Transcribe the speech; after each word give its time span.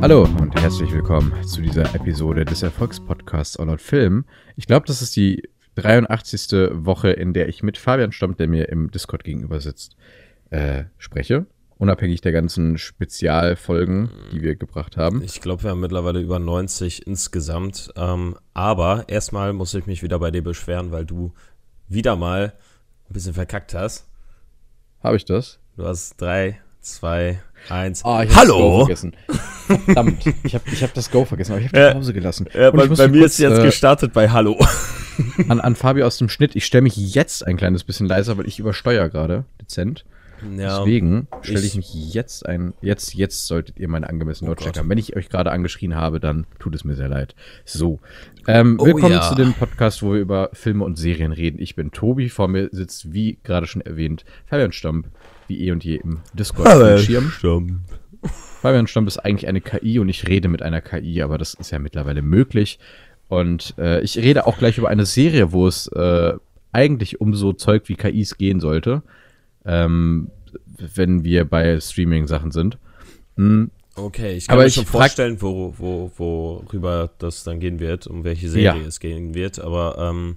Hallo 0.00 0.22
und 0.22 0.54
herzlich 0.54 0.92
willkommen 0.92 1.34
zu 1.44 1.60
dieser 1.60 1.92
Episode 1.92 2.44
des 2.44 2.62
Erfolgspodcasts 2.62 3.56
All 3.56 3.68
Out 3.68 3.80
Film. 3.80 4.26
Ich 4.54 4.68
glaube, 4.68 4.86
das 4.86 5.02
ist 5.02 5.16
die 5.16 5.42
83. 5.74 6.70
Woche, 6.84 7.10
in 7.10 7.32
der 7.32 7.48
ich 7.48 7.64
mit 7.64 7.78
Fabian 7.78 8.12
Stammt, 8.12 8.38
der 8.38 8.46
mir 8.46 8.68
im 8.68 8.92
Discord 8.92 9.24
gegenüber 9.24 9.60
sitzt, 9.60 9.96
äh, 10.50 10.84
spreche. 10.98 11.46
Unabhängig 11.78 12.20
der 12.20 12.30
ganzen 12.30 12.78
Spezialfolgen, 12.78 14.10
die 14.32 14.40
wir 14.40 14.54
gebracht 14.54 14.96
haben. 14.96 15.20
Ich 15.22 15.40
glaube, 15.40 15.64
wir 15.64 15.70
haben 15.70 15.80
mittlerweile 15.80 16.20
über 16.20 16.38
90 16.38 17.08
insgesamt. 17.08 17.92
Ähm, 17.96 18.36
aber 18.54 19.08
erstmal 19.08 19.52
muss 19.52 19.74
ich 19.74 19.86
mich 19.86 20.04
wieder 20.04 20.20
bei 20.20 20.30
dir 20.30 20.42
beschweren, 20.42 20.92
weil 20.92 21.06
du 21.06 21.32
wieder 21.88 22.14
mal 22.14 22.52
ein 23.08 23.12
bisschen 23.12 23.34
verkackt 23.34 23.74
hast. 23.74 24.06
Habe 25.02 25.16
ich 25.16 25.24
das? 25.24 25.58
Du 25.76 25.84
hast 25.84 26.20
drei, 26.20 26.60
zwei, 26.80 27.42
eins. 27.68 28.02
Oh, 28.04 28.20
ich 28.22 28.34
Hallo! 28.34 28.54
Das 28.54 28.58
Go 28.58 28.78
vergessen. 28.78 29.16
Verdammt, 29.84 30.26
ich 30.44 30.54
habe 30.54 30.64
ich 30.72 30.82
hab 30.82 30.94
das 30.94 31.10
Go 31.10 31.24
vergessen, 31.24 31.52
aber 31.52 31.60
ich 31.60 31.68
habe 31.68 31.88
die 31.88 31.94
Pause 31.94 32.12
gelassen. 32.12 32.48
Ja, 32.54 32.70
bei, 32.70 32.86
bei 32.86 33.08
mir 33.08 33.20
kurz, 33.20 33.32
ist 33.32 33.38
jetzt 33.38 33.58
äh, 33.58 33.62
gestartet 33.62 34.12
bei 34.12 34.30
Hallo. 34.30 34.58
An, 35.48 35.60
an 35.60 35.74
Fabio 35.74 36.06
aus 36.06 36.16
dem 36.18 36.28
Schnitt, 36.28 36.54
ich 36.54 36.64
stelle 36.64 36.82
mich 36.82 36.96
jetzt 36.96 37.44
ein 37.44 37.56
kleines 37.56 37.82
bisschen 37.82 38.06
leiser, 38.06 38.38
weil 38.38 38.46
ich 38.46 38.60
übersteuere 38.60 39.10
gerade, 39.10 39.44
dezent. 39.60 40.04
Ja, 40.56 40.78
Deswegen 40.78 41.26
stelle 41.42 41.60
ich, 41.60 41.66
ich, 41.66 41.76
mich 41.76 42.14
jetzt 42.14 42.46
ein. 42.46 42.74
Jetzt, 42.80 43.14
jetzt 43.14 43.46
solltet 43.46 43.78
ihr 43.78 43.88
meine 43.88 44.08
angemessene 44.08 44.48
oh 44.48 44.52
Lautstärke 44.52 44.80
haben. 44.80 44.88
Wenn 44.88 44.98
ich 44.98 45.16
euch 45.16 45.28
gerade 45.28 45.50
angeschrien 45.50 45.96
habe, 45.96 46.20
dann 46.20 46.46
tut 46.58 46.74
es 46.74 46.84
mir 46.84 46.94
sehr 46.94 47.08
leid. 47.08 47.34
So. 47.64 48.00
Ähm, 48.46 48.76
oh, 48.80 48.86
willkommen 48.86 49.14
ja. 49.14 49.28
zu 49.28 49.34
dem 49.34 49.52
Podcast, 49.54 50.02
wo 50.02 50.12
wir 50.12 50.20
über 50.20 50.50
Filme 50.52 50.84
und 50.84 50.96
Serien 50.96 51.32
reden. 51.32 51.60
Ich 51.60 51.74
bin 51.74 51.90
Tobi, 51.90 52.28
vor 52.28 52.48
mir 52.48 52.68
sitzt, 52.70 53.12
wie 53.12 53.38
gerade 53.42 53.66
schon 53.66 53.82
erwähnt, 53.82 54.24
Fabian 54.46 54.72
Stamp, 54.72 55.08
wie 55.48 55.66
eh 55.66 55.72
und 55.72 55.84
je 55.84 55.96
im 55.96 56.20
Discord-Schirm. 56.34 57.30
Stamp. 57.30 57.80
Fabian 58.60 58.86
Stamp 58.86 59.08
ist 59.08 59.18
eigentlich 59.18 59.48
eine 59.48 59.60
KI 59.60 59.98
und 59.98 60.08
ich 60.08 60.28
rede 60.28 60.48
mit 60.48 60.62
einer 60.62 60.80
KI, 60.80 61.22
aber 61.22 61.38
das 61.38 61.54
ist 61.54 61.70
ja 61.70 61.78
mittlerweile 61.78 62.22
möglich. 62.22 62.78
Und 63.28 63.74
äh, 63.78 64.00
ich 64.00 64.16
rede 64.16 64.46
auch 64.46 64.58
gleich 64.58 64.78
über 64.78 64.88
eine 64.88 65.04
Serie, 65.04 65.52
wo 65.52 65.66
es 65.66 65.88
äh, 65.88 66.32
eigentlich 66.72 67.20
um 67.20 67.34
so 67.34 67.52
Zeug 67.52 67.88
wie 67.88 67.96
KIs 67.96 68.38
gehen 68.38 68.60
sollte 68.60 69.02
ähm, 69.64 70.30
wenn 70.94 71.24
wir 71.24 71.44
bei 71.44 71.80
Streaming-Sachen 71.80 72.50
sind. 72.50 72.78
Mhm. 73.36 73.70
Okay, 73.94 74.36
ich 74.36 74.46
kann 74.46 74.54
aber 74.54 74.64
mir 74.64 74.70
schon 74.70 74.86
vorstellen, 74.86 75.42
wo, 75.42 75.74
wo, 75.76 76.12
worüber 76.16 77.10
das 77.18 77.42
dann 77.42 77.58
gehen 77.58 77.80
wird, 77.80 78.06
um 78.06 78.22
welche 78.22 78.48
Serie 78.48 78.80
ja. 78.82 78.86
es 78.86 79.00
gehen 79.00 79.34
wird. 79.34 79.58
Aber 79.58 79.98
ähm, 79.98 80.36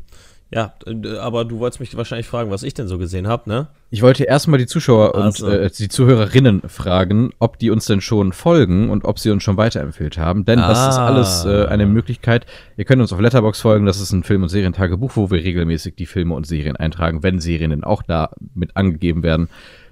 ja, 0.54 0.74
aber 1.22 1.46
du 1.46 1.60
wolltest 1.60 1.80
mich 1.80 1.96
wahrscheinlich 1.96 2.28
fragen, 2.28 2.52
was 2.52 2.64
ich 2.64 2.74
denn 2.74 2.90
so 2.90 2.98
gesehen 2.98 3.26
habe, 3.26 3.50
ne? 3.50 3.68
Ich 3.90 4.02
wollte 4.02 4.26
erstmal 4.26 4.60
die 4.60 4.66
Zuschauer 4.66 5.16
also. 5.16 5.46
und 5.46 5.54
äh, 5.54 5.70
die 5.70 5.88
Zuhörerinnen 5.88 6.64
fragen, 6.68 7.32
ob 7.40 7.58
die 7.58 7.70
uns 7.70 7.86
denn 7.86 8.02
schon 8.02 8.34
folgen 8.34 8.90
und 8.90 9.06
ob 9.06 9.18
sie 9.18 9.32
uns 9.32 9.44
schon 9.44 9.56
weiterempfehlt 9.56 10.18
haben. 10.18 10.44
Denn 10.44 10.60
ah. 10.60 10.68
das 10.68 10.90
ist 10.90 10.98
alles 10.98 11.46
äh, 11.46 11.68
eine 11.68 11.86
Möglichkeit. 11.86 12.46
Ihr 12.76 12.84
könnt 12.84 13.02
uns 13.02 13.14
auf 13.14 13.22
Letterbox 13.22 13.62
folgen. 13.62 13.86
Das 13.86 14.02
ist 14.02 14.12
ein 14.12 14.24
Film- 14.24 14.44
und 14.44 14.50
Serientagebuch, 14.50 15.16
wo 15.16 15.32
wir 15.32 15.42
regelmäßig 15.42 15.96
die 15.96 16.06
Filme 16.06 16.36
und 16.36 16.46
Serien 16.46 16.76
eintragen, 16.76 17.24
wenn 17.24 17.40
Serien 17.40 17.70
denn 17.70 17.86
auch 17.86 18.04
da 18.04 18.32
mit 18.54 18.76
angegeben 18.76 19.24
werden, 19.24 19.48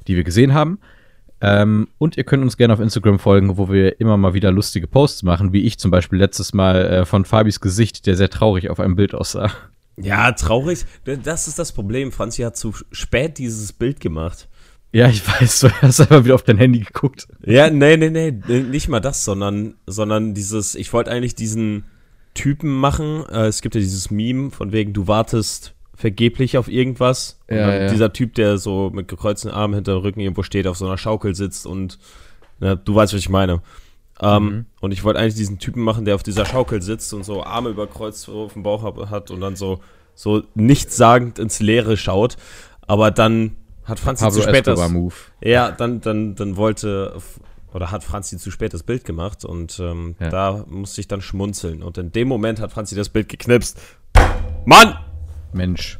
die 0.07 0.17
wir 0.17 0.25
gesehen 0.25 0.53
haben. 0.53 0.79
Ähm, 1.39 1.87
und 1.99 2.17
ihr 2.17 2.25
könnt 2.25 2.43
uns 2.43 2.57
gerne 2.57 2.73
auf 2.73 2.81
Instagram 2.81 3.17
folgen, 3.17 3.57
wo 3.57 3.69
wir 3.71 4.01
immer 4.01 4.17
mal 4.17 4.33
wieder 4.33 4.51
lustige 4.51 4.87
Posts 4.87 5.23
machen, 5.23 5.53
wie 5.53 5.61
ich 5.61 5.79
zum 5.79 5.89
Beispiel 5.89 6.19
letztes 6.19 6.53
Mal 6.53 6.85
äh, 6.85 7.05
von 7.05 7.23
Fabis 7.23 7.61
Gesicht, 7.61 8.07
der 8.07 8.17
sehr 8.17 8.29
traurig 8.29 8.69
auf 8.69 8.81
einem 8.81 8.97
Bild 8.97 9.15
aussah. 9.15 9.49
Ja, 10.01 10.31
traurig. 10.31 10.85
Das 11.23 11.47
ist 11.47 11.59
das 11.59 11.71
Problem. 11.71 12.11
Franzi 12.11 12.41
hat 12.43 12.57
zu 12.57 12.73
spät 12.91 13.37
dieses 13.37 13.73
Bild 13.73 13.99
gemacht. 13.99 14.47
Ja, 14.91 15.07
ich 15.07 15.25
weiß, 15.27 15.59
du 15.59 15.71
hast 15.81 16.01
einfach 16.01 16.23
wieder 16.23 16.35
auf 16.35 16.43
dein 16.43 16.57
Handy 16.57 16.79
geguckt. 16.79 17.27
Ja, 17.45 17.69
nee, 17.69 17.95
nee, 17.97 18.09
nee, 18.09 18.31
nicht 18.31 18.87
mal 18.87 18.99
das, 18.99 19.23
sondern, 19.23 19.75
sondern 19.85 20.33
dieses, 20.33 20.73
ich 20.75 20.91
wollte 20.93 21.11
eigentlich 21.11 21.35
diesen 21.35 21.85
Typen 22.33 22.71
machen. 22.71 23.23
Äh, 23.29 23.47
es 23.47 23.61
gibt 23.61 23.75
ja 23.75 23.81
dieses 23.81 24.09
Meme 24.09 24.49
von 24.51 24.71
wegen, 24.71 24.93
du 24.93 25.07
wartest 25.07 25.75
vergeblich 25.93 26.57
auf 26.57 26.69
irgendwas. 26.69 27.39
Ja, 27.49 27.75
ja. 27.75 27.89
Dieser 27.89 28.13
Typ, 28.13 28.33
der 28.35 28.57
so 28.57 28.89
mit 28.91 29.07
gekreuzten 29.07 29.51
Armen 29.51 29.75
hinter 29.75 29.93
dem 29.93 30.01
Rücken 30.01 30.21
irgendwo 30.21 30.43
steht, 30.43 30.65
auf 30.65 30.77
so 30.77 30.85
einer 30.85 30.97
Schaukel 30.97 31.35
sitzt 31.35 31.67
und 31.67 31.99
na, 32.59 32.75
du 32.75 32.95
weißt, 32.95 33.13
was 33.13 33.19
ich 33.19 33.29
meine. 33.29 33.61
Ähm, 34.21 34.43
mhm. 34.43 34.65
Und 34.81 34.91
ich 34.91 35.03
wollte 35.03 35.19
eigentlich 35.19 35.35
diesen 35.35 35.59
Typen 35.59 35.83
machen, 35.83 36.05
der 36.05 36.15
auf 36.15 36.23
dieser 36.23 36.45
Schaukel 36.45 36.81
sitzt 36.81 37.13
und 37.13 37.23
so 37.23 37.43
Arme 37.43 37.69
überkreuzt 37.69 38.27
auf 38.29 38.53
dem 38.53 38.63
Bauch 38.63 38.83
hat 39.09 39.31
und 39.31 39.39
dann 39.41 39.55
so, 39.55 39.81
so 40.19 40.43
nichtssagend 40.53 41.39
ins 41.39 41.61
Leere 41.61 41.95
schaut. 41.95 42.35
Aber 42.87 43.09
dann 43.09 43.55
hat 43.85 43.99
Franzi 43.99 44.25
Pablo 44.25 44.41
zu 44.41 44.47
spät 44.49 44.67
das. 44.67 44.89
Move. 44.89 45.13
Ja, 45.41 45.71
dann, 45.71 46.01
dann, 46.01 46.35
dann 46.35 46.57
wollte 46.57 47.15
oder 47.73 47.89
hat 47.91 48.03
Franzi 48.03 48.37
zu 48.37 48.51
spät 48.51 48.73
das 48.73 48.83
Bild 48.83 49.05
gemacht 49.05 49.45
und 49.45 49.79
ähm, 49.79 50.15
ja. 50.19 50.29
da 50.29 50.65
musste 50.67 50.99
ich 50.99 51.07
dann 51.07 51.21
schmunzeln. 51.21 51.81
Und 51.81 51.97
in 51.97 52.11
dem 52.11 52.27
Moment 52.27 52.59
hat 52.59 52.71
Franzi 52.71 52.95
das 52.95 53.07
Bild 53.07 53.29
geknipst. 53.29 53.79
Mann! 54.65 54.97
Mensch. 55.53 55.99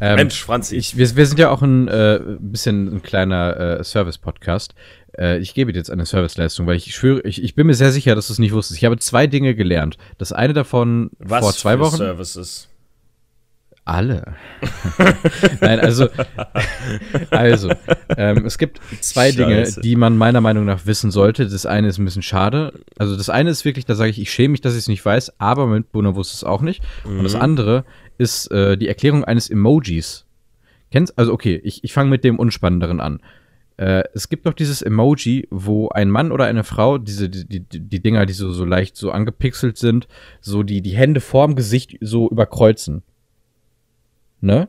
Ähm, 0.00 0.16
Mensch, 0.16 0.42
Franzi. 0.42 0.74
Ich, 0.74 0.96
wir, 0.96 1.14
wir, 1.14 1.26
sind 1.26 1.38
ja 1.38 1.50
auch 1.50 1.62
ein 1.62 1.86
äh, 1.86 2.18
bisschen 2.40 2.96
ein 2.96 3.02
kleiner 3.02 3.78
äh, 3.78 3.84
Service-Podcast. 3.84 4.74
Äh, 5.16 5.38
ich 5.38 5.54
gebe 5.54 5.72
dir 5.72 5.78
jetzt 5.78 5.90
eine 5.90 6.06
Serviceleistung, 6.06 6.66
weil 6.66 6.76
ich 6.76 6.92
schwöre, 6.94 7.20
ich, 7.20 7.42
ich 7.42 7.54
bin 7.54 7.68
mir 7.68 7.74
sehr 7.74 7.92
sicher, 7.92 8.16
dass 8.16 8.26
du 8.26 8.32
es 8.32 8.40
nicht 8.40 8.52
wusstest. 8.52 8.78
Ich 8.78 8.84
habe 8.84 8.98
zwei 8.98 9.28
Dinge 9.28 9.54
gelernt. 9.54 9.98
Das 10.18 10.32
eine 10.32 10.52
davon 10.52 11.10
Was 11.18 11.44
vor 11.44 11.52
zwei 11.52 11.74
für 11.74 11.80
Wochen. 11.80 11.96
Services? 11.98 12.68
Alle. 13.84 14.34
Nein, 15.60 15.80
also, 15.80 16.08
also 17.30 17.70
ähm, 18.16 18.46
es 18.46 18.56
gibt 18.56 18.80
zwei 19.00 19.32
Scheiße. 19.32 19.36
Dinge, 19.36 19.70
die 19.82 19.96
man 19.96 20.16
meiner 20.16 20.40
Meinung 20.40 20.64
nach 20.64 20.86
wissen 20.86 21.10
sollte. 21.10 21.48
Das 21.48 21.66
eine 21.66 21.88
ist 21.88 21.98
ein 21.98 22.04
bisschen 22.04 22.22
schade. 22.22 22.72
Also 22.96 23.16
das 23.16 23.28
eine 23.28 23.50
ist 23.50 23.64
wirklich, 23.64 23.84
da 23.84 23.96
sage 23.96 24.10
ich, 24.10 24.20
ich 24.20 24.30
schäme 24.30 24.52
mich, 24.52 24.60
dass 24.60 24.74
ich 24.74 24.80
es 24.80 24.88
nicht 24.88 25.04
weiß, 25.04 25.40
aber 25.40 25.66
mein 25.66 25.78
Mitbewohner 25.78 26.14
wusste 26.14 26.36
es 26.36 26.44
auch 26.44 26.62
nicht. 26.62 26.82
Mhm. 27.04 27.18
Und 27.18 27.24
das 27.24 27.34
mhm. 27.34 27.42
andere 27.42 27.84
ist 28.18 28.52
äh, 28.52 28.78
die 28.78 28.86
Erklärung 28.86 29.24
eines 29.24 29.50
Emojis. 29.50 30.26
Kennst 30.92 31.18
also 31.18 31.32
okay, 31.32 31.60
ich, 31.64 31.82
ich 31.82 31.92
fange 31.92 32.10
mit 32.10 32.22
dem 32.22 32.38
Unspannenderen 32.38 33.00
an. 33.00 33.20
Äh, 33.78 34.04
es 34.14 34.28
gibt 34.28 34.46
doch 34.46 34.52
dieses 34.52 34.82
Emoji, 34.82 35.48
wo 35.50 35.88
ein 35.88 36.08
Mann 36.08 36.30
oder 36.30 36.44
eine 36.44 36.62
Frau, 36.62 36.98
diese, 36.98 37.28
die, 37.28 37.60
die, 37.60 37.80
die 37.80 38.00
Dinger, 38.00 38.26
die 38.26 38.32
so, 38.32 38.52
so 38.52 38.64
leicht 38.64 38.96
so 38.96 39.10
angepixelt 39.10 39.76
sind, 39.76 40.06
so 40.40 40.62
die, 40.62 40.82
die 40.82 40.94
Hände 40.94 41.20
vorm 41.20 41.56
Gesicht 41.56 41.96
so 42.00 42.30
überkreuzen. 42.30 43.02
Ne? 44.42 44.68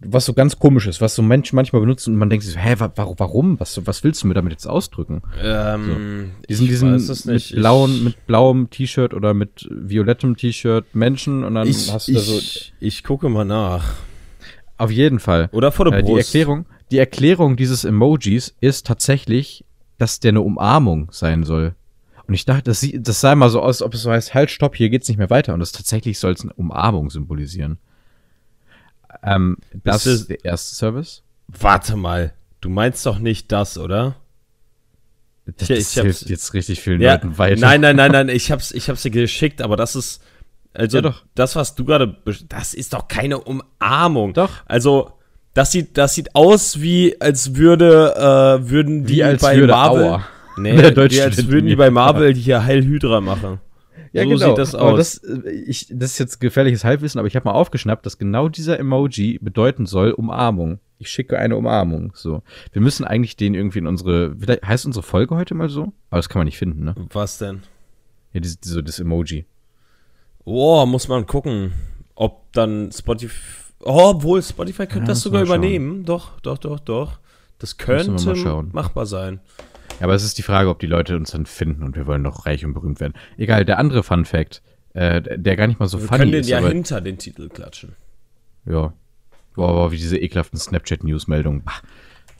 Was 0.00 0.26
so 0.26 0.34
ganz 0.34 0.58
komisch 0.58 0.86
ist, 0.86 1.00
was 1.00 1.14
so 1.14 1.22
Menschen 1.22 1.56
manchmal 1.56 1.80
benutzen 1.80 2.12
und 2.12 2.18
man 2.18 2.28
denkt 2.28 2.44
sich 2.44 2.52
so, 2.52 2.60
hä, 2.60 2.74
wa 2.78 2.92
warum? 2.94 3.58
Was, 3.58 3.86
was 3.86 4.04
willst 4.04 4.22
du 4.22 4.26
mir 4.26 4.34
damit 4.34 4.52
jetzt 4.52 4.66
ausdrücken? 4.66 5.22
Ähm, 5.42 6.32
so. 6.42 6.46
Diesen, 6.48 6.66
diesen 6.66 7.32
mit, 7.32 7.54
blauen, 7.54 8.04
mit 8.04 8.26
blauem 8.26 8.68
T-Shirt 8.68 9.14
oder 9.14 9.32
mit 9.32 9.66
violettem 9.70 10.36
T-Shirt 10.36 10.94
Menschen 10.94 11.42
und 11.42 11.54
dann 11.54 11.66
ich, 11.66 11.90
hast 11.90 12.08
du 12.08 12.12
da 12.12 12.20
so. 12.20 12.36
Ich, 12.36 12.74
ich 12.80 13.02
gucke 13.02 13.30
mal 13.30 13.46
nach. 13.46 13.94
Auf 14.76 14.90
jeden 14.90 15.20
Fall. 15.20 15.48
Oder 15.52 15.72
vor 15.72 15.86
der 15.86 16.00
äh, 16.00 16.02
Die 16.02 16.12
Erklärung, 16.12 16.66
die 16.90 16.98
Erklärung 16.98 17.56
dieses 17.56 17.84
Emojis 17.84 18.54
ist 18.60 18.86
tatsächlich, 18.86 19.64
dass 19.96 20.20
der 20.20 20.30
eine 20.30 20.42
Umarmung 20.42 21.08
sein 21.12 21.44
soll. 21.44 21.74
Und 22.26 22.34
ich 22.34 22.44
dachte, 22.44 22.64
das, 22.64 22.86
das 22.92 23.20
sah 23.20 23.34
mal 23.34 23.48
so 23.48 23.62
aus, 23.62 23.80
ob 23.80 23.94
es 23.94 24.02
so 24.02 24.10
heißt, 24.10 24.34
halt, 24.34 24.50
stopp, 24.50 24.76
hier 24.76 24.90
geht's 24.90 25.08
nicht 25.08 25.18
mehr 25.18 25.30
weiter. 25.30 25.54
Und 25.54 25.60
das 25.60 25.72
tatsächlich 25.72 26.18
soll 26.18 26.32
es 26.32 26.42
eine 26.42 26.52
Umarmung 26.54 27.08
symbolisieren. 27.08 27.78
Ähm, 29.24 29.56
das 29.72 30.06
ist 30.06 30.28
der 30.28 30.44
erste 30.44 30.74
Service. 30.74 31.22
Warte 31.48 31.96
mal, 31.96 32.32
du 32.60 32.68
meinst 32.68 33.04
doch 33.06 33.18
nicht 33.18 33.50
das, 33.52 33.78
oder? 33.78 34.16
Das, 35.46 35.70
ich, 35.70 35.78
ich 35.78 35.88
hilft 36.02 36.28
jetzt 36.30 36.54
richtig 36.54 36.80
vielen 36.80 37.00
ja, 37.00 37.14
Leuten 37.14 37.36
weiter. 37.38 37.60
Nein, 37.60 37.80
nein, 37.80 37.96
nein, 37.96 38.12
nein, 38.12 38.28
ich 38.30 38.50
hab's, 38.50 38.72
ich 38.72 38.88
hab's 38.88 39.02
dir 39.02 39.10
geschickt, 39.10 39.62
aber 39.62 39.76
das 39.76 39.96
ist, 39.96 40.22
also, 40.72 40.98
ja, 40.98 41.14
das, 41.34 41.54
was 41.56 41.74
du 41.74 41.84
gerade, 41.84 42.16
das 42.48 42.74
ist 42.74 42.92
doch 42.92 43.08
keine 43.08 43.38
Umarmung. 43.40 44.34
Doch. 44.34 44.50
Also, 44.66 45.12
das 45.54 45.70
sieht, 45.70 45.96
das 45.96 46.14
sieht 46.14 46.34
aus 46.34 46.80
wie, 46.80 47.20
als 47.20 47.54
würde, 47.54 48.14
äh, 48.16 48.68
würden 48.68 49.04
die 49.04 49.22
als 49.22 49.40
bei 49.40 49.56
Marvel. 49.58 50.04
Auer. 50.04 50.26
Nee, 50.56 50.76
wie 50.96 51.22
als 51.22 51.48
würden 51.48 51.66
die 51.66 51.76
bei 51.76 51.90
Marvel 51.90 52.34
hier 52.34 52.64
Heil 52.64 52.82
Hydra 52.84 53.20
machen. 53.20 53.60
Ja, 54.14 54.22
so 54.22 54.28
genau. 54.28 54.46
sieht 54.46 54.58
das 54.58 54.74
aus. 54.76 54.96
Das, 54.96 55.16
äh, 55.18 55.50
ich, 55.50 55.88
das 55.90 56.12
ist 56.12 56.18
jetzt 56.18 56.40
gefährliches 56.40 56.84
Halbwissen, 56.84 57.18
aber 57.18 57.26
ich 57.26 57.34
habe 57.34 57.48
mal 57.48 57.54
aufgeschnappt, 57.54 58.06
dass 58.06 58.16
genau 58.16 58.48
dieser 58.48 58.78
Emoji 58.78 59.38
bedeuten 59.42 59.86
soll 59.86 60.12
Umarmung. 60.12 60.78
Ich 60.98 61.10
schicke 61.10 61.36
eine 61.36 61.56
Umarmung. 61.56 62.12
So. 62.14 62.44
Wir 62.72 62.80
müssen 62.80 63.04
eigentlich 63.04 63.34
den 63.36 63.54
irgendwie 63.54 63.80
in 63.80 63.88
unsere. 63.88 64.36
Heißt 64.64 64.86
unsere 64.86 65.02
Folge 65.02 65.34
heute 65.34 65.54
mal 65.54 65.68
so? 65.68 65.92
Aber 66.10 66.18
das 66.20 66.28
kann 66.28 66.38
man 66.38 66.46
nicht 66.46 66.58
finden, 66.58 66.84
ne? 66.84 66.94
Was 67.12 67.38
denn? 67.38 67.62
Ja, 68.32 68.38
dieses, 68.38 68.58
so 68.62 68.80
das 68.80 69.00
Emoji. 69.00 69.46
Oh, 70.44 70.86
muss 70.86 71.08
man 71.08 71.26
gucken, 71.26 71.72
ob 72.14 72.52
dann 72.52 72.92
Spotify 72.92 73.34
Oh, 73.80 74.12
obwohl 74.14 74.42
Spotify 74.42 74.86
könnte 74.86 75.00
ja, 75.00 75.06
das 75.08 75.20
sogar 75.20 75.42
übernehmen. 75.42 76.04
Doch, 76.04 76.40
doch, 76.40 76.56
doch, 76.56 76.78
doch. 76.78 77.18
Das 77.58 77.76
könnte 77.76 78.34
machbar 78.72 79.06
sein. 79.06 79.40
Aber 80.04 80.14
es 80.14 80.22
ist 80.22 80.36
die 80.36 80.42
Frage, 80.42 80.68
ob 80.68 80.78
die 80.80 80.86
Leute 80.86 81.16
uns 81.16 81.30
dann 81.30 81.46
finden 81.46 81.82
und 81.82 81.96
wir 81.96 82.06
wollen 82.06 82.22
doch 82.22 82.44
reich 82.44 82.62
und 82.64 82.74
berühmt 82.74 83.00
werden. 83.00 83.14
Egal, 83.38 83.64
der 83.64 83.78
andere 83.78 84.02
Fun 84.02 84.26
Fact, 84.26 84.62
äh, 84.92 85.22
der 85.38 85.56
gar 85.56 85.66
nicht 85.66 85.80
mal 85.80 85.88
so 85.88 85.98
wir 85.98 86.08
funny 86.08 86.24
ist. 86.24 86.46
Wir 86.46 86.56
können 86.56 86.62
den 86.62 86.64
ja 86.64 86.68
hinter 86.68 87.00
den 87.00 87.16
Titel 87.16 87.48
klatschen. 87.48 87.96
Ja. 88.66 88.92
Boah, 89.54 89.70
aber 89.70 89.92
wie 89.92 89.96
diese 89.96 90.18
ekelhaften 90.18 90.58
Snapchat-News-Meldungen. 90.58 91.62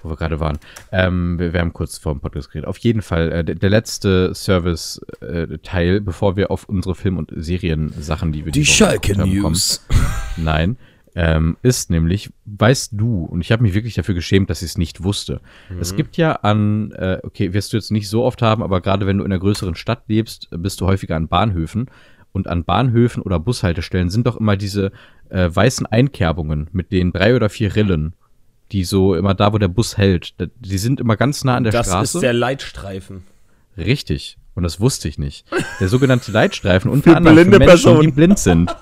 wo 0.02 0.10
wir 0.10 0.16
gerade 0.16 0.40
waren. 0.40 0.58
Ähm, 0.92 1.38
wir, 1.38 1.54
wir, 1.54 1.60
haben 1.60 1.72
kurz 1.72 1.96
vor 1.96 2.12
dem 2.12 2.20
Podcast 2.20 2.50
geredet. 2.50 2.68
Auf 2.68 2.76
jeden 2.76 3.00
Fall, 3.00 3.32
äh, 3.32 3.44
der, 3.44 3.54
der, 3.54 3.70
letzte 3.70 4.34
Service-Teil, 4.34 5.96
äh, 5.96 6.00
bevor 6.00 6.36
wir 6.36 6.50
auf 6.50 6.68
unsere 6.68 6.94
Film- 6.94 7.16
und 7.16 7.32
Seriensachen, 7.34 8.30
die 8.30 8.44
wir 8.44 8.52
die, 8.52 8.60
die 8.60 8.66
Schalke 8.66 9.16
News. 9.16 9.86
Nein. 10.36 10.76
Ähm, 11.16 11.56
ist 11.62 11.90
nämlich, 11.90 12.30
weißt 12.44 12.92
du, 12.94 13.24
und 13.24 13.40
ich 13.40 13.52
habe 13.52 13.62
mich 13.62 13.74
wirklich 13.74 13.94
dafür 13.94 14.14
geschämt, 14.14 14.50
dass 14.50 14.62
ich 14.62 14.70
es 14.70 14.78
nicht 14.78 15.04
wusste. 15.04 15.40
Mhm. 15.70 15.78
Es 15.78 15.94
gibt 15.94 16.16
ja 16.16 16.32
an, 16.32 16.90
äh, 16.92 17.18
okay, 17.22 17.52
wirst 17.52 17.72
du 17.72 17.76
jetzt 17.76 17.92
nicht 17.92 18.08
so 18.08 18.24
oft 18.24 18.42
haben, 18.42 18.62
aber 18.62 18.80
gerade 18.80 19.06
wenn 19.06 19.18
du 19.18 19.24
in 19.24 19.30
einer 19.30 19.40
größeren 19.40 19.76
Stadt 19.76 20.02
lebst, 20.08 20.48
bist 20.50 20.80
du 20.80 20.86
häufiger 20.86 21.16
an 21.16 21.28
Bahnhöfen. 21.28 21.86
Und 22.32 22.48
an 22.48 22.64
Bahnhöfen 22.64 23.22
oder 23.22 23.38
Bushaltestellen 23.38 24.10
sind 24.10 24.26
doch 24.26 24.36
immer 24.36 24.56
diese 24.56 24.90
äh, 25.28 25.48
weißen 25.52 25.86
Einkerbungen 25.86 26.68
mit 26.72 26.90
den 26.90 27.12
drei 27.12 27.36
oder 27.36 27.48
vier 27.48 27.76
Rillen 27.76 28.14
die 28.72 28.84
so 28.84 29.14
immer 29.14 29.34
da, 29.34 29.52
wo 29.52 29.58
der 29.58 29.68
Bus 29.68 29.98
hält, 29.98 30.34
die 30.38 30.78
sind 30.78 31.00
immer 31.00 31.16
ganz 31.16 31.44
nah 31.44 31.56
an 31.56 31.64
der 31.64 31.72
das 31.72 31.86
Straße. 31.86 32.00
Das 32.00 32.14
ist 32.16 32.22
der 32.22 32.32
Leitstreifen. 32.32 33.24
Richtig. 33.76 34.38
Und 34.54 34.62
das 34.62 34.80
wusste 34.80 35.08
ich 35.08 35.18
nicht. 35.18 35.46
Der 35.80 35.88
sogenannte 35.88 36.30
Leitstreifen 36.30 36.90
unter 36.90 37.10
für 37.10 37.16
anderem 37.16 37.38
für 37.38 37.58
Menschen, 37.58 37.66
Person. 37.66 38.00
die 38.02 38.12
blind 38.12 38.38
sind. 38.38 38.74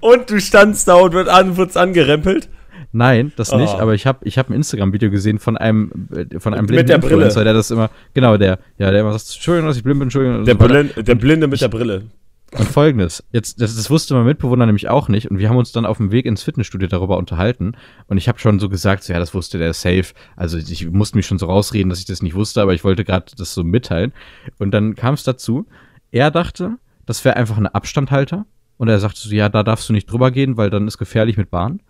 Und 0.00 0.30
du 0.30 0.40
standst 0.40 0.88
da 0.88 0.94
und 0.94 1.12
wird 1.12 1.28
an, 1.28 1.56
wurd's 1.56 1.76
angerempelt? 1.76 2.48
Nein, 2.92 3.32
das 3.36 3.52
oh. 3.52 3.58
nicht, 3.58 3.74
aber 3.74 3.94
ich 3.94 4.06
habe 4.06 4.20
ich 4.26 4.38
hab 4.38 4.48
ein 4.48 4.54
Instagram-Video 4.54 5.10
gesehen 5.10 5.38
von 5.38 5.56
einem, 5.56 6.08
äh, 6.14 6.38
von 6.40 6.54
einem 6.54 6.66
blinden 6.66 6.92
Influencer, 6.92 7.44
der 7.44 7.52
das 7.52 7.70
immer, 7.70 7.90
genau, 8.14 8.38
der, 8.38 8.58
ja, 8.78 8.90
der 8.90 9.00
immer 9.00 9.12
sagt, 9.12 9.34
Entschuldigung, 9.34 9.68
dass 9.68 9.76
ich 9.76 9.82
blind 9.82 9.98
bin, 9.98 10.06
Entschuldigung. 10.06 10.44
Der, 10.44 10.54
Blind, 10.54 11.08
der 11.08 11.14
Blinde 11.14 11.46
mit 11.46 11.60
der 11.60 11.68
Brille. 11.68 12.04
Und 12.52 12.68
folgendes, 12.68 13.24
jetzt, 13.32 13.60
das, 13.60 13.74
das 13.74 13.90
wusste 13.90 14.14
mein 14.14 14.24
Mitbewohner 14.24 14.66
nämlich 14.66 14.88
auch 14.88 15.08
nicht 15.08 15.28
und 15.30 15.38
wir 15.38 15.48
haben 15.48 15.56
uns 15.56 15.72
dann 15.72 15.84
auf 15.84 15.96
dem 15.96 16.12
Weg 16.12 16.26
ins 16.26 16.44
Fitnessstudio 16.44 16.86
darüber 16.86 17.18
unterhalten 17.18 17.72
und 18.06 18.18
ich 18.18 18.28
habe 18.28 18.38
schon 18.38 18.60
so 18.60 18.68
gesagt, 18.68 19.02
so, 19.02 19.12
ja, 19.12 19.18
das 19.18 19.34
wusste 19.34 19.58
der 19.58 19.72
safe. 19.72 20.14
Also 20.36 20.56
ich 20.56 20.88
musste 20.88 21.16
mich 21.16 21.26
schon 21.26 21.38
so 21.38 21.46
rausreden, 21.46 21.90
dass 21.90 21.98
ich 21.98 22.04
das 22.04 22.22
nicht 22.22 22.36
wusste, 22.36 22.62
aber 22.62 22.72
ich 22.72 22.84
wollte 22.84 23.04
gerade 23.04 23.32
das 23.36 23.52
so 23.52 23.64
mitteilen. 23.64 24.12
Und 24.58 24.70
dann 24.70 24.94
kam 24.94 25.14
es 25.14 25.24
dazu, 25.24 25.66
er 26.12 26.30
dachte, 26.30 26.78
das 27.04 27.24
wäre 27.24 27.36
einfach 27.36 27.56
ein 27.56 27.66
Abstandhalter 27.66 28.46
und 28.76 28.88
er 28.88 29.00
sagte 29.00 29.20
so, 29.20 29.34
ja, 29.34 29.48
da 29.48 29.64
darfst 29.64 29.88
du 29.88 29.92
nicht 29.92 30.10
drüber 30.10 30.30
gehen, 30.30 30.56
weil 30.56 30.70
dann 30.70 30.86
ist 30.86 30.98
gefährlich 30.98 31.36
mit 31.36 31.50
Bahn. 31.50 31.80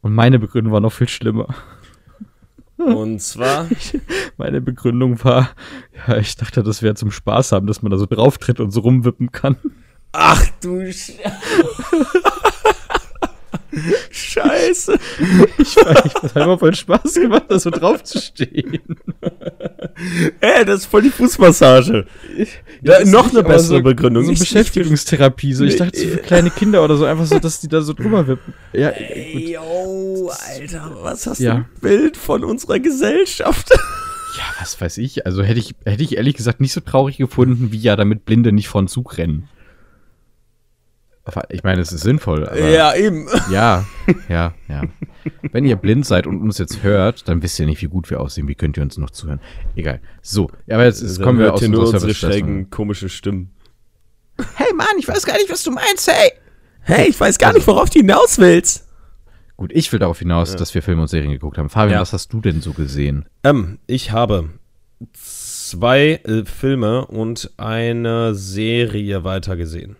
Und 0.00 0.14
meine 0.14 0.38
Begründung 0.38 0.72
war 0.72 0.80
noch 0.80 0.92
viel 0.92 1.08
schlimmer. 1.08 1.48
Und 2.78 3.20
zwar? 3.20 3.68
meine 4.36 4.60
Begründung 4.60 5.22
war, 5.24 5.50
ja, 6.06 6.16
ich 6.16 6.36
dachte, 6.36 6.62
das 6.62 6.82
wäre 6.82 6.94
zum 6.94 7.10
Spaß 7.10 7.52
haben, 7.52 7.66
dass 7.66 7.82
man 7.82 7.90
da 7.90 7.98
so 7.98 8.06
drauf 8.06 8.38
tritt 8.38 8.60
und 8.60 8.70
so 8.70 8.80
rumwippen 8.80 9.32
kann. 9.32 9.56
Ach 10.12 10.46
du 10.60 10.92
Sch 10.92 11.12
Scheiße. 14.10 14.98
Ich, 15.58 15.76
war, 15.76 16.06
ich 16.06 16.14
hat 16.14 16.36
immer 16.36 16.58
voll 16.58 16.74
Spaß 16.74 17.14
gemacht, 17.14 17.44
da 17.48 17.58
so 17.58 17.70
drauf 17.70 18.02
zu 18.04 18.18
stehen. 18.20 18.78
Ey, 20.40 20.64
das 20.64 20.80
ist 20.80 20.86
voll 20.86 21.02
die 21.02 21.10
Fußmassage. 21.10 22.06
Ja, 22.82 23.04
noch 23.04 23.30
eine 23.30 23.42
bessere 23.42 23.78
so, 23.78 23.82
Begründung. 23.82 24.24
So 24.24 24.32
Beschäftigungstherapie. 24.32 25.52
So. 25.54 25.64
Ich 25.64 25.76
dachte, 25.76 25.98
so 25.98 26.08
für 26.08 26.18
kleine 26.18 26.50
Kinder 26.50 26.84
oder 26.84 26.96
so, 26.96 27.04
einfach 27.04 27.26
so, 27.26 27.38
dass 27.38 27.60
die 27.60 27.68
da 27.68 27.82
so 27.82 27.92
drüber 27.92 28.26
wippen. 28.26 28.54
Ja, 28.72 28.90
Ey, 28.90 29.52
yo, 29.54 30.30
Alter, 30.48 30.96
was 31.02 31.26
hast 31.26 31.40
ja. 31.40 31.52
du 31.52 31.58
ein 31.58 31.66
Bild 31.80 32.16
von 32.16 32.44
unserer 32.44 32.78
Gesellschaft? 32.78 33.70
Ja, 33.70 34.44
was 34.60 34.80
weiß 34.80 34.98
ich. 34.98 35.26
Also 35.26 35.42
hätte 35.42 35.60
ich, 35.60 35.74
hätte 35.84 36.02
ich 36.02 36.16
ehrlich 36.16 36.34
gesagt 36.34 36.60
nicht 36.60 36.72
so 36.72 36.80
traurig 36.80 37.16
gefunden, 37.16 37.72
wie 37.72 37.78
ja 37.78 37.96
damit 37.96 38.24
Blinde 38.24 38.52
nicht 38.52 38.68
vor 38.68 38.82
den 38.82 38.88
Zug 38.88 39.16
rennen. 39.18 39.48
Ich 41.48 41.64
meine, 41.64 41.80
es 41.80 41.92
ist 41.92 42.02
sinnvoll. 42.02 42.48
ja, 42.54 42.94
eben. 42.94 43.26
Ja, 43.50 43.84
ja, 44.28 44.54
ja. 44.68 44.82
Wenn 45.50 45.64
ihr 45.64 45.76
blind 45.76 46.06
seid 46.06 46.26
und 46.26 46.40
uns 46.40 46.58
jetzt 46.58 46.82
hört, 46.82 47.28
dann 47.28 47.42
wisst 47.42 47.58
ihr 47.58 47.66
nicht, 47.66 47.82
wie 47.82 47.86
gut 47.86 48.10
wir 48.10 48.20
aussehen. 48.20 48.46
Wie 48.46 48.54
könnt 48.54 48.76
ihr 48.76 48.82
uns 48.82 48.96
noch 48.96 49.10
zuhören? 49.10 49.40
Egal. 49.74 50.00
So, 50.22 50.50
aber 50.70 50.84
jetzt, 50.84 51.02
jetzt 51.02 51.20
kommen 51.20 51.38
wir 51.38 51.52
aus 51.52 51.62
nur 51.62 51.92
unsere 51.92 52.14
schrägen, 52.14 52.70
komische 52.70 53.08
Stimmen. 53.08 53.50
Hey 54.54 54.72
Mann, 54.74 54.86
ich 54.98 55.08
weiß 55.08 55.24
gar 55.24 55.34
nicht, 55.34 55.50
was 55.50 55.62
du 55.62 55.70
meinst, 55.70 56.06
hey! 56.08 56.30
Hey, 56.82 57.08
ich 57.08 57.18
weiß 57.18 57.38
gar 57.38 57.52
nicht, 57.52 57.66
worauf 57.66 57.90
du 57.90 57.98
hinaus 57.98 58.38
willst. 58.38 58.86
Gut, 59.56 59.72
ich 59.74 59.90
will 59.90 59.98
darauf 59.98 60.18
hinaus, 60.18 60.52
ja. 60.52 60.56
dass 60.56 60.74
wir 60.74 60.82
Filme 60.82 61.02
und 61.02 61.08
Serien 61.08 61.32
geguckt 61.32 61.58
haben. 61.58 61.70
Fabian, 61.70 61.94
ja. 61.94 62.00
was 62.00 62.12
hast 62.12 62.32
du 62.32 62.40
denn 62.40 62.60
so 62.60 62.74
gesehen? 62.74 63.26
Ähm, 63.42 63.78
ich 63.86 64.12
habe 64.12 64.50
zwei 65.12 66.20
äh, 66.24 66.44
Filme 66.44 67.06
und 67.06 67.50
eine 67.56 68.34
Serie 68.34 69.24
weitergesehen. 69.24 69.96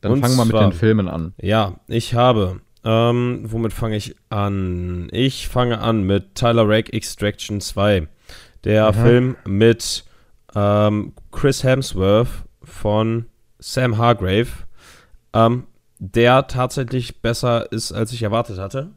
Dann 0.00 0.20
fangen 0.20 0.36
wir 0.36 0.44
mit 0.44 0.54
den 0.54 0.72
Filmen 0.72 1.08
an. 1.08 1.34
Ja, 1.40 1.74
ich 1.86 2.14
habe. 2.14 2.60
Ähm, 2.82 3.42
womit 3.44 3.74
fange 3.74 3.96
ich 3.96 4.16
an? 4.30 5.08
Ich 5.12 5.48
fange 5.48 5.80
an 5.80 6.04
mit 6.04 6.34
Tyler 6.34 6.66
Rake 6.66 6.92
Extraction 6.92 7.60
2. 7.60 8.08
Der 8.64 8.86
Aha. 8.86 8.92
Film 8.92 9.36
mit 9.46 10.04
ähm, 10.54 11.12
Chris 11.30 11.62
Hemsworth 11.62 12.44
von 12.62 13.26
Sam 13.58 13.98
Hargrave, 13.98 14.48
ähm, 15.34 15.66
der 15.98 16.46
tatsächlich 16.46 17.20
besser 17.20 17.70
ist, 17.70 17.92
als 17.92 18.12
ich 18.12 18.22
erwartet 18.22 18.58
hatte. 18.58 18.90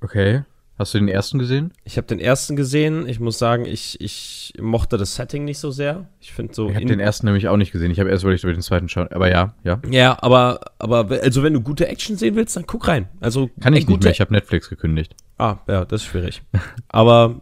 Okay. 0.00 0.44
Hast 0.78 0.94
du 0.94 0.98
den 0.98 1.08
ersten 1.08 1.38
gesehen? 1.38 1.72
Ich 1.84 1.96
habe 1.98 2.06
den 2.06 2.18
ersten 2.18 2.56
gesehen. 2.56 3.06
Ich 3.06 3.20
muss 3.20 3.38
sagen, 3.38 3.66
ich, 3.66 4.00
ich 4.00 4.54
mochte 4.58 4.96
das 4.96 5.14
Setting 5.14 5.44
nicht 5.44 5.58
so 5.58 5.70
sehr. 5.70 6.08
Ich 6.18 6.32
finde 6.32 6.54
so. 6.54 6.68
Ich 6.70 6.74
habe 6.74 6.86
den 6.86 6.98
ersten 6.98 7.26
nämlich 7.26 7.48
auch 7.48 7.58
nicht 7.58 7.72
gesehen. 7.72 7.90
Ich 7.90 8.00
habe 8.00 8.08
erst 8.08 8.24
überlegt, 8.24 8.42
ich 8.42 8.50
den 8.50 8.62
zweiten 8.62 8.88
schauen. 8.88 9.08
Aber 9.12 9.30
ja, 9.30 9.54
ja. 9.64 9.80
Ja, 9.90 10.16
aber, 10.22 10.60
aber 10.78 11.08
also 11.22 11.42
wenn 11.42 11.52
du 11.52 11.60
gute 11.60 11.88
Action 11.88 12.16
sehen 12.16 12.36
willst, 12.36 12.56
dann 12.56 12.66
guck 12.66 12.88
rein. 12.88 13.08
Also 13.20 13.50
kann 13.60 13.74
ich 13.74 13.86
nicht 13.86 14.02
mehr. 14.02 14.12
Ich 14.12 14.20
habe 14.20 14.32
Netflix 14.32 14.70
gekündigt. 14.70 15.14
Ah, 15.38 15.58
ja, 15.68 15.84
das 15.84 16.02
ist 16.02 16.08
schwierig. 16.08 16.42
aber 16.88 17.40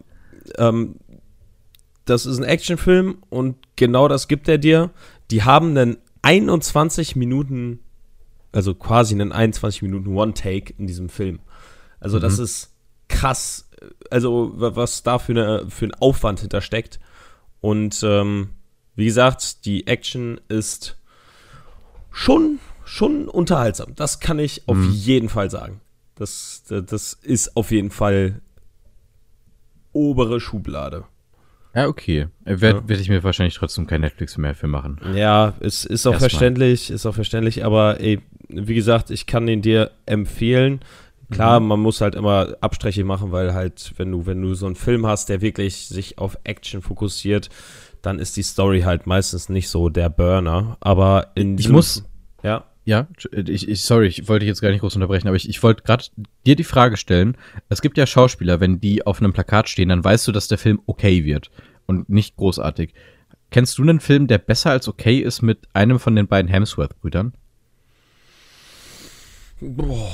ähm, 0.59 0.97
das 2.05 2.26
ist 2.26 2.38
ein 2.38 2.44
Actionfilm 2.44 3.19
und 3.29 3.56
genau 3.76 4.09
das 4.09 4.26
gibt 4.26 4.49
er 4.49 4.59
dir. 4.59 4.91
Die 5.31 5.44
haben 5.44 5.71
einen 5.71 5.99
21 6.23 7.15
Minuten, 7.15 7.79
also 8.50 8.75
quasi 8.75 9.15
einen 9.15 9.31
21 9.31 9.83
Minuten 9.83 10.09
One-Take 10.09 10.75
in 10.76 10.88
diesem 10.88 11.09
Film. 11.09 11.38
Also 12.00 12.17
mhm. 12.17 12.23
das 12.23 12.38
ist 12.41 12.75
krass, 13.21 13.69
also 14.11 14.53
was 14.55 15.03
da 15.03 15.19
für, 15.19 15.33
eine, 15.33 15.71
für 15.71 15.87
ein 15.87 15.95
Aufwand 15.95 16.41
hintersteckt. 16.41 16.99
Und 17.61 18.03
ähm, 18.03 18.51
wie 18.97 19.05
gesagt, 19.05 19.65
die 19.67 19.87
Action 19.87 20.41
ist 20.49 20.97
schon, 22.11 22.61
schon 22.85 23.29
unterhaltsam. 23.29 23.95
Das 23.95 24.21
kann 24.21 24.39
ich 24.39 24.67
auf 24.69 24.77
mhm. 24.77 24.91
jeden 24.93 25.29
Fall 25.29 25.51
sagen. 25.51 25.81
Das, 26.15 26.65
das 26.69 27.13
ist 27.15 27.57
auf 27.57 27.71
jeden 27.71 27.91
Fall 27.91 28.41
obere 29.93 30.41
Schublade. 30.41 31.05
Ja, 31.75 31.87
okay. 31.87 32.29
Werde 32.45 32.79
ja. 32.79 32.89
werd 32.89 33.00
ich 33.00 33.09
mir 33.09 33.23
wahrscheinlich 33.23 33.55
trotzdem 33.55 33.87
kein 33.87 34.00
Netflix 34.00 34.37
mehr 34.39 34.55
für 34.55 34.67
machen. 34.67 34.99
Ja, 35.15 35.55
es 35.61 35.85
ist 35.85 36.07
auch 36.07 36.12
Erstmal. 36.12 36.31
verständlich, 36.31 36.91
ist 36.91 37.07
auch 37.07 37.15
verständlich, 37.15 37.65
aber 37.65 38.00
ey, 38.00 38.21
wie 38.49 38.75
gesagt, 38.75 39.11
ich 39.11 39.27
kann 39.27 39.47
den 39.47 39.62
dir 39.62 39.91
empfehlen. 40.07 40.81
Klar, 41.31 41.61
mhm. 41.61 41.69
man 41.69 41.81
muss 41.81 42.01
halt 42.01 42.15
immer 42.15 42.57
Abstriche 42.61 43.05
machen, 43.05 43.33
weil 43.33 43.55
halt, 43.55 43.95
wenn 43.97 44.11
du, 44.11 44.27
wenn 44.27 44.43
du 44.43 44.55
so 44.55 44.67
einen 44.67 44.75
Film 44.75 45.07
hast, 45.07 45.29
der 45.29 45.41
wirklich 45.41 45.87
sich 45.87 46.19
auf 46.19 46.37
Action 46.45 46.83
fokussiert, 46.83 47.49
dann 48.03 48.19
ist 48.19 48.37
die 48.37 48.43
Story 48.43 48.81
halt 48.83 49.07
meistens 49.07 49.49
nicht 49.49 49.69
so 49.69 49.89
der 49.89 50.11
Burner. 50.11 50.77
Aber 50.81 51.29
in 51.35 51.57
Ich 51.59 51.69
muss. 51.69 52.05
Ja. 52.43 52.65
Ja, 52.87 53.07
ich, 53.31 53.69
ich, 53.69 53.83
sorry, 53.83 54.07
ich 54.07 54.27
wollte 54.27 54.47
jetzt 54.47 54.63
gar 54.63 54.71
nicht 54.71 54.81
groß 54.81 54.97
unterbrechen, 54.97 55.29
aber 55.29 55.37
ich, 55.37 55.49
ich 55.49 55.63
wollte 55.63 55.83
gerade 55.83 56.07
dir 56.47 56.57
die 56.57 56.65
Frage 56.65 56.97
stellen. 56.97 57.37
Es 57.69 57.83
gibt 57.83 57.99
ja 57.99 58.07
Schauspieler, 58.07 58.59
wenn 58.59 58.81
die 58.81 59.07
auf 59.07 59.21
einem 59.21 59.35
Plakat 59.35 59.69
stehen, 59.69 59.91
dann 59.91 60.03
weißt 60.03 60.27
du, 60.27 60.33
dass 60.33 60.49
der 60.49 60.59
Film 60.59 60.81
okay 60.87 61.25
wird 61.25 61.51
und 61.87 62.09
nicht 62.09 62.37
großartig. 62.37 62.95
Kennst 63.51 63.77
du 63.79 63.83
einen 63.83 64.01
Film, 64.01 64.27
der 64.27 64.39
besser 64.39 64.71
als 64.71 64.89
okay 64.89 65.19
ist 65.19 65.43
mit 65.43 65.69
einem 65.75 66.01
von 66.01 66.17
den 66.17 66.27
beiden 66.27 66.51
Hemsworth-Brüdern? 66.51 67.35
Boah 69.61 70.11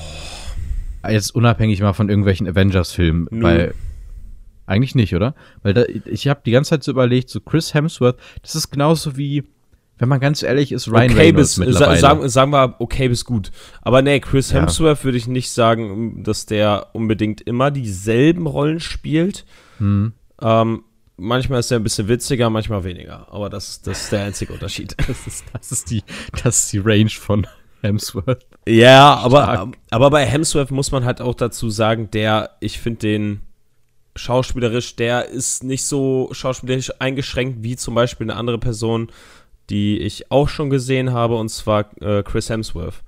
Jetzt 1.09 1.35
unabhängig 1.35 1.81
mal 1.81 1.93
von 1.93 2.09
irgendwelchen 2.09 2.49
Avengers-Filmen, 2.49 3.29
weil 3.31 3.75
eigentlich 4.67 4.95
nicht, 4.95 5.15
oder? 5.15 5.35
Weil 5.63 5.75
da, 5.75 5.85
ich 6.05 6.29
habe 6.29 6.41
die 6.45 6.51
ganze 6.51 6.71
Zeit 6.71 6.83
so 6.83 6.91
überlegt, 6.91 7.31
so 7.31 7.41
Chris 7.41 7.73
Hemsworth, 7.73 8.17
das 8.43 8.57
ist 8.57 8.71
genauso 8.71 9.17
wie, 9.17 9.45
wenn 9.99 10.09
man 10.09 10.21
ganz 10.21 10.43
ehrlich 10.43 10.73
ist, 10.73 10.89
Ryan 10.89 11.13
okay 11.13 11.21
Reynolds 11.21 11.57
bis, 11.57 11.67
mittlerweile. 11.67 12.01
Sagen, 12.01 12.29
sagen 12.29 12.51
wir, 12.51 12.75
okay 12.81 13.09
bis 13.09 13.25
gut. 13.25 13.53
Aber 13.83 14.03
nee, 14.03 14.19
Chris 14.21 14.53
Hemsworth 14.53 14.99
ja. 14.99 15.05
würde 15.05 15.19
ich 15.19 15.29
nicht 15.29 15.51
sagen, 15.51 16.25
dass 16.25 16.47
der 16.47 16.89
unbedingt 16.93 17.41
immer 17.41 17.71
dieselben 17.71 18.47
Rollen 18.47 18.81
spielt. 18.81 19.47
Hm. 19.79 20.13
Ähm, 20.43 20.83
manchmal 21.17 21.61
ist 21.61 21.71
er 21.71 21.79
ein 21.79 21.85
bisschen 21.85 22.09
witziger, 22.09 22.51
manchmal 22.51 22.83
weniger. 22.83 23.33
Aber 23.33 23.49
das, 23.49 23.83
das 23.83 24.03
ist 24.03 24.13
der 24.13 24.25
einzige 24.25 24.53
Unterschied. 24.53 24.97
Das 25.07 25.27
ist, 25.27 25.45
das 25.53 25.73
ist, 25.73 25.91
die, 25.91 26.03
das 26.43 26.65
ist 26.65 26.73
die 26.73 26.79
Range 26.79 27.11
von 27.11 27.47
Hemsworth. 27.83 28.45
Ja, 28.69 29.15
aber, 29.15 29.71
aber 29.91 30.11
bei 30.11 30.27
Hemsworth 30.27 30.73
muss 30.73 30.91
man 30.91 31.05
halt 31.05 31.21
auch 31.21 31.35
dazu 31.35 31.71
sagen, 31.71 32.11
der, 32.11 32.51
ich 32.61 32.81
finde 32.81 33.01
den 33.01 33.41
schauspielerisch, 34.17 34.97
der 34.97 35.29
ist 35.29 35.63
nicht 35.63 35.85
so 35.85 36.31
schauspielerisch 36.33 36.93
eingeschränkt 36.99 37.63
wie 37.63 37.77
zum 37.77 37.95
Beispiel 37.95 38.29
eine 38.29 38.39
andere 38.39 38.59
Person, 38.59 39.09
die 39.71 39.99
ich 39.99 40.31
auch 40.33 40.49
schon 40.49 40.71
gesehen 40.71 41.13
habe, 41.13 41.37
und 41.37 41.49
zwar 41.49 41.91
äh, 42.01 42.23
Chris 42.23 42.51
Hemsworth. 42.51 43.03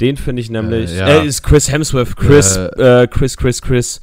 Den 0.00 0.16
finde 0.16 0.42
ich 0.42 0.50
nämlich. 0.50 0.90
Äh, 0.90 0.98
ja. 0.98 1.06
äh, 1.06 1.26
ist 1.26 1.42
Chris 1.42 1.70
Hemsworth, 1.70 2.16
Chris, 2.16 2.56
äh, 2.56 3.02
äh 3.02 3.06
Chris, 3.06 3.36
Chris, 3.36 3.62
Chris. 3.62 4.00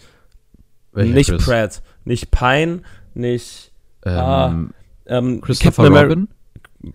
Nicht 0.94 1.30
Chris? 1.30 1.46
Pratt. 1.46 1.82
nicht 2.06 2.32
Pine, 2.32 2.82
nicht 3.14 3.72
ähm, 4.06 4.14
ah, 4.18 4.54
ähm, 5.08 5.42
Christopher 5.42 5.90
Robin? 5.90 6.28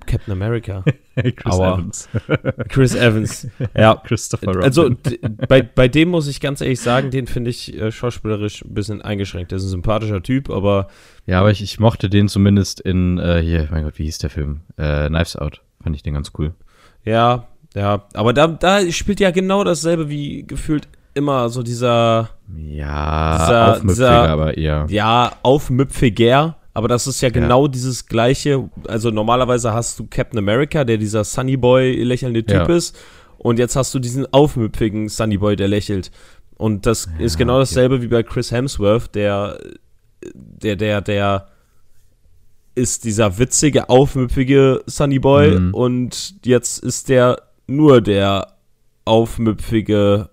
Captain 0.06 0.32
America. 0.32 0.82
Chris 1.14 1.54
Aua. 1.54 1.74
Evans. 1.74 2.08
Chris 2.68 2.94
Evans. 2.94 3.48
Ja. 3.76 4.00
Christopher 4.04 4.48
Robin. 4.48 4.62
Also 4.62 4.90
bei, 5.48 5.62
bei 5.62 5.88
dem 5.88 6.08
muss 6.08 6.26
ich 6.26 6.40
ganz 6.40 6.60
ehrlich 6.60 6.80
sagen, 6.80 7.10
den 7.10 7.26
finde 7.26 7.50
ich 7.50 7.74
äh, 7.74 7.90
schauspielerisch 7.92 8.64
ein 8.64 8.74
bisschen 8.74 9.02
eingeschränkt. 9.02 9.50
Der 9.50 9.56
ist 9.56 9.64
ein 9.64 9.70
sympathischer 9.70 10.22
Typ, 10.22 10.50
aber. 10.50 10.88
Ja, 11.26 11.40
aber 11.40 11.50
ich, 11.50 11.62
ich 11.62 11.78
mochte 11.78 12.08
den 12.08 12.28
zumindest 12.28 12.80
in, 12.80 13.18
äh, 13.18 13.40
hier, 13.42 13.68
mein 13.70 13.84
Gott, 13.84 13.98
wie 13.98 14.04
hieß 14.04 14.18
der 14.18 14.30
Film? 14.30 14.60
Äh, 14.76 15.08
Knives 15.08 15.36
Out. 15.36 15.62
Fand 15.82 15.96
ich 15.96 16.02
den 16.02 16.14
ganz 16.14 16.32
cool. 16.38 16.54
Ja, 17.04 17.48
ja. 17.74 18.06
Aber 18.14 18.32
da, 18.32 18.46
da 18.46 18.90
spielt 18.90 19.20
ja 19.20 19.30
genau 19.30 19.64
dasselbe 19.64 20.08
wie 20.08 20.46
gefühlt 20.46 20.88
immer 21.14 21.48
so 21.48 21.62
dieser. 21.62 22.30
Ja, 22.56 23.38
dieser, 23.38 23.72
aufmüpfiger, 23.72 23.92
dieser, 24.08 24.28
aber 24.28 24.56
eher. 24.56 24.86
Ja, 24.88 25.32
aufmüpfiger 25.42 26.56
aber 26.74 26.88
das 26.88 27.06
ist 27.06 27.20
ja 27.20 27.30
genau 27.30 27.66
ja. 27.66 27.68
dieses 27.68 28.06
gleiche. 28.06 28.68
Also 28.88 29.10
normalerweise 29.10 29.72
hast 29.72 29.98
du 29.98 30.06
Captain 30.10 30.38
America, 30.38 30.84
der 30.84 30.98
dieser 30.98 31.22
Sunny 31.22 31.56
Boy 31.56 32.02
lächelnde 32.02 32.44
Typ 32.44 32.68
ja. 32.68 32.76
ist. 32.76 32.96
Und 33.38 33.60
jetzt 33.60 33.76
hast 33.76 33.94
du 33.94 34.00
diesen 34.00 34.32
aufmüpfigen 34.32 35.08
Sunny 35.08 35.38
Boy, 35.38 35.54
der 35.54 35.68
lächelt. 35.68 36.10
Und 36.56 36.84
das 36.86 37.08
ja, 37.18 37.24
ist 37.24 37.38
genau 37.38 37.58
dasselbe 37.60 38.02
wie 38.02 38.08
bei 38.08 38.22
Chris 38.24 38.50
Hemsworth, 38.50 39.14
der, 39.14 39.58
der, 40.34 40.76
der, 40.76 41.00
der 41.00 41.48
ist 42.74 43.04
dieser 43.04 43.38
witzige, 43.38 43.88
aufmüpfige 43.88 44.82
Sunny 44.86 45.20
Boy. 45.20 45.58
Mhm. 45.58 45.74
Und 45.74 46.44
jetzt 46.44 46.82
ist 46.82 47.08
der 47.08 47.40
nur 47.68 48.00
der 48.00 48.54
aufmüpfige 49.04 50.28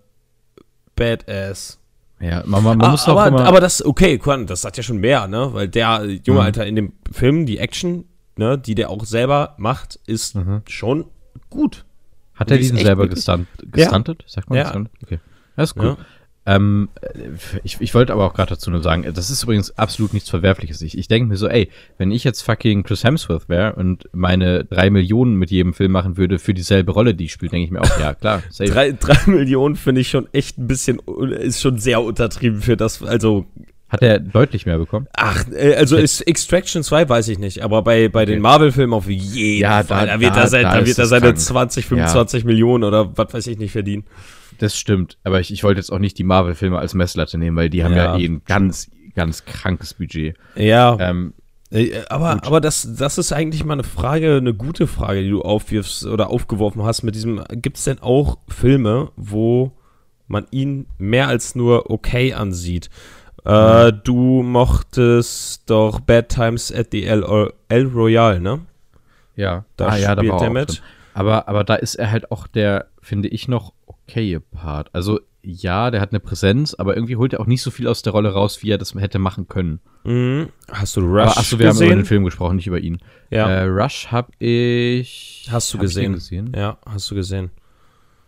Badass. 0.96 1.81
Ja, 2.22 2.44
man, 2.46 2.64
man, 2.64 2.78
man 2.78 2.92
muss 2.92 3.08
aber, 3.08 3.28
immer 3.28 3.46
aber 3.46 3.60
das, 3.60 3.84
okay, 3.84 4.20
das 4.46 4.62
sagt 4.62 4.78
ja 4.78 4.84
schon 4.84 4.98
mehr, 4.98 5.28
ne? 5.28 5.50
Weil 5.54 5.68
der 5.68 6.06
junge 6.24 6.40
mhm. 6.40 6.46
Alter 6.46 6.66
in 6.66 6.76
dem 6.76 6.94
Film, 7.12 7.46
die 7.46 7.58
Action, 7.58 8.06
ne, 8.38 8.58
die 8.58 8.76
der 8.76 8.90
auch 8.92 9.04
selber 9.06 9.56
macht, 9.58 10.00
ist 10.06 10.36
mhm. 10.36 10.62
schon 10.68 11.06
gut. 11.50 11.86
Hat 12.36 12.52
er 12.52 12.58
diesen 12.58 12.78
selber 12.78 13.08
gestunt, 13.08 13.48
gestuntet? 13.72 14.24
Ja. 14.24 14.30
Sagt 14.30 14.50
man 14.50 14.58
ja. 14.58 14.64
Gestuntet? 14.66 14.94
Okay. 15.04 15.20
Das 15.56 15.70
ist 15.70 15.76
gut. 15.76 15.84
Ja. 15.84 15.98
Ähm, 16.44 16.90
ich, 17.64 17.78
ich 17.80 17.94
wollte 17.94 18.14
aber 18.14 18.26
auch 18.26 18.34
gerade 18.34 18.50
dazu 18.50 18.72
nur 18.72 18.82
sagen, 18.82 19.06
das 19.14 19.30
ist 19.30 19.44
übrigens 19.44 19.78
absolut 19.78 20.14
nichts 20.14 20.30
Verwerfliches. 20.30 20.82
Ich, 20.82 20.98
ich 20.98 21.08
denke 21.08 21.30
mir 21.30 21.38
so, 21.38 21.48
ey, 21.48 21.70
wenn 22.00 22.12
ich 22.12 22.24
jetzt 22.24 22.42
fucking 22.42 22.84
Chris 22.84 23.04
Hemsworth 23.04 23.48
wäre 23.48 23.76
und 23.76 24.10
meine 24.12 24.66
drei 24.66 24.90
Millionen 24.90 25.36
mit 25.36 25.52
jedem 25.52 25.74
Film 25.74 25.92
machen 25.92 26.18
würde 26.18 26.40
für 26.40 26.56
dieselbe 26.56 26.94
Rolle, 26.94 27.14
die 27.14 27.26
ich 27.26 27.34
spiele, 27.34 27.52
denke 27.52 27.66
ich 27.66 27.72
mir 27.72 27.82
auch, 27.82 28.00
ja, 28.00 28.16
klar. 28.16 28.42
drei, 28.58 28.92
drei 28.92 29.20
Millionen 29.30 29.76
finde 29.76 30.02
ich 30.02 30.10
schon 30.10 30.28
echt 30.34 30.58
ein 30.58 30.68
bisschen, 30.68 31.00
ist 31.00 31.62
schon 31.62 31.78
sehr 31.78 32.02
untertrieben 32.02 32.62
für 32.62 32.76
das, 32.76 33.04
also 33.04 33.46
hat 33.88 34.02
er 34.02 34.20
deutlich 34.20 34.66
mehr 34.66 34.78
bekommen? 34.78 35.08
Ach, 35.12 35.46
äh, 35.52 35.76
also 35.76 35.98
ist 35.98 36.22
Extraction 36.22 36.82
2 36.82 37.10
weiß 37.10 37.28
ich 37.28 37.40
nicht, 37.40 37.62
aber 37.62 37.82
bei, 37.82 38.08
bei 38.08 38.24
den 38.24 38.40
Marvel-Filmen 38.40 38.94
auf 38.94 39.10
jeden 39.10 39.60
ja, 39.60 39.84
Fall. 39.84 40.08
Da, 40.08 40.14
da 40.14 40.20
wird 40.22 40.36
da, 40.36 40.42
er, 40.42 40.48
sein, 40.48 40.64
da 40.64 40.86
wird 40.86 40.98
er 40.98 41.08
seine 41.08 41.26
krank. 41.26 41.40
20, 41.40 41.86
25 41.86 42.44
ja. 42.44 42.48
Millionen 42.48 42.86
oder 42.86 43.16
was 43.18 43.34
weiß 43.34 43.48
ich 43.48 43.58
nicht 43.58 43.74
verdienen. 43.74 44.06
Das 44.62 44.78
stimmt, 44.78 45.18
aber 45.24 45.40
ich, 45.40 45.52
ich 45.52 45.64
wollte 45.64 45.80
jetzt 45.80 45.92
auch 45.92 45.98
nicht 45.98 46.20
die 46.20 46.24
Marvel-Filme 46.24 46.78
als 46.78 46.94
Messlatte 46.94 47.40
nehmen, 47.40 47.58
weil 47.58 47.72
die 47.72 47.84
haben 47.84 47.96
ja, 47.96 48.16
ja 48.16 48.20
eh 48.20 48.26
ein 48.26 48.44
ganz, 48.46 48.92
ganz 49.16 49.44
krankes 49.44 49.96
Budget. 49.96 50.38
Ja. 50.54 50.96
Ähm, 51.00 51.34
äh, 51.72 52.04
aber, 52.10 52.46
aber 52.46 52.62
das, 52.62 52.96
das 52.96 53.18
ist 53.18 53.32
eigentlich 53.32 53.66
mal 53.66 53.74
eine 53.74 53.84
Frage, 53.84 54.36
eine 54.36 54.54
gute 54.54 54.86
Frage, 54.86 55.24
die 55.24 55.32
du 55.32 55.42
aufwirfst 55.42 56.06
oder 56.06 56.30
aufgeworfen 56.30 56.84
hast 56.84 57.02
mit 57.02 57.16
diesem, 57.16 57.44
gibt 57.50 57.78
es 57.78 57.86
denn 57.86 58.04
auch 58.04 58.38
Filme, 58.50 59.10
wo 59.16 59.72
man 60.28 60.46
ihn 60.52 60.86
mehr 61.00 61.28
als 61.28 61.56
nur 61.56 61.90
okay 61.90 62.36
ansieht? 62.36 62.92
Äh, 63.44 63.88
mhm. 63.88 64.02
du 64.04 64.44
mochtest 64.44 65.68
doch 65.72 66.02
Bad 66.02 66.30
Times 66.30 66.72
at 66.72 66.90
the 66.92 67.04
El, 67.06 67.24
El 67.68 67.88
Royale, 67.88 68.40
ne? 68.40 68.60
Ja, 69.36 69.66
da 69.76 69.88
ah, 69.88 69.92
spielt 69.94 70.04
ja, 70.04 70.16
da 70.16 70.44
er 70.44 70.50
mit. 70.52 70.84
Aber, 71.16 71.48
aber 71.48 71.64
da 71.64 71.74
ist 71.74 71.96
er 71.96 72.12
halt 72.12 72.32
auch 72.32 72.46
der, 72.46 72.86
finde 73.02 73.28
ich, 73.28 73.48
noch 73.48 73.74
okaye 74.12 74.40
Part. 74.40 74.90
Also 74.94 75.20
ja, 75.44 75.90
der 75.90 76.02
hat 76.02 76.12
eine 76.12 76.20
Präsenz, 76.20 76.76
aber 76.76 76.96
irgendwie 76.96 77.16
holt 77.16 77.34
er 77.34 77.40
auch 77.40 77.48
nicht 77.48 77.64
so 77.64 77.72
viel 77.72 77.88
aus 77.88 78.04
der 78.04 78.14
Rolle 78.14 78.32
raus, 78.32 78.62
wie 78.62 78.70
er 78.70 78.78
das 78.78 78.94
hätte 78.94 79.18
machen 79.18 79.48
können. 79.48 79.80
Mhm. 80.04 80.50
Hast 80.72 80.96
du 80.98 81.02
Rush 81.02 81.22
aber, 81.22 81.38
achso, 81.38 81.58
wir 81.58 81.68
gesehen? 81.68 81.86
haben 81.86 81.94
über 81.94 82.02
den 82.04 82.06
Film 82.06 82.26
gesprochen, 82.26 82.58
nicht 82.58 82.68
über 82.68 82.80
ihn. 82.80 83.00
Ja. 83.32 83.50
Äh, 83.50 83.64
Rush 83.64 84.12
habe 84.12 84.32
ich. 84.38 85.48
Hast 85.52 85.74
du 85.74 85.80
gesehen? 85.80 86.14
gesehen? 86.14 86.52
Ja, 86.56 86.78
hast 86.86 87.10
du 87.10 87.16
gesehen. 87.16 87.50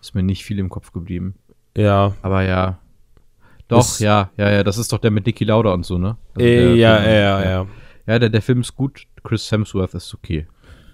Ist 0.02 0.16
mir 0.16 0.24
nicht 0.24 0.44
viel 0.44 0.58
im 0.60 0.70
Kopf 0.70 0.92
geblieben. 0.92 1.36
Ja. 1.78 2.16
Aber 2.24 2.44
ja. 2.44 2.80
Doch, 3.68 3.80
ist 3.80 4.00
ja, 4.00 4.32
ja, 4.38 4.52
ja, 4.52 4.64
das 4.64 4.78
ist 4.78 4.92
doch 4.92 5.00
der 5.00 5.12
mit 5.12 5.26
Nicky 5.26 5.46
Lauda 5.46 5.72
und 5.72 5.86
so, 5.86 5.98
ne? 5.98 6.18
Äh, 6.38 6.76
ja, 6.76 6.98
Film, 6.98 7.10
ja, 7.10 7.14
ja, 7.14 7.44
ja. 7.44 7.68
Ja, 8.06 8.20
der, 8.20 8.30
der 8.30 8.42
Film 8.42 8.62
ist 8.62 8.76
gut. 8.76 9.04
Chris 9.24 9.50
Hemsworth 9.52 9.94
ist 9.94 10.14
okay. 10.14 10.48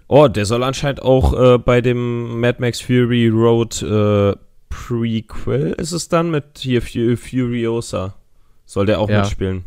Oh, 0.07 0.27
der 0.27 0.45
soll 0.45 0.63
anscheinend 0.63 1.01
auch 1.01 1.33
äh, 1.33 1.57
bei 1.57 1.81
dem 1.81 2.39
Mad 2.39 2.57
Max 2.59 2.81
Fury 2.81 3.29
Road 3.29 3.81
äh, 3.81 4.35
Prequel 4.69 5.73
ist 5.77 5.91
es 5.91 6.07
dann 6.07 6.31
mit 6.31 6.59
hier 6.59 6.81
Furiosa. 6.81 8.15
Soll 8.65 8.85
der 8.85 8.99
auch 8.99 9.09
ja. 9.09 9.21
mitspielen? 9.21 9.65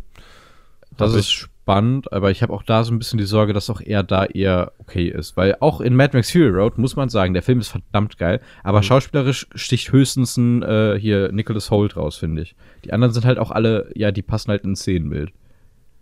Das 0.96 1.12
Hab 1.12 1.18
ist 1.18 1.30
spannend, 1.30 2.12
aber 2.12 2.30
ich 2.30 2.42
habe 2.42 2.52
auch 2.52 2.62
da 2.62 2.84
so 2.84 2.92
ein 2.92 2.98
bisschen 2.98 3.18
die 3.18 3.24
Sorge, 3.24 3.52
dass 3.52 3.70
auch 3.70 3.80
er 3.80 4.02
da 4.02 4.24
eher 4.24 4.72
okay 4.78 5.08
ist. 5.08 5.36
Weil 5.36 5.56
auch 5.60 5.80
in 5.80 5.96
Mad 5.96 6.16
Max 6.16 6.30
Fury 6.30 6.48
Road 6.48 6.78
muss 6.78 6.96
man 6.96 7.08
sagen, 7.08 7.34
der 7.34 7.42
Film 7.42 7.60
ist 7.60 7.68
verdammt 7.68 8.18
geil, 8.18 8.40
aber 8.62 8.78
mhm. 8.78 8.84
schauspielerisch 8.84 9.46
sticht 9.54 9.92
höchstens 9.92 10.36
ein 10.36 10.62
äh, 10.62 10.98
hier 10.98 11.32
Nicholas 11.32 11.70
Holt 11.70 11.96
raus, 11.96 12.16
finde 12.16 12.42
ich. 12.42 12.54
Die 12.84 12.92
anderen 12.92 13.14
sind 13.14 13.24
halt 13.24 13.38
auch 13.38 13.50
alle, 13.50 13.90
ja, 13.94 14.10
die 14.10 14.22
passen 14.22 14.50
halt 14.50 14.64
ins 14.64 14.80
Szenenbild. 14.80 15.32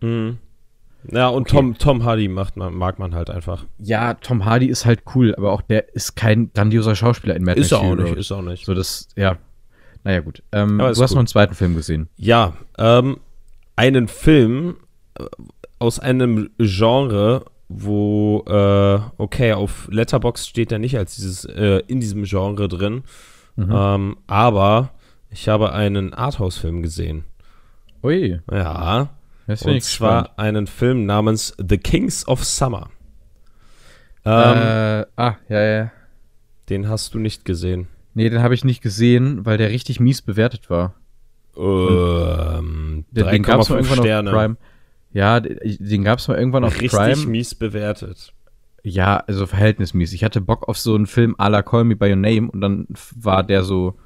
Mhm. 0.01 0.39
Ja, 1.11 1.29
und 1.29 1.43
okay. 1.43 1.57
Tom, 1.57 1.79
Tom 1.79 2.05
Hardy 2.05 2.29
macht 2.29 2.57
man, 2.57 2.75
mag 2.75 2.99
man 2.99 3.15
halt 3.15 3.31
einfach. 3.31 3.65
Ja, 3.79 4.15
Tom 4.15 4.45
Hardy 4.45 4.67
ist 4.67 4.85
halt 4.85 5.03
cool, 5.15 5.35
aber 5.35 5.53
auch 5.53 5.63
der 5.63 5.95
ist 5.95 6.15
kein 6.15 6.53
grandioser 6.53 6.95
Schauspieler 6.95 7.37
in 7.37 7.45
Mad 7.45 7.59
Max. 7.59 7.67
Ist 7.67 7.73
er 7.73 7.81
auch 7.81 7.95
nicht, 7.95 8.17
ist 8.17 8.33
auch 8.33 8.43
nicht. 8.43 8.67
So, 8.67 8.75
das, 8.75 9.09
ja. 9.17 9.37
Naja, 10.05 10.21
gut. 10.21 10.43
Ähm, 10.53 10.79
du 10.79 10.85
hast 10.85 10.99
gut. 10.99 11.11
noch 11.11 11.19
einen 11.19 11.27
zweiten 11.27 11.55
Film 11.55 11.75
gesehen. 11.75 12.09
Ja, 12.17 12.55
ähm, 12.79 13.19
einen 13.77 14.09
Film 14.09 14.77
äh, 15.19 15.25
aus 15.79 15.99
einem 15.99 16.51
Genre, 16.59 17.45
wo, 17.69 18.45
äh, 18.47 18.99
okay, 19.17 19.53
auf 19.53 19.89
Letterbox 19.91 20.47
steht 20.47 20.73
er 20.73 20.79
nicht 20.79 20.99
als 20.99 21.17
dieses, 21.17 21.45
äh, 21.45 21.83
in 21.87 22.01
diesem 22.01 22.25
Genre 22.25 22.69
drin, 22.69 23.05
mhm. 23.57 23.73
ähm, 23.73 24.17
aber 24.27 24.91
ich 25.31 25.49
habe 25.49 25.73
einen 25.73 26.13
Arthouse-Film 26.13 26.83
gesehen. 26.83 27.25
Ui. 28.03 28.41
Ja. 28.51 29.11
Und 29.53 29.83
zwar 29.83 30.25
spannend. 30.25 30.39
einen 30.39 30.67
Film 30.67 31.07
namens 31.07 31.55
The 31.59 31.79
Kings 31.79 32.27
of 32.29 32.45
Summer. 32.45 32.91
Ähm, 34.25 34.33
äh, 34.33 35.07
ah, 35.17 35.37
ja, 35.49 35.63
ja. 35.63 35.93
Den 36.69 36.89
hast 36.89 37.15
du 37.15 37.19
nicht 37.19 37.45
gesehen. 37.45 37.89
Nee, 38.15 38.29
den 38.29 38.43
habe 38.43 38.55
ich 38.55 38.65
nicht 38.65 38.83
gesehen, 38.83 39.47
weil 39.47 39.57
der 39.57 39.71
richtig 39.71 40.01
mies 40.01 40.23
bewertet 40.23 40.69
war. 40.71 40.95
Ähm, 41.57 43.05
den, 43.11 43.27
den 43.27 43.43
gab 43.43 43.61
es 43.61 43.71
irgendwann 43.71 43.99
Sterne. 43.99 44.31
auf 44.31 44.37
Prime. 44.37 44.57
Ja, 45.13 45.41
den 45.41 46.05
gab 46.05 46.19
es 46.19 46.29
mal 46.29 46.39
irgendwann 46.39 46.65
auf 46.65 46.75
richtig 46.75 46.93
Prime. 46.93 47.09
Richtig 47.09 47.27
mies 47.27 47.55
bewertet. 47.55 48.33
Ja, 48.83 49.19
also 49.27 49.47
verhältnismäßig. 49.47 50.21
Ich 50.21 50.25
hatte 50.25 50.41
Bock 50.41 50.69
auf 50.69 50.79
so 50.79 50.95
einen 50.95 51.07
Film 51.07 51.35
à 51.37 51.49
la 51.49 51.63
Call 51.63 51.85
Me 51.85 51.97
By 51.97 52.11
Your 52.11 52.17
Name 52.17 52.51
und 52.51 52.61
dann 52.61 52.87
war 53.15 53.43
der 53.43 53.63
so, 53.63 53.99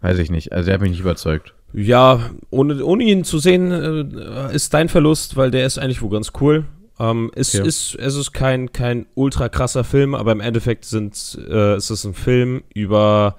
weiß 0.00 0.18
ich 0.18 0.30
nicht, 0.30 0.52
also 0.52 0.66
der 0.66 0.74
hat 0.74 0.80
mich 0.80 0.90
nicht 0.90 1.00
überzeugt. 1.00 1.54
Ja, 1.72 2.30
ohne, 2.50 2.84
ohne 2.84 3.04
ihn 3.04 3.24
zu 3.24 3.38
sehen, 3.38 3.70
äh, 3.70 4.54
ist 4.54 4.74
dein 4.74 4.88
Verlust, 4.88 5.36
weil 5.36 5.50
der 5.50 5.66
ist 5.66 5.78
eigentlich 5.78 6.02
wo 6.02 6.08
ganz 6.08 6.32
cool. 6.40 6.64
Ähm, 6.98 7.30
ist, 7.34 7.54
okay. 7.54 7.66
ist, 7.66 7.94
es 7.94 8.14
ist 8.14 8.32
kein, 8.32 8.72
kein 8.72 9.06
ultra 9.14 9.48
krasser 9.48 9.84
Film, 9.84 10.14
aber 10.14 10.32
im 10.32 10.40
Endeffekt 10.40 10.84
sind, 10.84 11.38
äh, 11.48 11.76
ist 11.76 11.90
es 11.90 12.04
ein 12.04 12.14
Film 12.14 12.62
über 12.74 13.36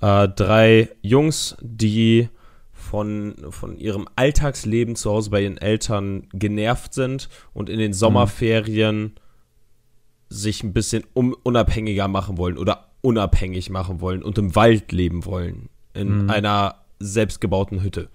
äh, 0.00 0.28
drei 0.28 0.88
Jungs, 1.02 1.56
die 1.60 2.28
von, 2.72 3.34
von 3.50 3.76
ihrem 3.76 4.08
Alltagsleben 4.16 4.96
zu 4.96 5.10
Hause 5.10 5.30
bei 5.30 5.42
ihren 5.42 5.58
Eltern 5.58 6.28
genervt 6.32 6.94
sind 6.94 7.28
und 7.52 7.68
in 7.68 7.78
den 7.78 7.90
mhm. 7.90 7.94
Sommerferien 7.94 9.02
mhm. 9.02 9.12
sich 10.28 10.62
ein 10.62 10.72
bisschen 10.72 11.04
um, 11.12 11.36
unabhängiger 11.42 12.08
machen 12.08 12.38
wollen 12.38 12.56
oder 12.56 12.92
unabhängig 13.02 13.70
machen 13.70 14.00
wollen 14.00 14.22
und 14.22 14.38
im 14.38 14.54
Wald 14.54 14.92
leben 14.92 15.24
wollen. 15.24 15.68
In 15.92 16.24
mhm. 16.24 16.30
einer 16.30 16.85
selbstgebauten 16.98 17.82
Hütte. 17.82 18.08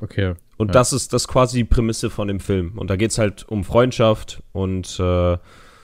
Okay. 0.00 0.34
Und 0.56 0.68
ja. 0.68 0.72
das 0.72 0.92
ist 0.92 1.12
das 1.12 1.28
quasi 1.28 1.58
die 1.58 1.64
Prämisse 1.64 2.10
von 2.10 2.28
dem 2.28 2.40
Film. 2.40 2.78
Und 2.78 2.90
da 2.90 2.96
geht 2.96 3.10
es 3.10 3.18
halt 3.18 3.48
um 3.48 3.64
Freundschaft 3.64 4.42
und 4.52 4.98
äh, 4.98 5.38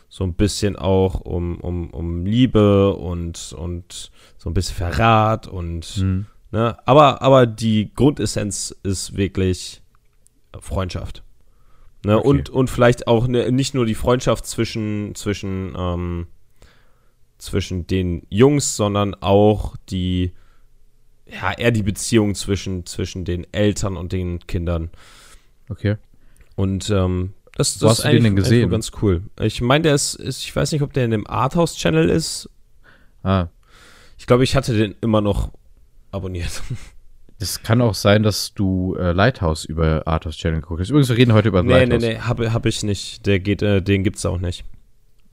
so 0.08 0.24
ein 0.24 0.34
bisschen 0.34 0.76
auch 0.76 1.20
um, 1.20 1.60
um, 1.60 1.90
um 1.90 2.24
Liebe 2.24 2.94
und, 2.94 3.54
und 3.58 4.10
so 4.38 4.50
ein 4.50 4.54
bisschen 4.54 4.76
Verrat 4.76 5.46
und 5.46 5.98
mhm. 5.98 6.26
ne, 6.52 6.76
aber, 6.86 7.22
aber 7.22 7.46
die 7.46 7.92
Grundessenz 7.94 8.74
ist 8.82 9.16
wirklich 9.16 9.82
Freundschaft. 10.58 11.22
Ne, 12.04 12.18
okay. 12.18 12.28
und, 12.28 12.50
und 12.50 12.70
vielleicht 12.70 13.08
auch 13.08 13.26
ne, 13.26 13.50
nicht 13.50 13.74
nur 13.74 13.84
die 13.84 13.94
Freundschaft 13.94 14.46
zwischen, 14.46 15.14
zwischen, 15.14 15.74
ähm, 15.76 16.26
zwischen 17.38 17.86
den 17.86 18.26
Jungs, 18.30 18.76
sondern 18.76 19.14
auch 19.14 19.76
die 19.90 20.32
ja, 21.30 21.52
eher 21.52 21.70
die 21.70 21.82
Beziehung 21.82 22.34
zwischen, 22.34 22.86
zwischen 22.86 23.24
den 23.24 23.46
Eltern 23.52 23.96
und 23.96 24.12
den 24.12 24.46
Kindern. 24.46 24.90
Okay. 25.68 25.96
Und 26.54 26.90
ähm, 26.90 27.34
das, 27.56 27.78
das 27.78 28.00
ist 28.00 28.04
eigentlich, 28.04 28.22
den 28.22 28.36
gesehen? 28.36 28.70
ganz 28.70 28.92
cool. 29.02 29.22
Ich 29.40 29.60
meine, 29.60 29.82
der 29.82 29.94
ist, 29.94 30.14
ist, 30.14 30.42
ich 30.44 30.54
weiß 30.54 30.72
nicht, 30.72 30.82
ob 30.82 30.92
der 30.92 31.04
in 31.04 31.10
dem 31.10 31.26
Arthouse-Channel 31.26 32.08
ist. 32.08 32.50
Ah. 33.22 33.48
Ich 34.18 34.26
glaube, 34.26 34.44
ich 34.44 34.54
hatte 34.54 34.76
den 34.76 34.94
immer 35.00 35.20
noch 35.20 35.52
abonniert. 36.10 36.62
Es 37.38 37.62
kann 37.62 37.82
auch 37.82 37.92
sein, 37.92 38.22
dass 38.22 38.54
du 38.54 38.96
äh, 38.98 39.12
Lighthouse 39.12 39.66
über 39.66 40.06
Arthurs 40.06 40.38
Channel 40.38 40.62
geguckt 40.62 40.80
hast. 40.80 40.88
Übrigens, 40.88 41.10
wir 41.10 41.18
reden 41.18 41.34
heute 41.34 41.48
über 41.48 41.62
nee, 41.62 41.70
Lighthouse. 41.70 42.00
Nee, 42.00 42.08
nee, 42.08 42.14
nee, 42.14 42.20
habe 42.20 42.54
hab 42.54 42.64
ich 42.64 42.82
nicht. 42.82 43.26
Der 43.26 43.40
geht, 43.40 43.60
äh, 43.60 43.82
den 43.82 44.04
gibt's 44.04 44.24
auch 44.24 44.38
nicht. 44.38 44.64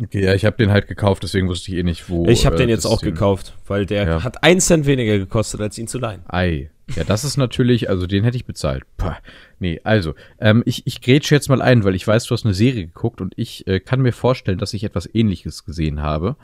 Okay, 0.02 0.24
ja, 0.24 0.34
ich 0.34 0.46
habe 0.46 0.58
den 0.58 0.72
halt 0.72 0.88
gekauft, 0.88 1.24
deswegen 1.24 1.48
wusste 1.48 1.72
ich 1.72 1.78
eh 1.78 1.84
nicht, 1.84 2.10
wo. 2.10 2.28
Ich 2.28 2.46
habe 2.46 2.56
äh, 2.56 2.60
den 2.60 2.70
jetzt 2.70 2.86
auch 2.86 3.02
gekauft, 3.02 3.54
weil 3.68 3.86
der 3.86 4.08
ja. 4.08 4.24
hat 4.24 4.44
einen 4.44 4.60
Cent 4.60 4.86
weniger 4.86 5.18
gekostet, 5.18 5.62
als 5.62 5.78
ihn 5.78 5.88
zu 5.88 6.00
leihen. 6.00 6.24
Ei. 6.28 6.72
Ja, 6.96 7.04
das 7.04 7.24
ist 7.24 7.38
natürlich, 7.38 7.90
also 7.90 8.08
den 8.08 8.24
hätte 8.24 8.36
ich 8.36 8.46
bezahlt. 8.46 8.84
Pah. 8.98 9.18
Nee, 9.60 9.80
also, 9.84 10.16
ähm, 10.40 10.64
ich, 10.66 10.86
ich 10.86 11.02
grätsche 11.02 11.34
jetzt 11.34 11.48
mal 11.48 11.62
ein, 11.62 11.84
weil 11.84 11.96
ich 11.96 12.06
weiß, 12.06 12.26
du 12.26 12.34
hast 12.34 12.44
eine 12.44 12.54
Serie 12.54 12.86
geguckt 12.86 13.22
und 13.22 13.34
ich 13.38 13.66
äh, 13.68 13.80
kann 13.80 14.02
mir 14.02 14.12
vorstellen, 14.12 14.58
dass 14.58 14.74
ich 14.74 14.84
etwas 14.84 15.08
ähnliches 15.14 15.64
gesehen 15.64 16.02
habe. 16.02 16.36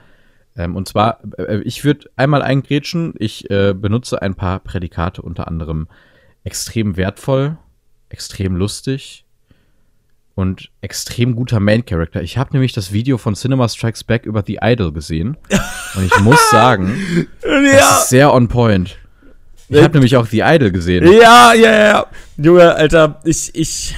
Ähm, 0.56 0.75
und 0.75 0.88
zwar, 0.88 1.20
äh, 1.38 1.60
ich 1.63 1.84
würde 1.84 2.10
einmal 2.15 2.41
eingrätschen, 2.41 3.13
ich 3.18 3.50
äh, 3.50 3.74
benutze 3.74 4.22
ein 4.22 4.36
paar 4.36 4.60
Prädikate, 4.60 5.22
unter 5.22 5.48
anderem 5.48 5.88
extrem 6.44 6.96
wertvoll, 6.96 7.58
extrem 8.10 8.56
lustig 8.56 9.25
und 10.39 10.72
extrem 10.79 11.36
guter 11.36 11.60
Main 11.60 11.86
Character. 11.86 12.22
Ich 12.22 12.38
habe 12.38 12.53
nämlich 12.53 12.72
das 12.72 12.93
Video 12.93 13.17
von 13.17 13.36
Cinema 13.36 13.67
Strikes 13.67 14.05
Back 14.05 14.25
über 14.25 14.41
The 14.48 14.60
Idol 14.62 14.93
gesehen 14.93 15.36
und 15.96 16.05
ich 16.05 16.17
muss 16.22 16.39
sagen, 16.51 17.27
ja. 17.43 17.74
das 17.74 18.03
ist 18.03 18.10
sehr 18.10 18.34
on 18.34 18.48
point. 18.48 18.98
Ich 19.67 19.84
habe 19.84 19.93
nämlich 19.96 20.15
auch 20.15 20.25
The 20.25 20.39
Idol 20.39 20.72
gesehen. 20.72 21.05
Ja, 21.12 21.53
ja, 21.53 21.72
ja. 21.72 22.08
Junge, 22.38 22.74
Alter, 22.74 23.19
ich, 23.25 23.53
ich, 23.53 23.96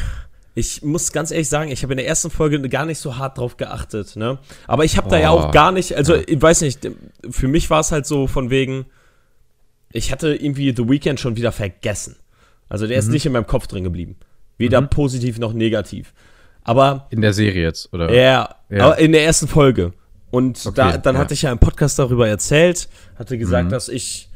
ich 0.56 0.82
muss 0.82 1.12
ganz 1.12 1.30
ehrlich 1.30 1.48
sagen, 1.48 1.70
ich 1.70 1.84
habe 1.84 1.94
in 1.94 1.98
der 1.98 2.08
ersten 2.08 2.32
Folge 2.32 2.60
gar 2.70 2.88
nicht 2.88 2.98
so 2.98 3.18
hart 3.18 3.38
drauf 3.38 3.56
geachtet, 3.56 4.16
ne? 4.16 4.40
Aber 4.66 4.84
ich 4.84 4.98
habe 4.98 5.10
da 5.10 5.20
ja 5.20 5.30
auch 5.30 5.52
gar 5.52 5.72
nicht, 5.72 5.96
also 5.96 6.16
ich 6.16 6.42
weiß 6.42 6.62
nicht, 6.62 6.90
für 7.30 7.48
mich 7.48 7.70
war 7.70 7.82
es 7.82 7.92
halt 7.92 8.08
so 8.08 8.26
von 8.26 8.50
wegen, 8.50 8.88
ich 9.94 10.12
hatte 10.12 10.34
irgendwie 10.34 10.74
The 10.76 10.90
Weeknd 10.90 11.20
schon 11.20 11.36
wieder 11.38 11.52
vergessen. 11.52 12.16
Also 12.68 12.88
der 12.88 12.98
mhm. 12.98 13.00
ist 13.00 13.10
nicht 13.10 13.26
in 13.28 13.32
meinem 13.32 13.48
Kopf 13.48 13.68
drin 13.68 13.84
geblieben. 13.84 14.16
Weder 14.58 14.82
mhm. 14.82 14.90
positiv 14.90 15.40
noch 15.40 15.54
negativ. 15.54 16.14
Aber. 16.64 17.08
In 17.10 17.22
der 17.22 17.34
Serie 17.34 17.64
jetzt, 17.64 17.94
oder? 17.94 18.12
Ja, 18.14 18.56
ja. 18.70 18.86
aber 18.86 19.00
in 19.00 19.12
der 19.12 19.24
ersten 19.24 19.48
Folge. 19.48 19.94
Und 20.30 20.66
okay, 20.66 20.76
da, 20.76 20.98
dann 20.98 21.16
ja. 21.16 21.22
hatte 21.22 21.34
ich 21.34 21.42
ja 21.42 21.52
im 21.52 21.60
Podcast 21.60 22.00
darüber 22.00 22.28
erzählt, 22.28 22.88
hatte 23.18 23.38
gesagt, 23.38 23.66
mhm. 23.66 23.72
dass 23.72 23.90
ich 23.90 24.30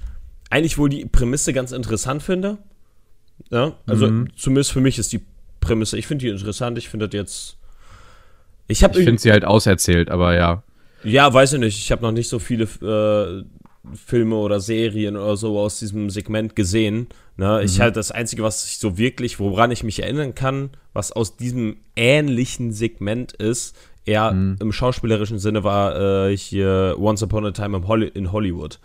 eigentlich 0.50 0.78
wohl 0.78 0.90
die 0.90 1.06
Prämisse 1.06 1.54
ganz 1.54 1.72
interessant 1.72 2.22
finde. 2.22 2.58
Ja, 3.50 3.74
also 3.86 4.08
mhm. 4.08 4.30
zumindest 4.36 4.72
für 4.72 4.82
mich 4.82 4.98
ist 5.00 5.14
die 5.14 5.22
Prämisse, 5.62 5.98
ich 5.98 6.08
finde 6.08 6.26
die 6.26 6.32
interessant, 6.32 6.78
ich 6.78 6.90
finde 6.90 7.08
das 7.08 7.14
jetzt. 7.14 7.58
Ich, 8.68 8.82
ich 8.82 8.92
finde 8.92 9.22
sie 9.22 9.32
halt 9.32 9.46
auserzählt, 9.46 10.10
aber 10.10 10.36
ja. 10.36 10.64
Ja, 11.04 11.32
weiß 11.32 11.54
ich 11.54 11.60
nicht. 11.60 11.78
Ich 11.78 11.92
habe 11.92 12.02
noch 12.02 12.12
nicht 12.12 12.30
so 12.30 12.40
viele 12.40 12.64
äh, 12.64 13.44
Filme 13.96 14.36
oder 14.36 14.60
Serien 14.60 15.16
oder 15.16 15.38
so 15.38 15.60
aus 15.60 15.80
diesem 15.80 16.10
Segment 16.10 16.56
gesehen. 16.56 17.08
Ne? 17.38 17.60
Mhm. 17.60 17.66
Ich 17.66 17.80
halt 17.80 17.96
das 17.96 18.12
Einzige, 18.12 18.44
was 18.44 18.66
ich 18.66 18.78
so 18.78 18.98
wirklich, 18.98 19.40
woran 19.40 19.72
ich 19.72 19.84
mich 19.84 20.02
erinnern 20.02 20.36
kann, 20.36 20.72
was 20.94 21.12
aus 21.12 21.38
diesem 21.38 21.78
ähnlichen 21.96 22.72
Segment 22.72 23.34
ist, 23.34 23.76
eher 24.06 24.32
mhm. 24.32 24.58
im 24.60 24.72
schauspielerischen 24.72 25.40
Sinne 25.40 25.64
war 25.64 26.28
äh, 26.28 26.38
hier 26.38 26.96
Once 26.98 27.24
Upon 27.24 27.46
a 27.46 27.52
Time 27.52 27.78
in 28.14 28.32
Hollywood. 28.32 28.80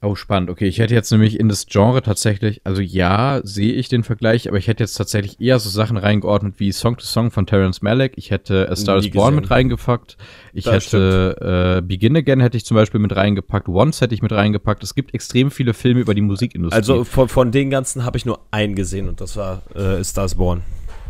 Oh, 0.00 0.14
spannend. 0.14 0.48
Okay, 0.48 0.68
ich 0.68 0.78
hätte 0.78 0.94
jetzt 0.94 1.10
nämlich 1.10 1.40
in 1.40 1.48
das 1.48 1.66
Genre 1.66 2.02
tatsächlich, 2.02 2.60
also 2.62 2.80
ja, 2.80 3.40
sehe 3.42 3.72
ich 3.72 3.88
den 3.88 4.04
Vergleich, 4.04 4.48
aber 4.48 4.56
ich 4.56 4.68
hätte 4.68 4.84
jetzt 4.84 4.94
tatsächlich 4.94 5.40
eher 5.40 5.58
so 5.58 5.70
Sachen 5.70 5.96
reingeordnet 5.96 6.54
wie 6.58 6.70
Song 6.70 6.96
to 6.96 7.04
Song 7.04 7.32
von 7.32 7.46
Terence 7.46 7.82
Malick. 7.82 8.12
Ich 8.14 8.30
hätte 8.30 8.68
A 8.70 8.76
Star 8.76 8.98
is 8.98 9.10
Born 9.10 9.34
mit 9.34 9.50
reingepackt. 9.50 10.16
Ich 10.52 10.64
das 10.64 10.86
hätte 10.86 11.78
äh, 11.78 11.82
Begin 11.82 12.16
Again 12.16 12.38
hätte 12.38 12.56
ich 12.56 12.64
zum 12.64 12.76
Beispiel 12.76 13.00
mit 13.00 13.16
reingepackt. 13.16 13.68
Once 13.68 14.00
hätte 14.00 14.14
ich 14.14 14.22
mit 14.22 14.30
reingepackt. 14.30 14.84
Es 14.84 14.94
gibt 14.94 15.14
extrem 15.14 15.50
viele 15.50 15.74
Filme 15.74 15.98
über 16.00 16.14
die 16.14 16.20
Musikindustrie. 16.20 16.78
Also 16.78 17.02
von, 17.02 17.28
von 17.28 17.50
den 17.50 17.68
ganzen 17.70 18.04
habe 18.04 18.16
ich 18.18 18.24
nur 18.24 18.38
einen 18.52 18.76
gesehen 18.76 19.08
und 19.08 19.20
das 19.20 19.36
war 19.36 19.62
äh, 19.74 19.80
A 19.80 20.04
Star 20.04 20.26
is 20.26 20.36
Born. 20.36 20.62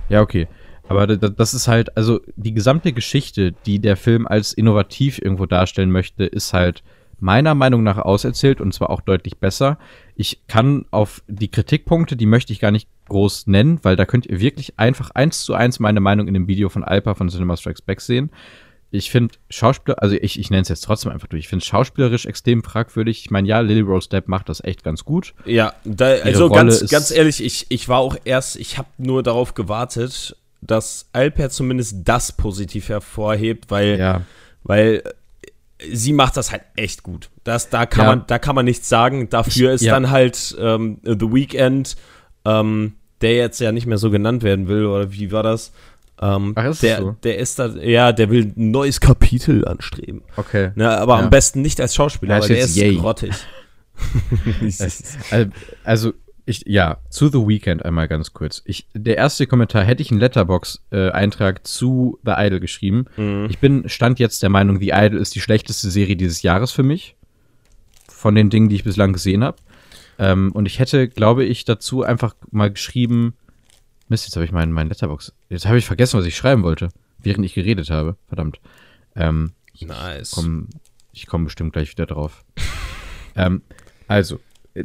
Ja, 0.09 0.23
okay. 0.23 0.49
Aber 0.89 1.07
das 1.07 1.53
ist 1.53 1.69
halt, 1.69 1.95
also 1.99 2.21
die 2.37 2.55
gesamte 2.55 2.95
Geschichte, 2.95 3.53
die 3.67 3.79
der 3.81 3.99
Film 3.99 4.27
als 4.27 4.55
innovativ 4.55 5.19
irgendwo 5.21 5.45
darstellen 5.45 5.91
möchte, 5.91 6.25
ist 6.25 6.55
halt 6.55 6.83
meiner 7.21 7.55
Meinung 7.55 7.83
nach 7.83 7.99
auserzählt 7.99 8.61
und 8.61 8.73
zwar 8.73 8.91
auch 8.91 9.01
deutlich 9.01 9.39
besser. 9.39 9.79
Ich 10.15 10.47
kann 10.47 10.87
auf 10.91 11.23
die 11.27 11.51
Kritikpunkte, 11.51 12.17
die 12.17 12.27
möchte 12.27 12.53
ich 12.53 12.61
gar 12.61 12.71
nicht 12.71 12.89
groß 13.09 13.47
nennen, 13.47 13.81
weil 13.83 13.97
da 13.97 14.05
könnt 14.05 14.27
ihr 14.27 14.41
wirklich 14.41 14.79
einfach 14.79 15.11
eins 15.11 15.43
zu 15.43 15.55
eins 15.55 15.81
meine 15.81 16.01
Meinung 16.01 16.29
in 16.29 16.35
dem 16.35 16.49
Video 16.49 16.69
von 16.69 16.85
Alpa 16.85 17.15
von 17.15 17.29
Cinema 17.29 17.57
Strikes 17.57 17.83
Back 17.83 18.01
sehen. 18.01 18.31
Ich 18.91 19.11
finde 19.11 19.35
Schauspieler, 19.51 20.03
also 20.03 20.17
ich, 20.17 20.39
ich 20.39 20.51
nenne 20.51 20.63
es 20.63 20.69
jetzt 20.69 20.81
trotzdem 20.81 21.13
einfach 21.13 21.29
durch. 21.29 21.41
Ich 21.41 21.49
finde 21.49 21.65
schauspielerisch 21.65 22.25
extrem 22.25 22.63
fragwürdig. 22.63 23.21
Ich 23.21 23.31
meine, 23.31 23.47
ja, 23.47 23.61
Lily 23.61 23.83
Rose 23.83 24.09
Depp 24.09 24.29
macht 24.29 24.49
das 24.49 24.65
echt 24.65 24.83
ganz 24.83 25.05
gut. 25.05 25.35
Ja, 25.45 25.75
da, 25.85 26.07
also 26.23 26.49
ganz, 26.49 26.89
ganz 26.89 27.11
ehrlich, 27.11 27.45
ich, 27.45 27.67
ich 27.69 27.89
war 27.89 27.99
auch 27.99 28.17
erst, 28.25 28.57
ich 28.57 28.79
habe 28.79 28.89
nur 28.97 29.23
darauf 29.23 29.53
gewartet, 29.53 30.37
dass 30.63 31.09
Alper 31.13 31.51
zumindest 31.51 32.09
das 32.09 32.33
positiv 32.33 32.89
hervorhebt, 32.89 33.71
weil, 33.71 33.99
ja. 33.99 34.23
weil 34.63 35.03
sie 35.93 36.13
macht 36.13 36.37
das 36.37 36.51
halt 36.53 36.63
echt 36.77 37.03
gut. 37.03 37.31
Das, 37.45 37.71
da, 37.71 37.87
kann 37.87 38.05
ja. 38.05 38.11
man, 38.11 38.25
da 38.27 38.39
kann 38.39 38.55
man 38.55 38.65
nichts 38.65 38.89
sagen. 38.89 39.29
Dafür 39.31 39.71
ich, 39.71 39.77
ist 39.77 39.83
ja. 39.83 39.95
dann 39.95 40.11
halt 40.11 40.57
ähm, 40.59 41.01
The 41.05 41.33
Weeknd, 41.33 41.97
ähm, 42.45 42.95
der 43.21 43.35
jetzt 43.35 43.61
ja 43.61 43.73
nicht 43.73 43.87
mehr 43.87 43.99
so 43.99 44.11
genannt 44.11 44.43
werden 44.43 44.69
will, 44.69 44.87
oder 44.87 45.13
wie 45.13 45.33
war 45.33 45.43
das? 45.43 45.73
Ähm, 46.21 46.53
Ach, 46.57 46.65
ist 46.65 46.83
der, 46.83 46.99
so? 46.99 47.17
der 47.23 47.39
ist 47.39 47.59
da, 47.59 47.69
ja, 47.69 48.13
der 48.13 48.31
will 48.31 48.53
ein 48.57 48.71
neues 48.71 49.01
Kapitel 49.01 49.67
anstreben. 49.67 50.23
Okay. 50.37 50.73
Ne, 50.75 50.91
aber 50.99 51.19
ja. 51.19 51.25
am 51.25 51.31
besten 51.31 51.63
nicht 51.63 51.81
als 51.81 51.95
Schauspieler, 51.95 52.41
weil 52.41 52.49
der 52.49 52.59
ist 52.59 52.77
yay. 52.77 52.97
grottig. 52.97 53.35
also, 55.85 56.13
ich, 56.49 56.65
ja, 56.67 56.99
zu 57.11 57.29
The 57.29 57.47
Weekend 57.47 57.85
einmal 57.85 58.09
ganz 58.09 58.33
kurz. 58.33 58.63
Ich, 58.65 58.87
der 58.95 59.17
erste 59.17 59.47
Kommentar 59.47 59.85
hätte 59.85 60.03
ich 60.03 60.11
einen 60.11 60.21
Letterbox-Eintrag 60.21 61.67
zu 61.67 62.19
The 62.25 62.33
Idol 62.37 62.61
geschrieben. 62.61 63.07
Mhm. 63.17 63.47
Ich 63.51 63.59
bin, 63.59 63.89
stand 63.89 64.19
jetzt 64.19 64.43
der 64.43 64.51
Meinung, 64.51 64.81
The 64.81 64.93
Idol 64.95 65.21
ist 65.21 65.35
die 65.35 65.41
schlechteste 65.41 65.91
Serie 65.91 66.17
dieses 66.17 66.43
Jahres 66.43 66.73
für 66.73 66.83
mich. 66.83 67.17
Von 68.09 68.35
den 68.35 68.51
Dingen, 68.51 68.69
die 68.69 68.77
ich 68.77 68.85
bislang 68.85 69.13
gesehen 69.13 69.45
habe. 69.45 69.59
Ähm, 70.19 70.51
und 70.53 70.67
ich 70.67 70.79
hätte, 70.79 71.09
glaube 71.09 71.45
ich, 71.45 71.65
dazu 71.65 72.03
einfach 72.03 72.35
mal 72.51 72.71
geschrieben, 72.71 73.35
Mist, 74.09 74.25
jetzt 74.25 74.37
habe 74.37 74.45
ich 74.45 74.53
meinen 74.53 74.73
mein 74.73 74.89
Letterbox. 74.89 75.35
Jetzt 75.51 75.67
habe 75.67 75.79
ich 75.79 75.85
vergessen, 75.85 76.19
was 76.19 76.27
ich 76.27 76.37
schreiben 76.37 76.63
wollte, 76.63 76.89
während 77.19 77.45
ich 77.45 77.55
geredet 77.55 77.91
habe. 77.91 78.17
Verdammt. 78.27 78.59
Ähm, 79.15 79.53
nice. 79.81 80.31
Ich 80.31 80.35
komme 80.35 80.67
komm 81.27 81.45
bestimmt 81.45 81.73
gleich 81.75 81.91
wieder 81.91 82.07
drauf. 82.07 82.45
ähm, 83.37 83.63
also, 84.07 84.41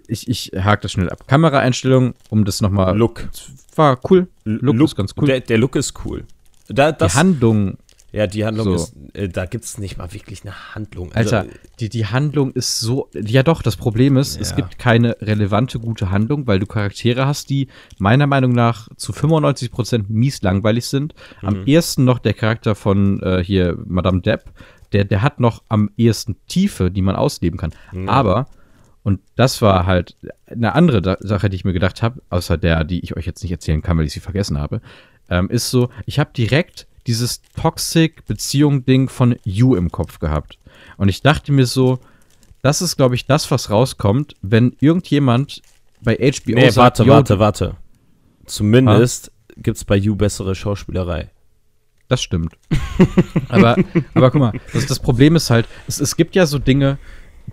ich, 0.08 0.28
ich 0.28 0.52
hake 0.56 0.82
das 0.82 0.92
schnell 0.92 1.10
ab. 1.10 1.28
Kameraeinstellung, 1.28 2.14
um 2.30 2.46
das 2.46 2.62
nochmal. 2.62 2.98
Look. 2.98 3.30
War 3.76 4.00
cool. 4.10 4.28
Look, 4.44 4.76
Look 4.76 4.90
ist 4.90 4.96
ganz 4.96 5.14
cool. 5.18 5.28
Der, 5.28 5.40
der, 5.40 5.58
Look 5.58 5.76
ist 5.76 5.94
cool. 6.06 6.26
Da, 6.68 6.92
das, 6.92 7.14
die 7.14 7.20
Handlung. 7.20 7.78
Ja, 8.12 8.28
die 8.28 8.46
Handlung 8.46 8.66
so. 8.66 8.76
ist, 8.76 8.96
äh, 9.16 9.28
da 9.28 9.48
gibt 9.48 9.66
es 9.66 9.80
nicht 9.80 9.98
mal 9.98 10.14
wirklich 10.14 10.44
eine 10.44 10.76
Handlung. 10.76 11.12
Also, 11.14 11.38
Alter, 11.38 11.52
die, 11.80 11.90
die 11.90 12.06
Handlung 12.06 12.52
ist 12.52 12.80
so, 12.80 13.10
ja 13.16 13.42
doch, 13.42 13.64
das 13.64 13.76
Problem 13.76 14.18
ist, 14.18 14.36
ja. 14.36 14.42
es 14.42 14.56
gibt 14.56 14.78
keine 14.78 15.18
relevante, 15.20 15.80
gute 15.80 16.12
Handlung, 16.12 16.46
weil 16.46 16.60
du 16.60 16.68
Charaktere 16.68 17.26
hast, 17.26 17.50
die 17.50 17.70
meiner 17.98 18.28
Meinung 18.28 18.52
nach 18.52 18.88
zu 18.98 19.14
95% 19.14 20.06
mies 20.10 20.44
langweilig 20.44 20.86
sind. 20.86 21.16
Mhm. 21.42 21.48
Am 21.48 21.66
ehesten 21.66 22.04
noch 22.04 22.20
der 22.20 22.36
Charakter 22.36 22.76
von 22.76 23.20
äh, 23.24 23.44
hier 23.44 23.80
Madame 23.84 24.22
Depp, 24.22 24.52
der, 24.92 25.06
der 25.06 25.24
hat 25.24 25.40
noch 25.40 25.64
am 25.68 25.90
ehesten 25.98 26.36
Tiefe, 26.48 26.92
die 26.92 27.02
man 27.02 27.16
ausleben 27.16 27.58
kann. 27.58 27.74
Mhm. 27.92 28.10
Aber 28.10 28.46
und 29.04 29.20
das 29.36 29.62
war 29.62 29.86
halt 29.86 30.16
eine 30.48 30.74
andere 30.76 31.18
Sache, 31.20 31.50
die 31.50 31.58
ich 31.58 31.66
mir 31.66 31.74
gedacht 31.74 32.02
habe, 32.02 32.22
außer 32.30 32.58
der, 32.58 32.84
die 32.84 33.02
ich 33.02 33.18
euch 33.18 33.26
jetzt 33.26 33.44
nicht 33.44 33.52
erzählen 33.52 33.82
kann, 33.82 33.98
weil 33.98 34.06
ich 34.06 34.14
sie 34.14 34.22
vergessen 34.22 34.58
habe, 34.58 34.82
ähm, 35.30 35.50
ist 35.50 35.70
so, 35.70 35.90
ich 36.06 36.20
habe 36.20 36.32
direkt 36.36 36.88
dieses 37.06 37.42
Toxic-Beziehung-Ding 37.60 39.10
von 39.10 39.36
You 39.44 39.76
im 39.76 39.92
Kopf 39.92 40.20
gehabt. 40.20 40.58
Und 40.98 41.10
ich 41.10 41.22
dachte 41.22 41.52
mir 41.52 41.66
so, 41.66 42.00
das 42.62 42.82
ist, 42.82 42.96
glaube 42.96 43.16
ich, 43.16 43.26
das, 43.26 43.52
was 43.52 43.70
rauskommt, 43.70 44.36
wenn 44.42 44.76
irgendjemand 44.80 45.62
bei 46.02 46.16
HBO 46.16 46.54
nee, 46.54 46.70
sagt, 46.70 47.00
warte, 47.00 47.08
warte, 47.08 47.40
warte. 47.40 47.76
Zumindest 48.46 49.32
ah? 49.32 49.54
gibt 49.58 49.78
es 49.78 49.84
bei 49.84 49.98
You 49.98 50.16
bessere 50.16 50.56
Schauspielerei. 50.56 51.30
Das 52.08 52.22
stimmt. 52.22 52.56
aber, 53.50 53.76
aber 54.14 54.32
guck 54.32 54.40
mal, 54.40 54.60
das, 54.72 54.86
das 54.86 55.00
Problem 55.00 55.36
ist 55.36 55.50
halt, 55.50 55.68
es, 55.88 56.00
es 56.00 56.16
gibt 56.16 56.36
ja 56.36 56.46
so 56.46 56.60
Dinge, 56.60 57.00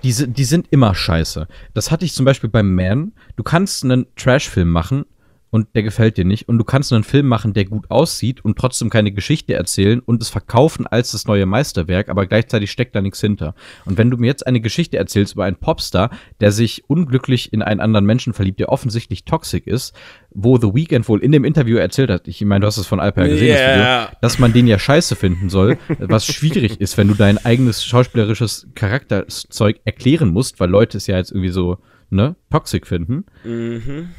die, 0.03 0.33
die 0.33 0.45
sind 0.45 0.67
immer 0.71 0.95
scheiße. 0.95 1.47
Das 1.75 1.91
hatte 1.91 2.05
ich 2.05 2.15
zum 2.15 2.25
Beispiel 2.25 2.51
beim 2.51 2.75
Man. 2.75 3.13
Du 3.37 3.43
kannst 3.43 3.85
einen 3.85 4.07
Trash-Film 4.17 4.71
machen 4.71 5.05
und 5.51 5.75
der 5.75 5.83
gefällt 5.83 6.17
dir 6.17 6.25
nicht 6.25 6.49
und 6.49 6.59
du 6.59 6.65
kannst 6.65 6.93
einen 6.93 7.05
Film 7.05 7.27
machen, 7.27 7.53
der 7.53 7.65
gut 7.65 7.91
aussieht 7.91 8.45
und 8.45 8.57
trotzdem 8.57 8.89
keine 8.89 9.13
Geschichte 9.13 9.55
erzählen 9.55 10.01
und 10.01 10.23
es 10.23 10.29
verkaufen 10.29 10.87
als 10.87 11.13
das 11.13 11.27
neue 11.27 11.47
Meisterwerk, 11.47 12.09
aber 12.09 12.27
gleichzeitig 12.27 12.71
steckt 12.71 12.95
da 12.95 13.01
nichts 13.01 13.21
hinter. 13.21 13.55
Und 13.85 13.99
wenn 13.99 14.11
du 14.11 14.17
mir 14.17 14.29
jetzt 14.29 14.47
eine 14.47 14.61
Geschichte 14.61 14.97
erzählst 14.97 15.35
über 15.35 15.45
einen 15.45 15.57
Popstar, 15.57 16.11
der 16.41 16.53
sich 16.53 16.89
unglücklich 16.89 17.53
in 17.53 17.63
einen 17.63 17.81
anderen 17.81 18.07
Menschen 18.07 18.33
verliebt, 18.33 18.61
der 18.61 18.69
offensichtlich 18.69 19.25
toxisch 19.25 19.67
ist, 19.67 19.95
wo 20.31 20.57
The 20.57 20.73
Weeknd 20.73 21.09
wohl 21.09 21.21
in 21.21 21.33
dem 21.33 21.45
Interview 21.45 21.77
erzählt 21.77 22.11
hat, 22.11 22.29
ich 22.29 22.41
meine, 22.45 22.61
du 22.61 22.67
hast 22.69 22.77
es 22.77 22.87
von 22.87 23.01
Alper 23.01 23.29
gesehen, 23.29 23.57
yeah. 23.57 23.57
das 23.57 24.07
Video, 24.07 24.19
dass 24.23 24.39
man 24.39 24.53
den 24.53 24.67
ja 24.69 24.79
scheiße 24.79 25.17
finden 25.17 25.51
soll, 25.51 25.79
was 25.99 26.27
schwierig 26.27 26.81
ist, 26.81 26.97
wenn 26.97 27.09
du 27.09 27.15
dein 27.15 27.39
eigenes 27.45 27.85
schauspielerisches 27.85 28.69
Charakterzeug 28.75 29.81
erklären 29.85 30.31
musst, 30.31 30.61
weil 30.61 30.71
Leute 30.71 30.99
es 30.99 31.09
ja 31.09 31.17
jetzt 31.17 31.33
irgendwie 31.33 31.51
so, 31.51 31.79
ne, 32.11 32.37
toxisch 32.51 32.87
finden. 32.87 33.25
Mhm 33.45 34.11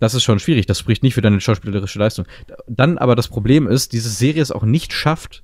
das 0.00 0.14
ist 0.14 0.24
schon 0.24 0.38
schwierig. 0.38 0.66
Das 0.66 0.78
spricht 0.78 1.02
nicht 1.02 1.14
für 1.14 1.22
deine 1.22 1.40
schauspielerische 1.40 1.98
Leistung. 1.98 2.26
Dann 2.66 2.98
aber 2.98 3.14
das 3.14 3.28
Problem 3.28 3.66
ist, 3.66 3.92
diese 3.92 4.08
Serie 4.08 4.42
es 4.42 4.52
auch 4.52 4.64
nicht 4.64 4.92
schafft, 4.92 5.42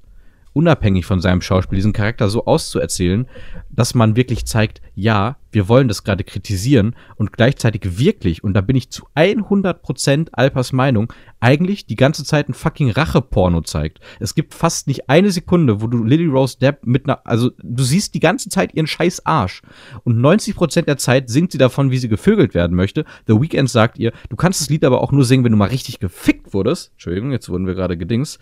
unabhängig 0.52 1.06
von 1.06 1.20
seinem 1.20 1.40
Schauspiel 1.40 1.76
diesen 1.76 1.92
Charakter 1.92 2.28
so 2.28 2.44
auszuerzählen, 2.44 3.26
dass 3.70 3.94
man 3.94 4.16
wirklich 4.16 4.44
zeigt, 4.44 4.82
ja, 4.94 5.36
wir 5.50 5.68
wollen 5.68 5.88
das 5.88 6.02
gerade 6.02 6.24
kritisieren 6.24 6.96
und 7.16 7.32
gleichzeitig 7.32 7.98
wirklich, 7.98 8.42
und 8.42 8.54
da 8.54 8.60
bin 8.60 8.76
ich 8.76 8.90
zu 8.90 9.06
100% 9.14 10.28
Alpers 10.32 10.72
Meinung, 10.72 11.12
eigentlich 11.40 11.86
die 11.86 11.96
ganze 11.96 12.24
Zeit 12.24 12.48
ein 12.48 12.54
fucking 12.54 12.90
Rache-Porno 12.90 13.60
zeigt. 13.60 14.00
Es 14.18 14.34
gibt 14.34 14.54
fast 14.54 14.86
nicht 14.86 15.10
eine 15.10 15.30
Sekunde, 15.30 15.82
wo 15.82 15.86
du 15.86 16.04
Lily 16.04 16.26
Rose 16.26 16.58
Depp 16.58 16.86
mit 16.86 17.04
einer, 17.04 17.26
also 17.26 17.50
du 17.62 17.82
siehst 17.82 18.14
die 18.14 18.20
ganze 18.20 18.48
Zeit 18.48 18.74
ihren 18.74 18.86
scheiß 18.86 19.26
Arsch. 19.26 19.62
Und 20.04 20.18
90% 20.18 20.82
der 20.82 20.98
Zeit 20.98 21.28
singt 21.28 21.52
sie 21.52 21.58
davon, 21.58 21.90
wie 21.90 21.98
sie 21.98 22.08
gevögelt 22.08 22.54
werden 22.54 22.76
möchte. 22.76 23.04
The 23.26 23.40
Weeknd 23.40 23.68
sagt 23.68 23.98
ihr, 23.98 24.12
du 24.30 24.36
kannst 24.36 24.60
das 24.60 24.70
Lied 24.70 24.84
aber 24.84 25.02
auch 25.02 25.12
nur 25.12 25.24
singen, 25.24 25.44
wenn 25.44 25.52
du 25.52 25.58
mal 25.58 25.68
richtig 25.68 26.00
gefickt 26.00 26.54
wurdest. 26.54 26.92
Entschuldigung, 26.92 27.32
jetzt 27.32 27.48
wurden 27.48 27.66
wir 27.66 27.74
gerade 27.74 27.96
gedings. 27.96 28.38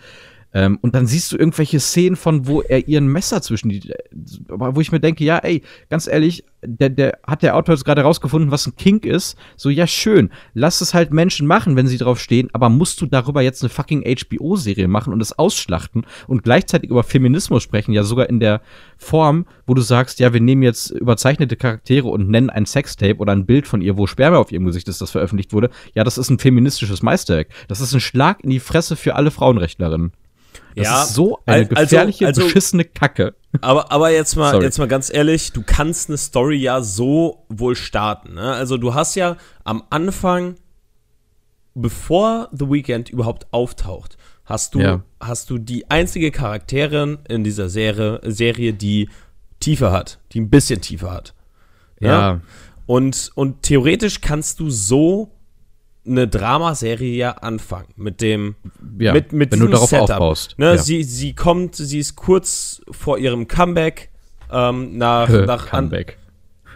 Ähm, 0.53 0.77
und 0.81 0.95
dann 0.95 1.07
siehst 1.07 1.31
du 1.31 1.37
irgendwelche 1.37 1.79
Szenen 1.79 2.15
von, 2.15 2.47
wo 2.47 2.61
er 2.61 2.87
ihren 2.87 3.07
Messer 3.07 3.41
zwischen 3.41 3.69
die, 3.69 3.93
wo 4.47 4.81
ich 4.81 4.91
mir 4.91 4.99
denke, 4.99 5.23
ja, 5.23 5.37
ey, 5.37 5.61
ganz 5.89 6.07
ehrlich, 6.07 6.43
der, 6.63 6.89
der 6.89 7.19
hat 7.25 7.41
der 7.41 7.55
Autor 7.55 7.75
jetzt 7.75 7.85
gerade 7.85 8.01
rausgefunden, 8.01 8.51
was 8.51 8.67
ein 8.67 8.75
Kink 8.75 9.05
ist. 9.05 9.37
So, 9.55 9.69
ja, 9.69 9.87
schön. 9.87 10.29
Lass 10.53 10.81
es 10.81 10.93
halt 10.93 11.11
Menschen 11.11 11.47
machen, 11.47 11.75
wenn 11.75 11.87
sie 11.87 11.97
drauf 11.97 12.19
stehen, 12.19 12.49
aber 12.53 12.69
musst 12.69 13.01
du 13.01 13.05
darüber 13.05 13.41
jetzt 13.41 13.63
eine 13.63 13.69
fucking 13.69 14.03
HBO-Serie 14.03 14.87
machen 14.87 15.13
und 15.13 15.21
es 15.21 15.37
ausschlachten 15.37 16.05
und 16.27 16.43
gleichzeitig 16.43 16.89
über 16.89 17.03
Feminismus 17.03 17.63
sprechen, 17.63 17.93
ja 17.93 18.03
sogar 18.03 18.29
in 18.29 18.39
der 18.39 18.61
Form, 18.97 19.45
wo 19.65 19.73
du 19.73 19.81
sagst, 19.81 20.19
ja, 20.19 20.33
wir 20.33 20.41
nehmen 20.41 20.63
jetzt 20.63 20.91
überzeichnete 20.91 21.55
Charaktere 21.55 22.07
und 22.07 22.29
nennen 22.29 22.49
ein 22.49 22.65
Sextape 22.65 23.17
oder 23.17 23.31
ein 23.31 23.45
Bild 23.45 23.67
von 23.67 23.81
ihr, 23.81 23.97
wo 23.97 24.05
Sperma 24.05 24.37
auf 24.37 24.51
ihrem 24.51 24.65
Gesicht 24.65 24.87
ist, 24.87 25.01
das 25.01 25.11
veröffentlicht 25.11 25.53
wurde. 25.53 25.69
Ja, 25.95 26.03
das 26.03 26.17
ist 26.17 26.29
ein 26.29 26.39
feministisches 26.39 27.01
Meisterwerk. 27.01 27.47
Das 27.67 27.81
ist 27.81 27.93
ein 27.93 27.99
Schlag 27.99 28.43
in 28.43 28.49
die 28.49 28.59
Fresse 28.59 28.95
für 28.95 29.15
alle 29.15 29.31
Frauenrechtlerinnen. 29.31 30.11
Das 30.75 30.85
ja, 30.85 31.03
ist 31.03 31.13
so 31.13 31.39
eine 31.45 31.57
also, 31.57 31.75
gefährliche, 31.75 32.25
also, 32.27 32.43
beschissene 32.43 32.85
Kacke. 32.85 33.35
Aber, 33.59 33.91
aber 33.91 34.11
jetzt 34.11 34.35
mal, 34.35 34.61
jetzt 34.63 34.77
mal 34.77 34.87
ganz 34.87 35.13
ehrlich, 35.13 35.51
du 35.51 35.63
kannst 35.65 36.09
eine 36.09 36.17
Story 36.17 36.57
ja 36.57 36.81
so 36.81 37.45
wohl 37.49 37.75
starten. 37.75 38.35
Ne? 38.35 38.53
Also 38.53 38.77
du 38.77 38.93
hast 38.93 39.15
ja 39.15 39.37
am 39.63 39.83
Anfang, 39.89 40.55
bevor 41.73 42.49
The 42.51 42.69
Weeknd 42.69 43.09
überhaupt 43.09 43.47
auftaucht, 43.51 44.17
hast 44.45 44.75
du, 44.75 44.79
ja. 44.79 45.03
hast 45.19 45.49
du 45.49 45.57
die 45.57 45.89
einzige 45.91 46.31
Charakterin 46.31 47.19
in 47.27 47.43
dieser 47.43 47.69
Serie, 47.69 48.21
Serie, 48.23 48.73
die 48.73 49.09
Tiefe 49.59 49.91
hat, 49.91 50.19
die 50.31 50.39
ein 50.39 50.49
bisschen 50.49 50.81
Tiefe 50.81 51.11
hat. 51.11 51.33
Ja. 51.99 52.09
ja. 52.09 52.41
Und, 52.85 53.31
und 53.35 53.63
theoretisch 53.63 54.21
kannst 54.21 54.59
du 54.59 54.69
so 54.69 55.31
eine 56.05 56.27
Dramaserie 56.27 57.43
anfangen 57.43 57.93
mit 57.95 58.21
dem 58.21 58.55
ja, 58.97 59.13
mit, 59.13 59.33
mit 59.33 59.51
wenn 59.51 59.59
du 59.59 59.67
darauf 59.67 59.89
Setup. 59.89 60.09
aufbaust. 60.09 60.57
Ne, 60.57 60.65
ja. 60.65 60.77
sie, 60.77 61.03
sie 61.03 61.33
kommt, 61.33 61.75
sie 61.75 61.99
ist 61.99 62.15
kurz 62.15 62.81
vor 62.89 63.17
ihrem 63.17 63.47
Comeback 63.47 64.09
ähm, 64.51 64.97
nach, 64.97 65.29
nach 65.29 65.67
Comeback. 65.67 66.17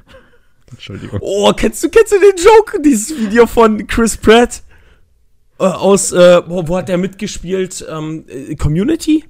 Entschuldigung. 0.71 1.19
Oh, 1.21 1.51
kennst 1.53 1.83
du, 1.83 1.89
kennst 1.89 2.11
du 2.11 2.19
den 2.19 2.35
Joke? 2.37 2.81
Dieses 2.81 3.17
Video 3.17 3.47
von 3.47 3.85
Chris 3.87 4.17
Pratt? 4.17 4.61
Äh, 5.59 5.63
aus, 5.63 6.11
äh, 6.11 6.41
wo, 6.47 6.67
wo, 6.67 6.77
hat 6.77 6.89
der 6.89 6.97
mitgespielt? 6.97 7.85
Ähm, 7.89 8.25
äh, 8.27 8.55
Community? 8.55 9.25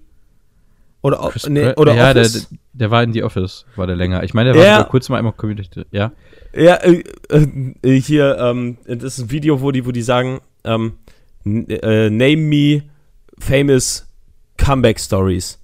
Oder, 1.01 1.17
Chris 1.29 1.47
nee, 1.47 1.71
oder 1.75 1.93
ja? 1.93 2.13
Der, 2.13 2.27
der 2.73 2.91
war 2.91 3.03
in 3.03 3.13
The 3.13 3.23
Office, 3.23 3.65
war 3.75 3.85
der 3.85 3.95
länger. 3.95 4.23
Ich 4.23 4.33
meine, 4.33 4.53
der 4.53 4.61
war 4.61 4.67
ja. 4.67 4.83
kurz 4.83 5.07
mal 5.07 5.17
einmal 5.17 5.33
Community, 5.33 5.85
ja. 5.91 6.11
Ja, 6.55 6.75
äh, 6.75 7.03
äh, 7.81 8.01
hier, 8.01 8.37
ähm, 8.39 8.77
das 8.85 9.17
ist 9.17 9.25
ein 9.25 9.31
Video, 9.31 9.61
wo 9.61 9.71
die, 9.71 9.85
wo 9.85 9.91
die 9.91 10.01
sagen, 10.01 10.39
ähm, 10.63 10.93
äh, 11.45 12.09
name 12.09 12.37
me 12.37 12.83
famous 13.39 14.07
comeback 14.57 14.99
stories. 14.99 15.59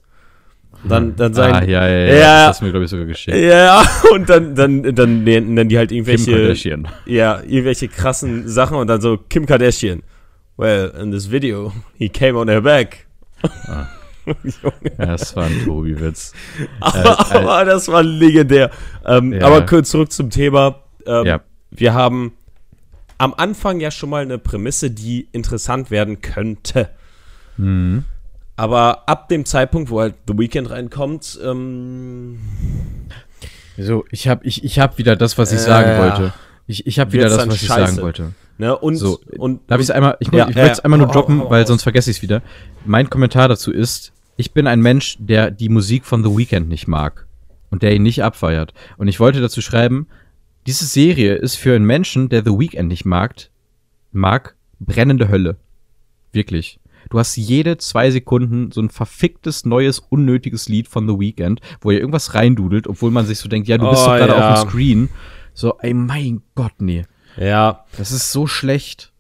Dann, 0.84 1.16
dann 1.16 1.34
sagen, 1.34 1.54
ah, 1.54 1.64
ja, 1.64 1.88
ja, 1.88 1.98
ja, 1.98 2.14
ja, 2.16 2.48
das 2.48 2.58
ist 2.58 2.62
mir, 2.64 2.72
glaube 2.72 2.86
ich, 2.86 2.92
sogar 2.92 3.06
geschehen. 3.06 3.42
Ja, 3.42 3.84
und 4.14 4.28
dann, 4.28 4.56
dann, 4.56 4.96
dann 4.96 5.24
nennen 5.24 5.70
die 5.70 5.78
halt 5.78 5.92
irgendwelche, 5.92 6.26
Kim 6.26 6.40
Kardashian. 6.40 6.88
ja, 7.06 7.40
irgendwelche 7.42 7.88
krassen 7.88 8.48
Sachen 8.48 8.78
und 8.78 8.88
dann 8.88 9.00
so, 9.00 9.18
Kim 9.18 9.46
Kardashian. 9.46 10.02
Well, 10.58 10.92
in 11.02 11.12
this 11.12 11.30
video, 11.32 11.72
he 11.98 12.10
came 12.10 12.36
on 12.36 12.48
her 12.50 12.62
back. 12.62 13.06
Ah. 13.68 13.88
Ja, 14.26 15.06
das 15.06 15.36
war 15.36 15.46
ein 15.46 15.64
Tobi-Witz. 15.66 16.34
aber, 16.80 17.32
äh, 17.32 17.38
aber 17.38 17.66
das 17.66 17.88
war 17.88 18.04
legendär. 18.04 18.72
Ähm, 19.06 19.34
ja. 19.34 19.46
Aber 19.46 19.66
kurz 19.66 19.90
zurück 19.90 20.12
zum 20.12 20.30
Thema. 20.30 20.82
Ähm, 21.06 21.26
ja. 21.26 21.42
Wir 21.72 21.94
haben 21.94 22.34
am 23.18 23.34
Anfang 23.36 23.80
ja 23.80 23.92
schon 23.92 24.10
mal 24.10 24.24
eine 24.24 24.38
Prämisse, 24.38 24.92
die 24.92 25.28
interessant 25.32 25.92
werden 25.92 26.22
könnte. 26.22 26.90
Mhm. 27.58 28.06
Aber 28.56 29.08
ab 29.08 29.30
dem 29.30 29.46
Zeitpunkt, 29.46 29.90
wo 29.90 30.02
halt 30.02 30.16
The 30.28 30.38
Weekend 30.38 30.70
reinkommt, 30.70 31.40
ähm 31.44 32.40
so, 33.78 34.06
ich 34.12 34.28
habe 34.28 34.46
ich, 34.46 34.64
ich 34.64 34.80
hab 34.80 34.98
wieder 34.98 35.16
das, 35.16 35.38
was 35.38 35.52
ich 35.52 35.60
äh, 35.60 35.64
sagen 35.64 35.98
wollte. 36.00 36.34
Ich, 36.68 36.86
ich 36.86 37.00
habe 37.00 37.14
wieder 37.14 37.30
das, 37.30 37.48
was 37.48 37.56
ich 37.56 37.68
sagen 37.68 37.98
wollte. 37.98 38.34
Ne? 38.62 38.78
Und, 38.78 38.96
so, 38.96 39.20
und 39.40 39.60
darf 39.72 39.80
ich 39.80 39.86
es 39.86 39.90
einmal, 39.90 40.18
ich, 40.20 40.32
ja, 40.32 40.48
ich 40.48 40.56
wollte 40.56 40.72
es 40.72 40.80
einmal 40.82 41.00
nur 41.00 41.08
droppen, 41.08 41.42
weil 41.50 41.66
sonst 41.66 41.82
vergesse 41.82 42.12
ich 42.12 42.18
es 42.18 42.22
wieder. 42.22 42.44
Mein 42.86 43.10
Kommentar 43.10 43.50
dazu 43.50 43.72
ist, 43.72 44.14
ich 44.38 44.54
bin 44.54 44.68
ein 44.68 44.82
Mensch, 44.82 45.18
der 45.18 45.50
die 45.50 45.68
Musik 45.68 46.06
von 46.06 46.24
The 46.24 46.30
Weeknd 46.30 46.70
nicht 46.70 46.88
mag 46.88 47.26
und 47.72 47.82
der 47.82 47.96
ihn 47.96 48.04
nicht 48.04 48.24
abfeiert. 48.24 48.76
Und 48.98 49.08
ich 49.08 49.20
wollte 49.20 49.42
dazu 49.42 49.62
schreiben, 49.62 50.06
diese 50.68 50.86
Serie 50.86 51.34
ist 51.34 51.56
für 51.56 51.76
einen 51.76 51.86
Menschen, 51.86 52.30
der 52.30 52.44
The 52.46 52.52
Weeknd 52.52 52.88
nicht 52.88 53.04
mag, 53.04 53.50
mag 54.12 54.56
brennende 54.80 55.30
Hölle. 55.30 55.58
Wirklich. 56.32 56.80
Du 57.10 57.18
hast 57.18 57.36
jede 57.38 57.78
zwei 57.78 58.12
Sekunden 58.12 58.72
so 58.72 58.80
ein 58.80 58.92
verficktes, 58.92 59.66
neues, 59.66 59.98
unnötiges 59.98 60.70
Lied 60.70 60.88
von 60.88 61.08
The 61.08 61.20
Weeknd, 61.20 61.62
wo 61.82 61.90
er 61.90 61.98
irgendwas 61.98 62.36
reindudelt, 62.36 62.86
obwohl 62.86 63.10
man 63.10 63.26
sich 63.26 63.40
so 63.40 63.50
denkt, 63.50 63.68
ja, 63.68 63.80
du 63.80 63.90
bist 63.90 64.04
oh, 64.04 64.06
doch 64.06 64.18
gerade 64.18 64.34
ja. 64.34 64.54
auf 64.54 64.62
dem 64.62 64.70
Screen. 64.70 65.10
So, 65.56 65.80
ey, 65.80 65.96
mein 65.96 66.44
Gott, 66.54 66.74
nee. 66.78 67.06
Ja. 67.42 67.86
Das 67.98 68.12
ist 68.12 68.32
so 68.32 68.46
schlecht. 68.46 69.12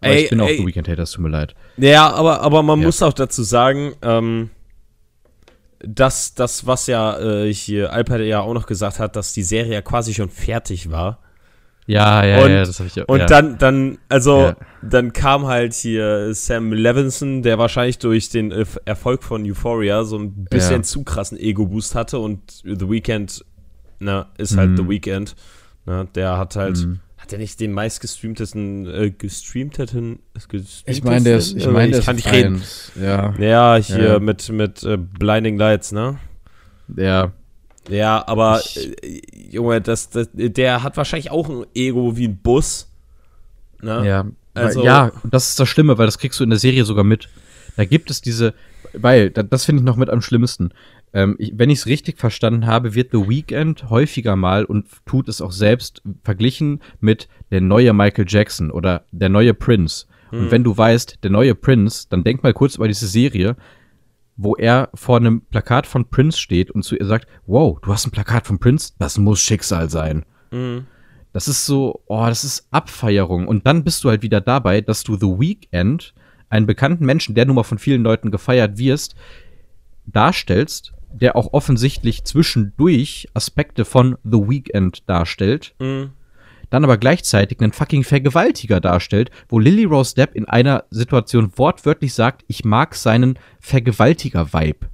Aber 0.00 0.12
ey, 0.12 0.24
ich 0.24 0.30
bin 0.30 0.40
ey, 0.40 0.44
auch 0.44 0.58
The 0.60 0.66
Weekend 0.66 0.88
Hater, 0.88 1.02
es 1.02 1.12
tut 1.12 1.22
mir 1.22 1.28
leid. 1.28 1.54
Ja, 1.76 2.10
aber, 2.10 2.40
aber 2.40 2.62
man 2.62 2.80
ja. 2.80 2.86
muss 2.86 3.02
auch 3.02 3.12
dazu 3.12 3.42
sagen, 3.42 3.94
ähm, 4.02 4.50
dass 5.80 6.34
das, 6.34 6.66
was 6.66 6.86
ja 6.86 7.18
äh, 7.18 7.52
hier 7.52 7.92
Alper 7.92 8.20
ja 8.20 8.40
auch 8.40 8.54
noch 8.54 8.66
gesagt 8.66 8.98
hat, 9.00 9.16
dass 9.16 9.32
die 9.32 9.42
Serie 9.42 9.72
ja 9.72 9.82
quasi 9.82 10.14
schon 10.14 10.28
fertig 10.28 10.90
war. 10.90 11.18
Ja, 11.86 12.24
ja, 12.24 12.44
und, 12.44 12.50
ja, 12.50 12.64
das 12.64 12.78
habe 12.78 12.88
ich 12.88 13.02
auch. 13.02 13.08
Und 13.08 13.20
ja. 13.20 13.26
dann, 13.26 13.58
dann, 13.58 13.98
also, 14.08 14.40
ja. 14.40 14.56
dann 14.82 15.12
kam 15.12 15.46
halt 15.46 15.74
hier 15.74 16.32
Sam 16.32 16.72
Levinson, 16.72 17.42
der 17.42 17.58
wahrscheinlich 17.58 17.98
durch 17.98 18.28
den 18.28 18.52
Erfolg 18.84 19.24
von 19.24 19.44
Euphoria 19.44 20.04
so 20.04 20.16
ein 20.16 20.44
bisschen 20.44 20.76
ja. 20.76 20.82
zu 20.82 21.02
krassen 21.02 21.38
Ego-Boost 21.38 21.96
hatte 21.96 22.20
und 22.20 22.62
The 22.62 22.88
Weeknd, 22.88 23.44
ne, 23.98 24.26
ist 24.38 24.56
halt 24.56 24.70
mhm. 24.70 24.76
The 24.76 24.88
Weeknd. 24.88 25.34
Ne, 25.84 26.06
der 26.14 26.38
hat 26.38 26.56
halt, 26.56 26.78
mhm. 26.78 27.00
hat 27.18 27.32
er 27.32 27.38
nicht 27.38 27.58
den 27.58 27.72
meistgestreamtesten, 27.72 28.86
äh, 28.86 29.10
gestreamteten, 29.10 30.20
gestreamtesten? 30.34 30.92
Ich 30.92 31.02
meine, 31.02 31.24
der 31.24 31.36
ist, 31.38 31.56
ich 31.56 31.66
meine, 31.66 31.90
der 31.90 32.00
ich 32.00 32.06
kann 32.06 32.16
nicht 32.16 32.30
reden. 32.30 32.62
Ja. 33.00 33.34
Ja, 33.38 33.76
hier 33.76 34.04
ja. 34.04 34.18
mit, 34.20 34.48
mit 34.50 34.82
äh, 34.84 34.96
Blinding 34.96 35.58
Lights, 35.58 35.92
ne? 35.92 36.18
Ja. 36.96 37.32
Ja, 37.88 38.22
aber, 38.28 38.60
ich, 38.64 39.02
äh, 39.02 39.22
Junge, 39.50 39.80
das, 39.80 40.10
das, 40.10 40.28
der 40.32 40.82
hat 40.84 40.96
wahrscheinlich 40.96 41.30
auch 41.32 41.48
ein 41.48 41.66
Ego 41.74 42.16
wie 42.16 42.28
ein 42.28 42.36
Bus. 42.36 42.88
Ne? 43.80 44.06
Ja. 44.06 44.26
Also, 44.54 44.84
ja, 44.84 45.10
das 45.24 45.50
ist 45.50 45.60
das 45.60 45.68
Schlimme, 45.68 45.98
weil 45.98 46.06
das 46.06 46.18
kriegst 46.18 46.38
du 46.38 46.44
in 46.44 46.50
der 46.50 46.58
Serie 46.58 46.84
sogar 46.84 47.04
mit. 47.04 47.28
Da 47.76 47.84
gibt 47.84 48.10
es 48.10 48.20
diese, 48.20 48.54
weil, 48.92 49.30
das 49.30 49.64
finde 49.64 49.80
ich 49.80 49.86
noch 49.86 49.96
mit 49.96 50.10
am 50.10 50.20
schlimmsten. 50.20 50.72
Ähm, 51.14 51.36
ich, 51.38 51.52
wenn 51.56 51.70
ich 51.70 51.80
es 51.80 51.86
richtig 51.86 52.18
verstanden 52.18 52.66
habe, 52.66 52.94
wird 52.94 53.12
The 53.12 53.28
Weeknd 53.28 53.90
häufiger 53.90 54.36
mal 54.36 54.64
und 54.64 54.86
tut 55.04 55.28
es 55.28 55.40
auch 55.40 55.52
selbst 55.52 56.02
verglichen 56.24 56.80
mit 57.00 57.28
der 57.50 57.60
neue 57.60 57.92
Michael 57.92 58.26
Jackson 58.28 58.70
oder 58.70 59.04
der 59.12 59.28
neue 59.28 59.54
Prince. 59.54 60.06
Hm. 60.30 60.40
Und 60.40 60.50
wenn 60.50 60.64
du 60.64 60.76
weißt, 60.76 61.18
der 61.22 61.30
neue 61.30 61.54
Prince, 61.54 62.06
dann 62.08 62.24
denk 62.24 62.42
mal 62.42 62.54
kurz 62.54 62.76
über 62.76 62.88
diese 62.88 63.06
Serie, 63.06 63.56
wo 64.36 64.56
er 64.56 64.88
vor 64.94 65.18
einem 65.18 65.42
Plakat 65.42 65.86
von 65.86 66.08
Prince 66.08 66.38
steht 66.38 66.70
und 66.70 66.82
zu 66.82 66.96
ihr 66.96 67.06
sagt, 67.06 67.28
wow, 67.46 67.78
du 67.80 67.92
hast 67.92 68.06
ein 68.06 68.10
Plakat 68.10 68.46
von 68.46 68.58
Prince? 68.58 68.94
Das 68.98 69.18
muss 69.18 69.40
Schicksal 69.40 69.90
sein. 69.90 70.24
Mhm. 70.50 70.86
Das 71.32 71.48
ist 71.48 71.64
so, 71.64 72.02
oh, 72.06 72.26
das 72.26 72.44
ist 72.44 72.66
Abfeierung. 72.70 73.48
Und 73.48 73.66
dann 73.66 73.84
bist 73.84 74.04
du 74.04 74.10
halt 74.10 74.22
wieder 74.22 74.40
dabei, 74.40 74.80
dass 74.80 75.02
du 75.02 75.16
The 75.16 75.26
Weeknd, 75.26 76.14
einen 76.50 76.66
bekannten 76.66 77.06
Menschen, 77.06 77.34
der 77.34 77.46
nun 77.46 77.56
mal 77.56 77.62
von 77.62 77.78
vielen 77.78 78.02
Leuten 78.02 78.30
gefeiert 78.30 78.76
wirst, 78.76 79.14
darstellst, 80.04 80.92
der 81.12 81.36
auch 81.36 81.52
offensichtlich 81.52 82.24
zwischendurch 82.24 83.28
Aspekte 83.34 83.84
von 83.84 84.16
The 84.24 84.38
Weeknd 84.38 85.08
darstellt. 85.08 85.74
Mhm. 85.78 86.10
Dann 86.70 86.84
aber 86.84 86.96
gleichzeitig 86.96 87.60
einen 87.60 87.72
fucking 87.72 88.02
Vergewaltiger 88.02 88.80
darstellt, 88.80 89.30
wo 89.48 89.58
Lily 89.58 89.84
Rose 89.84 90.14
Depp 90.14 90.34
in 90.34 90.46
einer 90.46 90.84
Situation 90.90 91.52
wortwörtlich 91.56 92.14
sagt, 92.14 92.44
ich 92.48 92.64
mag 92.64 92.94
seinen 92.94 93.38
Vergewaltiger-Vibe. 93.60 94.86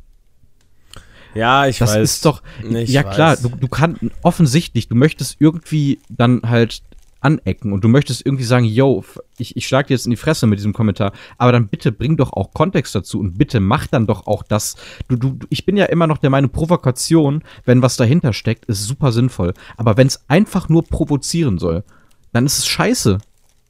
Ja, 1.35 1.69
ich 1.69 1.79
das 1.79 1.91
weiß. 1.91 1.97
Das 1.97 2.11
ist 2.15 2.25
doch, 2.25 2.43
ja 2.69 3.05
weiß. 3.05 3.15
klar, 3.15 3.37
du, 3.37 3.49
du 3.51 3.69
kannst, 3.69 4.01
offensichtlich, 4.23 4.89
du 4.89 4.97
möchtest 4.97 5.37
irgendwie 5.39 6.01
dann 6.09 6.43
halt 6.45 6.83
anecken 7.21 7.73
und 7.73 7.83
du 7.83 7.89
möchtest 7.89 8.25
irgendwie 8.25 8.45
sagen, 8.45 8.65
yo, 8.65 9.05
ich, 9.39 9.57
ich 9.57 9.67
schlag 9.67 9.87
dir 9.87 9.95
jetzt 9.95 10.07
in 10.07 10.11
die 10.11 10.17
Fresse 10.17 10.47
mit 10.47 10.59
diesem 10.59 10.73
Kommentar, 10.73 11.13
aber 11.37 11.53
dann 11.53 11.69
bitte 11.69 11.93
bring 11.93 12.17
doch 12.17 12.33
auch 12.33 12.53
Kontext 12.53 12.95
dazu 12.95 13.19
und 13.19 13.39
bitte 13.39 13.61
mach 13.61 13.87
dann 13.87 14.07
doch 14.07 14.27
auch 14.27 14.43
das. 14.43 14.77
Du, 15.09 15.17
du, 15.17 15.39
ich 15.49 15.67
bin 15.67 15.77
ja 15.77 15.87
immer 15.87 16.07
noch 16.07 16.19
der 16.19 16.31
Meinung, 16.31 16.51
Provokation, 16.51 17.43
wenn 17.65 17.83
was 17.83 17.97
dahinter 17.97 18.33
steckt, 18.33 18.67
ist 18.67 18.85
super 18.85 19.13
sinnvoll. 19.13 19.55
Aber 19.77 19.97
wenn 19.97 20.07
es 20.07 20.25
einfach 20.29 20.69
nur 20.69 20.85
provozieren 20.85 21.59
soll, 21.59 21.85
dann 22.33 22.47
ist 22.47 22.59
es 22.59 22.67
scheiße. 22.67 23.19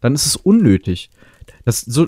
Dann 0.00 0.14
ist 0.14 0.26
es 0.26 0.36
unnötig. 0.36 1.10
Das, 1.64 1.80
so, 1.80 2.06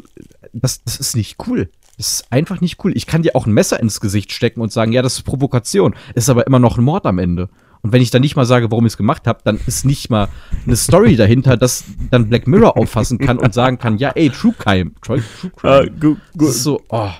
das, 0.53 0.83
das 0.85 0.97
ist 0.97 1.17
nicht 1.17 1.37
cool. 1.47 1.71
Das 1.97 2.15
ist 2.15 2.33
einfach 2.33 2.61
nicht 2.61 2.83
cool. 2.85 2.97
Ich 2.97 3.07
kann 3.07 3.23
dir 3.23 3.37
auch 3.37 3.47
ein 3.47 3.53
Messer 3.53 3.81
ins 3.81 4.01
Gesicht 4.01 4.33
stecken 4.33 4.61
und 4.61 4.73
sagen, 4.73 4.93
ja, 4.93 5.03
das 5.03 5.15
ist 5.15 5.23
Provokation. 5.23 5.95
Ist 6.15 6.31
aber 6.31 6.47
immer 6.47 6.59
noch 6.59 6.79
ein 6.79 6.85
Mord 6.85 7.05
am 7.07 7.19
Ende. 7.19 7.49
Und 7.83 7.93
wenn 7.93 8.03
ich 8.03 8.11
dann 8.11 8.21
nicht 8.21 8.37
mal 8.37 8.45
sage, 8.45 8.71
warum 8.71 8.87
ich 8.87 8.93
es 8.93 8.97
gemacht 8.97 9.27
habe, 9.27 9.41
dann 9.45 9.59
ist 9.67 9.85
nicht 9.85 10.11
mal 10.11 10.29
eine 10.67 10.77
Story 10.77 11.17
dahinter, 11.17 11.57
dass 11.57 11.85
dann 12.11 12.29
Black 12.29 12.47
Mirror 12.47 12.77
auffassen 12.77 13.19
kann 13.19 13.39
und 13.39 13.55
sagen 13.55 13.79
kann, 13.79 13.99
ja, 13.99 14.11
ey, 14.11 14.31
True 14.31 14.55
Crime. 14.59 14.93
True, 15.03 15.23
True 15.41 15.51
Crime. 15.57 15.91
Uh, 15.91 16.01
gu 16.01 16.17
gu 16.37 16.47
das 16.47 16.57
ist 16.57 16.63
so, 16.65 16.83
oh. 16.89 17.11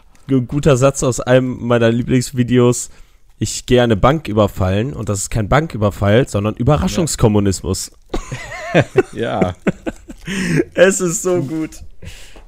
Guter 0.47 0.77
Satz 0.77 1.03
aus 1.03 1.19
einem 1.19 1.67
meiner 1.67 1.91
Lieblingsvideos. 1.91 2.91
Ich 3.39 3.67
gehe 3.67 3.83
eine 3.83 3.97
Bank 3.97 4.29
überfallen 4.29 4.93
und 4.93 5.09
das 5.09 5.23
ist 5.23 5.31
kein 5.31 5.49
Banküberfall, 5.49 6.29
sondern 6.29 6.55
Überraschungskommunismus. 6.55 7.91
ja. 9.13 9.55
es 10.75 11.01
ist 11.01 11.23
so 11.23 11.43
gut. 11.43 11.71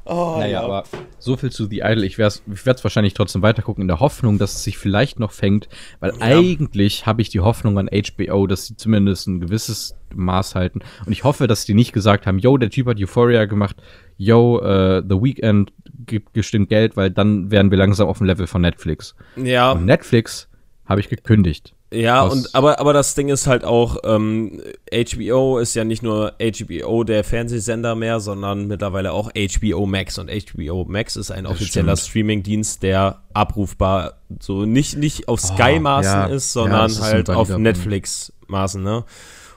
Oh, 0.04 0.36
naja, 0.38 0.52
ja. 0.52 0.62
aber 0.62 0.84
so 1.18 1.36
viel 1.36 1.50
zu 1.50 1.66
The 1.66 1.80
Idol. 1.84 2.04
Ich 2.04 2.18
werde 2.18 2.40
es 2.46 2.84
wahrscheinlich 2.84 3.14
trotzdem 3.14 3.42
weitergucken, 3.42 3.82
in 3.82 3.88
der 3.88 4.00
Hoffnung, 4.00 4.38
dass 4.38 4.54
es 4.54 4.64
sich 4.64 4.78
vielleicht 4.78 5.20
noch 5.20 5.32
fängt, 5.32 5.68
weil 6.00 6.12
ja. 6.18 6.20
eigentlich 6.20 7.06
habe 7.06 7.22
ich 7.22 7.28
die 7.28 7.40
Hoffnung 7.40 7.78
an 7.78 7.88
HBO, 7.88 8.46
dass 8.46 8.66
sie 8.66 8.76
zumindest 8.76 9.28
ein 9.28 9.40
gewisses 9.40 9.94
Maß 10.14 10.54
halten. 10.54 10.80
Und 11.06 11.12
ich 11.12 11.24
hoffe, 11.24 11.46
dass 11.46 11.64
die 11.64 11.74
nicht 11.74 11.92
gesagt 11.92 12.26
haben, 12.26 12.38
yo, 12.38 12.56
der 12.58 12.70
Typ 12.70 12.88
hat 12.88 12.98
Euphoria 12.98 13.44
gemacht, 13.44 13.76
yo, 14.16 14.56
uh, 14.56 15.02
The 15.08 15.22
Weeknd 15.22 15.72
gibt 16.06 16.32
bestimmt 16.32 16.68
Geld, 16.68 16.96
weil 16.96 17.10
dann 17.10 17.50
wären 17.50 17.70
wir 17.70 17.78
langsam 17.78 18.08
auf 18.08 18.18
dem 18.18 18.26
Level 18.26 18.46
von 18.46 18.62
Netflix. 18.62 19.14
Ja. 19.36 19.72
Und 19.72 19.84
Netflix 19.84 20.48
habe 20.84 21.00
ich 21.00 21.08
gekündigt. 21.08 21.74
Ja, 21.92 22.22
und 22.22 22.54
aber, 22.54 22.80
aber 22.80 22.94
das 22.94 23.14
Ding 23.14 23.28
ist 23.28 23.46
halt 23.46 23.64
auch, 23.64 23.98
ähm, 24.04 24.62
HBO 24.90 25.58
ist 25.58 25.74
ja 25.74 25.84
nicht 25.84 26.02
nur 26.02 26.32
HBO 26.40 27.04
der 27.04 27.22
Fernsehsender 27.22 27.94
mehr, 27.94 28.18
sondern 28.18 28.66
mittlerweile 28.66 29.12
auch 29.12 29.30
HBO 29.34 29.84
Max. 29.84 30.18
Und 30.18 30.30
HBO 30.30 30.86
Max 30.88 31.16
ist 31.16 31.30
ein 31.30 31.46
offizieller 31.46 31.96
Streamingdienst, 31.96 32.82
der 32.82 33.20
abrufbar 33.34 34.14
so 34.40 34.64
nicht, 34.64 34.96
nicht 34.96 35.28
auf 35.28 35.40
ah, 35.44 35.46
Sky-Maßen 35.46 36.24
oh, 36.24 36.28
ja. 36.28 36.34
ist, 36.34 36.52
sondern 36.52 36.90
ja, 36.90 37.00
halt 37.00 37.28
auf 37.28 37.48
Netflix-Maßen, 37.50 38.82
ne? 38.82 39.04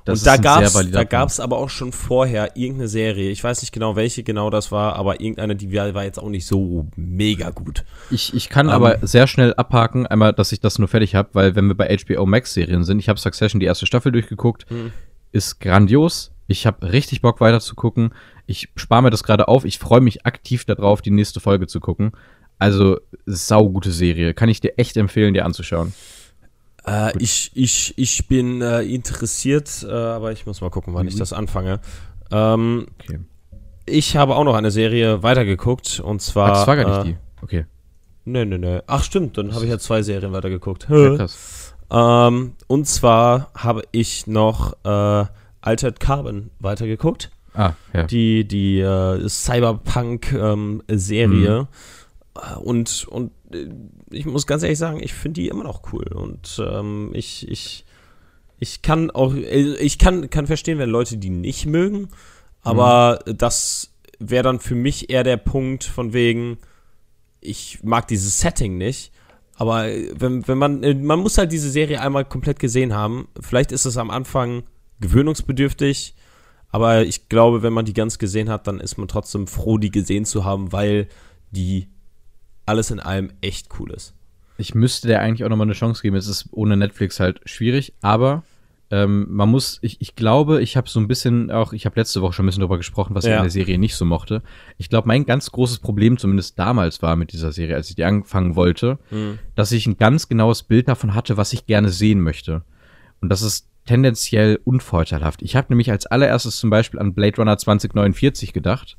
Das 0.06 0.20
und 0.20 0.28
da 0.28 0.38
gab's, 0.38 0.74
da 0.92 1.04
gab's 1.04 1.40
aber 1.40 1.58
auch 1.58 1.70
schon 1.70 1.92
vorher 1.92 2.56
irgendeine 2.56 2.88
Serie. 2.88 3.32
Ich 3.32 3.44
weiß 3.44 3.62
nicht 3.62 3.72
genau, 3.72 3.96
welche 3.96 4.22
genau 4.22 4.52
das 4.52 4.72
war, 4.72 4.96
aber 4.96 5.20
irgendeine, 5.20 5.56
die 5.56 5.74
war 5.74 6.04
jetzt 6.04 6.20
auch 6.20 6.30
nicht 6.30 6.46
so 6.46 6.86
mega 6.96 7.50
gut. 7.50 7.84
Ich, 8.12 8.34
ich 8.36 8.50
kann 8.50 8.68
um, 8.68 8.74
aber 8.74 9.00
sehr 9.02 9.26
schnell 9.26 9.56
abhaken, 9.56 10.06
einmal, 10.06 10.32
dass 10.34 10.52
ich 10.52 10.60
das 10.60 10.78
nur 10.78 10.88
fertig 10.88 11.16
habe, 11.16 11.30
weil 11.34 11.56
wenn 11.56 11.68
wir 11.68 11.76
bei 11.76 11.98
HBO 11.98 12.28
Max 12.28 12.54
Serien 12.54 12.84
sind, 12.84 13.00
ich 13.00 13.10
habe 13.10 13.20
Succession 13.20 13.60
die 13.60 13.66
erste 13.66 13.88
Staffel 13.88 14.12
durchgeguckt, 14.12 14.70
hm. 14.70 14.92
ist 15.32 15.60
grandios. 15.60 16.32
Ich 16.48 16.68
habe 16.68 16.92
richtig 16.92 17.22
Bock 17.22 17.42
weiter 17.42 17.60
zu 17.60 17.74
gucken. 17.74 18.14
Ich 18.46 18.70
spare 18.76 19.02
mir 19.02 19.10
das 19.10 19.24
gerade 19.24 19.48
auf. 19.48 19.66
Ich 19.66 19.80
freue 19.80 20.02
mich 20.02 20.24
aktiv 20.24 20.66
darauf, 20.66 21.02
die 21.02 21.10
nächste 21.10 21.40
Folge 21.40 21.66
zu 21.66 21.80
gucken. 21.80 22.12
Also 22.60 23.00
saugute 23.26 23.92
Serie, 23.92 24.36
kann 24.36 24.50
ich 24.50 24.62
dir 24.62 24.78
echt 24.78 24.96
empfehlen, 24.98 25.34
dir 25.34 25.46
anzuschauen. 25.46 25.94
Äh, 26.86 27.18
ich, 27.20 27.52
ich, 27.56 27.94
ich 27.98 28.28
bin 28.28 28.62
äh, 28.62 28.82
interessiert, 28.82 29.86
äh, 29.88 29.92
aber 29.92 30.32
ich 30.32 30.46
muss 30.46 30.62
mal 30.62 30.70
gucken, 30.70 30.94
wann 30.94 31.04
mhm. 31.04 31.10
ich 31.10 31.16
das 31.16 31.34
anfange. 31.34 31.80
Ähm, 32.32 32.86
okay. 33.04 33.20
Ich 33.88 34.18
habe 34.18 34.36
auch 34.36 34.44
noch 34.44 34.56
eine 34.56 34.72
Serie 34.72 35.22
weitergeguckt 35.24 36.00
und 36.00 36.22
zwar. 36.22 36.52
Ach, 36.52 36.58
das 36.58 36.68
war 36.68 36.76
gar 36.76 36.88
nicht 36.88 37.00
äh, 37.00 37.04
die. 37.14 37.18
Okay. 37.44 37.66
Nö, 38.26 38.46
nö, 38.46 38.58
nö. 38.58 38.82
Ach, 38.88 39.04
stimmt, 39.04 39.38
dann 39.38 39.54
habe 39.54 39.66
ich 39.66 39.72
ja 39.72 39.78
zwei 39.78 40.02
Serien 40.02 40.34
weitergeguckt. 40.34 40.88
Ja, 40.90 41.16
krass. 41.16 41.76
Ähm, 41.92 42.54
und 42.68 42.88
zwar 42.88 43.52
habe 43.56 43.84
ich 43.92 44.26
noch 44.26 44.74
äh, 44.84 45.26
Altered 45.62 46.00
Carbon 46.00 46.50
weitergeguckt. 46.60 47.30
Ah, 47.54 47.74
ja. 47.94 48.02
Die, 48.04 48.48
die 48.48 48.80
äh, 48.80 49.30
Cyberpunk-Serie. 49.30 51.58
Ähm. 51.58 51.68
Und, 52.62 53.08
und 53.10 53.32
ich 54.12 54.26
muss 54.26 54.48
ganz 54.48 54.64
ehrlich 54.64 54.80
sagen, 54.80 55.00
ich 55.02 55.14
finde 55.14 55.42
die 55.42 55.48
immer 55.48 55.64
noch 55.64 55.94
cool. 55.94 56.06
Und 56.14 56.62
ähm, 56.66 57.12
ich, 57.14 57.50
ich, 57.50 57.86
ich 58.60 58.82
kann 58.82 59.12
auch, 59.12 59.34
ich 59.34 59.98
kann, 60.00 60.30
kann 60.30 60.48
verstehen, 60.48 60.78
wenn 60.78 60.90
Leute 60.90 61.18
die 61.18 61.30
nicht 61.30 61.66
mögen, 61.66 62.10
aber 62.62 63.22
mhm. 63.26 63.38
das 63.38 63.92
wäre 64.20 64.44
dann 64.44 64.60
für 64.60 64.76
mich 64.76 65.10
eher 65.10 65.24
der 65.24 65.38
Punkt 65.38 65.84
von 65.84 66.14
wegen, 66.14 66.58
ich 67.42 67.84
mag 67.84 68.08
dieses 68.08 68.40
Setting 68.40 68.78
nicht. 68.78 69.12
Aber 69.58 69.86
wenn, 69.86 70.46
wenn 70.48 70.58
man, 70.58 71.04
man 71.04 71.20
muss 71.20 71.38
halt 71.38 71.52
diese 71.52 71.70
Serie 71.70 72.02
einmal 72.02 72.26
komplett 72.26 72.60
gesehen 72.60 72.94
haben. 72.94 73.30
Vielleicht 73.40 73.72
ist 73.72 73.86
es 73.86 73.98
am 73.98 74.10
Anfang 74.10 74.64
gewöhnungsbedürftig, 75.00 76.16
aber 76.72 77.04
ich 77.04 77.30
glaube, 77.30 77.64
wenn 77.64 77.72
man 77.72 77.86
die 77.86 77.94
ganz 77.94 78.20
gesehen 78.20 78.50
hat, 78.50 78.68
dann 78.68 78.82
ist 78.82 78.98
man 78.98 79.08
trotzdem 79.08 79.48
froh, 79.48 79.78
die 79.78 79.92
gesehen 79.92 80.26
zu 80.26 80.44
haben, 80.44 80.74
weil 80.74 81.08
die 81.52 81.88
alles 82.66 82.92
in 82.92 83.00
allem 83.00 83.32
echt 83.42 83.70
cool 83.80 83.92
ist. 83.92 84.14
Ich 84.58 84.74
müsste 84.74 85.08
der 85.08 85.22
eigentlich 85.22 85.44
auch 85.44 85.50
nochmal 85.50 85.68
eine 85.68 85.74
Chance 85.74 86.02
geben. 86.02 86.16
Es 86.16 86.28
ist 86.28 86.48
ohne 86.52 86.78
Netflix 86.78 87.20
halt 87.20 87.42
schwierig, 87.46 87.94
aber 88.02 88.44
ähm, 88.92 89.26
man 89.30 89.50
muss, 89.50 89.80
ich, 89.82 90.00
ich 90.00 90.16
glaube, 90.16 90.62
ich 90.62 90.78
habe 90.78 90.88
so 90.88 91.00
ein 91.00 91.08
bisschen 91.08 91.50
auch, 91.52 91.74
ich 91.74 91.86
habe 91.86 92.00
letzte 92.00 92.22
Woche 92.22 92.34
schon 92.34 92.46
ein 92.46 92.48
bisschen 92.48 92.62
darüber 92.62 92.78
gesprochen, 92.78 93.16
was 93.16 93.26
ja. 93.26 93.32
ich 93.32 93.38
in 93.38 93.44
der 93.44 93.52
Serie 93.52 93.78
nicht 93.78 93.96
so 93.96 94.06
mochte. 94.06 94.44
Ich 94.78 94.90
glaube, 94.90 95.08
mein 95.08 95.26
ganz 95.26 95.52
großes 95.52 95.80
Problem, 95.80 96.18
zumindest 96.18 96.60
damals 96.60 97.02
war 97.02 97.16
mit 97.16 97.34
dieser 97.34 97.52
Serie, 97.52 97.76
als 97.76 97.90
ich 97.90 97.96
die 97.96 98.06
anfangen 98.06 98.56
wollte, 98.56 99.00
mhm. 99.10 99.40
dass 99.56 99.72
ich 99.72 99.88
ein 99.88 99.98
ganz 99.98 100.30
genaues 100.30 100.64
Bild 100.64 100.88
davon 100.88 101.16
hatte, 101.16 101.36
was 101.36 101.52
ich 101.52 101.66
gerne 101.66 101.90
sehen 101.90 102.22
möchte. 102.22 102.62
Und 103.22 103.30
das 103.30 103.42
ist 103.42 103.68
tendenziell 103.86 104.60
unvorteilhaft. 104.64 105.42
Ich 105.42 105.56
habe 105.56 105.68
nämlich 105.70 105.92
als 105.92 106.06
allererstes 106.06 106.58
zum 106.58 106.70
Beispiel 106.70 107.00
an 107.00 107.14
Blade 107.14 107.38
Runner 107.38 107.58
2049 107.58 108.54
gedacht 108.54 108.98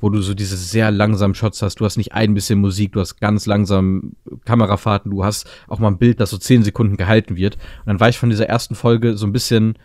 wo 0.00 0.08
du 0.08 0.22
so 0.22 0.34
diese 0.34 0.56
sehr 0.56 0.90
langsamen 0.90 1.34
Shots 1.34 1.62
hast. 1.62 1.76
Du 1.76 1.84
hast 1.84 1.96
nicht 1.96 2.12
ein 2.12 2.34
bisschen 2.34 2.60
Musik, 2.60 2.92
du 2.92 3.00
hast 3.00 3.20
ganz 3.20 3.46
langsam 3.46 4.16
Kamerafahrten, 4.44 5.10
du 5.10 5.24
hast 5.24 5.48
auch 5.68 5.78
mal 5.78 5.88
ein 5.88 5.98
Bild, 5.98 6.20
das 6.20 6.30
so 6.30 6.38
zehn 6.38 6.62
Sekunden 6.62 6.96
gehalten 6.96 7.36
wird. 7.36 7.56
Und 7.56 7.86
dann 7.86 8.00
war 8.00 8.08
ich 8.08 8.18
von 8.18 8.30
dieser 8.30 8.48
ersten 8.48 8.74
Folge 8.74 9.16
so 9.16 9.26
ein 9.26 9.32
bisschen 9.32 9.76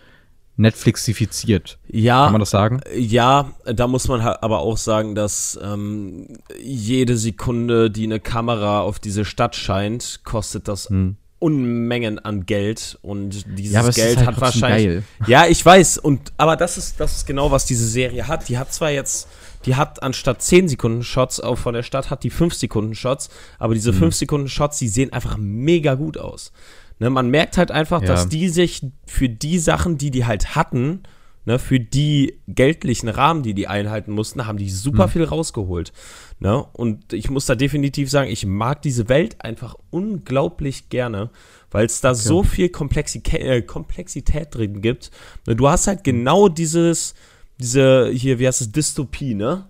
Netflixifiziert. 0.57 1.79
Ja. 1.87 2.23
Kann 2.25 2.33
man 2.33 2.39
das 2.39 2.49
sagen? 2.49 2.79
Ja, 2.95 3.51
da 3.65 3.87
muss 3.87 4.07
man 4.07 4.21
aber 4.21 4.59
auch 4.59 4.77
sagen, 4.77 5.15
dass 5.15 5.59
ähm, 5.61 6.27
jede 6.61 7.17
Sekunde, 7.17 7.91
die 7.91 8.05
eine 8.05 8.21
Kamera 8.21 8.79
auf 8.81 8.99
diese 8.99 9.25
Stadt 9.25 9.55
scheint, 9.55 10.21
kostet 10.23 10.67
das 10.67 10.89
hm. 10.89 11.17
Unmengen 11.39 12.17
an 12.17 12.45
Geld 12.45 12.97
und 13.01 13.45
dieses 13.57 13.73
ja, 13.73 13.81
Geld 13.89 14.17
halt 14.19 14.27
hat 14.27 14.41
wahrscheinlich. 14.41 14.85
Geil. 14.85 15.03
Ja, 15.27 15.45
ich 15.45 15.63
weiß 15.63 15.97
und 15.97 16.31
aber 16.37 16.55
das 16.55 16.77
ist 16.77 16.99
das 16.99 17.17
ist 17.17 17.27
genau 17.27 17.51
was 17.51 17.65
diese 17.65 17.85
Serie 17.85 18.27
hat. 18.27 18.47
Die 18.47 18.57
hat 18.57 18.73
zwar 18.73 18.89
jetzt 18.89 19.27
die 19.65 19.75
hat 19.75 20.03
anstatt 20.03 20.41
10 20.41 20.69
Sekunden 20.69 21.03
Shots 21.03 21.39
auch 21.39 21.57
von 21.57 21.73
der 21.73 21.83
Stadt, 21.83 22.09
hat 22.09 22.23
die 22.23 22.29
5 22.29 22.53
Sekunden 22.53 22.95
Shots. 22.95 23.29
Aber 23.59 23.73
diese 23.73 23.91
mhm. 23.91 23.97
5 23.97 24.15
Sekunden 24.15 24.47
Shots, 24.47 24.77
die 24.77 24.87
sehen 24.87 25.11
einfach 25.13 25.37
mega 25.37 25.95
gut 25.95 26.17
aus. 26.17 26.51
Ne, 26.99 27.09
man 27.09 27.29
merkt 27.29 27.57
halt 27.57 27.71
einfach, 27.71 28.01
ja. 28.01 28.07
dass 28.07 28.29
die 28.29 28.47
sich 28.47 28.85
für 29.05 29.27
die 29.27 29.59
Sachen, 29.59 29.97
die 29.97 30.11
die 30.11 30.25
halt 30.25 30.55
hatten, 30.55 31.03
ne, 31.45 31.59
für 31.59 31.79
die 31.79 32.39
geldlichen 32.47 33.09
Rahmen, 33.09 33.43
die 33.43 33.53
die 33.53 33.67
einhalten 33.67 34.11
mussten, 34.11 34.47
haben 34.47 34.57
die 34.57 34.69
super 34.69 35.07
mhm. 35.07 35.11
viel 35.11 35.23
rausgeholt. 35.25 35.91
Ne? 36.39 36.63
Und 36.73 37.11
ich 37.11 37.29
muss 37.29 37.45
da 37.45 37.55
definitiv 37.55 38.09
sagen, 38.09 38.29
ich 38.29 38.45
mag 38.45 38.81
diese 38.81 39.09
Welt 39.09 39.41
einfach 39.43 39.75
unglaublich 39.89 40.89
gerne, 40.89 41.31
weil 41.71 41.85
es 41.85 41.99
da 41.99 42.11
okay. 42.11 42.19
so 42.19 42.43
viel 42.43 42.69
Komplexität, 42.69 43.41
äh, 43.41 43.61
Komplexität 43.61 44.55
drin 44.55 44.81
gibt. 44.81 45.11
Ne, 45.47 45.55
du 45.55 45.67
hast 45.67 45.87
halt 45.87 46.03
genau 46.03 46.47
dieses 46.47 47.13
diese 47.59 48.09
hier, 48.09 48.39
wie 48.39 48.47
heißt 48.47 48.61
es, 48.61 48.71
Dystopie, 48.71 49.35
ne? 49.35 49.67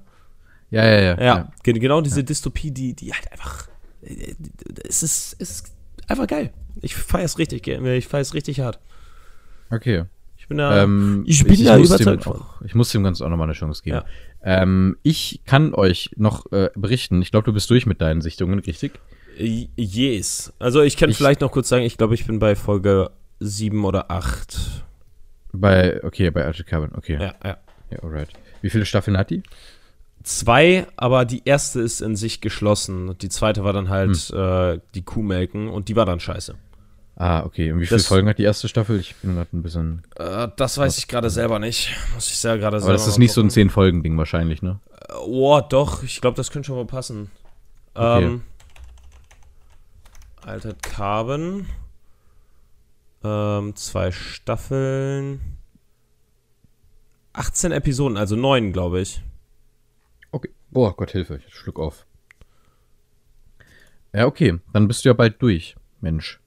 Ja, 0.72 0.86
ja, 0.86 1.00
ja. 1.00 1.22
Ja, 1.22 1.52
ja. 1.66 1.74
genau 1.74 2.02
diese 2.02 2.22
ja. 2.22 2.26
Dystopie, 2.26 2.72
die, 2.72 2.94
die 2.94 3.14
halt 3.14 3.32
einfach, 3.32 3.68
es 4.02 5.04
ist, 5.04 5.36
es 5.40 5.50
ist 5.52 5.76
einfach 6.08 6.28
geil. 6.28 6.52
Ich 6.82 6.96
feiere 6.96 7.26
es 7.26 7.38
richtig, 7.38 7.68
ich 7.68 8.08
feiere 8.08 8.22
es 8.22 8.34
richtig 8.34 8.60
hart. 8.60 8.80
Okay. 9.70 10.06
Ich 10.38 10.48
bin 10.48 10.60
da, 10.60 10.84
ähm, 10.84 11.24
ich 11.26 11.44
bin 11.44 11.54
ich, 11.54 11.64
da 11.64 11.76
ich 11.78 11.88
überzeugt 11.88 12.24
von. 12.24 12.34
Auch, 12.34 12.62
ich 12.62 12.76
muss 12.76 12.92
dem 12.92 13.04
Ganzen 13.04 13.24
auch 13.24 13.30
nochmal 13.30 13.48
eine 13.48 13.54
Chance 13.54 13.82
geben. 13.82 13.98
Ja. 13.98 14.06
Ähm, 14.62 14.96
ich 15.02 15.42
kann 15.46 15.74
euch 15.74 16.12
noch 16.18 16.52
äh, 16.52 16.70
berichten, 16.76 17.20
ich 17.24 17.32
glaube, 17.32 17.46
du 17.46 17.54
bist 17.54 17.68
durch 17.72 17.88
mit 17.88 18.00
deinen 18.00 18.22
Sichtungen, 18.22 18.60
richtig? 18.60 19.00
Yes. 19.38 20.54
Also 20.60 20.82
ich 20.84 20.98
kann 20.98 21.10
ich, 21.10 21.18
vielleicht 21.18 21.42
noch 21.42 21.52
kurz 21.52 21.68
sagen, 21.70 21.84
ich 21.84 21.98
glaube, 21.98 22.14
ich 22.14 22.28
bin 22.28 22.38
bei 22.38 22.56
Folge 22.56 23.10
7 23.40 23.84
oder 23.86 24.12
8. 24.12 24.84
Bei, 25.52 26.04
okay, 26.04 26.30
bei 26.30 26.46
Altered 26.46 26.68
Carbon, 26.68 26.92
okay. 26.96 27.18
Ja, 27.20 27.34
ja. 27.44 27.58
Ja, 27.90 28.00
alright. 28.04 28.30
Wie 28.62 28.70
viele 28.70 28.86
Staffeln 28.86 29.18
hat 29.18 29.30
die? 29.30 29.44
Zwei, 30.24 30.88
aber 30.96 31.24
die 31.26 31.44
erste 31.46 31.82
ist 31.82 32.02
in 32.02 32.16
sich 32.16 32.42
geschlossen. 32.42 33.16
Die 33.20 33.30
zweite 33.30 33.64
war 33.64 33.74
dann 33.74 33.90
halt 33.90 34.16
hm. 34.16 34.40
äh, 34.40 34.80
die 34.96 35.04
Kuhmelken 35.04 35.68
und 35.68 35.88
die 35.88 35.96
war 35.96 36.06
dann 36.06 36.20
scheiße. 36.20 36.56
Ah, 37.18 37.44
okay. 37.46 37.72
Und 37.72 37.80
wie 37.80 37.86
viele 37.86 38.00
das, 38.00 38.08
Folgen 38.08 38.28
hat 38.28 38.40
die 38.40 38.44
erste 38.44 38.68
Staffel? 38.68 39.00
Ich 39.00 39.16
bin 39.16 39.36
gerade 39.36 39.56
ein 39.56 39.64
bisschen. 39.64 40.04
Äh, 40.18 40.50
das 40.58 40.78
weiß 40.78 40.98
ich 40.98 41.08
gerade 41.08 41.30
selber 41.30 41.60
nicht. 41.60 41.96
Muss 42.14 42.30
ich 42.30 42.38
sehr 42.38 42.58
gerade 42.58 42.80
selber. 42.80 42.94
Aber 42.94 42.98
das 42.98 43.08
ist 43.08 43.20
nicht 43.20 43.36
gucken. 43.36 43.50
so 43.50 43.62
ein 43.62 43.70
10-Folgen-Ding 43.70 44.18
wahrscheinlich, 44.18 44.62
ne? 44.62 44.80
Äh, 45.10 45.14
oh, 45.26 45.62
doch. 45.62 46.04
Ich 46.04 46.20
glaube, 46.20 46.36
das 46.36 46.52
könnte 46.52 46.68
schon 46.68 46.76
mal 46.76 46.86
passen. 46.86 47.32
Okay. 47.94 48.26
Ähm, 48.26 48.42
Altered 50.46 50.84
Carbon. 50.84 51.68
Ähm, 53.24 53.76
zwei 53.76 54.12
Staffeln. 54.12 55.40
18 57.38 57.72
Episoden, 57.72 58.18
also 58.18 58.36
9, 58.36 58.74
glaube 58.74 59.02
ich. 59.02 59.22
Okay. 60.32 60.50
Boah, 60.72 60.96
Gott 60.96 61.12
Hilfe, 61.12 61.40
ich 61.48 61.54
schluck 61.54 61.80
auf. 61.80 62.06
Ja, 64.14 64.26
okay. 64.26 64.60
Dann 64.74 64.88
bist 64.88 65.04
du 65.04 65.10
ja 65.10 65.14
bald 65.14 65.42
durch, 65.42 65.76
Mensch. 66.02 66.40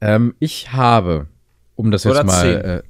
Ähm, 0.00 0.34
ich 0.38 0.72
habe, 0.72 1.28
um 1.76 1.90
das 1.90 2.04
jetzt 2.04 2.24
mal. 2.24 2.46
Äh, 2.46 2.82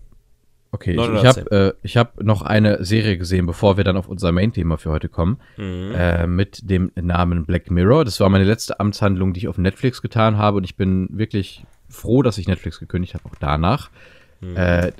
okay, 0.71 0.93
ich, 0.93 1.09
ich 1.09 1.27
habe 1.27 1.51
äh, 1.51 1.73
ich 1.83 1.97
hab 1.97 2.23
noch 2.23 2.43
eine 2.43 2.85
Serie 2.85 3.19
gesehen, 3.19 3.45
bevor 3.45 3.77
wir 3.77 3.85
dann 3.85 3.97
auf 3.97 4.09
unser 4.09 4.33
Main-Thema 4.33 4.79
für 4.79 4.91
heute 4.91 5.09
kommen. 5.09 5.39
Mhm. 5.57 5.93
Äh, 5.95 6.27
mit 6.27 6.71
dem 6.71 6.93
Namen 6.95 7.45
Black 7.45 7.71
Mirror. 7.71 8.05
Das 8.05 8.19
war 8.21 8.29
meine 8.29 8.45
letzte 8.45 8.81
Amtshandlung, 8.81 9.33
die 9.33 9.41
ich 9.41 9.49
auf 9.49 9.59
Netflix 9.59 10.01
getan 10.01 10.39
habe. 10.39 10.59
Und 10.59 10.65
ich 10.65 10.77
bin 10.77 11.09
wirklich 11.11 11.65
froh, 11.89 12.23
dass 12.23 12.39
ich 12.39 12.49
Netflix 12.49 12.79
gekündigt 12.79 13.15
habe, 13.15 13.25
auch 13.27 13.37
danach. 13.39 13.91
Mhm. 14.41 14.57
Äh, 14.57 14.93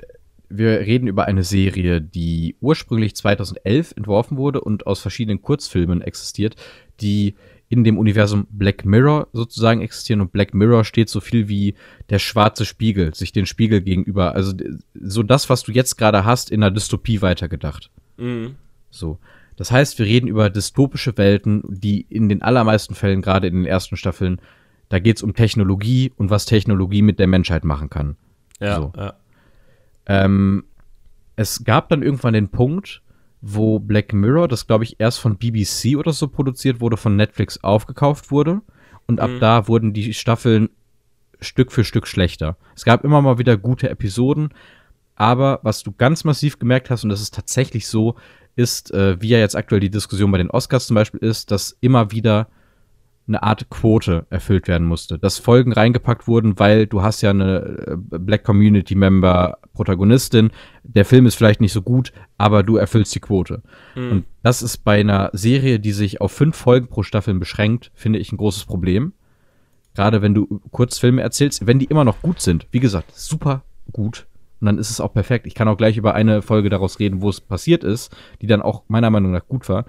wir 0.57 0.79
reden 0.81 1.07
über 1.07 1.25
eine 1.25 1.43
Serie, 1.43 2.01
die 2.01 2.55
ursprünglich 2.61 3.15
2011 3.15 3.93
entworfen 3.95 4.37
wurde 4.37 4.61
und 4.61 4.87
aus 4.87 4.99
verschiedenen 4.99 5.41
Kurzfilmen 5.41 6.01
existiert, 6.01 6.55
die 7.01 7.35
in 7.69 7.83
dem 7.83 7.97
Universum 7.97 8.45
Black 8.51 8.85
Mirror 8.85 9.27
sozusagen 9.33 9.81
existieren 9.81 10.21
und 10.21 10.31
Black 10.31 10.53
Mirror 10.53 10.85
steht 10.85 11.09
so 11.09 11.19
viel 11.19 11.47
wie 11.47 11.73
der 12.09 12.19
schwarze 12.19 12.65
Spiegel, 12.65 13.15
sich 13.15 13.31
den 13.31 13.47
Spiegel 13.47 13.81
gegenüber, 13.81 14.35
also 14.35 14.53
so 14.93 15.23
das, 15.23 15.49
was 15.49 15.63
du 15.63 15.71
jetzt 15.71 15.97
gerade 15.97 16.23
hast, 16.23 16.51
in 16.51 16.61
einer 16.61 16.71
Dystopie 16.71 17.21
weitergedacht. 17.21 17.89
Mhm. 18.17 18.55
So. 18.91 19.17
Das 19.55 19.71
heißt, 19.71 19.97
wir 19.97 20.05
reden 20.05 20.27
über 20.27 20.49
dystopische 20.49 21.17
Welten, 21.17 21.63
die 21.67 22.05
in 22.09 22.29
den 22.29 22.41
allermeisten 22.41 22.95
Fällen, 22.95 23.21
gerade 23.21 23.47
in 23.47 23.55
den 23.55 23.65
ersten 23.65 23.97
Staffeln, 23.97 24.39
da 24.89 24.99
geht 24.99 25.17
es 25.17 25.23
um 25.23 25.33
Technologie 25.33 26.11
und 26.15 26.29
was 26.29 26.45
Technologie 26.45 27.01
mit 27.01 27.17
der 27.17 27.27
Menschheit 27.27 27.63
machen 27.63 27.89
kann. 27.89 28.17
Ja, 28.59 28.75
so. 28.75 28.93
ja. 28.95 29.13
Ähm, 30.05 30.65
es 31.35 31.63
gab 31.63 31.89
dann 31.89 32.03
irgendwann 32.03 32.33
den 32.33 32.49
Punkt, 32.49 33.01
wo 33.41 33.79
Black 33.79 34.13
Mirror, 34.13 34.47
das 34.47 34.67
glaube 34.67 34.83
ich 34.83 34.99
erst 34.99 35.19
von 35.19 35.37
BBC 35.37 35.97
oder 35.97 36.13
so 36.13 36.27
produziert 36.27 36.79
wurde, 36.79 36.97
von 36.97 37.15
Netflix 37.15 37.63
aufgekauft 37.63 38.31
wurde. 38.31 38.61
Und 39.05 39.19
ab 39.19 39.31
mhm. 39.31 39.39
da 39.39 39.67
wurden 39.67 39.93
die 39.93 40.13
Staffeln 40.13 40.69
Stück 41.41 41.71
für 41.71 41.83
Stück 41.83 42.07
schlechter. 42.07 42.57
Es 42.75 42.85
gab 42.85 43.03
immer 43.03 43.21
mal 43.21 43.37
wieder 43.37 43.57
gute 43.57 43.89
Episoden, 43.89 44.53
aber 45.15 45.59
was 45.63 45.83
du 45.83 45.91
ganz 45.91 46.23
massiv 46.23 46.57
gemerkt 46.57 46.89
hast, 46.89 47.03
und 47.03 47.09
das 47.09 47.21
ist 47.21 47.33
tatsächlich 47.33 47.87
so, 47.87 48.15
ist, 48.55 48.93
äh, 48.93 49.21
wie 49.21 49.29
ja 49.29 49.39
jetzt 49.39 49.55
aktuell 49.55 49.81
die 49.81 49.89
Diskussion 49.89 50.31
bei 50.31 50.37
den 50.37 50.49
Oscars 50.49 50.87
zum 50.87 50.95
Beispiel 50.95 51.19
ist, 51.19 51.51
dass 51.51 51.77
immer 51.81 52.11
wieder 52.11 52.47
eine 53.27 53.41
Art 53.41 53.69
Quote 53.69 54.25
erfüllt 54.29 54.67
werden 54.67 54.85
musste. 54.85 55.17
Dass 55.17 55.39
Folgen 55.39 55.71
reingepackt 55.71 56.27
wurden, 56.27 56.59
weil 56.59 56.87
du 56.87 57.01
hast 57.01 57.21
ja 57.21 57.29
eine 57.29 57.59
äh, 57.87 57.95
Black 58.19 58.43
Community 58.43 58.95
Member 58.95 59.57
Protagonistin. 59.73 60.51
Der 60.83 61.05
Film 61.05 61.25
ist 61.25 61.35
vielleicht 61.35 61.61
nicht 61.61 61.73
so 61.73 61.81
gut, 61.81 62.11
aber 62.37 62.63
du 62.63 62.75
erfüllst 62.75 63.15
die 63.15 63.19
Quote. 63.19 63.61
Mhm. 63.95 64.11
Und 64.11 64.25
das 64.43 64.61
ist 64.61 64.79
bei 64.79 64.99
einer 64.99 65.29
Serie, 65.33 65.79
die 65.79 65.93
sich 65.93 66.21
auf 66.21 66.31
fünf 66.31 66.55
Folgen 66.55 66.87
pro 66.87 67.03
Staffel 67.03 67.33
beschränkt, 67.35 67.91
finde 67.95 68.19
ich 68.19 68.31
ein 68.31 68.37
großes 68.37 68.65
Problem. 68.65 69.13
Gerade 69.95 70.21
wenn 70.21 70.33
du 70.33 70.61
Kurzfilme 70.71 71.21
erzählst, 71.21 71.65
wenn 71.67 71.79
die 71.79 71.85
immer 71.85 72.03
noch 72.03 72.21
gut 72.21 72.41
sind. 72.41 72.67
Wie 72.71 72.79
gesagt, 72.79 73.15
super 73.15 73.63
gut. 73.91 74.25
Und 74.59 74.67
dann 74.67 74.77
ist 74.77 74.89
es 74.89 75.01
auch 75.01 75.13
perfekt. 75.13 75.45
Ich 75.45 75.55
kann 75.55 75.67
auch 75.67 75.77
gleich 75.77 75.97
über 75.97 76.15
eine 76.15 76.41
Folge 76.41 76.69
daraus 76.69 76.99
reden, 76.99 77.21
wo 77.21 77.29
es 77.29 77.41
passiert 77.41 77.83
ist, 77.83 78.15
die 78.41 78.47
dann 78.47 78.61
auch 78.61 78.83
meiner 78.87 79.09
Meinung 79.09 79.31
nach 79.31 79.45
gut 79.47 79.67
war. 79.69 79.85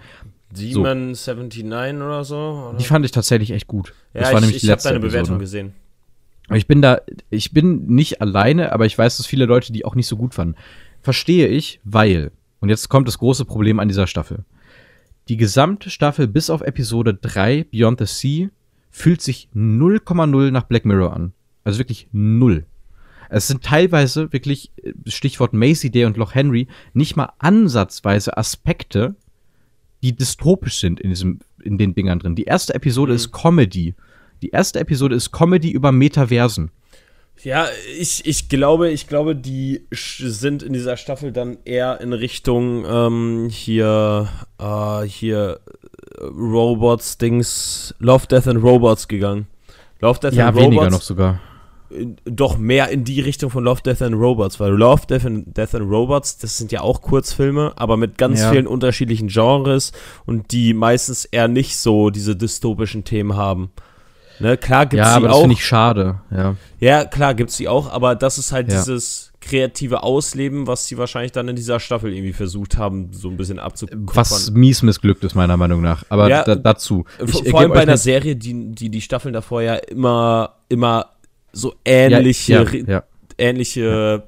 Demon 0.57 1.14
so. 1.14 1.33
79 1.33 2.03
oder 2.03 2.25
so? 2.25 2.37
Oder? 2.71 2.79
Die 2.79 2.85
fand 2.85 3.05
ich 3.05 3.11
tatsächlich 3.11 3.51
echt 3.51 3.67
gut. 3.67 3.93
Ja, 4.12 4.21
das 4.21 4.33
war 4.33 4.38
ich, 4.38 4.40
nämlich 4.47 4.61
die 4.61 4.67
ich 4.67 4.73
habe 4.73 4.83
deine 4.83 4.97
Episode. 4.97 5.12
Bewertung 5.12 5.38
gesehen. 5.38 5.73
Ich 6.53 6.67
bin 6.67 6.83
da, 6.83 7.01
ich 7.31 7.53
bin 7.53 7.87
nicht 7.87 8.21
alleine, 8.21 8.73
aber 8.73 8.87
ich 8.87 8.97
weiß, 8.97 9.17
dass 9.17 9.27
viele 9.27 9.47
Leute 9.47 9.73
die 9.73 9.85
auch 9.85 9.95
nicht 9.95 10.07
so 10.07 10.17
gut 10.17 10.35
fanden. 10.35 10.57
Verstehe 11.01 11.49
ich, 11.49 11.81
weil, 11.85 12.33
und 12.61 12.69
jetzt 12.69 12.88
kommt 12.88 13.09
das 13.09 13.19
große 13.19 13.45
Problem 13.45 13.81
an 13.81 13.88
dieser 13.88 14.07
Staffel. 14.07 14.45
Die 15.29 15.38
gesamte 15.38 15.88
Staffel 15.88 16.29
bis 16.29 16.51
auf 16.51 16.61
Episode 16.61 17.14
3, 17.14 17.64
Beyond 17.71 18.01
the 18.01 18.07
Sea, 18.07 18.49
fühlt 18.90 19.23
sich 19.23 19.49
0,0 19.55 20.51
nach 20.51 20.64
Black 20.64 20.85
Mirror 20.85 21.14
an. 21.14 21.33
Also 21.64 21.79
wirklich 21.79 22.09
null. 22.12 22.67
Es 23.31 23.49
sind 23.49 23.64
teilweise 23.64 24.33
wirklich, 24.33 24.71
Stichwort 25.07 25.55
Macy 25.55 25.90
Day 25.90 26.05
und 26.05 26.19
Loch 26.19 26.35
Henry, 26.35 26.69
nicht 26.93 27.17
mal 27.17 27.33
ansatzweise 27.38 28.37
Aspekte, 28.37 29.17
die 30.05 30.14
dystopisch 30.14 30.79
sind 30.79 31.01
in 31.01 31.09
diesem, 31.09 31.40
in 31.62 31.79
den 31.79 31.95
Dingern 31.95 32.19
drin. 32.19 32.35
Die 32.35 32.45
erste 32.45 32.75
Episode 32.75 33.12
mhm. 33.12 33.17
ist 33.17 33.33
Comedy. 33.33 33.95
Die 34.43 34.51
erste 34.51 34.79
Episode 34.79 35.14
ist 35.14 35.33
Comedy 35.33 35.71
über 35.71 35.93
Metaversen. 35.93 36.71
Ja, 37.43 37.67
ich, 37.99 38.27
ich 38.27 38.51
glaube, 38.51 38.90
ich 38.90 39.09
glaube, 39.09 39.35
die 39.35 39.87
sind 39.90 40.62
in 40.62 40.75
dieser 40.75 40.99
Staffel 40.99 41.33
dann 41.33 41.57
eher 41.64 42.01
in 42.01 42.12
Richtung 42.12 42.85
ähm, 42.87 43.49
hier, 43.51 44.29
äh, 44.61 45.03
hier 45.03 45.59
äh, 46.19 46.25
Robots, 46.25 47.19
Dings, 47.19 47.95
Love, 47.99 48.27
Death 48.29 48.47
and 48.47 48.62
Robots 48.62 49.09
gegangen. 49.09 49.47
Love, 50.01 50.21
Death 50.21 50.35
ja, 50.35 50.49
and 50.49 50.57
Robots. 50.57 50.64
Ja, 50.64 50.71
weniger 50.71 50.90
noch 50.90 51.03
sogar 51.03 51.40
doch 52.24 52.59
mehr 52.59 52.88
in 52.88 53.04
die 53.04 53.20
Richtung 53.20 53.50
von 53.50 53.64
Love, 53.64 53.83
Death 53.83 54.02
and 54.02 54.14
Robots, 54.14 54.61
weil 54.61 54.72
Love, 54.72 55.02
Death 55.09 55.26
and, 55.26 55.57
Death 55.57 55.74
and 55.74 55.90
Robots, 55.90 56.38
das 56.38 56.59
sind 56.59 56.72
ja 56.72 56.80
auch 56.80 57.02
Kurzfilme, 57.02 57.72
aber 57.76 57.96
mit 57.96 58.18
ganz 58.18 58.40
ja. 58.40 58.50
vielen 58.50 58.66
unterschiedlichen 58.66 59.28
Genres 59.28 59.92
und 60.26 60.52
die 60.52 60.74
meistens 60.74 61.24
eher 61.24 61.48
nicht 61.48 61.76
so 61.76 62.11
diese 62.11 62.37
dystopischen 62.37 63.04
Themen 63.04 63.37
haben. 63.37 63.70
Ne, 64.40 64.57
klar 64.57 64.87
gibt's 64.87 65.07
ja, 65.07 65.14
aber 65.14 65.28
das 65.28 65.38
finde 65.38 65.54
ich 65.54 65.64
schade, 65.64 66.20
ja. 66.30 66.57
Ja, 66.80 67.04
klar 67.04 67.35
gibt's 67.35 67.57
die 67.57 67.68
auch, 67.68 67.90
aber 67.90 68.16
das 68.16 68.37
ist 68.37 68.50
halt 68.50 68.70
ja. 68.70 68.78
dieses 68.78 69.33
kreative 69.40 70.02
Ausleben, 70.02 70.66
was 70.66 70.87
sie 70.87 70.98
wahrscheinlich 70.98 71.33
dann 71.33 71.46
in 71.48 71.54
dieser 71.54 71.78
Staffel 71.78 72.12
irgendwie 72.12 72.33
versucht 72.33 72.78
haben, 72.78 73.12
so 73.12 73.28
ein 73.28 73.37
bisschen 73.37 73.59
abzukommen. 73.59 74.09
Was 74.12 74.50
mies 74.50 74.83
missglückt 74.83 75.22
ist, 75.22 75.35
meiner 75.35 75.57
Meinung 75.57 75.83
nach. 75.83 76.04
Aber 76.09 76.28
ja, 76.28 76.42
da, 76.42 76.57
dazu. 76.57 77.04
Ich, 77.24 77.50
vor 77.50 77.61
allem 77.61 77.70
bei 77.70 77.83
einer 77.83 77.98
Serie, 77.98 78.37
die, 78.37 78.72
die 78.72 78.88
die 78.88 79.00
Staffeln 79.00 79.35
davor 79.35 79.62
ja 79.62 79.74
immer, 79.74 80.54
immer 80.68 81.11
so 81.55 81.75
ähnliche, 81.85 82.53
ja, 82.53 82.95
ja, 82.95 83.05
ähnliche 83.38 84.25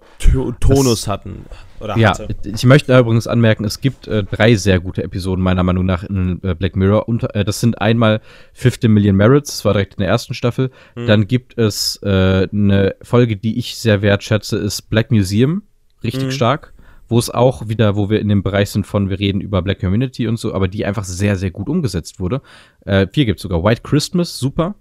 Tonus 0.61 1.03
das, 1.03 1.09
hatten. 1.09 1.45
Oder 1.81 1.99
ja, 1.99 2.11
hatte. 2.11 2.29
ich 2.45 2.65
möchte 2.65 2.99
übrigens 2.99 3.27
anmerken, 3.27 3.65
es 3.65 3.81
gibt 3.81 4.09
äh, 4.09 4.25
drei 4.25 4.55
sehr 4.55 4.81
gute 4.81 5.03
Episoden 5.03 5.43
meiner 5.43 5.63
Meinung 5.63 5.85
nach 5.85 6.05
in 6.05 6.41
äh, 6.43 6.55
Black 6.55 6.75
Mirror. 6.75 7.09
Und, 7.09 7.35
äh, 7.35 7.45
das 7.45 7.61
sind 7.61 7.81
einmal 7.81 8.21
15 8.55 8.91
Million 8.91 9.17
Merits, 9.17 9.51
das 9.51 9.65
war 9.65 9.75
direkt 9.75 9.95
in 9.95 10.01
der 10.01 10.09
ersten 10.09 10.35
Staffel. 10.35 10.71
Mhm. 10.95 11.07
Dann 11.07 11.27
gibt 11.27 11.59
es 11.59 12.01
äh, 12.03 12.49
eine 12.51 12.95
Folge, 13.03 13.37
die 13.37 13.59
ich 13.59 13.77
sehr 13.77 14.03
wertschätze, 14.03 14.57
ist 14.57 14.89
Black 14.89 15.11
Museum, 15.11 15.63
richtig 16.03 16.27
mhm. 16.27 16.31
stark. 16.31 16.73
Wo 17.09 17.21
es 17.21 17.31
auch 17.31 17.69
wieder, 17.69 17.95
wo 17.95 18.11
wir 18.11 18.19
in 18.19 18.29
dem 18.29 18.43
Bereich 18.43 18.71
sind 18.71 18.85
von, 18.85 19.09
wir 19.11 19.21
reden 19.21 19.41
über 19.41 19.63
Black 19.63 19.79
Community 19.79 20.27
und 20.27 20.41
so, 20.41 20.53
aber 20.53 20.67
die 20.67 20.85
einfach 20.85 21.05
sehr, 21.05 21.37
sehr 21.37 21.53
gut 21.53 21.69
umgesetzt 21.69 22.19
wurde. 22.19 22.43
Äh, 22.85 23.07
vier 23.13 23.27
gibt 23.27 23.39
sogar. 23.39 23.63
White 23.63 23.83
Christmas, 23.85 24.37
super. 24.37 24.75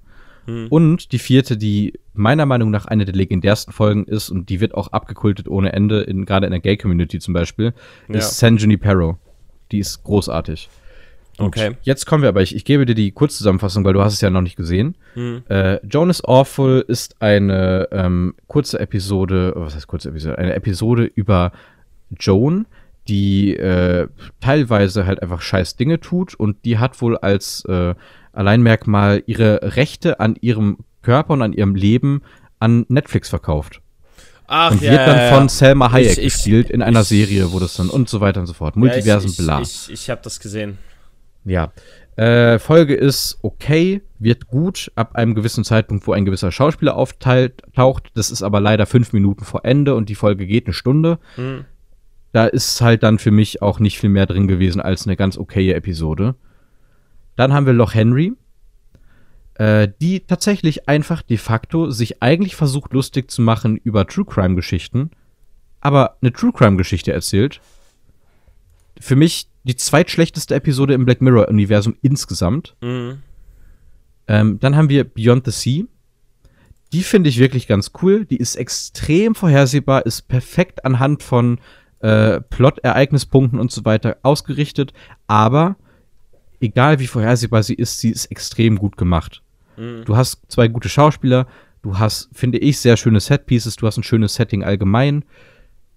Mhm. 0.46 0.68
Und 0.70 1.12
die 1.12 1.20
vierte, 1.20 1.58
die 1.58 1.94
meiner 2.14 2.46
Meinung 2.46 2.72
nach 2.72 2.86
eine 2.86 3.06
der 3.06 3.16
legendärsten 3.16 3.74
Folgen 3.74 4.06
ist 4.06 4.30
und 4.30 4.50
die 4.50 4.60
wird 4.60 4.74
auch 4.74 4.90
abgekultet 4.90 5.48
ohne 5.48 5.74
Ende, 5.74 6.02
in, 6.02 6.26
gerade 6.26 6.46
in 6.46 6.52
der 6.52 6.62
Gay-Community 6.62 7.20
zum 7.20 7.34
Beispiel, 7.34 7.74
ja. 8.08 8.16
ist 8.16 8.38
San 8.38 8.58
Junipero. 8.58 9.18
Die 9.72 9.80
ist 9.80 10.04
großartig. 10.04 10.70
Und 11.38 11.48
okay. 11.48 11.76
Jetzt 11.82 12.06
kommen 12.06 12.22
wir 12.22 12.30
aber, 12.30 12.42
ich, 12.42 12.56
ich 12.56 12.64
gebe 12.64 12.86
dir 12.86 12.96
die 12.96 13.12
Kurzzusammenfassung, 13.12 13.84
weil 13.84 13.94
du 13.94 14.02
hast 14.02 14.14
es 14.14 14.22
ja 14.22 14.30
noch 14.30 14.42
nicht 14.42 14.56
gesehen. 14.56 14.96
Mhm. 15.16 15.44
Äh, 15.50 15.86
Jonas 15.86 16.24
Awful 16.24 16.86
ist 16.88 17.22
eine 17.22 17.90
ähm, 17.92 18.36
kurze 18.48 18.80
Episode, 18.80 19.54
was 19.56 19.76
heißt 19.76 19.88
kurze 19.88 20.10
Episode? 20.10 20.38
Eine 20.38 20.54
Episode 20.54 21.04
über 21.04 21.52
Joan, 22.18 22.68
die 23.08 23.56
äh, 23.56 24.08
teilweise 24.40 25.06
halt 25.06 25.22
einfach 25.22 25.42
scheiß 25.42 25.76
Dinge 25.76 26.00
tut 26.00 26.36
und 26.36 26.64
die 26.66 26.78
hat 26.78 27.02
wohl 27.02 27.18
als 27.18 27.66
äh, 27.66 27.96
Alleinmerkmal 28.36 29.24
ihre 29.26 29.76
Rechte 29.76 30.20
an 30.20 30.36
ihrem 30.40 30.78
Körper 31.02 31.34
und 31.34 31.42
an 31.42 31.54
ihrem 31.54 31.76
Leben 31.76 32.22
an 32.60 32.86
Netflix 32.90 33.30
verkauft. 33.30 33.82
Ach, 34.48 34.72
und 34.72 34.82
ja, 34.82 34.92
wird 34.92 35.08
dann 35.08 35.34
von 35.34 35.50
Selma 35.50 35.92
Hayek 35.92 36.14
ich, 36.14 36.18
ich, 36.20 36.34
gespielt 36.34 36.70
in 36.70 36.82
einer 36.82 37.02
ich, 37.02 37.08
Serie, 37.08 37.52
wo 37.52 37.60
das 37.60 37.76
dann 37.76 37.90
und 37.90 38.10
so 38.10 38.22
weiter 38.22 38.40
und 38.40 38.48
so 38.48 38.54
fort. 38.54 38.76
Multiversen 38.76 39.32
ja, 39.32 39.44
bla. 39.44 39.62
Ich, 39.62 39.90
ich, 39.92 40.10
habe 40.10 40.22
das 40.24 40.40
gesehen. 40.40 40.78
Ja. 41.46 41.72
Äh, 42.16 42.60
Folge 42.60 42.96
ist 42.96 43.40
okay, 43.42 44.02
wird 44.20 44.48
gut 44.48 44.92
ab 44.96 45.16
einem 45.16 45.36
gewissen 45.36 45.64
Zeitpunkt, 45.64 46.08
wo 46.08 46.14
ein 46.14 46.26
gewisser 46.26 46.52
Schauspieler 46.52 46.96
auftaucht. 46.96 48.12
Das 48.14 48.32
ist 48.32 48.42
aber 48.42 48.60
leider 48.62 48.86
fünf 48.86 49.14
Minuten 49.14 49.44
vor 49.44 49.66
Ende 49.66 49.96
und 49.96 50.10
die 50.10 50.16
Folge 50.16 50.46
geht 50.46 50.68
eine 50.68 50.74
Stunde. 50.74 51.20
Hm. 51.36 51.66
Da 52.32 52.46
ist 52.46 52.82
halt 52.82 53.04
dann 53.04 53.20
für 53.20 53.32
mich 53.32 53.62
auch 53.62 53.80
nicht 53.80 54.00
viel 54.00 54.10
mehr 54.10 54.26
drin 54.26 54.48
gewesen 54.48 54.82
als 54.82 55.08
eine 55.08 55.16
ganz 55.16 55.38
okaye 55.38 55.74
Episode. 55.74 56.36
Dann 57.36 57.54
haben 57.54 57.66
wir 57.66 57.74
Loch 57.74 57.94
Henry, 57.94 58.34
äh, 59.56 59.88
die 60.02 60.22
tatsächlich 60.22 60.88
einfach 60.88 61.22
de 61.22 61.38
facto 61.38 61.90
sich 61.90 62.22
eigentlich 62.22 62.56
versucht 62.56 62.94
lustig 62.94 63.32
zu 63.32 63.42
machen 63.42 63.78
über 63.78 64.08
True 64.08 64.26
Crime 64.26 64.56
Geschichten, 64.56 65.12
aber 65.82 66.18
eine 66.22 66.34
True 66.34 66.54
Crime 66.54 66.78
Geschichte 66.78 67.12
erzählt. 67.14 67.62
Für 69.00 69.16
mich 69.16 69.48
die 69.64 69.76
zweitschlechteste 69.76 70.56
Episode 70.56 70.94
im 70.94 71.06
Black 71.06 71.22
Mirror 71.22 71.50
Universum 71.50 71.96
insgesamt. 72.02 72.76
Mhm. 72.82 73.22
Ähm, 74.28 74.60
dann 74.60 74.76
haben 74.76 74.90
wir 74.90 75.04
Beyond 75.04 75.46
the 75.46 75.52
Sea. 75.52 75.84
Die 76.94 77.04
finde 77.04 77.30
ich 77.30 77.40
wirklich 77.40 77.68
ganz 77.68 77.92
cool. 78.02 78.26
Die 78.26 78.38
ist 78.38 78.56
extrem 78.56 79.36
vorhersehbar, 79.36 80.06
ist 80.06 80.28
perfekt 80.28 80.86
anhand 80.86 81.24
von 81.24 81.60
äh, 82.00 82.42
Plot-Ereignispunkten 82.42 83.60
und 83.60 83.72
so 83.72 83.86
weiter 83.86 84.18
ausgerichtet, 84.22 84.94
aber 85.28 85.76
egal 86.60 87.00
wie 87.00 87.08
vorhersehbar 87.08 87.64
sie 87.64 87.74
ist, 87.74 88.00
sie 88.00 88.10
ist 88.10 88.26
extrem 88.28 88.78
gut 88.78 88.98
gemacht. 88.98 89.42
Mhm. 89.78 90.04
Du 90.06 90.16
hast 90.16 90.42
zwei 90.48 90.68
gute 90.68 90.90
Schauspieler, 90.90 91.48
du 91.82 92.00
hast, 92.00 92.30
finde 92.34 92.58
ich, 92.58 92.80
sehr 92.80 92.98
schöne 92.98 93.20
Setpieces, 93.20 93.76
du 93.76 93.88
hast 93.88 93.98
ein 93.98 94.04
schönes 94.04 94.36
Setting 94.36 94.64
allgemein. 94.64 95.24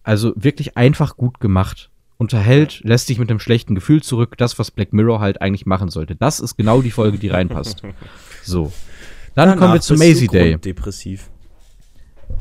Also 0.02 0.32
wirklich 0.36 0.76
einfach 0.76 1.16
gut 1.16 1.40
gemacht. 1.40 1.90
Unterhält, 2.16 2.80
lässt 2.82 3.08
dich 3.08 3.18
mit 3.18 3.30
einem 3.30 3.38
schlechten 3.38 3.74
Gefühl 3.74 4.02
zurück, 4.02 4.36
das, 4.38 4.58
was 4.58 4.70
Black 4.70 4.92
Mirror 4.92 5.20
halt 5.20 5.40
eigentlich 5.40 5.66
machen 5.66 5.88
sollte. 5.88 6.16
Das 6.16 6.40
ist 6.40 6.56
genau 6.56 6.82
die 6.82 6.90
Folge, 6.90 7.18
die 7.18 7.28
reinpasst. 7.28 7.82
so. 8.42 8.72
Dann 9.34 9.50
Danach 9.50 9.56
kommen 9.60 9.74
wir 9.74 9.80
zu 9.80 9.94
Maisie 9.94 10.26
Day. 10.26 10.56
Depressiv. 10.56 11.30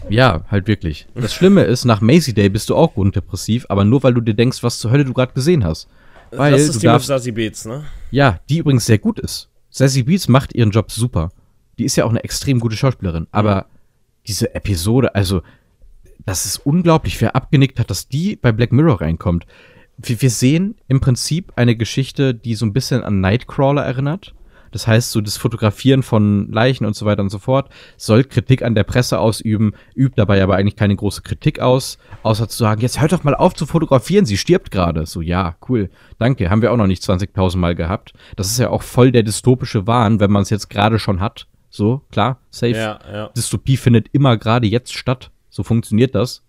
Ja, 0.10 0.46
halt 0.50 0.68
wirklich. 0.68 1.08
Das 1.14 1.34
Schlimme 1.34 1.64
ist, 1.64 1.86
nach 1.86 2.02
Maisie 2.02 2.34
Day 2.34 2.50
bist 2.50 2.70
du 2.70 2.76
auch 2.76 2.94
grunddepressiv, 2.94 3.66
aber 3.70 3.86
nur 3.86 4.02
weil 4.04 4.14
du 4.14 4.22
dir 4.22 4.34
denkst, 4.34 4.64
was 4.64 4.80
zur 4.80 4.92
Hölle 4.92 5.06
du 5.06 5.14
gerade 5.14 5.34
gesehen 5.34 5.64
hast. 5.64 5.88
Weil 6.32 6.52
das 6.52 6.62
ist 6.64 6.82
die 6.82 6.88
darfst, 6.88 7.10
mit 7.10 7.18
Sassy 7.18 7.32
Beats, 7.32 7.66
ne? 7.66 7.86
Ja, 8.12 8.40
die 8.50 8.60
übrigens 8.60 8.86
sehr 8.86 8.98
gut 8.98 9.20
ist. 9.20 9.50
Sassy 9.70 10.04
Beats 10.04 10.28
macht 10.28 10.54
ihren 10.56 10.72
Job 10.72 10.92
super. 10.92 11.30
Die 11.78 11.86
ist 11.86 11.96
ja 11.96 12.06
auch 12.06 12.10
eine 12.10 12.24
extrem 12.24 12.60
gute 12.60 12.76
Schauspielerin. 12.76 13.28
Aber 13.32 13.56
mhm. 13.56 13.78
diese 14.28 14.56
Episode, 14.56 15.16
also, 15.16 15.42
das 16.26 16.46
ist 16.46 16.58
unglaublich, 16.66 17.20
wer 17.22 17.36
abgenickt 17.36 17.80
hat, 17.80 17.90
dass 17.90 18.08
die 18.08 18.36
bei 18.36 18.52
Black 18.52 18.72
Mirror 18.72 19.02
reinkommt. 19.02 19.46
Wir, 19.98 20.22
wir 20.22 20.30
sehen 20.30 20.76
im 20.88 21.00
Prinzip 21.00 21.54
eine 21.56 21.76
Geschichte, 21.76 22.34
die 22.34 22.56
so 22.56 22.66
ein 22.66 22.74
bisschen 22.74 23.04
an 23.04 23.22
Nightcrawler 23.22 23.86
erinnert. 23.86 24.34
Das 24.72 24.88
heißt, 24.88 25.12
so 25.12 25.22
das 25.22 25.38
Fotografieren 25.38 26.04
von 26.04 26.52
Leichen 26.52 26.86
und 26.86 26.96
so 26.96 27.06
weiter 27.06 27.22
und 27.22 27.30
so 27.30 27.40
fort 27.40 27.70
soll 27.98 28.24
Kritik 28.24 28.64
an 28.64 28.76
der 28.76 28.84
Presse 28.84 29.20
ausüben, 29.20 29.74
übt 29.96 30.16
dabei 30.16 30.42
aber 30.42 30.56
eigentlich 30.56 30.76
keine 30.76 30.96
große 30.96 31.22
Kritik 31.22 31.60
aus, 31.60 31.98
außer 32.24 32.48
zu 32.48 32.58
sagen, 32.58 32.82
jetzt 32.82 33.02
hört 33.02 33.12
doch 33.12 33.24
mal 33.24 33.36
auf 33.36 33.54
zu 33.54 33.66
fotografieren, 33.66 34.26
sie 34.26 34.38
stirbt 34.38 34.72
gerade. 34.72 35.06
So, 35.06 35.22
ja, 35.22 35.56
cool, 35.70 35.90
danke, 36.20 36.50
haben 36.50 36.62
wir 36.62 36.72
auch 36.72 36.78
noch 36.78 36.88
nicht 36.88 37.04
20.000 37.04 37.58
Mal 37.58 37.76
gehabt. 37.76 38.14
Das 38.36 38.48
ist 38.48 38.60
ja 38.60 38.70
auch 38.70 38.84
voll 38.84 39.12
der 39.12 39.24
dystopische 39.24 39.88
Wahn, 39.88 40.20
wenn 40.20 40.32
man 40.32 40.44
es 40.44 40.50
jetzt 40.50 40.70
gerade 40.70 41.00
schon 41.00 41.20
hat. 41.20 41.48
So, 41.70 42.02
klar, 42.12 42.40
safe. 42.50 42.72
Ja, 42.72 43.00
ja. 43.12 43.30
Dystopie 43.36 43.78
findet 43.78 44.08
immer 44.12 44.38
gerade 44.38 44.68
jetzt 44.68 44.94
statt. 44.94 45.32
So 45.50 45.64
funktioniert 45.64 46.16
das. 46.16 46.44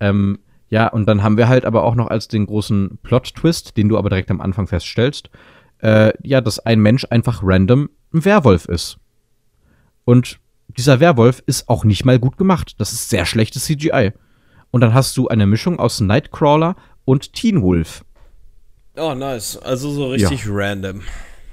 Ähm, 0.00 0.38
ja, 0.70 0.86
und 0.88 1.06
dann 1.06 1.22
haben 1.22 1.36
wir 1.36 1.48
halt 1.48 1.64
aber 1.64 1.82
auch 1.82 1.94
noch 1.94 2.08
als 2.08 2.28
den 2.28 2.46
großen 2.46 2.98
Plot-Twist, 3.02 3.76
den 3.76 3.88
du 3.88 3.98
aber 3.98 4.08
direkt 4.08 4.30
am 4.30 4.40
Anfang 4.40 4.68
feststellst, 4.68 5.30
äh, 5.82 6.12
ja, 6.22 6.40
dass 6.40 6.58
ein 6.58 6.80
Mensch 6.80 7.06
einfach 7.10 7.40
random 7.42 7.90
ein 8.12 8.24
Werwolf 8.24 8.66
ist. 8.66 8.98
Und 10.04 10.38
dieser 10.76 11.00
Werwolf 11.00 11.42
ist 11.46 11.68
auch 11.68 11.84
nicht 11.84 12.04
mal 12.04 12.18
gut 12.18 12.36
gemacht. 12.36 12.74
Das 12.78 12.92
ist 12.92 13.08
sehr 13.08 13.26
schlechtes 13.26 13.64
CGI. 13.64 14.12
Und 14.70 14.80
dann 14.82 14.94
hast 14.94 15.16
du 15.16 15.28
eine 15.28 15.46
Mischung 15.46 15.78
aus 15.78 16.00
Nightcrawler 16.00 16.76
und 17.04 17.32
Teen 17.32 17.62
Wolf. 17.62 18.04
Oh, 18.96 19.14
nice. 19.14 19.56
Also 19.56 19.90
so 19.90 20.08
richtig 20.08 20.44
ja. 20.44 20.50
random. 20.52 21.02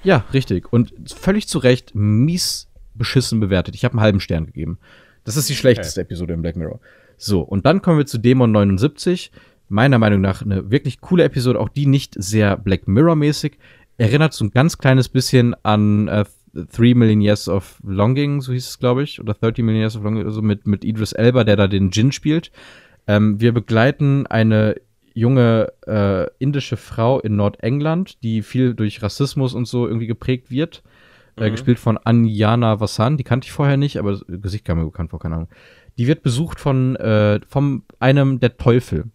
Ja, 0.04 0.26
richtig. 0.34 0.72
Und 0.72 0.94
völlig 1.14 1.48
zu 1.48 1.60
Recht 1.60 1.96
mies 1.96 2.68
beschissen 2.94 3.40
bewertet. 3.40 3.76
Ich 3.76 3.86
habe 3.86 3.94
einen 3.94 4.02
halben 4.02 4.20
Stern 4.20 4.46
gegeben. 4.46 4.80
Das 5.24 5.38
ist 5.38 5.50
die 5.50 5.56
schlechteste 5.56 6.02
okay. 6.02 6.08
Episode 6.08 6.34
im 6.34 6.42
Black 6.42 6.56
Mirror. 6.56 6.80
So, 7.18 7.42
und 7.42 7.66
dann 7.66 7.82
kommen 7.82 7.98
wir 7.98 8.06
zu 8.06 8.18
Dämon 8.18 8.52
79. 8.52 9.32
Meiner 9.70 9.98
Meinung 9.98 10.22
nach 10.22 10.42
eine 10.42 10.72
wirklich 10.72 11.02
coole 11.02 11.26
Episode, 11.26 11.60
auch 11.60 11.70
die 11.70 11.88
nicht 11.88 12.16
sehr 12.18 12.56
Black 12.56 12.88
Mirror-mäßig 12.88 13.58
erinnert 13.98 14.34
so 14.34 14.46
ein 14.46 14.52
ganz 14.52 14.78
kleines 14.78 15.10
bisschen 15.10 15.56
an 15.64 16.08
äh, 16.08 16.26
Three 16.72 16.94
Million 16.94 17.22
Years 17.22 17.48
of 17.50 17.80
Longing, 17.84 18.42
so 18.42 18.54
hieß 18.54 18.68
es, 18.68 18.80
glaube 18.80 19.04
ich, 19.04 19.20
oder 19.20 19.34
30 19.34 19.64
Million 19.64 19.82
Years 19.82 19.96
of 19.96 20.04
Longing, 20.04 20.26
also 20.26 20.42
mit, 20.42 20.66
mit 20.66 20.84
Idris 20.84 21.14
Elba, 21.14 21.44
der 21.44 21.56
da 21.56 21.68
den 21.68 21.92
Jin 21.92 22.12
spielt. 22.12 22.52
Ähm, 23.06 23.40
wir 23.40 23.54
begleiten 23.54 24.26
eine 24.28 24.76
junge 25.14 25.74
äh, 25.88 26.28
indische 26.40 26.78
Frau 26.78 27.20
in 27.20 27.36
Nordengland, 27.36 28.24
die 28.24 28.42
viel 28.42 28.76
durch 28.76 29.02
Rassismus 29.02 29.54
und 29.54 29.68
so 29.68 29.88
irgendwie 29.88 30.08
geprägt 30.08 30.52
wird. 30.52 30.84
Äh, 31.36 31.42
mhm. 31.42 31.46
Äh, 31.48 31.52
gespielt 31.52 31.80
von 31.80 31.98
Anjana 31.98 32.80
Vassan, 32.80 33.18
die 33.18 33.24
kannte 33.24 33.46
ich 33.46 33.52
vorher 33.52 33.78
nicht, 33.78 33.98
aber 33.98 34.12
das 34.12 34.24
Gesicht 34.28 34.66
kam 34.66 34.80
mir 34.80 34.86
bekannt 34.86 35.12
vor, 35.12 35.20
keine 35.20 35.36
Ahnung. 35.36 35.50
Die 35.98 36.08
wird 36.08 36.22
besucht 36.22 36.60
von 36.60 36.96
äh, 36.98 37.40
vom 37.48 37.84
einem 38.00 38.40
der 38.40 38.58
Teufel. 38.58 39.06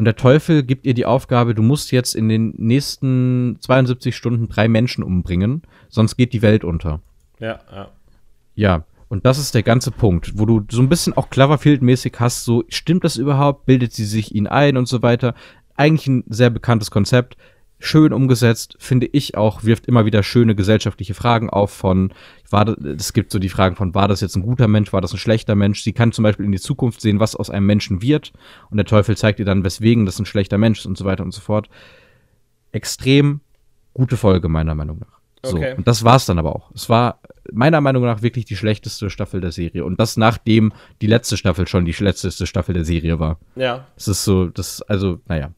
Und 0.00 0.06
der 0.06 0.16
Teufel 0.16 0.62
gibt 0.62 0.86
ihr 0.86 0.94
die 0.94 1.04
Aufgabe, 1.04 1.54
du 1.54 1.60
musst 1.60 1.92
jetzt 1.92 2.14
in 2.14 2.30
den 2.30 2.54
nächsten 2.56 3.58
72 3.60 4.16
Stunden 4.16 4.48
drei 4.48 4.66
Menschen 4.66 5.04
umbringen, 5.04 5.60
sonst 5.90 6.16
geht 6.16 6.32
die 6.32 6.40
Welt 6.40 6.64
unter. 6.64 7.02
Ja, 7.38 7.60
ja. 7.70 7.90
Ja, 8.54 8.84
und 9.10 9.26
das 9.26 9.36
ist 9.36 9.54
der 9.54 9.62
ganze 9.62 9.90
Punkt, 9.90 10.38
wo 10.38 10.46
du 10.46 10.62
so 10.70 10.80
ein 10.80 10.88
bisschen 10.88 11.14
auch 11.18 11.28
Cloverfield-mäßig 11.28 12.18
hast, 12.18 12.46
so, 12.46 12.64
stimmt 12.70 13.04
das 13.04 13.18
überhaupt? 13.18 13.66
Bildet 13.66 13.92
sie 13.92 14.06
sich 14.06 14.34
ihn 14.34 14.46
ein 14.46 14.78
und 14.78 14.88
so 14.88 15.02
weiter? 15.02 15.34
Eigentlich 15.76 16.06
ein 16.06 16.24
sehr 16.30 16.48
bekanntes 16.48 16.90
Konzept 16.90 17.36
schön 17.80 18.12
umgesetzt, 18.12 18.76
finde 18.78 19.08
ich 19.10 19.36
auch, 19.36 19.64
wirft 19.64 19.86
immer 19.86 20.04
wieder 20.04 20.22
schöne 20.22 20.54
gesellschaftliche 20.54 21.14
Fragen 21.14 21.50
auf 21.50 21.72
von, 21.72 22.12
war 22.50 22.66
das, 22.66 22.76
es 22.78 23.12
gibt 23.12 23.32
so 23.32 23.38
die 23.38 23.48
Fragen 23.48 23.74
von, 23.74 23.94
war 23.94 24.06
das 24.06 24.20
jetzt 24.20 24.36
ein 24.36 24.42
guter 24.42 24.68
Mensch, 24.68 24.92
war 24.92 25.00
das 25.00 25.12
ein 25.12 25.18
schlechter 25.18 25.56
Mensch? 25.56 25.82
Sie 25.82 25.92
kann 25.92 26.12
zum 26.12 26.22
Beispiel 26.22 26.44
in 26.44 26.52
die 26.52 26.60
Zukunft 26.60 27.00
sehen, 27.00 27.18
was 27.18 27.34
aus 27.34 27.50
einem 27.50 27.66
Menschen 27.66 28.02
wird 28.02 28.32
und 28.70 28.76
der 28.76 28.86
Teufel 28.86 29.16
zeigt 29.16 29.40
ihr 29.40 29.46
dann, 29.46 29.64
weswegen 29.64 30.06
das 30.06 30.18
ein 30.18 30.26
schlechter 30.26 30.58
Mensch 30.58 30.80
ist 30.80 30.86
und 30.86 30.98
so 30.98 31.04
weiter 31.04 31.24
und 31.24 31.32
so 31.32 31.40
fort. 31.40 31.68
Extrem 32.72 33.40
gute 33.94 34.16
Folge, 34.16 34.48
meiner 34.48 34.74
Meinung 34.74 34.98
nach. 34.98 35.20
So, 35.42 35.56
okay. 35.56 35.74
und 35.74 35.88
das 35.88 36.04
war's 36.04 36.26
dann 36.26 36.38
aber 36.38 36.54
auch. 36.54 36.70
Es 36.74 36.90
war 36.90 37.20
meiner 37.50 37.80
Meinung 37.80 38.04
nach 38.04 38.20
wirklich 38.20 38.44
die 38.44 38.56
schlechteste 38.56 39.08
Staffel 39.08 39.40
der 39.40 39.52
Serie. 39.52 39.84
Und 39.84 39.98
das 39.98 40.18
nachdem 40.18 40.72
die 41.00 41.06
letzte 41.06 41.38
Staffel 41.38 41.66
schon 41.66 41.86
die 41.86 41.94
schlechteste 41.94 42.46
Staffel 42.46 42.74
der 42.74 42.84
Serie 42.84 43.18
war. 43.18 43.38
Ja. 43.56 43.86
Es 43.96 44.06
ist 44.06 44.24
so, 44.24 44.46
das, 44.46 44.82
also, 44.82 45.20
naja, 45.26 45.52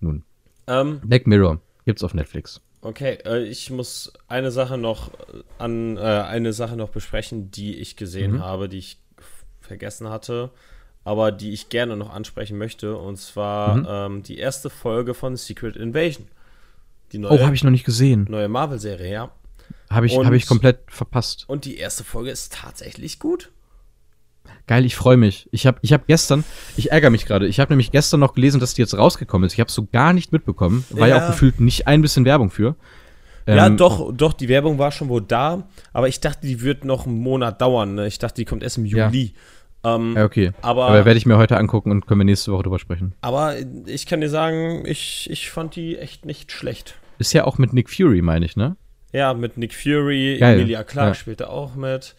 nun. 0.00 0.24
Ähm, 0.68 1.00
Black 1.02 1.26
Mirror 1.26 1.60
gibt's 1.84 2.04
auf 2.04 2.14
Netflix. 2.14 2.60
Okay, 2.80 3.18
äh, 3.24 3.42
ich 3.42 3.70
muss 3.70 4.12
eine 4.28 4.50
Sache 4.50 4.78
noch 4.78 5.10
an 5.58 5.96
äh, 5.96 6.00
eine 6.00 6.52
Sache 6.52 6.76
noch 6.76 6.90
besprechen, 6.90 7.50
die 7.50 7.76
ich 7.76 7.96
gesehen 7.96 8.34
mhm. 8.34 8.42
habe, 8.42 8.68
die 8.68 8.78
ich 8.78 8.98
vergessen 9.60 10.08
hatte, 10.08 10.50
aber 11.04 11.32
die 11.32 11.52
ich 11.52 11.68
gerne 11.70 11.96
noch 11.96 12.10
ansprechen 12.10 12.56
möchte. 12.56 12.96
Und 12.96 13.16
zwar 13.16 13.76
mhm. 13.76 13.86
ähm, 13.88 14.22
die 14.22 14.38
erste 14.38 14.70
Folge 14.70 15.14
von 15.14 15.36
Secret 15.36 15.76
Invasion. 15.76 16.28
Die 17.12 17.18
neue, 17.18 17.40
oh, 17.40 17.44
habe 17.44 17.54
ich 17.54 17.64
noch 17.64 17.70
nicht 17.70 17.84
gesehen. 17.84 18.26
Neue 18.28 18.48
Marvel-Serie, 18.48 19.10
ja. 19.10 19.30
Habe 19.90 20.06
ich, 20.06 20.16
hab 20.16 20.32
ich 20.32 20.46
komplett 20.46 20.80
verpasst. 20.88 21.48
Und 21.48 21.64
die 21.64 21.78
erste 21.78 22.04
Folge 22.04 22.30
ist 22.30 22.52
tatsächlich 22.52 23.18
gut. 23.18 23.50
Geil, 24.66 24.84
ich 24.84 24.96
freue 24.96 25.16
mich. 25.16 25.48
Ich 25.52 25.66
habe 25.66 25.78
ich 25.82 25.92
hab 25.92 26.06
gestern, 26.06 26.44
ich 26.76 26.92
ärgere 26.92 27.10
mich 27.10 27.26
gerade, 27.26 27.46
ich 27.46 27.60
habe 27.60 27.72
nämlich 27.72 27.90
gestern 27.90 28.20
noch 28.20 28.34
gelesen, 28.34 28.60
dass 28.60 28.74
die 28.74 28.82
jetzt 28.82 28.96
rausgekommen 28.96 29.46
ist. 29.46 29.54
Ich 29.54 29.60
habe 29.60 29.68
es 29.68 29.74
so 29.74 29.86
gar 29.90 30.12
nicht 30.12 30.32
mitbekommen. 30.32 30.84
War 30.90 31.08
ja. 31.08 31.16
ja 31.16 31.24
auch 31.24 31.30
gefühlt 31.30 31.60
nicht 31.60 31.86
ein 31.86 32.02
bisschen 32.02 32.24
Werbung 32.24 32.50
für. 32.50 32.76
Ja, 33.46 33.66
ähm, 33.66 33.78
doch, 33.78 34.12
doch, 34.12 34.34
die 34.34 34.48
Werbung 34.48 34.78
war 34.78 34.92
schon 34.92 35.08
wohl 35.08 35.22
da, 35.22 35.68
aber 35.94 36.08
ich 36.08 36.20
dachte, 36.20 36.46
die 36.46 36.60
wird 36.60 36.84
noch 36.84 37.06
einen 37.06 37.18
Monat 37.18 37.62
dauern. 37.62 37.94
Ne? 37.94 38.06
Ich 38.06 38.18
dachte, 38.18 38.34
die 38.34 38.44
kommt 38.44 38.62
erst 38.62 38.76
im 38.76 38.84
Juli. 38.84 39.34
Ja, 39.82 39.94
ähm, 39.94 40.14
ja 40.16 40.24
okay. 40.26 40.52
Aber, 40.60 40.88
aber 40.88 41.06
werde 41.06 41.16
ich 41.16 41.24
mir 41.24 41.38
heute 41.38 41.56
angucken 41.56 41.90
und 41.90 42.06
können 42.06 42.20
wir 42.20 42.26
nächste 42.26 42.52
Woche 42.52 42.64
drüber 42.64 42.78
sprechen. 42.78 43.14
Aber 43.22 43.54
ich 43.86 44.04
kann 44.04 44.20
dir 44.20 44.28
sagen, 44.28 44.84
ich, 44.84 45.30
ich 45.30 45.50
fand 45.50 45.76
die 45.76 45.96
echt 45.96 46.26
nicht 46.26 46.52
schlecht. 46.52 46.96
Ist 47.18 47.32
ja 47.32 47.44
auch 47.44 47.56
mit 47.56 47.72
Nick 47.72 47.88
Fury, 47.88 48.20
meine 48.20 48.44
ich, 48.44 48.56
ne? 48.56 48.76
Ja, 49.12 49.32
mit 49.32 49.56
Nick 49.56 49.72
Fury, 49.72 50.36
Geil. 50.38 50.56
Emilia 50.56 50.84
Clarke 50.84 51.10
ja. 51.10 51.14
spielte 51.14 51.48
auch 51.48 51.74
mit. 51.74 52.14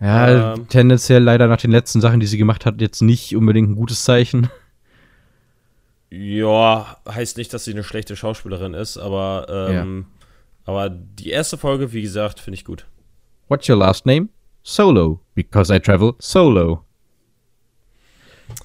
Ja, 0.00 0.54
ähm, 0.54 0.68
tendenziell 0.68 1.22
leider 1.22 1.46
nach 1.46 1.60
den 1.60 1.70
letzten 1.70 2.00
Sachen, 2.00 2.20
die 2.20 2.26
sie 2.26 2.38
gemacht 2.38 2.66
hat, 2.66 2.80
jetzt 2.80 3.00
nicht 3.00 3.34
unbedingt 3.36 3.70
ein 3.70 3.76
gutes 3.76 4.04
Zeichen. 4.04 4.50
Ja, 6.10 6.98
heißt 7.08 7.38
nicht, 7.38 7.52
dass 7.52 7.64
sie 7.64 7.72
eine 7.72 7.84
schlechte 7.84 8.14
Schauspielerin 8.16 8.74
ist, 8.74 8.98
aber, 8.98 9.46
ähm, 9.48 10.06
ja. 10.66 10.72
aber 10.72 10.90
die 10.90 11.30
erste 11.30 11.58
Folge, 11.58 11.92
wie 11.92 12.02
gesagt, 12.02 12.40
finde 12.40 12.56
ich 12.56 12.64
gut. 12.64 12.86
What's 13.48 13.68
your 13.68 13.76
last 13.76 14.06
name? 14.06 14.28
Solo, 14.62 15.20
because 15.34 15.74
I 15.74 15.80
travel 15.80 16.14
solo. 16.18 16.84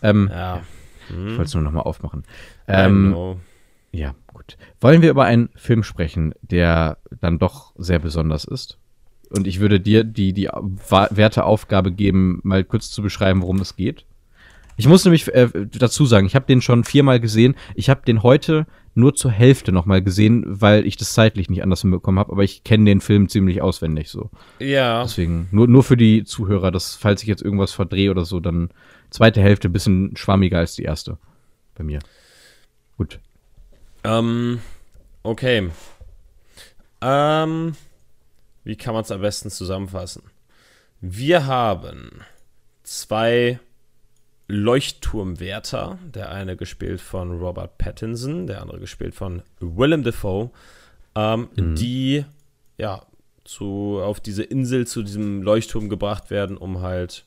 Ähm, 0.02 0.30
ja. 0.32 0.62
Hm. 1.08 1.28
Ich 1.28 1.32
wollte 1.32 1.44
es 1.44 1.54
nur 1.54 1.64
nochmal 1.64 1.84
aufmachen. 1.84 2.24
Ähm, 2.68 3.40
ja, 3.92 4.16
gut. 4.28 4.58
Wollen 4.80 5.02
wir 5.02 5.10
über 5.10 5.26
einen 5.26 5.50
Film 5.56 5.84
sprechen, 5.84 6.34
der 6.42 6.98
dann 7.22 7.40
doch 7.40 7.74
sehr 7.78 8.00
besonders 8.00 8.46
ist? 8.46 8.79
Und 9.30 9.48
ich 9.48 9.60
würde 9.60 9.80
dir 9.80 10.04
die, 10.04 10.34
die 10.34 10.48
werte 10.48 11.44
Aufgabe 11.44 11.92
geben, 11.92 12.40
mal 12.44 12.64
kurz 12.64 12.90
zu 12.90 13.02
beschreiben, 13.02 13.42
worum 13.42 13.60
es 13.60 13.76
geht. 13.76 14.06
Ich 14.80 14.88
muss 14.88 15.04
nämlich 15.04 15.28
äh, 15.34 15.50
dazu 15.72 16.06
sagen, 16.06 16.26
ich 16.26 16.36
habe 16.36 16.46
den 16.46 16.62
schon 16.62 16.86
viermal 16.86 17.20
gesehen. 17.20 17.56
Ich 17.76 17.90
habe 17.90 18.02
den 18.06 18.24
heute 18.24 18.66
nur 18.96 19.14
zur 19.14 19.30
Hälfte 19.30 19.74
nochmal 19.74 20.02
gesehen, 20.02 20.44
weil 20.48 20.86
ich 20.88 20.96
das 20.96 21.14
zeitlich 21.14 21.50
nicht 21.50 21.64
anders 21.64 21.82
hinbekommen 21.82 22.18
habe, 22.18 22.32
aber 22.32 22.44
ich 22.44 22.64
kenne 22.64 22.86
den 22.86 23.02
Film 23.02 23.28
ziemlich 23.28 23.62
auswendig 23.62 24.10
so. 24.10 24.30
Ja. 24.60 25.04
Deswegen, 25.04 25.50
nur, 25.52 25.68
nur 25.68 25.84
für 25.84 25.98
die 25.98 26.24
Zuhörer, 26.24 26.72
dass, 26.72 26.96
falls 26.96 27.22
ich 27.22 27.28
jetzt 27.28 27.42
irgendwas 27.42 27.74
verdrehe 27.74 28.10
oder 28.10 28.24
so, 28.24 28.40
dann 28.40 28.70
zweite 29.10 29.42
Hälfte 29.42 29.68
ein 29.68 29.74
bisschen 29.74 30.16
schwammiger 30.16 30.60
als 30.60 30.76
die 30.76 30.84
erste. 30.84 31.18
Bei 31.76 31.84
mir. 31.84 32.00
Gut. 32.98 33.20
Ähm, 34.06 34.60
okay. 35.24 35.70
Ähm, 37.02 37.74
wie 38.70 38.76
kann 38.76 38.94
man 38.94 39.02
es 39.02 39.10
am 39.10 39.22
besten 39.22 39.50
zusammenfassen? 39.50 40.22
Wir 41.02 41.48
haben 41.48 42.22
zwei 42.84 43.60
Leuchtturmwärter, 44.48 45.98
der 46.14 46.30
eine 46.30 46.56
gespielt 46.56 47.02
von 47.02 47.40
Robert 47.40 47.80
Pattinson, 47.80 48.46
der 48.46 48.62
andere 48.62 48.80
gespielt 48.80 49.16
von 49.16 49.42
Willem 49.60 50.04
Dafoe, 50.04 50.52
ähm, 51.16 51.50
mhm. 51.56 51.74
die 51.74 52.26
ja 52.78 53.02
zu, 53.44 54.00
auf 54.04 54.20
diese 54.20 54.44
Insel 54.44 54.86
zu 54.86 55.02
diesem 55.02 55.42
Leuchtturm 55.42 55.90
gebracht 55.90 56.30
werden, 56.30 56.56
um 56.56 56.82
halt 56.82 57.26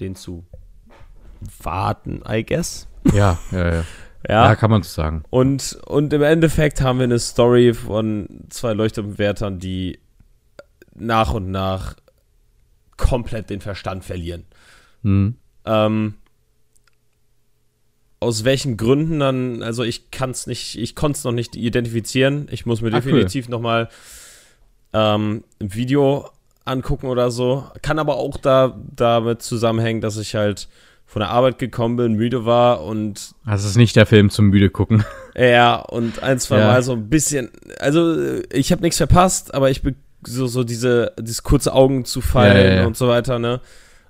den 0.00 0.16
zu 0.16 0.46
warten, 1.62 2.22
I 2.26 2.46
guess. 2.46 2.88
Ja, 3.12 3.38
ja, 3.52 3.74
ja. 3.74 3.84
Ja, 4.26 4.48
ja 4.48 4.56
kann 4.56 4.70
man 4.70 4.82
so 4.82 4.88
sagen. 4.88 5.22
Und, 5.28 5.78
und 5.84 6.10
im 6.14 6.22
Endeffekt 6.22 6.80
haben 6.80 6.98
wir 6.98 7.04
eine 7.04 7.18
Story 7.18 7.74
von 7.74 8.46
zwei 8.48 8.72
Leuchtturmwärtern, 8.72 9.58
die 9.58 9.98
nach 10.94 11.34
und 11.34 11.50
nach 11.50 11.96
komplett 12.96 13.50
den 13.50 13.60
Verstand 13.60 14.04
verlieren. 14.04 14.44
Mhm. 15.02 15.36
Ähm, 15.64 16.14
aus 18.20 18.44
welchen 18.44 18.76
Gründen 18.76 19.20
dann, 19.20 19.62
also 19.62 19.82
ich 19.82 20.10
kann 20.10 20.30
es 20.30 20.46
nicht, 20.46 20.78
ich 20.78 20.94
konnte 20.94 21.18
es 21.18 21.24
noch 21.24 21.32
nicht 21.32 21.56
identifizieren. 21.56 22.48
Ich 22.50 22.64
muss 22.64 22.80
mir 22.80 22.88
ah, 22.88 23.00
definitiv 23.00 23.46
cool. 23.46 23.50
nochmal 23.50 23.88
ähm, 24.92 25.44
ein 25.60 25.74
Video 25.74 26.30
angucken 26.64 27.06
oder 27.06 27.30
so. 27.30 27.64
Kann 27.82 27.98
aber 27.98 28.16
auch 28.16 28.36
da 28.38 28.80
damit 28.96 29.42
zusammenhängen, 29.42 30.00
dass 30.00 30.16
ich 30.16 30.34
halt 30.34 30.68
von 31.06 31.20
der 31.20 31.30
Arbeit 31.30 31.58
gekommen 31.58 31.96
bin, 31.96 32.14
müde 32.14 32.46
war 32.46 32.82
und. 32.82 33.34
Das 33.44 33.64
ist 33.64 33.76
nicht 33.76 33.94
der 33.94 34.06
Film 34.06 34.30
zum 34.30 34.46
müde 34.46 34.70
gucken. 34.70 35.04
Ja, 35.36 35.76
und 35.76 36.22
ein, 36.22 36.38
zwei 36.38 36.60
ja. 36.60 36.68
Mal 36.68 36.82
so 36.82 36.92
ein 36.92 37.08
bisschen. 37.08 37.50
Also, 37.78 38.40
ich 38.52 38.72
habe 38.72 38.82
nichts 38.82 38.98
verpasst, 38.98 39.52
aber 39.52 39.70
ich 39.70 39.82
bin 39.82 39.96
so, 40.26 40.46
so 40.46 40.64
diese, 40.64 41.12
dieses 41.18 41.42
kurze 41.42 41.72
Augen 41.72 42.04
zu 42.04 42.20
fallen 42.20 42.56
ja, 42.56 42.74
ja, 42.74 42.86
und 42.86 42.96
so 42.96 43.08
weiter, 43.08 43.38
ne? 43.38 43.60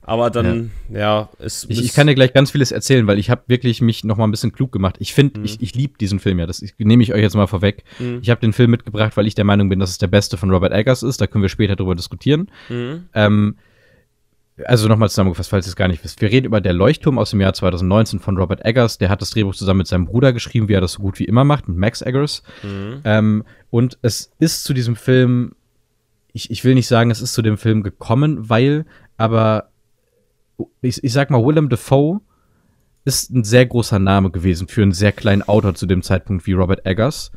Aber 0.07 0.29
dann, 0.29 0.71
ja, 0.93 1.31
es 1.39 1.65
ich, 1.71 1.83
ich, 1.83 1.95
kann 1.95 2.07
dir 2.07 2.15
gleich 2.15 2.35
ganz 2.35 2.51
vieles 2.51 2.73
erzählen, 2.73 3.07
weil 3.07 3.19
ich 3.19 3.31
habe 3.31 3.45
wirklich 3.47 3.81
mich 3.81 4.05
noch 4.05 4.19
mal 4.19 4.25
ein 4.25 4.31
bisschen 4.31 4.53
klug 4.53 4.71
gemacht. 4.71 4.97
Ich 4.99 5.15
finde, 5.15 5.41
mhm. 5.41 5.47
ich, 5.47 5.63
ich 5.63 5.75
liebe 5.75 5.97
diesen 5.99 6.21
Film 6.21 6.39
ja. 6.39 6.47
Das 6.47 6.63
nehme 6.77 7.03
ich 7.03 7.15
euch 7.15 7.23
jetzt 7.23 7.35
mal 7.35 7.47
vorweg. 7.47 7.85
Mhm. 7.99 8.19
Ich 8.21 8.29
habe 8.29 8.41
den 8.41 8.53
Film 8.53 8.71
mitgebracht, 8.71 9.17
weil 9.17 9.27
ich 9.27 9.35
der 9.35 9.47
Meinung 9.47 9.71
bin, 9.71 9.79
dass 9.79 9.91
es 9.91 9.99
der 9.99 10.09
beste 10.09 10.37
von 10.37 10.51
Robert 10.51 10.75
Eggers 10.75 11.03
ist. 11.03 11.23
Da 11.23 11.27
können 11.27 11.41
wir 11.41 11.49
später 11.49 11.75
drüber 11.75 11.95
diskutieren. 11.95 12.51
Mhm. 12.69 13.07
Ähm, 13.15 13.57
also 14.67 14.89
nochmal 14.89 15.09
zusammengefasst, 15.09 15.49
falls 15.49 15.67
ihr 15.67 15.71
es 15.71 15.77
gar 15.77 15.89
nicht 15.89 16.05
wisst. 16.05 16.21
Wir 16.21 16.31
reden 16.31 16.47
über 16.47 16.61
Der 16.61 16.75
Leuchtturm 16.75 17.19
aus 17.19 17.31
dem 17.31 17.41
Jahr 17.41 17.55
2019 17.55 18.21
von 18.21 18.37
Robert 18.37 18.63
Eggers. 18.63 18.99
Der 18.99 19.09
hat 19.09 19.23
das 19.23 19.31
Drehbuch 19.31 19.55
zusammen 19.55 19.79
mit 19.79 19.87
seinem 19.87 20.05
Bruder 20.05 20.35
geschrieben, 20.35 20.69
wie 20.69 20.75
er 20.75 20.83
das 20.83 20.93
so 20.93 21.03
gut 21.03 21.19
wie 21.19 21.25
immer 21.25 21.45
macht, 21.45 21.67
mit 21.67 21.79
Max 21.79 22.03
Eggers. 22.03 22.43
Mhm. 22.63 23.01
Ähm, 23.05 23.45
und 23.71 23.99
es 24.03 24.33
ist 24.39 24.65
zu 24.65 24.75
diesem 24.75 24.97
Film, 24.97 25.55
ich, 26.35 26.51
ich 26.51 26.65
will 26.65 26.75
nicht 26.75 26.89
sagen, 26.89 27.11
es 27.11 27.23
ist 27.23 27.33
zu 27.33 27.43
dem 27.43 27.57
Film 27.57 27.83
gekommen, 27.83 28.51
weil, 28.51 28.85
aber 29.17 29.71
ich, 30.83 31.03
ich 31.03 31.13
sag 31.13 31.31
mal, 31.31 31.45
Willem 31.45 31.69
Dafoe 31.69 32.21
ist 33.05 33.31
ein 33.31 33.45
sehr 33.45 33.65
großer 33.67 33.99
Name 33.99 34.31
gewesen 34.31 34.67
für 34.67 34.83
einen 34.83 34.93
sehr 34.93 35.13
kleinen 35.13 35.43
Autor 35.43 35.75
zu 35.75 35.87
dem 35.87 36.03
Zeitpunkt 36.03 36.47
wie 36.47 36.53
Robert 36.53 36.85
Eggers. 36.85 37.31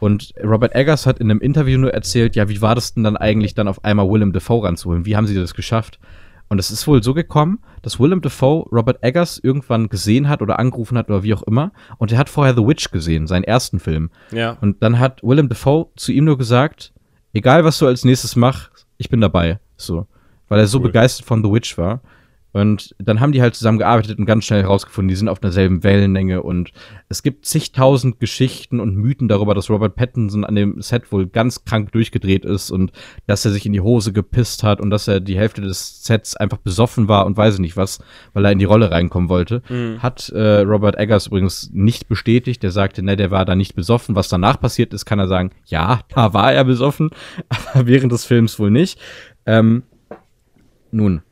Und 0.00 0.32
Robert 0.42 0.74
Eggers 0.74 1.06
hat 1.06 1.20
in 1.20 1.30
einem 1.30 1.40
Interview 1.40 1.78
nur 1.78 1.94
erzählt, 1.94 2.34
ja, 2.34 2.48
wie 2.48 2.60
war 2.60 2.74
das 2.74 2.94
denn 2.94 3.04
dann 3.04 3.16
eigentlich, 3.16 3.54
dann 3.54 3.68
auf 3.68 3.84
einmal 3.84 4.10
Willem 4.10 4.32
Dafoe 4.32 4.64
ranzuholen? 4.64 5.06
Wie 5.06 5.16
haben 5.16 5.28
sie 5.28 5.36
das 5.36 5.54
geschafft? 5.54 6.00
Und 6.48 6.58
es 6.58 6.72
ist 6.72 6.88
wohl 6.88 7.02
so 7.02 7.14
gekommen, 7.14 7.60
dass 7.82 8.00
Willem 8.00 8.22
Dafoe 8.22 8.66
Robert 8.72 9.04
Eggers 9.04 9.38
irgendwann 9.38 9.88
gesehen 9.88 10.28
hat 10.28 10.42
oder 10.42 10.58
angerufen 10.58 10.98
hat 10.98 11.08
oder 11.08 11.22
wie 11.22 11.34
auch 11.34 11.44
immer. 11.44 11.70
Und 11.98 12.10
er 12.10 12.18
hat 12.18 12.28
vorher 12.28 12.54
The 12.54 12.66
Witch 12.66 12.90
gesehen, 12.90 13.28
seinen 13.28 13.44
ersten 13.44 13.78
Film. 13.78 14.10
Ja. 14.32 14.58
Und 14.60 14.82
dann 14.82 14.98
hat 14.98 15.22
Willem 15.22 15.48
Dafoe 15.48 15.90
zu 15.94 16.10
ihm 16.10 16.24
nur 16.24 16.36
gesagt, 16.36 16.92
egal 17.32 17.64
was 17.64 17.78
du 17.78 17.86
als 17.86 18.04
nächstes 18.04 18.36
machst, 18.36 18.86
ich 18.98 19.08
bin 19.08 19.20
dabei. 19.20 19.58
So. 19.76 20.06
Weil 20.48 20.60
er 20.60 20.66
so 20.66 20.78
cool. 20.78 20.84
begeistert 20.84 21.26
von 21.26 21.42
The 21.42 21.50
Witch 21.50 21.76
war. 21.78 22.00
Und 22.52 22.94
dann 22.98 23.20
haben 23.20 23.32
die 23.32 23.40
halt 23.40 23.54
zusammen 23.54 23.78
gearbeitet 23.78 24.18
und 24.18 24.26
ganz 24.26 24.44
schnell 24.44 24.62
herausgefunden, 24.62 25.08
die 25.08 25.14
sind 25.14 25.28
auf 25.28 25.40
derselben 25.40 25.82
Wellenlänge 25.82 26.42
und 26.42 26.72
es 27.08 27.22
gibt 27.22 27.46
zigtausend 27.46 28.20
Geschichten 28.20 28.78
und 28.78 28.94
Mythen 28.94 29.28
darüber, 29.28 29.54
dass 29.54 29.70
Robert 29.70 29.96
Pattinson 29.96 30.44
an 30.44 30.54
dem 30.54 30.80
Set 30.82 31.12
wohl 31.12 31.26
ganz 31.26 31.64
krank 31.64 31.92
durchgedreht 31.92 32.44
ist 32.44 32.70
und 32.70 32.92
dass 33.26 33.44
er 33.44 33.52
sich 33.52 33.64
in 33.64 33.72
die 33.72 33.80
Hose 33.80 34.12
gepisst 34.12 34.62
hat 34.62 34.80
und 34.80 34.90
dass 34.90 35.08
er 35.08 35.20
die 35.20 35.36
Hälfte 35.36 35.62
des 35.62 36.04
Sets 36.04 36.36
einfach 36.36 36.58
besoffen 36.58 37.08
war 37.08 37.24
und 37.24 37.36
weiß 37.36 37.58
nicht 37.58 37.76
was, 37.76 38.00
weil 38.34 38.44
er 38.44 38.52
in 38.52 38.58
die 38.58 38.66
Rolle 38.66 38.90
reinkommen 38.90 39.30
wollte. 39.30 39.62
Mhm. 39.68 40.02
Hat 40.02 40.28
äh, 40.28 40.60
Robert 40.60 40.98
Eggers 40.98 41.28
übrigens 41.28 41.70
nicht 41.72 42.08
bestätigt. 42.08 42.62
Der 42.62 42.70
sagte, 42.70 43.02
ne, 43.02 43.16
der 43.16 43.30
war 43.30 43.44
da 43.44 43.54
nicht 43.54 43.74
besoffen. 43.74 44.14
Was 44.14 44.28
danach 44.28 44.60
passiert 44.60 44.92
ist, 44.92 45.06
kann 45.06 45.18
er 45.18 45.28
sagen, 45.28 45.50
ja, 45.64 46.00
da 46.14 46.34
war 46.34 46.52
er 46.52 46.64
besoffen, 46.64 47.10
aber 47.48 47.86
während 47.86 48.12
des 48.12 48.26
Films 48.26 48.58
wohl 48.58 48.70
nicht. 48.70 49.00
Ähm, 49.46 49.84
nun, 50.90 51.22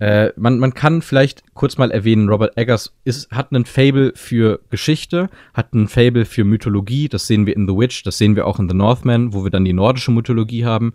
äh, 0.00 0.30
man, 0.36 0.58
man 0.58 0.74
kann 0.74 1.02
vielleicht 1.02 1.42
kurz 1.54 1.76
mal 1.76 1.90
erwähnen, 1.90 2.28
Robert 2.28 2.56
Eggers 2.56 2.94
ist, 3.04 3.30
hat 3.32 3.52
einen 3.52 3.64
Fable 3.64 4.12
für 4.14 4.60
Geschichte, 4.70 5.28
hat 5.54 5.72
einen 5.72 5.88
Fable 5.88 6.24
für 6.24 6.44
Mythologie, 6.44 7.08
das 7.08 7.26
sehen 7.26 7.46
wir 7.46 7.56
in 7.56 7.66
The 7.66 7.74
Witch, 7.74 8.04
das 8.04 8.18
sehen 8.18 8.36
wir 8.36 8.46
auch 8.46 8.60
in 8.60 8.68
The 8.68 8.76
Northman, 8.76 9.32
wo 9.32 9.42
wir 9.42 9.50
dann 9.50 9.64
die 9.64 9.72
nordische 9.72 10.12
Mythologie 10.12 10.64
haben. 10.64 10.94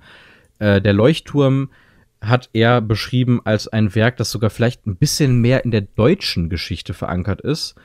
Äh, 0.59 0.81
der 0.81 0.93
Leuchtturm 0.93 1.69
hat 2.21 2.49
er 2.53 2.79
beschrieben 2.79 3.41
als 3.43 3.67
ein 3.67 3.93
Werk, 3.95 4.15
das 4.15 4.31
sogar 4.31 4.49
vielleicht 4.49 4.87
ein 4.87 4.95
bisschen 4.95 5.41
mehr 5.41 5.65
in 5.65 5.71
der 5.71 5.81
deutschen 5.81 6.49
Geschichte 6.49 6.93
verankert 6.93 7.41
ist. 7.41 7.75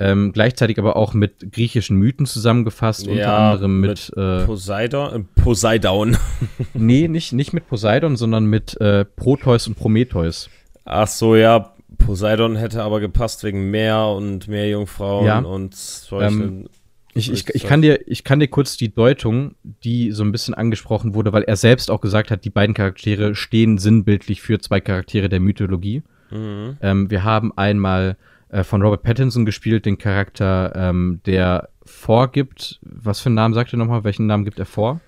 Ähm, 0.00 0.32
gleichzeitig 0.32 0.78
aber 0.78 0.96
auch 0.96 1.12
mit 1.12 1.52
griechischen 1.52 1.96
Mythen 1.98 2.24
zusammengefasst, 2.24 3.06
ja, 3.06 3.12
unter 3.12 3.38
anderem 3.38 3.80
mit, 3.80 4.12
mit 4.16 4.16
äh, 4.16 4.46
Poseidon. 4.46 5.14
Äh, 5.14 5.40
Poseidon. 5.42 6.16
nee, 6.74 7.06
nicht, 7.06 7.34
nicht 7.34 7.52
mit 7.52 7.68
Poseidon, 7.68 8.16
sondern 8.16 8.46
mit 8.46 8.80
äh, 8.80 9.04
Proteus 9.04 9.66
und 9.68 9.76
Prometheus. 9.76 10.48
Ach 10.86 11.06
so, 11.06 11.36
ja. 11.36 11.74
Poseidon 11.98 12.56
hätte 12.56 12.82
aber 12.82 12.98
gepasst 13.00 13.44
wegen 13.44 13.70
Meer 13.70 14.06
und 14.06 14.48
Meerjungfrauen 14.48 15.26
ja. 15.26 15.38
und 15.40 15.76
ähm, 16.12 16.66
ich, 17.12 17.30
ich, 17.30 17.48
ich, 17.48 17.64
kann 17.64 17.82
dir, 17.82 18.00
ich 18.06 18.24
kann 18.24 18.40
dir 18.40 18.48
kurz 18.48 18.76
die 18.76 18.94
Deutung, 18.94 19.56
die 19.84 20.12
so 20.12 20.22
ein 20.22 20.32
bisschen 20.32 20.54
angesprochen 20.54 21.14
wurde, 21.14 21.32
weil 21.32 21.42
er 21.42 21.56
selbst 21.56 21.90
auch 21.90 22.00
gesagt 22.00 22.30
hat, 22.30 22.44
die 22.44 22.50
beiden 22.50 22.74
Charaktere 22.74 23.34
stehen 23.34 23.78
sinnbildlich 23.78 24.40
für 24.40 24.60
zwei 24.60 24.80
Charaktere 24.80 25.28
der 25.28 25.40
Mythologie. 25.40 26.02
Mhm. 26.30 26.78
Ähm, 26.80 27.10
wir 27.10 27.24
haben 27.24 27.52
einmal 27.56 28.16
äh, 28.50 28.64
von 28.64 28.82
Robert 28.82 29.02
Pattinson 29.02 29.44
gespielt, 29.44 29.86
den 29.86 29.98
Charakter, 29.98 30.72
ähm, 30.74 31.20
der 31.26 31.68
vorgibt, 31.84 32.80
was 32.82 33.20
für 33.20 33.26
einen 33.26 33.36
Namen 33.36 33.54
sagt 33.54 33.72
er 33.72 33.78
nochmal? 33.78 34.04
Welchen 34.04 34.26
Namen 34.26 34.44
gibt 34.44 34.58
er 34.58 34.66
vor? 34.66 35.00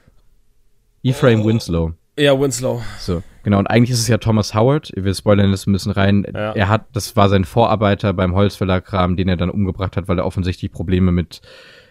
Ephraim 1.03 1.43
oh. 1.43 1.47
Winslow. 1.47 1.93
Ja, 2.18 2.38
Winslow. 2.38 2.82
So, 2.99 3.22
genau. 3.43 3.59
Und 3.59 3.68
eigentlich 3.68 3.90
ist 3.90 4.01
es 4.01 4.09
ja 4.09 4.18
Thomas 4.18 4.55
Howard. 4.55 4.93
Wir 4.95 5.14
spoilern 5.14 5.51
das 5.51 5.66
ein 5.66 5.72
bisschen 5.72 5.93
rein. 5.93 6.26
Ja. 6.32 6.53
Er 6.53 6.68
hat, 6.68 6.86
das 6.93 7.16
war 7.16 7.28
sein 7.28 7.45
Vorarbeiter 7.45 8.12
beim 8.12 8.34
Holzfäller-Kram, 8.34 9.16
den 9.16 9.28
er 9.28 9.36
dann 9.36 9.51
umgebracht 9.51 9.97
hat, 9.97 10.09
weil 10.09 10.18
er 10.18 10.26
offensichtlich 10.26 10.70
Probleme 10.70 11.11
mit, 11.11 11.40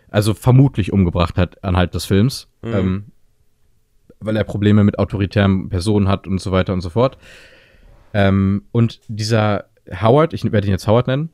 also 0.10 0.34
vermutlich 0.34 0.93
umgebracht 0.93 1.38
hat 1.38 1.64
anhalt 1.64 1.93
des 1.95 2.06
Films. 2.06 2.49
Mhm. 2.62 2.74
Ähm, 2.74 3.06
weil 4.20 4.38
er 4.38 4.43
Probleme 4.43 4.84
mit 4.84 4.99
autoritären 4.99 5.70
Personen 5.70 6.08
hat 6.08 6.28
und 6.28 6.39
so 6.39 6.52
weiter 6.52 6.74
und 6.74 6.82
so 6.82 6.91
fort. 6.91 7.18
Ähm, 8.14 8.66
und 8.72 9.02
dieser 9.08 9.66
Howard, 10.02 10.34
ich 10.34 10.49
werde 10.52 10.68
ihn 10.68 10.72
jetzt 10.72 10.88
Howard 10.88 11.08
nennen, 11.08 11.32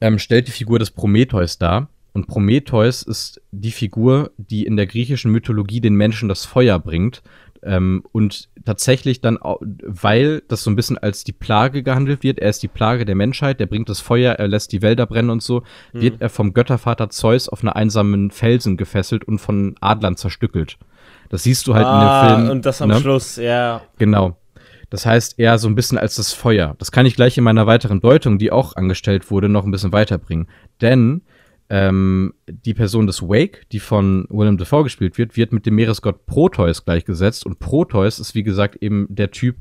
ähm, 0.00 0.18
stellt 0.18 0.48
die 0.48 0.52
Figur 0.52 0.78
des 0.78 0.90
Prometheus 0.90 1.58
dar. 1.58 1.88
Und 2.12 2.26
Prometheus 2.26 3.02
ist 3.02 3.40
die 3.52 3.70
Figur, 3.70 4.32
die 4.36 4.66
in 4.66 4.76
der 4.76 4.86
griechischen 4.86 5.30
Mythologie 5.30 5.80
den 5.80 5.94
Menschen 5.94 6.28
das 6.28 6.44
Feuer 6.44 6.78
bringt. 6.78 7.22
Ähm, 7.62 8.02
und 8.12 8.48
tatsächlich 8.64 9.20
dann, 9.20 9.38
weil 9.42 10.42
das 10.48 10.64
so 10.64 10.70
ein 10.70 10.76
bisschen 10.76 10.96
als 10.96 11.24
die 11.24 11.32
Plage 11.32 11.82
gehandelt 11.82 12.22
wird, 12.22 12.38
er 12.38 12.48
ist 12.48 12.62
die 12.62 12.68
Plage 12.68 13.04
der 13.04 13.14
Menschheit, 13.14 13.60
der 13.60 13.66
bringt 13.66 13.88
das 13.90 14.00
Feuer, 14.00 14.34
er 14.34 14.48
lässt 14.48 14.72
die 14.72 14.82
Wälder 14.82 15.06
brennen 15.06 15.30
und 15.30 15.42
so, 15.42 15.62
mhm. 15.92 16.00
wird 16.00 16.20
er 16.20 16.30
vom 16.30 16.54
Göttervater 16.54 17.10
Zeus 17.10 17.48
auf 17.48 17.62
einer 17.62 17.76
einsamen 17.76 18.30
Felsen 18.30 18.78
gefesselt 18.78 19.24
und 19.24 19.38
von 19.38 19.76
Adlern 19.80 20.16
zerstückelt. 20.16 20.78
Das 21.28 21.42
siehst 21.42 21.66
du 21.66 21.74
halt 21.74 21.86
ah, 21.86 21.92
in 21.92 22.00
dem 22.00 22.08
ah, 22.08 22.36
Film. 22.36 22.50
Und 22.50 22.66
das 22.66 22.80
am 22.80 22.88
ne? 22.88 22.96
Schluss, 22.98 23.36
ja. 23.36 23.82
Genau. 23.98 24.36
Das 24.90 25.06
heißt 25.06 25.38
eher 25.38 25.56
so 25.58 25.68
ein 25.68 25.74
bisschen 25.74 25.98
als 25.98 26.16
das 26.16 26.32
Feuer. 26.32 26.74
Das 26.78 26.92
kann 26.92 27.06
ich 27.06 27.16
gleich 27.16 27.38
in 27.38 27.44
meiner 27.44 27.66
weiteren 27.66 28.00
Deutung, 28.00 28.38
die 28.38 28.52
auch 28.52 28.76
angestellt 28.76 29.30
wurde, 29.30 29.48
noch 29.48 29.64
ein 29.64 29.70
bisschen 29.70 29.92
weiterbringen. 29.92 30.48
Denn 30.80 31.22
ähm, 31.70 32.34
die 32.48 32.74
Person 32.74 33.06
des 33.06 33.22
Wake, 33.22 33.66
die 33.70 33.78
von 33.78 34.26
Willem 34.28 34.58
Dafoe 34.58 34.82
gespielt 34.82 35.16
wird, 35.16 35.36
wird 35.36 35.52
mit 35.52 35.64
dem 35.66 35.76
Meeresgott 35.76 36.26
Proteus 36.26 36.84
gleichgesetzt. 36.84 37.46
Und 37.46 37.60
Proteus 37.60 38.18
ist, 38.18 38.34
wie 38.34 38.42
gesagt, 38.42 38.82
eben 38.82 39.06
der 39.08 39.30
Typ, 39.30 39.56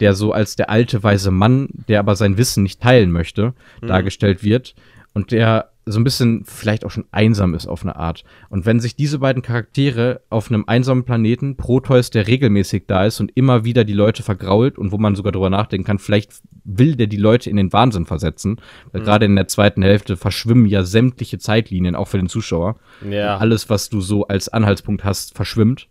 der 0.00 0.14
so 0.14 0.32
als 0.32 0.56
der 0.56 0.68
alte 0.68 1.04
weise 1.04 1.30
Mann, 1.30 1.68
der 1.88 2.00
aber 2.00 2.16
sein 2.16 2.36
Wissen 2.36 2.64
nicht 2.64 2.82
teilen 2.82 3.12
möchte, 3.12 3.54
mhm. 3.80 3.86
dargestellt 3.86 4.42
wird. 4.42 4.74
Und 5.14 5.30
der 5.30 5.71
so 5.84 5.98
ein 5.98 6.04
bisschen 6.04 6.44
vielleicht 6.44 6.84
auch 6.84 6.90
schon 6.90 7.06
einsam 7.10 7.54
ist 7.54 7.66
auf 7.66 7.82
eine 7.82 7.96
Art. 7.96 8.22
Und 8.50 8.66
wenn 8.66 8.78
sich 8.78 8.94
diese 8.94 9.18
beiden 9.18 9.42
Charaktere 9.42 10.20
auf 10.30 10.48
einem 10.48 10.64
einsamen 10.66 11.04
Planeten, 11.04 11.56
Proteus, 11.56 12.10
der 12.10 12.28
regelmäßig 12.28 12.84
da 12.86 13.04
ist 13.06 13.20
und 13.20 13.32
immer 13.34 13.64
wieder 13.64 13.84
die 13.84 13.92
Leute 13.92 14.22
vergrault 14.22 14.78
und 14.78 14.92
wo 14.92 14.98
man 14.98 15.16
sogar 15.16 15.32
drüber 15.32 15.50
nachdenken 15.50 15.84
kann, 15.84 15.98
vielleicht 15.98 16.34
will 16.64 16.94
der 16.94 17.08
die 17.08 17.16
Leute 17.16 17.50
in 17.50 17.56
den 17.56 17.72
Wahnsinn 17.72 18.06
versetzen. 18.06 18.60
Weil 18.92 19.00
mhm. 19.00 19.06
gerade 19.06 19.26
in 19.26 19.34
der 19.34 19.48
zweiten 19.48 19.82
Hälfte 19.82 20.16
verschwimmen 20.16 20.66
ja 20.66 20.84
sämtliche 20.84 21.38
Zeitlinien, 21.38 21.96
auch 21.96 22.08
für 22.08 22.18
den 22.18 22.28
Zuschauer. 22.28 22.76
Ja. 23.08 23.38
alles, 23.38 23.68
was 23.68 23.88
du 23.88 24.00
so 24.00 24.28
als 24.28 24.48
Anhaltspunkt 24.48 25.04
hast, 25.04 25.34
verschwimmt. 25.34 25.88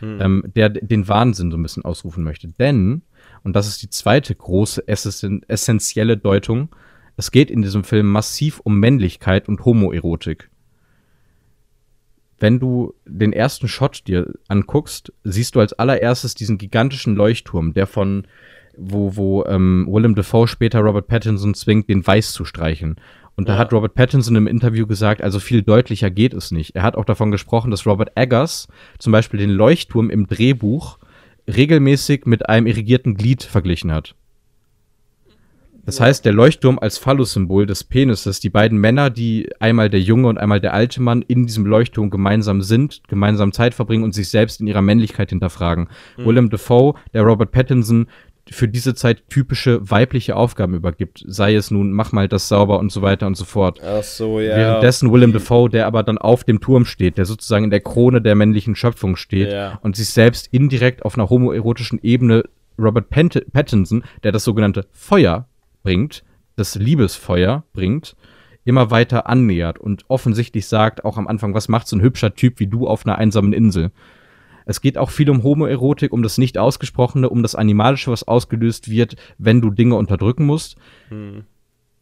Mhm. 0.00 0.18
Ähm, 0.20 0.44
der 0.56 0.68
den 0.68 1.06
Wahnsinn 1.08 1.50
so 1.50 1.56
ein 1.56 1.62
bisschen 1.62 1.84
ausrufen 1.84 2.24
möchte. 2.24 2.48
Denn, 2.48 3.02
und 3.44 3.54
das 3.54 3.68
ist 3.68 3.82
die 3.82 3.90
zweite 3.90 4.34
große 4.34 4.86
essentielle 4.88 6.16
Deutung, 6.16 6.70
es 7.16 7.30
geht 7.30 7.50
in 7.50 7.62
diesem 7.62 7.84
Film 7.84 8.10
massiv 8.10 8.60
um 8.60 8.78
Männlichkeit 8.78 9.48
und 9.48 9.64
Homoerotik. 9.64 10.50
Wenn 12.38 12.58
du 12.58 12.94
den 13.06 13.32
ersten 13.32 13.68
Shot 13.68 14.08
dir 14.08 14.32
anguckst, 14.48 15.12
siehst 15.22 15.54
du 15.54 15.60
als 15.60 15.74
allererstes 15.74 16.34
diesen 16.34 16.58
gigantischen 16.58 17.14
Leuchtturm, 17.14 17.72
der 17.72 17.86
von 17.86 18.26
wo, 18.76 19.16
wo 19.16 19.44
ähm, 19.44 19.86
Willem 19.88 20.14
Dafoe 20.14 20.48
später 20.48 20.80
Robert 20.80 21.06
Pattinson 21.06 21.54
zwingt, 21.54 21.88
den 21.88 22.06
Weiß 22.06 22.32
zu 22.32 22.44
streichen. 22.44 22.96
Und 23.36 23.48
da 23.48 23.56
hat 23.56 23.72
Robert 23.72 23.94
Pattinson 23.94 24.36
im 24.36 24.46
Interview 24.46 24.86
gesagt, 24.86 25.22
also 25.22 25.40
viel 25.40 25.62
deutlicher 25.62 26.10
geht 26.10 26.34
es 26.34 26.50
nicht. 26.50 26.74
Er 26.74 26.82
hat 26.82 26.96
auch 26.96 27.04
davon 27.04 27.30
gesprochen, 27.30 27.70
dass 27.70 27.86
Robert 27.86 28.12
Eggers 28.14 28.68
zum 28.98 29.12
Beispiel 29.12 29.38
den 29.38 29.50
Leuchtturm 29.50 30.10
im 30.10 30.26
Drehbuch 30.26 30.98
regelmäßig 31.46 32.26
mit 32.26 32.48
einem 32.48 32.66
irrigierten 32.66 33.14
Glied 33.14 33.42
verglichen 33.42 33.92
hat. 33.92 34.14
Das 35.84 35.98
ja. 35.98 36.06
heißt, 36.06 36.24
der 36.24 36.32
Leuchtturm 36.32 36.78
als 36.78 36.98
Phallus-Symbol 36.98 37.66
des 37.66 37.84
Penises, 37.84 38.40
die 38.40 38.50
beiden 38.50 38.78
Männer, 38.78 39.10
die 39.10 39.50
einmal 39.58 39.90
der 39.90 40.00
junge 40.00 40.28
und 40.28 40.38
einmal 40.38 40.60
der 40.60 40.74
alte 40.74 41.02
Mann 41.02 41.22
in 41.22 41.46
diesem 41.46 41.66
Leuchtturm 41.66 42.10
gemeinsam 42.10 42.62
sind, 42.62 43.02
gemeinsam 43.08 43.52
Zeit 43.52 43.74
verbringen 43.74 44.04
und 44.04 44.14
sich 44.14 44.28
selbst 44.28 44.60
in 44.60 44.66
ihrer 44.66 44.82
Männlichkeit 44.82 45.30
hinterfragen. 45.30 45.88
Mhm. 46.16 46.26
Willem 46.26 46.50
Dafoe, 46.50 46.94
der 47.12 47.22
Robert 47.22 47.50
Pattinson, 47.52 48.06
für 48.50 48.68
diese 48.68 48.94
Zeit 48.94 49.28
typische 49.28 49.88
weibliche 49.88 50.34
Aufgaben 50.36 50.74
übergibt. 50.74 51.22
Sei 51.26 51.54
es 51.54 51.70
nun, 51.70 51.92
mach 51.92 52.12
mal 52.12 52.28
das 52.28 52.48
sauber 52.48 52.78
und 52.80 52.90
so 52.90 53.00
weiter 53.00 53.26
und 53.26 53.36
so 53.36 53.44
fort. 53.44 53.80
Ach 53.84 54.02
so, 54.02 54.40
ja. 54.40 54.56
Währenddessen 54.56 55.12
Willem 55.12 55.32
Dafoe, 55.32 55.70
der 55.70 55.86
aber 55.86 56.02
dann 56.02 56.18
auf 56.18 56.42
dem 56.44 56.60
Turm 56.60 56.84
steht, 56.84 57.18
der 57.18 57.24
sozusagen 57.24 57.64
in 57.64 57.70
der 57.70 57.80
Krone 57.80 58.20
der 58.20 58.34
männlichen 58.34 58.74
Schöpfung 58.74 59.16
steht 59.16 59.52
ja. 59.52 59.78
und 59.82 59.96
sich 59.96 60.08
selbst 60.08 60.48
indirekt 60.50 61.04
auf 61.04 61.16
einer 61.16 61.30
homoerotischen 61.30 62.00
Ebene 62.02 62.44
Robert 62.78 63.10
Pattinson, 63.10 64.02
der 64.24 64.32
das 64.32 64.44
sogenannte 64.44 64.86
Feuer 64.90 65.46
bringt, 65.82 66.24
das 66.56 66.74
Liebesfeuer 66.74 67.64
bringt, 67.72 68.16
immer 68.64 68.90
weiter 68.90 69.26
annähert 69.26 69.78
und 69.78 70.04
offensichtlich 70.08 70.66
sagt 70.66 71.04
auch 71.04 71.16
am 71.16 71.26
Anfang, 71.26 71.54
was 71.54 71.68
macht 71.68 71.88
so 71.88 71.96
ein 71.96 72.02
hübscher 72.02 72.34
Typ 72.34 72.60
wie 72.60 72.66
du 72.66 72.86
auf 72.86 73.04
einer 73.04 73.18
einsamen 73.18 73.52
Insel? 73.52 73.90
Es 74.64 74.80
geht 74.80 74.98
auch 74.98 75.10
viel 75.10 75.28
um 75.28 75.42
Homoerotik, 75.42 76.12
um 76.12 76.22
das 76.22 76.38
nicht 76.38 76.56
ausgesprochene, 76.58 77.28
um 77.28 77.42
das 77.42 77.56
Animalische, 77.56 78.12
was 78.12 78.26
ausgelöst 78.26 78.88
wird, 78.88 79.16
wenn 79.38 79.60
du 79.60 79.70
Dinge 79.70 79.96
unterdrücken 79.96 80.46
musst. 80.46 80.76
Hm. 81.08 81.44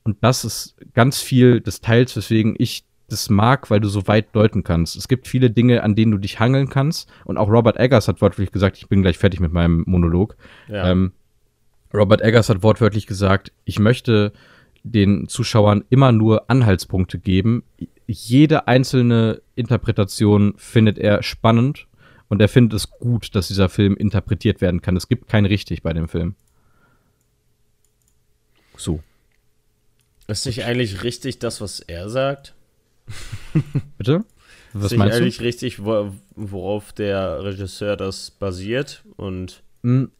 Und 0.02 0.18
das 0.22 0.44
ist 0.44 0.76
ganz 0.94 1.20
viel 1.20 1.60
des 1.60 1.80
Teils, 1.80 2.16
weswegen 2.16 2.54
ich 2.58 2.84
das 3.08 3.28
mag, 3.28 3.70
weil 3.70 3.80
du 3.80 3.88
so 3.88 4.06
weit 4.06 4.34
deuten 4.34 4.62
kannst. 4.62 4.96
Es 4.96 5.08
gibt 5.08 5.26
viele 5.26 5.50
Dinge, 5.50 5.82
an 5.82 5.94
denen 5.94 6.12
du 6.12 6.18
dich 6.18 6.38
hangeln 6.38 6.68
kannst. 6.68 7.10
Und 7.24 7.38
auch 7.38 7.48
Robert 7.48 7.76
Eggers 7.76 8.08
hat 8.08 8.20
wortwörtlich 8.20 8.52
gesagt, 8.52 8.78
ich 8.78 8.88
bin 8.88 9.02
gleich 9.02 9.18
fertig 9.18 9.40
mit 9.40 9.52
meinem 9.52 9.84
Monolog. 9.86 10.36
Ja. 10.68 10.90
Ähm, 10.90 11.12
Robert 11.92 12.20
Eggers 12.20 12.48
hat 12.48 12.62
wortwörtlich 12.62 13.06
gesagt, 13.06 13.52
ich 13.64 13.78
möchte 13.78 14.32
den 14.82 15.28
Zuschauern 15.28 15.84
immer 15.90 16.12
nur 16.12 16.50
Anhaltspunkte 16.50 17.18
geben. 17.18 17.64
Jede 18.06 18.68
einzelne 18.68 19.42
Interpretation 19.54 20.54
findet 20.56 20.98
er 20.98 21.22
spannend 21.22 21.86
und 22.28 22.40
er 22.40 22.48
findet 22.48 22.74
es 22.74 22.90
gut, 22.90 23.34
dass 23.34 23.48
dieser 23.48 23.68
Film 23.68 23.96
interpretiert 23.96 24.60
werden 24.60 24.80
kann. 24.80 24.96
Es 24.96 25.08
gibt 25.08 25.28
kein 25.28 25.44
richtig 25.44 25.82
bei 25.82 25.92
dem 25.92 26.08
Film. 26.08 26.34
So. 28.76 29.00
Ist 30.28 30.46
nicht 30.46 30.64
eigentlich 30.64 31.02
richtig 31.02 31.40
das, 31.40 31.60
was 31.60 31.80
er 31.80 32.08
sagt? 32.08 32.54
Bitte? 33.98 34.24
Was 34.72 34.92
ist 34.92 34.98
nicht 34.98 35.12
eigentlich 35.12 35.38
du? 35.38 35.42
richtig, 35.42 35.80
worauf 35.80 36.92
der 36.92 37.42
Regisseur 37.42 37.96
das 37.96 38.30
basiert 38.30 39.02
und 39.16 39.62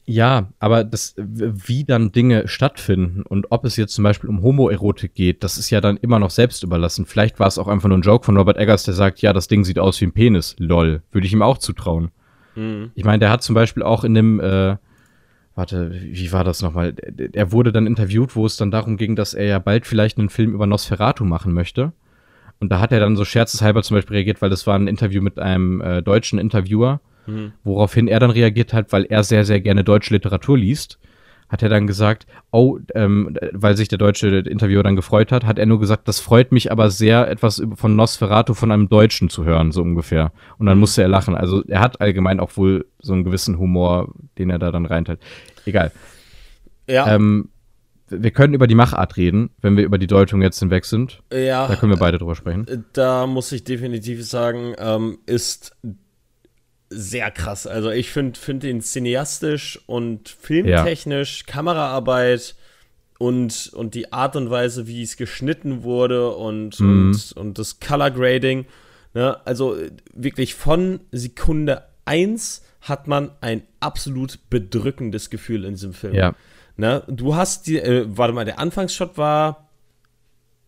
ja, 0.06 0.48
aber 0.58 0.84
das, 0.84 1.14
wie 1.18 1.84
dann 1.84 2.12
Dinge 2.12 2.48
stattfinden 2.48 3.22
und 3.22 3.48
ob 3.50 3.66
es 3.66 3.76
jetzt 3.76 3.92
zum 3.92 4.04
Beispiel 4.04 4.30
um 4.30 4.42
Homoerotik 4.42 5.14
geht, 5.14 5.44
das 5.44 5.58
ist 5.58 5.68
ja 5.68 5.82
dann 5.82 5.98
immer 5.98 6.18
noch 6.18 6.30
selbst 6.30 6.62
überlassen. 6.62 7.04
Vielleicht 7.04 7.38
war 7.38 7.46
es 7.46 7.58
auch 7.58 7.68
einfach 7.68 7.88
nur 7.88 7.98
ein 7.98 8.02
Joke 8.02 8.24
von 8.24 8.38
Robert 8.38 8.56
Eggers, 8.56 8.84
der 8.84 8.94
sagt, 8.94 9.20
ja, 9.20 9.34
das 9.34 9.48
Ding 9.48 9.64
sieht 9.64 9.78
aus 9.78 10.00
wie 10.00 10.06
ein 10.06 10.12
Penis. 10.12 10.56
Lol. 10.58 11.02
Würde 11.12 11.26
ich 11.26 11.32
ihm 11.34 11.42
auch 11.42 11.58
zutrauen. 11.58 12.10
Mhm. 12.54 12.90
Ich 12.94 13.04
meine, 13.04 13.18
der 13.18 13.30
hat 13.30 13.42
zum 13.42 13.54
Beispiel 13.54 13.82
auch 13.82 14.02
in 14.02 14.14
dem, 14.14 14.40
äh, 14.40 14.76
warte, 15.54 15.92
wie 15.92 16.32
war 16.32 16.42
das 16.42 16.62
nochmal? 16.62 16.94
Er 17.32 17.52
wurde 17.52 17.70
dann 17.70 17.86
interviewt, 17.86 18.36
wo 18.36 18.46
es 18.46 18.56
dann 18.56 18.70
darum 18.70 18.96
ging, 18.96 19.14
dass 19.14 19.34
er 19.34 19.44
ja 19.44 19.58
bald 19.58 19.84
vielleicht 19.84 20.16
einen 20.16 20.30
Film 20.30 20.54
über 20.54 20.66
Nosferatu 20.66 21.26
machen 21.26 21.52
möchte. 21.52 21.92
Und 22.60 22.72
da 22.72 22.80
hat 22.80 22.92
er 22.92 23.00
dann 23.00 23.16
so 23.16 23.26
scherzeshalber 23.26 23.82
zum 23.82 23.98
Beispiel 23.98 24.16
reagiert, 24.16 24.40
weil 24.40 24.50
das 24.50 24.66
war 24.66 24.78
ein 24.78 24.88
Interview 24.88 25.20
mit 25.20 25.38
einem 25.38 25.82
äh, 25.82 26.02
deutschen 26.02 26.38
Interviewer 26.38 27.00
Mhm. 27.30 27.52
Woraufhin 27.64 28.08
er 28.08 28.20
dann 28.20 28.30
reagiert 28.30 28.72
hat, 28.72 28.92
weil 28.92 29.04
er 29.04 29.22
sehr, 29.24 29.44
sehr 29.44 29.60
gerne 29.60 29.84
deutsche 29.84 30.14
Literatur 30.14 30.58
liest, 30.58 30.98
hat 31.50 31.62
er 31.62 31.68
dann 31.68 31.86
gesagt, 31.86 32.26
oh, 32.52 32.78
ähm, 32.94 33.36
weil 33.52 33.76
sich 33.76 33.88
der 33.88 33.98
deutsche 33.98 34.28
Interviewer 34.28 34.84
dann 34.84 34.94
gefreut 34.94 35.32
hat, 35.32 35.44
hat 35.44 35.58
er 35.58 35.66
nur 35.66 35.80
gesagt, 35.80 36.06
das 36.06 36.20
freut 36.20 36.52
mich 36.52 36.70
aber 36.70 36.90
sehr, 36.90 37.28
etwas 37.28 37.60
von 37.74 37.96
Nosferatu 37.96 38.54
von 38.54 38.70
einem 38.70 38.88
Deutschen 38.88 39.28
zu 39.28 39.44
hören, 39.44 39.72
so 39.72 39.82
ungefähr. 39.82 40.32
Und 40.58 40.66
dann 40.66 40.76
mhm. 40.76 40.80
musste 40.80 41.02
er 41.02 41.08
lachen. 41.08 41.34
Also 41.34 41.64
er 41.66 41.80
hat 41.80 42.00
allgemein 42.00 42.38
auch 42.38 42.56
wohl 42.56 42.86
so 43.00 43.12
einen 43.12 43.24
gewissen 43.24 43.58
Humor, 43.58 44.14
den 44.38 44.50
er 44.50 44.60
da 44.60 44.70
dann 44.70 44.86
reinteilt. 44.86 45.20
Egal. 45.66 45.90
Ja. 46.88 47.12
Ähm, 47.14 47.48
wir 48.08 48.30
können 48.30 48.54
über 48.54 48.66
die 48.66 48.74
Machart 48.74 49.16
reden, 49.16 49.50
wenn 49.60 49.76
wir 49.76 49.84
über 49.84 49.98
die 49.98 50.08
Deutung 50.08 50.42
jetzt 50.42 50.58
hinweg 50.58 50.84
sind. 50.84 51.22
Ja. 51.32 51.68
Da 51.68 51.76
können 51.76 51.92
wir 51.92 51.98
beide 51.98 52.18
drüber 52.18 52.34
sprechen. 52.34 52.84
Da 52.92 53.26
muss 53.26 53.52
ich 53.52 53.64
definitiv 53.64 54.24
sagen, 54.24 54.74
ähm, 54.78 55.18
ist 55.26 55.76
sehr 56.90 57.30
krass. 57.30 57.66
Also 57.66 57.90
ich 57.90 58.10
finde 58.10 58.38
find 58.38 58.64
ihn 58.64 58.80
cineastisch 58.80 59.80
und 59.86 60.28
filmtechnisch, 60.28 61.44
ja. 61.46 61.52
Kameraarbeit 61.52 62.56
und, 63.18 63.70
und 63.74 63.94
die 63.94 64.12
Art 64.12 64.34
und 64.34 64.50
Weise, 64.50 64.88
wie 64.88 65.02
es 65.02 65.16
geschnitten 65.16 65.84
wurde 65.84 66.34
und, 66.34 66.80
mhm. 66.80 67.12
und, 67.12 67.32
und 67.36 67.58
das 67.58 67.78
Color 67.78 68.10
Grading. 68.10 68.66
Ne? 69.14 69.38
Also 69.46 69.76
wirklich 70.12 70.56
von 70.56 71.00
Sekunde 71.12 71.84
1 72.06 72.62
hat 72.80 73.06
man 73.06 73.30
ein 73.40 73.62
absolut 73.78 74.38
bedrückendes 74.50 75.30
Gefühl 75.30 75.64
in 75.64 75.74
diesem 75.74 75.92
Film. 75.92 76.14
Ja. 76.14 76.34
Ne? 76.76 77.04
Du 77.06 77.36
hast 77.36 77.68
die, 77.68 77.78
äh, 77.78 78.06
warte 78.08 78.34
mal, 78.34 78.44
der 78.44 78.58
Anfangsshot 78.58 79.16
war 79.16 79.68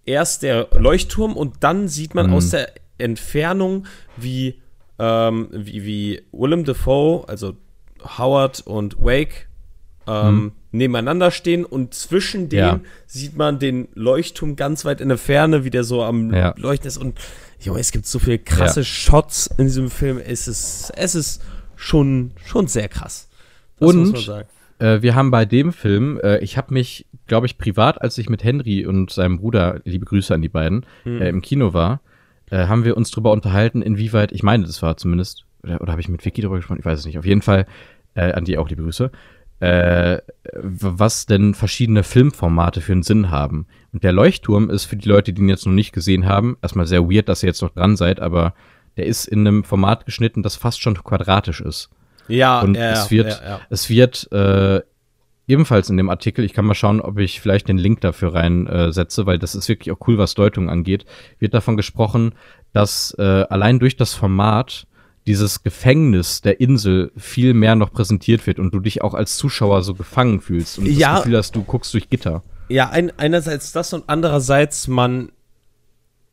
erst 0.05 0.43
der 0.43 0.68
Leuchtturm 0.79 1.37
und 1.37 1.64
dann 1.64 1.89
sieht 1.89 2.14
man 2.14 2.29
mhm. 2.29 2.35
aus 2.35 2.51
der 2.51 2.73
Entfernung, 2.99 3.87
wie 4.16 4.62
ähm, 5.03 5.48
wie, 5.50 5.84
wie 5.84 6.22
Willem 6.30 6.64
Dafoe, 6.64 7.28
also 7.28 7.55
Howard 8.18 8.61
und 8.64 9.03
Wake, 9.03 9.48
ähm, 10.07 10.34
mhm. 10.34 10.53
nebeneinander 10.70 11.32
stehen 11.32 11.64
und 11.64 11.92
zwischen 11.92 12.48
denen 12.48 12.62
ja. 12.62 12.80
sieht 13.07 13.36
man 13.36 13.59
den 13.59 13.88
Leuchtturm 13.94 14.55
ganz 14.55 14.84
weit 14.84 15.00
in 15.00 15.09
der 15.09 15.18
Ferne, 15.18 15.64
wie 15.64 15.70
der 15.70 15.82
so 15.82 16.05
am 16.05 16.32
ja. 16.32 16.55
Leuchten 16.57 16.86
ist. 16.86 16.98
Und 16.98 17.18
jo, 17.61 17.76
es 17.76 17.90
gibt 17.90 18.07
so 18.07 18.20
viele 18.20 18.38
krasse 18.38 18.80
ja. 18.80 18.84
Shots 18.84 19.48
in 19.59 19.66
diesem 19.66 19.90
Film. 19.90 20.18
Es 20.18 20.46
ist, 20.46 20.92
es 20.96 21.16
ist 21.16 21.42
schon, 21.74 22.30
schon 22.44 22.68
sehr 22.68 22.88
krass. 22.88 23.28
Das 23.80 23.92
und 23.92 24.28
äh, 24.78 25.03
wir 25.03 25.16
haben 25.16 25.32
bei 25.32 25.44
dem 25.44 25.72
Film, 25.72 26.20
äh, 26.22 26.38
ich 26.38 26.57
habe 26.57 26.72
mich, 26.74 27.07
glaube 27.26 27.46
ich, 27.46 27.59
privat, 27.59 28.00
als 28.00 28.18
ich 28.18 28.28
mit 28.28 28.44
Henry 28.44 28.86
und 28.86 29.11
seinem 29.11 29.38
Bruder, 29.38 29.80
liebe 29.84 30.05
Grüße 30.05 30.32
an 30.32 30.42
die 30.42 30.48
beiden, 30.48 30.86
mhm. 31.05 31.22
äh, 31.22 31.28
im 31.28 31.42
Kino 31.42 31.74
war, 31.74 32.00
äh, 32.53 32.66
haben 32.66 32.84
wir 32.84 32.98
uns 32.98 33.11
darüber 33.11 33.32
unterhalten, 33.32 33.80
inwieweit, 33.80 34.30
ich 34.30 34.42
meine, 34.42 34.64
das 34.64 34.82
war 34.82 34.98
zumindest, 34.98 35.46
oder, 35.62 35.80
oder 35.80 35.92
habe 35.92 36.03
ich 36.03 36.09
mit 36.09 36.24
Vicky 36.24 36.42
darüber 36.42 36.57
gesprochen? 36.57 36.80
Ich 36.80 36.84
weiß 36.84 36.98
es 36.98 37.07
nicht. 37.07 37.18
Auf 37.18 37.24
jeden 37.24 37.40
Fall, 37.40 37.66
äh, 38.14 38.32
an 38.32 38.44
die 38.44 38.59
auch 38.59 38.68
liebe 38.68 38.82
Grüße, 38.82 39.11
äh, 39.61 40.18
was 40.53 41.24
denn 41.24 41.55
verschiedene 41.55 42.03
Filmformate 42.03 42.82
für 42.82 42.92
einen 42.92 43.03
Sinn 43.03 43.30
haben. 43.30 43.66
Und 43.92 44.05
der 44.05 44.12
Leuchtturm 44.12 44.68
ist 44.68 44.84
für 44.84 44.96
die 44.96 45.09
Leute, 45.09 45.32
die 45.32 45.40
ihn 45.40 45.48
jetzt 45.48 45.64
noch 45.64 45.72
nicht 45.72 45.92
gesehen 45.92 46.26
haben, 46.26 46.59
erstmal 46.61 46.86
sehr 46.86 47.11
weird, 47.11 47.30
dass 47.30 47.42
ihr 47.42 47.46
jetzt 47.46 47.62
noch 47.62 47.70
dran 47.70 47.96
seid, 47.96 48.20
aber 48.20 48.55
der 48.98 49.07
ist 49.07 49.24
in 49.24 49.46
einem 49.46 49.64
Format 49.64 50.05
geschnitten, 50.05 50.42
das 50.42 50.57
fast 50.57 50.82
schon 50.82 50.94
quadratisch 50.94 51.62
ist. 51.62 51.88
Ja, 52.28 52.61
und 52.61 52.76
ja, 52.76 52.92
es 52.92 53.11
wird, 53.11 53.28
ja, 53.28 53.48
ja. 53.48 53.61
es 53.70 53.88
wird 53.88 54.30
äh, 54.30 54.82
ebenfalls 55.53 55.90
in 55.90 55.96
dem 55.96 56.09
Artikel, 56.09 56.44
ich 56.44 56.55
kann 56.55 56.64
mal 56.64 56.74
schauen, 56.74 57.00
ob 57.00 57.18
ich 57.18 57.40
vielleicht 57.40 57.68
den 57.68 57.78
Link 57.78 58.00
dafür 58.00 58.34
reinsetze, 58.34 59.22
äh, 59.22 59.26
weil 59.26 59.38
das 59.38 59.55
ist 59.55 59.68
wirklich 59.68 59.92
auch 59.92 60.09
cool, 60.09 60.18
was 60.18 60.34
Deutung 60.34 60.70
angeht, 60.70 61.05
wird 61.38 61.55
davon 61.55 61.76
gesprochen, 61.76 62.34
dass 62.72 63.14
äh, 63.18 63.22
allein 63.22 63.78
durch 63.78 63.96
das 63.96 64.14
Format 64.14 64.86
dieses 65.26 65.62
Gefängnis 65.62 66.40
der 66.40 66.61
Insel 66.61 67.12
viel 67.16 67.55
mehr 67.55 67.76
noch 67.76 67.92
präsentiert 67.92 68.46
wird 68.46 68.59
und 68.59 68.72
du 68.74 68.80
dich 68.80 69.03
auch 69.03 69.14
als 69.14 69.36
Zuschauer 69.36 69.82
so 69.82 69.94
gefangen 69.94 70.40
fühlst 70.40 70.78
und 70.78 70.86
ja. 70.86 71.12
das 71.12 71.22
Gefühl 71.22 71.36
hast, 71.36 71.55
du 71.55 71.62
guckst 71.62 71.94
durch 71.94 72.11
Gitter. 72.11 72.42
Ja, 72.68 72.88
ein, 72.88 73.12
einerseits 73.18 73.72
das 73.72 73.92
und 73.92 74.05
andererseits 74.09 74.88
man 74.88 75.30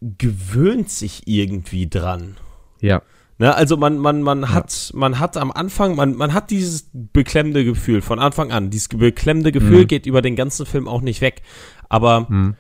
gewöhnt 0.01 0.89
sich 0.89 1.27
irgendwie 1.27 1.87
dran. 1.87 2.37
Ja. 2.79 3.01
Ne, 3.39 3.55
also 3.55 3.77
man, 3.77 3.97
man, 3.97 4.21
man 4.21 4.41
ja. 4.41 4.49
hat, 4.49 4.91
man 4.93 5.17
hat 5.17 5.37
am 5.37 5.49
Anfang, 5.49 5.95
man, 5.95 6.13
man 6.13 6.33
hat 6.33 6.51
dieses 6.51 6.89
beklemmende 6.91 7.63
Gefühl 7.63 8.01
von 8.01 8.19
Anfang 8.19 8.51
an. 8.51 8.69
Dieses 8.69 8.89
beklemmende 8.89 9.53
Gefühl 9.53 9.83
mhm. 9.83 9.87
geht 9.87 10.05
über 10.05 10.21
den 10.21 10.35
ganzen 10.35 10.65
Film 10.65 10.89
auch 10.89 10.99
nicht 10.99 11.21
weg. 11.21 11.41
Aber 11.87 12.27
mhm. 12.29 12.55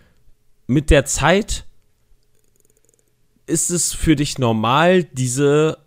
mit 0.67 0.89
der 0.89 1.03
Zeit 1.03 1.65
ist 3.45 3.71
es 3.71 3.93
für 3.93 4.15
dich 4.15 4.39
normal, 4.39 5.03
diese 5.03 5.79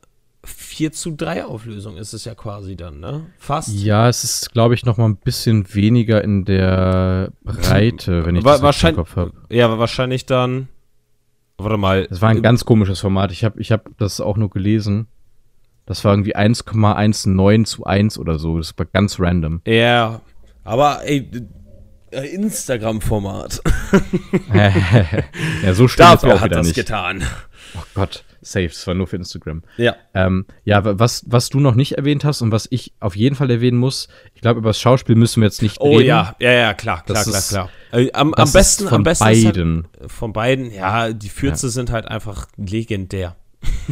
4 0.44 0.92
zu 0.92 1.12
3 1.12 1.46
Auflösung 1.46 1.96
ist 1.96 2.12
es 2.12 2.26
ja 2.26 2.34
quasi 2.34 2.76
dann, 2.76 3.00
ne? 3.00 3.26
Fast. 3.38 3.72
Ja, 3.72 4.10
es 4.10 4.24
ist, 4.24 4.52
glaube 4.52 4.74
ich, 4.74 4.84
noch 4.84 4.98
mal 4.98 5.06
ein 5.06 5.16
bisschen 5.16 5.72
weniger 5.72 6.22
in 6.22 6.44
der 6.44 7.32
Breite, 7.44 8.26
wenn 8.26 8.36
ich 8.36 8.44
War, 8.44 8.58
das 8.58 8.82
im 8.82 8.96
Kopf 8.96 9.16
habe. 9.16 9.32
Ja, 9.48 9.78
wahrscheinlich 9.78 10.26
dann. 10.26 10.68
Warte 11.64 11.76
mal. 11.76 12.06
Das 12.06 12.20
war 12.20 12.30
ein 12.30 12.42
ganz 12.42 12.64
komisches 12.64 13.00
Format. 13.00 13.32
Ich 13.32 13.44
habe 13.44 13.60
ich 13.60 13.72
hab 13.72 13.88
das 13.98 14.20
auch 14.20 14.36
nur 14.36 14.50
gelesen. 14.50 15.06
Das 15.86 16.04
war 16.04 16.12
irgendwie 16.12 16.36
1,19 16.36 17.64
zu 17.64 17.84
1 17.84 18.18
oder 18.18 18.38
so. 18.38 18.58
Das 18.58 18.72
war 18.78 18.86
ganz 18.86 19.18
random. 19.18 19.60
Ja, 19.66 20.20
aber 20.64 21.00
ey, 21.04 21.28
äh, 22.12 22.26
Instagram-Format. 22.34 23.62
ja, 25.64 25.74
so 25.74 25.88
stimmt 25.88 26.08
Dafür 26.10 26.34
auch 26.34 26.40
hat 26.40 26.52
das 26.52 26.66
nicht. 26.68 26.76
getan. 26.76 27.24
Oh 27.76 27.82
Gott. 27.94 28.24
Safe, 28.44 28.66
es 28.66 28.86
war 28.86 28.94
nur 28.94 29.06
für 29.06 29.16
Instagram. 29.16 29.62
Ja. 29.76 29.94
Ähm, 30.14 30.46
ja, 30.64 30.80
was, 30.98 31.24
was 31.28 31.48
du 31.48 31.60
noch 31.60 31.76
nicht 31.76 31.92
erwähnt 31.92 32.24
hast 32.24 32.42
und 32.42 32.50
was 32.50 32.66
ich 32.70 32.92
auf 32.98 33.14
jeden 33.14 33.36
Fall 33.36 33.50
erwähnen 33.50 33.78
muss, 33.78 34.08
ich 34.34 34.42
glaube, 34.42 34.58
über 34.58 34.70
das 34.70 34.80
Schauspiel 34.80 35.14
müssen 35.14 35.40
wir 35.40 35.46
jetzt 35.46 35.62
nicht 35.62 35.80
oh, 35.80 35.90
reden. 35.90 35.98
Oh 35.98 36.00
ja, 36.00 36.36
ja, 36.40 36.52
ja, 36.52 36.74
klar, 36.74 37.04
klar, 37.04 37.24
das 37.24 37.48
klar, 37.48 37.68
klar. 37.90 38.00
Äh, 38.00 38.12
am, 38.12 38.34
am 38.34 38.52
besten, 38.52 38.88
von 38.88 38.96
am 38.96 39.02
besten 39.04 39.24
beiden. 39.24 39.88
Halt, 40.00 40.12
von 40.12 40.32
beiden, 40.32 40.72
ja, 40.72 41.12
die 41.12 41.28
Fürze 41.28 41.66
ja. 41.68 41.70
sind 41.70 41.92
halt 41.92 42.06
einfach 42.06 42.48
legendär. 42.56 43.36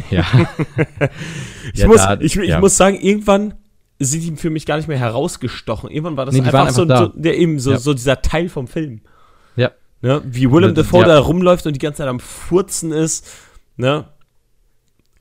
Ja. 0.09 0.25
ich, 1.73 1.79
ja, 1.79 1.87
muss, 1.87 1.97
da, 1.97 2.19
ich, 2.19 2.35
ich 2.35 2.49
ja. 2.49 2.59
muss 2.59 2.75
sagen, 2.75 2.99
irgendwann 2.99 3.53
sind 3.99 4.23
die 4.23 4.35
für 4.35 4.49
mich 4.49 4.65
gar 4.65 4.77
nicht 4.77 4.87
mehr 4.87 4.97
herausgestochen. 4.97 5.89
Irgendwann 5.89 6.17
war 6.17 6.25
das 6.25 6.35
nee, 6.35 6.41
einfach, 6.41 6.67
einfach, 6.67 6.73
so, 6.73 6.87
so, 6.87 7.07
der, 7.07 7.37
eben 7.37 7.59
so, 7.59 7.77
so 7.77 7.93
dieser 7.93 8.21
Teil 8.21 8.49
vom 8.49 8.67
Film. 8.67 9.01
Ja. 9.55 9.71
Ne? 10.01 10.21
Wie 10.25 10.51
Willem 10.51 10.73
Dafoe 10.73 11.05
da 11.05 11.19
rumläuft 11.19 11.65
und 11.67 11.73
die 11.73 11.79
ganze 11.79 11.99
Zeit 11.99 12.07
am 12.07 12.19
Furzen 12.19 12.91
ist. 12.91 13.29
Ne? 13.77 14.05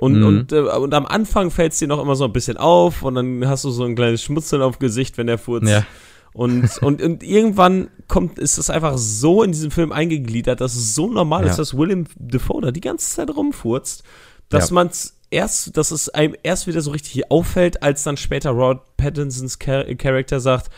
Und, 0.01 0.18
mhm. 0.18 0.26
und, 0.26 0.53
äh, 0.53 0.61
und 0.61 0.94
am 0.94 1.05
Anfang 1.05 1.51
fällt 1.51 1.72
es 1.72 1.78
dir 1.78 1.86
noch 1.86 2.01
immer 2.01 2.16
so 2.16 2.24
ein 2.24 2.32
bisschen 2.32 2.57
auf 2.57 3.03
und 3.03 3.14
dann 3.16 3.46
hast 3.46 3.64
du 3.64 3.70
so 3.70 3.84
ein 3.84 3.94
kleines 3.94 4.22
Schmutzeln 4.22 4.62
auf 4.62 4.78
Gesicht, 4.78 5.18
wenn 5.18 5.26
der 5.26 5.36
furzt. 5.36 5.68
Ja. 5.68 5.84
Und, 6.32 6.78
und, 6.82 7.03
und 7.03 7.22
irgendwann 7.22 7.90
kommt, 8.09 8.38
ist 8.38 8.57
das 8.57 8.70
einfach 8.70 8.96
so 8.96 9.42
in 9.42 9.53
diesem 9.53 9.70
Film 9.70 9.92
eingegliedert, 9.92 10.62
dass 10.62 10.74
es 10.74 10.94
so 10.94 11.11
normal 11.11 11.44
ja. 11.44 11.51
ist, 11.51 11.59
dass 11.59 11.76
William 11.76 12.07
Defoe 12.16 12.62
da 12.62 12.70
die 12.70 12.80
ganze 12.80 13.14
Zeit 13.14 13.28
rumfurzt, 13.36 14.03
dass 14.48 14.70
ja. 14.70 14.74
man 14.74 14.86
es 14.86 15.18
erst, 15.30 15.76
dass 15.76 15.90
es 15.90 16.09
einem 16.09 16.34
erst 16.42 16.66
wieder 16.66 16.80
so 16.80 16.92
richtig 16.92 17.30
auffällt, 17.30 17.82
als 17.82 18.03
dann 18.03 18.16
später 18.16 18.51
Rod 18.51 18.80
Pattinsons 18.96 19.59
Char 19.62 19.84
Charakter 19.96 20.40
sagt, 20.40 20.70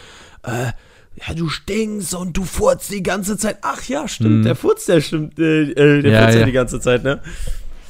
äh, 0.42 0.72
ja, 1.14 1.34
du 1.34 1.48
stinkst 1.48 2.14
und 2.14 2.36
du 2.36 2.44
furzt 2.44 2.90
die 2.90 3.02
ganze 3.02 3.36
Zeit. 3.36 3.58
Ach 3.62 3.82
ja, 3.84 4.08
stimmt, 4.08 4.38
mhm. 4.38 4.42
der 4.42 4.56
furzt, 4.56 4.88
der 4.88 5.00
stimmt, 5.00 5.38
äh, 5.38 5.70
äh 5.70 6.02
der 6.02 6.12
ja, 6.12 6.22
furzt 6.22 6.38
ja 6.38 6.44
die 6.46 6.52
ganze 6.52 6.80
Zeit, 6.80 7.04
ne? 7.04 7.20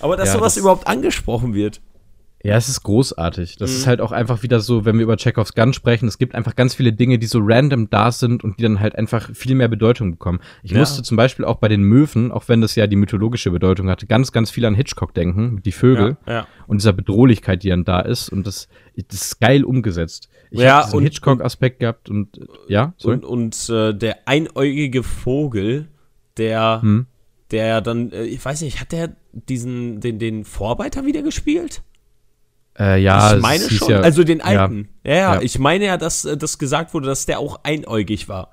Aber 0.03 0.17
dass 0.17 0.29
ja, 0.29 0.35
sowas 0.35 0.55
das 0.55 0.61
überhaupt 0.61 0.87
angesprochen 0.87 1.55
wird. 1.55 1.81
Ja, 2.45 2.57
es 2.57 2.69
ist 2.69 2.83
großartig. 2.83 3.57
Das 3.57 3.71
mhm. 3.71 3.77
ist 3.77 3.87
halt 3.87 4.01
auch 4.01 4.11
einfach 4.11 4.43
wieder 4.43 4.59
so, 4.59 4.85
wenn 4.85 4.97
wir 4.97 5.05
über 5.05 5.17
Chekhovs 5.17 5.55
Gun 5.55 5.73
sprechen, 5.73 6.09
es 6.09 6.19
gibt 6.19 6.35
einfach 6.35 6.57
ganz 6.57 6.75
viele 6.75 6.93
Dinge, 6.93 7.19
die 7.19 7.27
so 7.27 7.39
random 7.41 7.89
da 7.89 8.11
sind 8.11 8.43
und 8.43 8.59
die 8.59 8.65
dann 8.65 8.81
halt 8.81 8.97
einfach 8.97 9.31
viel 9.33 9.55
mehr 9.55 9.69
Bedeutung 9.69 10.13
bekommen. 10.13 10.41
Ich 10.65 10.73
ja. 10.73 10.79
musste 10.79 11.05
zum 11.05 11.17
Beispiel 11.17 11.45
auch 11.45 11.57
bei 11.57 11.69
den 11.69 11.83
Möwen, 11.83 12.33
auch 12.33 12.49
wenn 12.49 12.61
das 12.61 12.75
ja 12.75 12.89
die 12.89 12.97
mythologische 12.97 13.53
Bedeutung 13.53 13.89
hatte, 13.89 14.07
ganz, 14.07 14.33
ganz 14.33 14.51
viel 14.51 14.65
an 14.65 14.75
Hitchcock 14.75 15.15
denken, 15.15 15.63
die 15.65 15.71
Vögel 15.71 16.17
ja, 16.27 16.33
ja. 16.33 16.47
und 16.67 16.81
dieser 16.81 16.93
Bedrohlichkeit, 16.93 17.63
die 17.63 17.69
dann 17.69 17.85
da 17.85 18.01
ist 18.01 18.29
und 18.29 18.45
das, 18.45 18.67
das 18.97 19.23
ist 19.23 19.41
geil 19.41 19.63
umgesetzt. 19.63 20.29
Ich 20.51 20.61
ja, 20.61 20.79
habe 20.79 20.87
diesen 20.87 21.01
Hitchcock-Aspekt 21.01 21.79
gehabt 21.79 22.11
und 22.11 22.41
ja. 22.67 22.93
Sorry? 22.97 23.15
Und, 23.15 23.25
und 23.25 23.69
äh, 23.71 23.95
der 23.95 24.27
einäugige 24.27 25.05
Vogel, 25.05 25.89
der 26.37 26.81
hm 26.83 27.07
der 27.53 27.81
dann, 27.81 28.11
äh, 28.13 28.25
ich 28.25 28.45
weiß 28.45 28.63
nicht, 28.63 28.81
hat 28.81 28.93
der 28.93 29.15
diesen, 29.33 30.01
den, 30.01 30.19
den 30.19 30.45
Vorarbeiter 30.45 31.05
wieder 31.05 31.23
gespielt? 31.23 31.83
Äh, 32.79 33.03
ja, 33.03 33.37
ich 33.37 33.43
meine 33.43 33.71
schon. 33.71 33.91
Ja, 33.91 34.01
also 34.01 34.25
den 34.25 34.41
alten. 34.41 34.89
Ja. 35.05 35.13
Ja, 35.13 35.35
ja, 35.35 35.43
ich 35.43 35.59
meine 35.59 35.85
ja, 35.85 35.97
dass 35.97 36.25
äh, 36.25 36.37
das 36.37 36.59
gesagt 36.59 36.95
wurde, 36.95 37.07
dass 37.07 37.27
der 37.27 37.39
auch 37.39 37.61
einäugig 37.65 38.29
war. 38.29 38.51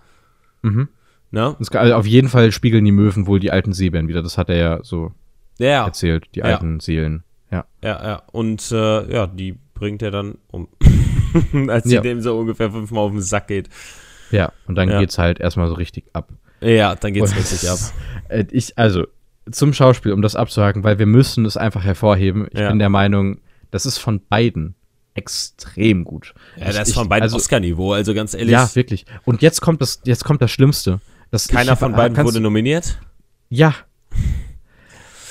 Mhm. 0.62 0.89
Na? 1.32 1.56
Das, 1.60 1.70
also 1.70 1.95
auf 1.95 2.06
jeden 2.06 2.28
Fall 2.28 2.52
spiegeln 2.52 2.84
die 2.84 2.91
Möwen 2.91 3.28
wohl 3.28 3.39
die 3.39 3.52
alten 3.52 3.74
Seebären 3.74 4.08
wieder. 4.08 4.22
Das 4.22 4.38
hat 4.38 4.50
er 4.50 4.58
ja 4.58 4.80
so 4.84 5.14
ja. 5.58 5.86
erzählt, 5.86 6.28
die 6.36 6.43
alten 6.43 6.80
Seelen. 6.80 7.24
Ja. 7.52 7.66
Ja, 7.84 8.04
ja. 8.04 8.24
Und 8.32 8.72
äh, 8.72 9.14
ja, 9.14 9.28
die 9.28 9.58
bringt 9.74 10.02
er 10.02 10.12
dann 10.12 10.38
um. 10.47 10.68
Als 11.70 11.86
sie 11.86 12.02
dem 12.02 12.22
so 12.22 12.38
ungefähr 12.38 12.72
fünfmal 12.72 13.06
auf 13.06 13.12
den 13.12 13.22
Sack 13.22 13.47
geht. 13.47 13.70
Ja, 14.32 14.52
und 14.68 14.76
dann 14.76 14.89
ja. 14.89 15.00
geht's 15.00 15.18
halt 15.18 15.39
erstmal 15.39 15.68
so 15.68 15.76
richtig 15.76 16.06
ab. 16.14 16.32
Ja, 16.62 16.95
dann 16.95 17.14
geht's 17.14 17.36
richtig 17.36 17.70
ab. 17.70 17.80
Äh, 18.30 18.45
ich, 18.51 18.78
also, 18.78 19.07
zum 19.49 19.74
Schauspiel, 19.74 20.12
um 20.12 20.22
das 20.22 20.36
abzuhaken, 20.36 20.84
weil 20.84 20.99
wir 20.99 21.07
müssen 21.07 21.45
es 21.45 21.57
einfach 21.57 21.84
hervorheben. 21.84 22.47
Ich 22.51 22.60
ja. 22.60 22.70
bin 22.70 22.78
der 22.78 22.89
Meinung, 22.89 23.39
das 23.72 23.88
ist 23.88 23.97
von 23.97 24.22
beiden 24.30 24.76
extrem 25.16 26.03
gut. 26.03 26.36
Ja, 26.55 26.72
das 26.72 26.89
ist 26.89 26.93
von 26.93 27.10
beiden 27.10 27.24
also, 27.24 27.38
Oscar-Niveau, 27.38 27.93
also 27.93 28.14
ganz 28.14 28.36
ehrlich. 28.36 28.51
Ja, 28.51 28.70
wirklich. 28.76 29.05
Und 29.26 29.41
jetzt 29.41 29.62
kommt 29.62 29.82
das, 29.82 30.01
jetzt 30.03 30.24
kommt 30.24 30.43
das 30.43 30.51
Schlimmste. 30.51 30.99
Keiner 31.49 31.74
ich, 31.74 31.80
von 31.80 31.93
beiden 31.93 32.18
wurde 32.18 32.39
nominiert? 32.39 32.99
Ja. 33.49 33.74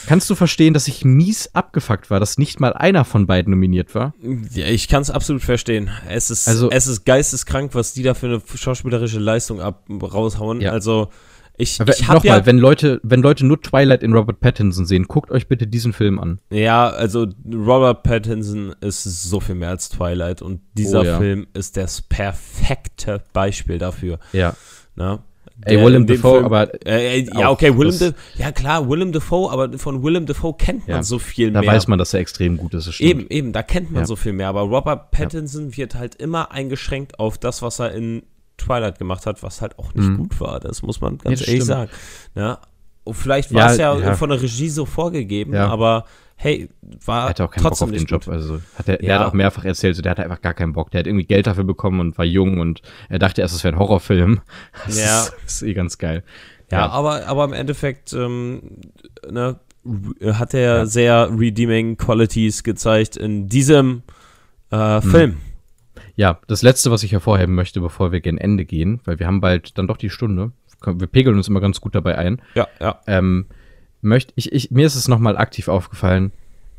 Kannst 0.09 0.31
du 0.31 0.35
verstehen, 0.35 0.73
dass 0.73 0.89
ich 0.89 1.05
mies 1.05 1.55
abgefuckt 1.55 2.09
war, 2.09 2.19
dass 2.19 2.39
nicht 2.39 2.61
mal 2.61 2.73
einer 2.73 3.05
von 3.05 3.27
beiden 3.27 3.51
nominiert 3.51 3.95
war? 3.95 4.15
Ja, 4.53 4.65
ich 4.65 4.89
kann 4.89 5.03
es 5.03 5.11
absolut 5.11 5.43
verstehen. 5.43 5.91
Es 6.09 6.31
ist, 6.31 6.49
also, 6.49 6.71
es 6.71 6.87
ist 6.87 7.05
geisteskrank, 7.05 7.75
was 7.75 7.93
die 7.93 8.03
da 8.03 8.15
für 8.15 8.27
eine 8.27 8.43
schauspielerische 8.55 9.19
Leistung 9.19 9.61
ab, 9.61 9.85
raushauen. 9.91 10.63
Ja. 10.63 10.73
Also, 10.73 11.11
ich, 11.59 11.79
Aber 11.79 11.93
ich 11.93 12.09
Nochmal, 12.09 12.39
ja, 12.39 12.47
wenn 12.47 12.57
Leute, 12.57 13.01
wenn 13.03 13.21
Leute 13.21 13.45
nur 13.45 13.61
Twilight 13.61 14.03
in 14.03 14.15
Robert 14.15 14.41
Pattinson 14.41 14.87
sehen, 14.87 15.05
guckt 15.09 15.31
euch 15.31 15.47
bitte 15.47 15.67
diesen 15.67 15.93
Film 15.93 16.19
an. 16.19 16.41
Ja, 16.51 16.89
also 16.89 17.27
Robert 17.45 18.03
Pattinson 18.03 18.75
ist 18.81 19.03
so 19.03 19.41
viel 19.41 19.57
mehr 19.57 19.69
als 19.69 19.91
Twilight 19.91 20.41
und 20.41 20.63
dieser 20.73 21.01
oh, 21.01 21.05
ja. 21.05 21.19
Film 21.19 21.49
ist 21.53 21.77
das 21.77 22.01
perfekte 22.01 23.23
Beispiel 23.35 23.77
dafür. 23.77 24.21
Ja. 24.33 24.55
Na? 24.95 25.23
Ey, 25.65 25.85
Willem 25.85 26.07
Dafoe, 26.07 26.35
Film, 26.35 26.45
aber. 26.45 26.87
Äh, 26.87 27.21
äh 27.21 27.31
ja, 27.37 27.51
okay, 27.51 27.77
Willem 27.77 27.99
Dafoe. 27.99 28.15
Ja, 28.37 28.53
klar, 28.53 28.89
Willem 28.89 29.13
Dafoe, 29.13 29.51
aber 29.51 29.77
von 29.79 30.03
Willem 30.03 30.27
Dafoe 30.27 30.55
kennt 30.55 30.87
man 30.87 30.99
ja, 30.99 31.03
so 31.03 31.19
viel 31.19 31.51
da 31.51 31.61
mehr. 31.61 31.71
Da 31.71 31.77
weiß 31.77 31.89
man, 31.89 31.99
dass 31.99 32.15
er 32.15 32.21
extrem 32.21 32.57
gut 32.57 32.75
ist. 32.75 33.01
Eben, 33.01 33.27
eben, 33.29 33.53
da 33.53 33.63
kennt 33.63 33.91
man 33.91 34.03
ja. 34.03 34.07
so 34.07 34.17
viel 34.17 34.33
mehr. 34.33 34.49
Aber 34.49 34.63
Robert 34.63 35.11
Pattinson 35.11 35.77
wird 35.77 35.95
halt 35.95 36.15
immer 36.15 36.53
eingeschränkt 36.53 37.19
auf 37.19 37.39
das, 37.39 37.63
was 37.63 37.81
er 37.81 37.93
in 37.93 38.23
Twilight 38.57 38.99
gemacht 38.99 39.27
hat, 39.27 39.43
was 39.43 39.61
halt 39.61 39.79
auch 39.79 39.95
nicht 39.95 40.09
mhm. 40.09 40.17
gut 40.19 40.41
war. 40.41 40.61
Das 40.61 40.83
muss 40.83 41.01
man 41.01 41.19
ganz 41.19 41.41
ehrlich 41.41 41.63
stimmt. 41.63 41.65
sagen. 41.65 41.91
Ja, 42.35 42.61
und 43.09 43.15
vielleicht 43.15 43.53
war 43.55 43.71
es 43.71 43.79
ja, 43.79 44.15
von 44.15 44.29
der 44.29 44.41
Regie 44.41 44.69
so 44.69 44.85
vorgegeben, 44.85 45.55
aber 45.55 46.05
hey, 46.37 46.69
war 47.05 47.25
er 47.25 47.29
hatte 47.31 47.45
auch 47.45 47.51
keinen 47.51 47.65
Bock 47.65 47.83
auf 47.83 47.91
den 47.91 48.05
Job. 48.05 48.29
Also 48.29 48.61
hat 48.77 48.89
er, 48.89 49.03
ja. 49.03 49.15
er 49.15 49.19
hat 49.19 49.27
auch 49.29 49.33
mehrfach 49.33 49.65
erzählt, 49.65 49.97
so, 49.97 50.03
der 50.03 50.11
hatte 50.11 50.23
einfach 50.23 50.41
gar 50.41 50.55
keinen 50.55 50.73
Bock. 50.73 50.91
Der 50.91 51.01
hat 51.01 51.07
irgendwie 51.07 51.27
Geld 51.27 51.47
dafür 51.47 51.65
bekommen 51.65 52.01
und 52.01 52.17
war 52.17 52.25
jung 52.25 52.61
und 52.61 52.81
er 53.09 53.19
dachte 53.19 53.41
erst, 53.41 53.57
es 53.57 53.65
wäre 53.65 53.75
ein 53.75 53.79
Horrorfilm. 53.79 54.41
Das 54.87 54.99
ja. 54.99 55.23
Ist, 55.23 55.35
ist 55.47 55.63
eh 55.63 55.75
ganz 55.75 55.99
geil. 55.99 56.23
Ja, 56.71 56.79
ja 56.79 56.89
aber, 56.91 57.27
aber 57.27 57.45
im 57.45 57.53
Endeffekt 57.53 58.13
ähm, 58.13 58.63
ne, 59.29 59.59
hat 60.33 60.55
er 60.55 60.77
ja. 60.77 60.87
sehr 60.87 61.31
redeeming 61.37 61.97
Qualities 61.97 62.63
gezeigt 62.63 63.17
in 63.17 63.49
diesem 63.49 64.03
äh, 64.71 64.97
mhm. 64.97 65.03
Film. 65.03 65.37
Ja, 66.15 66.39
das 66.47 66.63
letzte, 66.63 66.91
was 66.91 67.03
ich 67.03 67.13
hervorheben 67.13 67.55
möchte, 67.55 67.81
bevor 67.81 68.13
wir 68.13 68.21
gen 68.21 68.39
Ende 68.39 68.65
gehen, 68.65 69.01
weil 69.05 69.19
wir 69.19 69.27
haben 69.27 69.41
bald 69.41 69.79
dann 69.79 69.89
doch 69.89 69.97
die 69.97 70.11
Stunde. 70.11 70.53
Wir 70.85 71.07
pegeln 71.07 71.37
uns 71.37 71.49
immer 71.49 71.61
ganz 71.61 71.81
gut 71.81 71.95
dabei 71.95 72.17
ein. 72.19 72.41
Ja, 72.55 72.69
ja. 72.81 73.01
Ähm, 73.07 73.47
möchte 74.01 74.33
ich, 74.37 74.53
ich, 74.53 74.71
mir 74.71 74.87
ist 74.87 74.95
es 74.95 75.09
nochmal 75.09 75.37
aktiv 75.37 75.69
aufgefallen, 75.69 76.33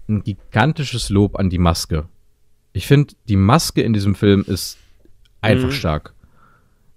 ein 0.08 0.24
gigantisches 0.24 1.10
Lob 1.10 1.38
an 1.38 1.50
die 1.50 1.58
Maske. 1.58 2.08
Ich 2.74 2.88
finde, 2.88 3.14
die 3.28 3.36
Maske 3.36 3.82
in 3.82 3.93
diesem 3.93 4.16
Film 4.16 4.43
ist 4.47 4.78
einfach 5.41 5.68
mhm. 5.68 5.74
stark. 5.74 6.14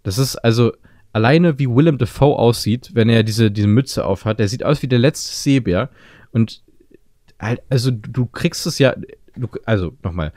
Das 0.02 0.18
ist 0.18 0.36
also 0.36 0.72
alleine, 1.12 1.58
wie 1.58 1.68
Willem 1.68 1.98
Dafoe 1.98 2.38
aussieht, 2.38 2.90
wenn 2.94 3.08
er 3.08 3.22
diese, 3.22 3.50
diese 3.50 3.68
Mütze 3.68 4.04
aufhat. 4.04 4.38
Der 4.38 4.48
sieht 4.48 4.64
aus 4.64 4.82
wie 4.82 4.88
der 4.88 4.98
letzte 4.98 5.32
Seebär. 5.32 5.90
Und 6.32 6.62
halt, 7.38 7.62
also 7.68 7.90
du 7.90 8.26
kriegst 8.26 8.66
es 8.66 8.78
ja, 8.78 8.94
du, 9.36 9.48
also 9.64 9.96
nochmal, 10.02 10.32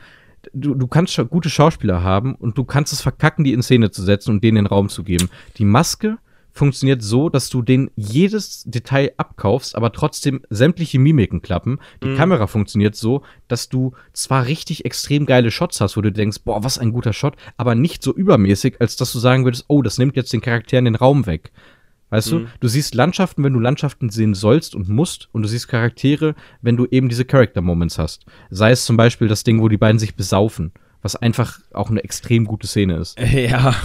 du, 0.54 0.76
du 0.76 0.88
kannst 0.88 1.18
gute 1.30 1.50
Schauspieler 1.50 2.04
haben 2.04 2.36
und 2.36 2.58
du 2.58 2.66
kannst 2.66 2.94
es 2.94 3.02
verkacken, 3.02 3.44
die 3.44 3.54
in 3.54 3.64
Szene 3.64 3.92
zu 3.92 4.04
setzen 4.04 4.32
und 4.32 4.44
denen 4.44 4.56
den 4.56 4.68
Raum 4.68 4.90
zu 4.90 5.04
geben. 5.04 5.30
Die 5.58 5.66
Maske 5.66 6.18
funktioniert 6.56 7.04
so, 7.04 7.28
dass 7.28 7.50
du 7.50 7.62
den 7.62 7.92
jedes 7.98 8.64
Detail 8.64 9.12
abkaufst, 9.18 9.76
aber 9.76 9.92
trotzdem 9.92 10.42
sämtliche 10.50 11.00
Mimiken 11.00 11.42
klappen. 11.42 11.80
Die 12.02 12.08
mhm. 12.08 12.16
Kamera 12.16 12.48
funktioniert 12.48 12.96
so, 12.96 13.24
dass 13.50 13.68
du 13.68 13.92
zwar 14.14 14.46
richtig 14.46 14.86
extrem 14.86 15.26
geile 15.26 15.52
Shots 15.52 15.82
hast, 15.82 15.98
wo 15.98 16.02
du 16.02 16.14
denkst, 16.14 16.40
boah, 16.46 16.64
was 16.64 16.80
ein 16.80 16.94
guter 16.94 17.12
Shot, 17.12 17.36
aber 17.58 17.76
nicht 17.76 18.02
so 18.02 18.16
übermäßig, 18.16 18.80
als 18.80 18.96
dass 18.96 19.12
du 19.12 19.20
sagen 19.20 19.44
würdest, 19.44 19.66
oh, 19.68 19.82
das 19.82 19.98
nimmt 19.98 20.16
jetzt 20.16 20.32
den 20.32 20.40
Charakteren 20.40 20.86
den 20.86 20.96
Raum 20.96 21.26
weg. 21.26 21.52
Weißt 22.10 22.32
mhm. 22.32 22.46
du, 22.46 22.48
du 22.62 22.68
siehst 22.70 22.96
Landschaften, 22.96 23.44
wenn 23.44 23.52
du 23.52 23.60
Landschaften 23.60 24.10
sehen 24.10 24.34
sollst 24.34 24.76
und 24.76 24.88
musst, 24.88 25.28
und 25.34 25.42
du 25.42 25.50
siehst 25.50 25.68
Charaktere, 25.68 26.36
wenn 26.62 26.78
du 26.78 26.88
eben 26.90 27.10
diese 27.10 27.26
Character 27.26 27.60
Moments 27.60 28.00
hast. 28.00 28.26
Sei 28.50 28.72
es 28.72 28.86
zum 28.86 28.96
Beispiel 28.96 29.28
das 29.28 29.44
Ding, 29.44 29.62
wo 29.62 29.68
die 29.68 29.78
beiden 29.78 30.00
sich 30.00 30.16
besaufen, 30.16 30.72
was 31.02 31.18
einfach 31.18 31.60
auch 31.74 31.90
eine 31.90 32.02
extrem 32.06 32.46
gute 32.46 32.68
Szene 32.68 32.96
ist. 32.96 33.20
Ja. 33.34 33.76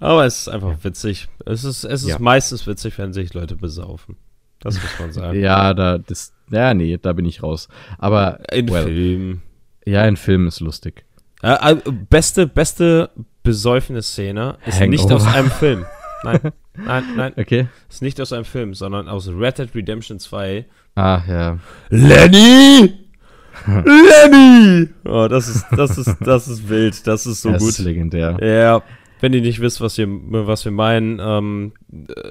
Aber 0.00 0.26
es 0.26 0.40
ist 0.40 0.48
einfach 0.48 0.76
witzig. 0.82 1.28
Es 1.44 1.64
ist, 1.64 1.84
es 1.84 2.02
ist 2.02 2.08
ja. 2.08 2.18
meistens 2.18 2.66
witzig, 2.66 2.98
wenn 2.98 3.12
sich 3.12 3.32
Leute 3.34 3.56
besaufen. 3.56 4.16
Das 4.60 4.74
muss 4.74 4.98
man 4.98 5.12
sagen. 5.12 5.40
ja, 5.40 5.74
da, 5.74 5.98
das, 5.98 6.32
ja, 6.50 6.74
nee, 6.74 6.98
da 7.00 7.12
bin 7.12 7.24
ich 7.24 7.42
raus. 7.42 7.68
Aber. 7.98 8.40
In 8.52 8.68
well, 8.68 8.84
Film. 8.84 9.42
Ja, 9.84 10.04
in 10.06 10.16
Film 10.16 10.48
ist 10.48 10.60
lustig. 10.60 11.04
Äh, 11.42 11.76
beste, 12.10 12.46
beste 12.46 13.10
besäufene 13.42 14.02
Szene 14.02 14.58
ist 14.66 14.80
Hangover. 14.80 14.90
nicht 14.90 15.12
aus 15.12 15.26
einem 15.26 15.50
Film. 15.50 15.86
Nein, 16.24 16.40
nein, 16.74 17.04
nein. 17.16 17.32
Okay. 17.36 17.68
Ist 17.88 18.02
nicht 18.02 18.20
aus 18.20 18.32
einem 18.32 18.44
Film, 18.44 18.74
sondern 18.74 19.08
aus 19.08 19.28
Red 19.28 19.58
Dead 19.58 19.74
Redemption 19.74 20.18
2. 20.18 20.66
Ah, 20.96 21.22
ja. 21.28 21.58
Lenny! 21.90 22.94
Lenny! 23.66 24.88
Oh, 25.04 25.28
das 25.28 25.48
ist, 25.48 25.66
das 25.76 25.96
ist, 25.98 26.16
das 26.20 26.48
ist 26.48 26.68
wild. 26.68 27.06
Das 27.06 27.26
ist 27.26 27.42
so 27.42 27.52
das 27.52 27.60
gut. 27.60 27.68
Das 27.68 27.78
ist 27.78 27.84
legendär. 27.84 28.36
Ja, 28.40 28.82
wenn 29.20 29.32
ihr 29.32 29.40
nicht 29.40 29.60
wisst, 29.60 29.80
was 29.80 29.96
wir, 29.98 30.06
was 30.08 30.64
wir 30.64 30.72
meinen, 30.72 31.20
ähm, 31.20 31.72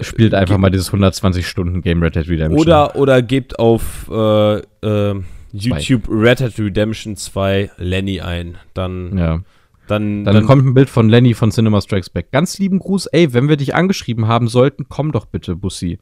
spielt 0.02 0.34
einfach 0.34 0.58
mal 0.58 0.70
dieses 0.70 0.88
120 0.88 1.48
Stunden 1.48 1.82
Game 1.82 2.02
Red 2.02 2.16
Dead 2.16 2.28
Redemption. 2.28 2.60
Oder, 2.60 2.96
oder 2.96 3.22
gebt 3.22 3.58
auf 3.58 4.10
äh, 4.12 4.58
äh, 4.58 5.22
YouTube 5.52 6.08
Red 6.10 6.42
Dead 6.42 6.60
Redemption 6.60 7.16
2 7.16 7.72
Lenny 7.78 8.22
ein. 8.22 8.58
Dann, 8.74 9.18
ja. 9.18 9.42
dann, 9.88 10.26
dann, 10.26 10.36
dann, 10.36 10.46
kommt 10.46 10.66
ein 10.66 10.74
Bild 10.74 10.90
von 10.90 11.10
Lenny 11.10 11.34
von 11.34 11.52
Cinema 11.52 11.82
Strikes 11.82 12.10
Back. 12.10 12.32
Ganz 12.32 12.60
lieben 12.60 12.80
Gruß. 12.80 13.08
Ey, 13.08 13.34
wenn 13.34 13.50
wir 13.50 13.58
dich 13.58 13.74
angeschrieben 13.74 14.28
haben 14.28 14.48
sollten, 14.48 14.86
komm 14.88 15.12
doch 15.12 15.26
bitte, 15.26 15.56
Bussi. 15.56 15.98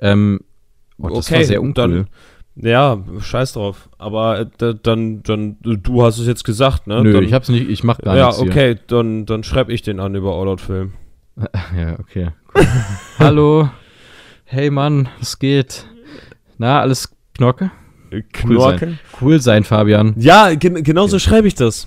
Ähm, 0.00 0.40
oh, 0.98 1.08
das 1.08 1.26
okay, 1.26 1.36
war 1.36 1.44
sehr 1.44 1.60
uncool. 1.60 1.74
Dann, 1.74 2.06
ja, 2.60 3.02
scheiß 3.20 3.54
drauf. 3.54 3.88
Aber 3.98 4.40
äh, 4.40 4.74
dann, 4.82 5.22
dann, 5.22 5.56
du 5.62 6.02
hast 6.02 6.18
es 6.18 6.26
jetzt 6.26 6.44
gesagt, 6.44 6.86
ne? 6.86 7.02
Nö, 7.02 7.12
dann, 7.12 7.24
ich 7.24 7.32
hab's 7.32 7.48
nicht, 7.48 7.68
ich 7.68 7.84
mach 7.84 7.98
gar 7.98 8.16
ja, 8.16 8.26
nichts. 8.26 8.40
Ja, 8.40 8.46
okay, 8.46 8.74
hier. 8.74 8.80
dann, 8.86 9.26
dann 9.26 9.44
schreib 9.44 9.68
ich 9.68 9.82
den 9.82 10.00
an 10.00 10.14
über 10.14 10.34
All 10.34 10.48
Out 10.48 10.60
Film. 10.60 10.92
Ja, 11.76 11.98
okay. 12.00 12.30
Cool. 12.54 12.66
Hallo. 13.18 13.70
Hey 14.44 14.70
Mann, 14.70 15.08
was 15.20 15.38
geht? 15.38 15.86
Na, 16.56 16.80
alles 16.80 17.14
Knorke? 17.36 17.70
Knorke? 18.10 18.46
Cool 18.46 18.60
sein, 18.60 18.98
cool 19.20 19.40
sein 19.40 19.64
Fabian. 19.64 20.14
Ja, 20.16 20.54
gen 20.54 20.82
genauso 20.82 21.16
okay. 21.16 21.24
schreibe 21.28 21.46
ich 21.46 21.54
das. 21.54 21.86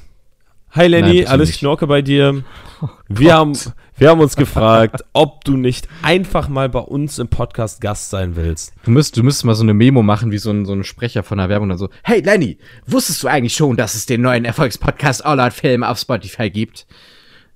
Hi 0.72 0.88
Lenny, 0.88 1.22
Nein, 1.22 1.28
alles. 1.28 1.58
Knorke 1.58 1.88
bei 1.88 2.02
dir. 2.02 2.44
Oh 2.84 2.90
wir, 3.10 3.36
haben, 3.36 3.54
wir 4.02 4.10
haben 4.10 4.20
uns 4.20 4.36
gefragt, 4.36 5.06
ob 5.14 5.44
du 5.44 5.56
nicht 5.56 5.88
einfach 6.02 6.50
mal 6.50 6.70
bei 6.70 6.80
uns 6.80 7.20
im 7.20 7.28
Podcast 7.28 7.82
Gast 7.82 8.10
sein 8.10 8.36
willst. 8.36 8.74
Du 8.84 8.90
müsstest, 8.90 9.18
du 9.18 9.24
müsstest 9.24 9.46
mal 9.46 9.54
so 9.54 9.62
eine 9.62 9.76
Memo 9.76 10.02
machen, 10.02 10.32
wie 10.32 10.40
so 10.40 10.50
ein, 10.50 10.66
so 10.66 10.74
ein 10.74 10.84
Sprecher 10.84 11.22
von 11.22 11.38
der 11.38 11.50
Werbung 11.50 11.70
dann 11.70 11.78
so, 11.78 11.90
hey 12.04 12.20
Lenny, 12.20 12.58
wusstest 12.88 13.22
du 13.22 13.28
eigentlich 13.28 13.54
schon, 13.54 13.78
dass 13.78 13.94
es 13.94 14.08
den 14.08 14.22
neuen 14.22 14.44
Erfolgspodcast 14.44 15.24
All 15.24 15.40
Out 15.40 15.54
Film 15.54 15.84
auf 15.84 16.00
Spotify 16.00 16.50
gibt? 16.50 16.88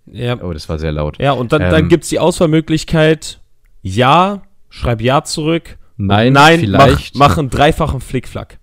Ja. 0.05 0.39
Oh, 0.39 0.53
das 0.53 0.69
war 0.69 0.77
sehr 0.77 0.91
laut. 0.91 1.17
Ja, 1.17 1.31
und 1.31 1.51
dann, 1.51 1.63
ähm, 1.63 1.71
dann 1.71 1.89
gibt's 1.89 2.09
die 2.09 2.19
Auswahlmöglichkeit, 2.19 3.41
ja, 3.81 4.43
schreib 4.69 5.01
ja 5.01 5.23
zurück. 5.23 5.79
Nein, 5.97 6.33
nein, 6.33 6.59
vielleicht. 6.59 7.15
Mach, 7.15 7.29
mach 7.29 7.37
einen 7.39 7.49
dreifachen 7.49 8.01
Flickflack. 8.01 8.59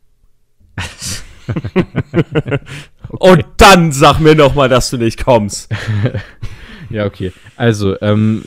okay. 3.08 3.34
Und 3.34 3.44
dann 3.56 3.90
sag 3.90 4.20
mir 4.20 4.36
noch 4.36 4.54
mal, 4.54 4.68
dass 4.68 4.90
du 4.90 4.98
nicht 4.98 5.24
kommst. 5.24 5.68
ja, 6.92 7.06
okay. 7.06 7.32
Also, 7.56 8.00
ähm, 8.00 8.44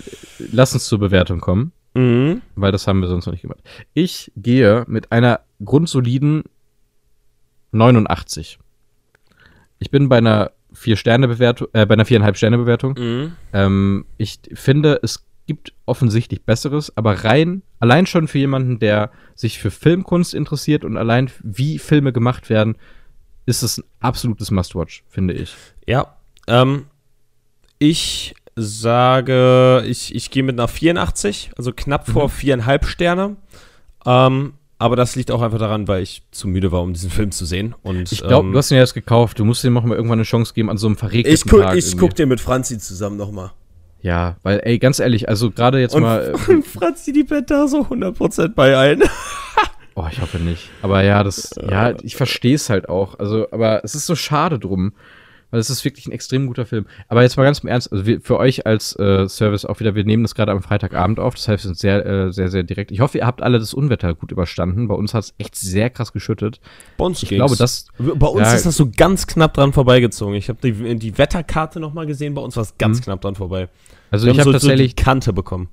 lass 0.52 0.74
uns 0.74 0.86
zur 0.86 1.00
Bewertung 1.00 1.40
kommen. 1.40 1.72
Mhm. 1.96 2.42
Weil 2.56 2.72
das 2.72 2.88
haben 2.88 3.00
wir 3.00 3.08
sonst 3.08 3.26
noch 3.26 3.34
nicht 3.34 3.44
gemacht. 3.44 3.62
Ich 3.94 4.32
gehe 4.36 4.84
mit 4.88 5.12
einer 5.12 5.42
grundsoliden 5.64 6.44
89. 7.72 8.60
Ich 9.80 9.92
bin 9.92 10.10
bei 10.10 10.18
einer 10.18 10.52
vier 10.74 10.98
Sterne 10.98 11.28
Bewertung, 11.28 11.68
äh, 11.74 11.86
bei 11.86 11.94
einer 11.94 12.06
viereinhalb 12.06 12.38
Sterne 12.38 12.58
Bewertung. 12.58 12.96
Mhm. 12.98 13.32
Ähm, 13.54 14.06
ich 14.18 14.40
finde, 14.54 15.00
es 15.04 15.26
gibt 15.48 15.74
offensichtlich 15.86 16.44
Besseres, 16.44 16.96
aber 16.98 17.24
rein, 17.24 17.62
allein 17.80 18.06
schon 18.06 18.28
für 18.28 18.40
jemanden, 18.40 18.80
der 18.80 19.12
sich 19.36 19.60
für 19.60 19.72
Filmkunst 19.72 20.34
interessiert 20.34 20.84
und 20.84 20.98
allein 20.98 21.30
wie 21.44 21.80
Filme 21.80 22.12
gemacht 22.12 22.50
werden, 22.50 22.78
ist 23.46 23.62
es 23.62 23.78
ein 23.78 23.84
absolutes 24.00 24.52
Must-Watch, 24.52 25.04
finde 25.08 25.34
ich. 25.36 25.56
Ja, 25.86 26.18
ähm, 26.48 26.88
ich 27.80 28.36
sage, 28.56 29.84
ich, 29.86 30.16
ich 30.16 30.32
gehe 30.32 30.44
mit 30.44 30.58
einer 30.58 30.68
84, 30.68 31.52
also 31.58 31.72
knapp 31.74 32.08
vor 32.08 32.26
mhm. 32.26 32.30
viereinhalb 32.30 32.86
Sterne. 32.86 33.36
Ähm, 34.06 34.54
aber 34.78 34.96
das 34.96 35.16
liegt 35.16 35.32
auch 35.32 35.42
einfach 35.42 35.58
daran, 35.58 35.88
weil 35.88 36.04
ich 36.04 36.24
zu 36.32 36.48
müde 36.48 36.72
war, 36.72 36.82
um 36.82 36.94
diesen 36.94 37.10
Film 37.10 37.32
zu 37.32 37.46
sehen. 37.46 37.76
Und, 37.82 38.12
ich 38.12 38.20
glaube, 38.22 38.48
ähm, 38.48 38.52
du 38.54 38.58
hast 38.58 38.72
ihn 38.72 38.76
ja 38.76 38.82
jetzt 38.82 38.94
gekauft. 38.94 39.40
Du 39.40 39.46
musst 39.46 39.64
ihm 39.64 39.74
noch 39.74 39.84
mal 39.84 39.96
irgendwann 39.96 40.20
eine 40.20 40.26
Chance 40.26 40.54
geben 40.54 40.70
an 40.70 40.78
so 40.78 40.88
einem 40.88 40.98
verregneten 40.98 41.34
ich 41.34 41.46
guck, 41.50 41.62
Tag. 41.62 41.78
Ich 41.78 41.86
irgendwie. 41.86 41.98
guck 42.06 42.16
dir 42.16 42.26
mit 42.26 42.42
Franzi 42.42 42.78
zusammen 42.78 43.18
noch 43.18 43.32
mal. 43.32 43.52
Ja, 44.02 44.36
weil, 44.44 44.60
ey, 44.64 44.78
ganz 44.78 45.00
ehrlich, 45.00 45.30
also 45.30 45.50
gerade 45.50 45.80
jetzt 45.80 45.96
und, 45.96 46.04
mal. 46.04 46.36
Und 46.48 46.66
Franzi 46.68 47.12
die 47.12 47.24
Bett 47.24 47.50
da 47.50 47.68
so 47.68 47.82
100% 47.82 48.50
bei 48.50 48.78
ein. 48.78 49.02
oh, 49.96 50.06
ich 50.12 50.22
hoffe 50.22 50.38
nicht. 50.38 50.70
Aber 50.82 51.04
ja, 51.04 51.24
das, 51.24 51.56
ja, 51.68 51.96
ich 52.04 52.16
verstehe 52.16 52.56
es 52.56 52.70
halt 52.70 52.90
auch. 52.90 53.18
Also, 53.18 53.48
aber 53.52 53.84
es 53.84 53.96
ist 53.96 54.06
so 54.06 54.16
schade 54.16 54.60
drum. 54.60 54.94
Weil 55.56 55.62
es 55.62 55.70
ist 55.70 55.86
wirklich 55.86 56.06
ein 56.06 56.12
extrem 56.12 56.48
guter 56.48 56.66
Film. 56.66 56.86
Aber 57.08 57.22
jetzt 57.22 57.38
mal 57.38 57.46
ganz 57.46 57.60
im 57.60 57.70
Ernst, 57.70 57.90
also 57.90 58.06
wir, 58.06 58.20
für 58.20 58.38
euch 58.38 58.66
als 58.66 58.94
äh, 59.00 59.26
Service 59.30 59.64
auch 59.64 59.80
wieder, 59.80 59.96
wir 59.96 60.04
nehmen 60.04 60.22
das 60.22 60.36
gerade 60.36 60.52
am 60.52 60.62
Freitagabend 60.62 61.18
auf, 61.18 61.36
das 61.36 61.48
heißt, 61.48 61.64
wir 61.64 61.68
sind 61.70 61.78
sehr, 61.80 62.06
äh, 62.06 62.34
sehr, 62.34 62.50
sehr 62.50 62.64
direkt. 62.64 62.92
Ich 62.92 63.00
hoffe, 63.00 63.20
ihr 63.20 63.26
habt 63.26 63.42
alle 63.42 63.58
das 63.58 63.74
Unwetter 63.74 64.14
gut 64.16 64.34
überstanden. 64.34 64.90
Bei 64.90 64.96
uns 64.96 65.14
hat 65.14 65.24
es 65.24 65.34
echt 65.38 65.56
sehr 65.56 65.90
krass 65.90 66.12
geschüttet. 66.12 66.60
Bei 66.98 67.06
uns 67.06 67.24
ich 67.24 67.30
ging's. 67.30 67.40
glaube, 67.40 67.56
das. 67.56 67.88
Bei 67.98 68.28
uns 68.28 68.42
ja, 68.42 68.54
ist 68.54 68.66
das 68.66 68.76
so 68.76 68.92
ganz 68.94 69.28
knapp 69.28 69.54
dran 69.54 69.72
vorbeigezogen. 69.72 70.36
Ich 70.36 70.50
habe 70.50 70.60
die, 70.62 70.96
die 70.98 71.18
Wetterkarte 71.18 71.80
nochmal 71.80 72.06
gesehen, 72.06 72.34
bei 72.34 72.42
uns 72.42 72.58
war 72.58 72.64
es 72.64 72.78
ganz 72.78 73.00
mhm. 73.00 73.04
knapp 73.04 73.22
dran 73.22 73.36
vorbei. 73.36 73.70
Also 74.12 74.26
wir 74.26 74.34
ich 74.34 74.40
habe 74.40 74.50
so, 74.50 74.52
tatsächlich 74.52 74.96
so 75.00 75.06
Kante 75.06 75.32
bekommen. 75.32 75.70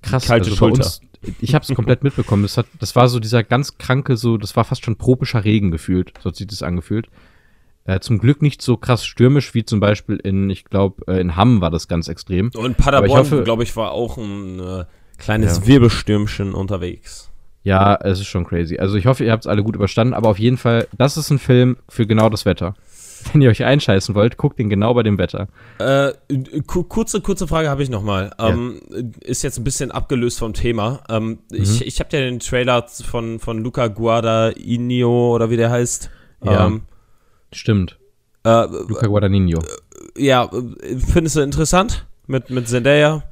Krass, 0.00 0.26
kalte 0.26 0.46
also 0.46 0.56
Schulter. 0.56 0.84
Uns, 0.84 1.02
ich 1.38 1.54
habe 1.54 1.66
es 1.68 1.74
komplett 1.74 2.02
mitbekommen. 2.02 2.44
Das, 2.44 2.56
hat, 2.56 2.64
das 2.80 2.96
war 2.96 3.10
so 3.10 3.20
dieser 3.20 3.44
ganz 3.44 3.76
kranke, 3.76 4.16
so, 4.16 4.38
das 4.38 4.56
war 4.56 4.64
fast 4.64 4.86
schon 4.86 4.96
tropischer 4.96 5.44
Regen 5.44 5.70
gefühlt. 5.70 6.14
So 6.22 6.30
hat 6.30 6.36
sich 6.36 6.46
das 6.46 6.62
angefühlt. 6.62 7.08
Äh, 7.88 8.00
zum 8.00 8.18
Glück 8.18 8.42
nicht 8.42 8.60
so 8.60 8.76
krass 8.76 9.06
stürmisch 9.06 9.54
wie 9.54 9.64
zum 9.64 9.80
Beispiel 9.80 10.16
in, 10.16 10.50
ich 10.50 10.64
glaube, 10.64 11.10
äh, 11.10 11.22
in 11.22 11.36
Hamm 11.36 11.62
war 11.62 11.70
das 11.70 11.88
ganz 11.88 12.08
extrem. 12.08 12.50
Und 12.54 12.76
Paderborn, 12.76 13.44
glaube 13.44 13.62
ich, 13.62 13.74
war 13.76 13.92
auch 13.92 14.18
ein 14.18 14.60
äh, 14.60 14.84
kleines 15.16 15.60
ja. 15.60 15.66
Wirbelstürmchen 15.68 16.52
unterwegs. 16.52 17.30
Ja, 17.62 17.94
es 17.94 18.20
ist 18.20 18.26
schon 18.26 18.44
crazy. 18.44 18.78
Also 18.78 18.96
ich 18.96 19.06
hoffe, 19.06 19.24
ihr 19.24 19.32
habt 19.32 19.44
es 19.44 19.46
alle 19.46 19.62
gut 19.62 19.74
überstanden, 19.74 20.12
aber 20.12 20.28
auf 20.28 20.38
jeden 20.38 20.58
Fall, 20.58 20.86
das 20.98 21.16
ist 21.16 21.30
ein 21.30 21.38
Film 21.38 21.78
für 21.88 22.06
genau 22.06 22.28
das 22.28 22.44
Wetter. 22.44 22.74
Wenn 23.32 23.40
ihr 23.40 23.48
euch 23.48 23.64
einscheißen 23.64 24.14
wollt, 24.14 24.36
guckt 24.36 24.60
ihn 24.60 24.68
genau 24.68 24.92
bei 24.92 25.02
dem 25.02 25.16
Wetter. 25.16 25.48
Äh, 25.78 26.12
kurze, 26.66 27.22
kurze 27.22 27.48
Frage 27.48 27.70
habe 27.70 27.82
ich 27.82 27.88
nochmal. 27.88 28.32
Ähm, 28.38 28.82
ja. 28.90 28.98
Ist 29.20 29.42
jetzt 29.42 29.56
ein 29.56 29.64
bisschen 29.64 29.92
abgelöst 29.92 30.40
vom 30.40 30.52
Thema. 30.52 31.00
Ähm, 31.08 31.26
mhm. 31.26 31.38
Ich, 31.50 31.86
ich 31.86 32.00
habe 32.00 32.14
ja 32.14 32.22
den 32.22 32.40
Trailer 32.40 32.86
von, 32.86 33.38
von 33.38 33.62
Luca 33.62 33.86
Guadagnino 33.86 35.34
oder 35.34 35.48
wie 35.48 35.56
der 35.56 35.70
heißt. 35.70 36.10
Ja. 36.44 36.66
Ähm, 36.66 36.82
Stimmt. 37.52 37.98
Äh, 38.44 38.66
Luca 38.66 39.06
Guadagnino. 39.06 39.60
Äh, 39.60 40.26
ja, 40.26 40.50
findest 40.98 41.36
du 41.36 41.40
interessant 41.40 42.06
mit, 42.26 42.50
mit 42.50 42.68
Zendaya? 42.68 43.24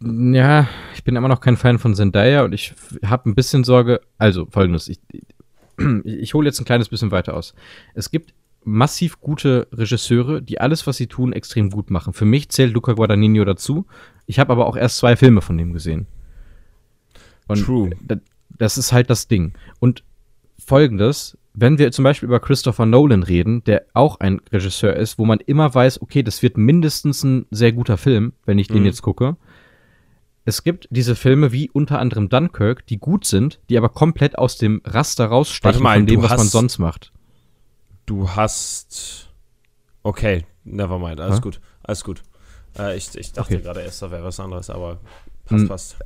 Ja, 0.00 0.68
ich 0.94 1.04
bin 1.04 1.16
immer 1.16 1.28
noch 1.28 1.40
kein 1.40 1.56
Fan 1.56 1.78
von 1.78 1.94
Zendaya 1.94 2.44
und 2.44 2.52
ich 2.52 2.74
habe 3.04 3.30
ein 3.30 3.34
bisschen 3.34 3.64
Sorge. 3.64 4.00
Also, 4.18 4.46
folgendes: 4.50 4.88
Ich, 4.88 5.00
ich, 5.12 5.24
ich 6.04 6.34
hole 6.34 6.46
jetzt 6.46 6.60
ein 6.60 6.66
kleines 6.66 6.88
bisschen 6.88 7.10
weiter 7.10 7.34
aus. 7.34 7.54
Es 7.94 8.10
gibt 8.10 8.34
massiv 8.64 9.20
gute 9.20 9.68
Regisseure, 9.72 10.42
die 10.42 10.60
alles, 10.60 10.86
was 10.86 10.96
sie 10.96 11.06
tun, 11.06 11.32
extrem 11.32 11.70
gut 11.70 11.90
machen. 11.90 12.12
Für 12.12 12.24
mich 12.24 12.48
zählt 12.50 12.74
Luca 12.74 12.92
Guadagnino 12.92 13.44
dazu. 13.44 13.86
Ich 14.26 14.38
habe 14.38 14.52
aber 14.52 14.66
auch 14.66 14.76
erst 14.76 14.98
zwei 14.98 15.16
Filme 15.16 15.40
von 15.40 15.58
dem 15.58 15.72
gesehen. 15.72 16.06
Und 17.48 17.64
True. 17.64 17.90
Das 18.58 18.78
ist 18.78 18.92
halt 18.92 19.10
das 19.10 19.26
Ding. 19.26 19.54
Und 19.80 20.04
folgendes, 20.64 21.36
wenn 21.54 21.78
wir 21.78 21.92
zum 21.92 22.04
Beispiel 22.04 22.28
über 22.28 22.40
Christopher 22.40 22.86
Nolan 22.86 23.22
reden, 23.22 23.62
der 23.64 23.86
auch 23.92 24.20
ein 24.20 24.40
Regisseur 24.50 24.96
ist, 24.96 25.18
wo 25.18 25.24
man 25.24 25.38
immer 25.40 25.74
weiß, 25.74 26.00
okay, 26.00 26.22
das 26.22 26.42
wird 26.42 26.56
mindestens 26.56 27.22
ein 27.24 27.46
sehr 27.50 27.72
guter 27.72 27.98
Film, 27.98 28.32
wenn 28.44 28.58
ich 28.58 28.70
mhm. 28.70 28.74
den 28.74 28.84
jetzt 28.86 29.02
gucke. 29.02 29.36
Es 30.44 30.64
gibt 30.64 30.88
diese 30.90 31.14
Filme 31.14 31.52
wie 31.52 31.70
unter 31.70 31.98
anderem 31.98 32.28
Dunkirk, 32.28 32.86
die 32.86 32.98
gut 32.98 33.26
sind, 33.26 33.60
die 33.68 33.78
aber 33.78 33.90
komplett 33.90 34.38
aus 34.38 34.56
dem 34.58 34.80
Raster 34.84 35.26
rausstechen 35.26 35.82
mal, 35.82 35.98
von 35.98 36.06
dem, 36.06 36.22
was 36.22 36.36
man 36.36 36.48
sonst 36.48 36.78
macht. 36.78 37.12
Du 38.06 38.30
hast 38.30 39.32
Okay, 40.02 40.44
never 40.64 40.98
mind. 40.98 41.20
Alles 41.20 41.36
ha? 41.36 41.40
gut. 41.40 41.60
Alles 41.82 42.04
gut. 42.04 42.22
Äh, 42.78 42.96
ich, 42.96 43.14
ich 43.14 43.32
dachte 43.32 43.54
okay. 43.54 43.62
gerade 43.62 43.82
erst, 43.82 44.02
da 44.02 44.10
wäre 44.10 44.24
was 44.24 44.40
anderes, 44.40 44.70
aber 44.70 45.00
passt, 45.44 45.60
hm, 45.60 45.68
passt. 45.68 45.96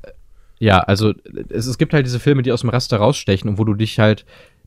Ja, 0.59 0.81
also 0.81 1.13
es, 1.49 1.67
es 1.67 1.79
gibt 1.79 1.93
halt 1.93 2.07
diese 2.07 2.21
Filme, 2.21 2.43
die 2.43 2.53
aus 2.53 2.63
dem 2.63 2.71
Raster 2.71 2.99
rausstechen 2.99 3.49
und 3.49 3.59
wo 3.59 3.65
du 3.65 3.75
dich 3.75 3.99
halt. 3.99 4.25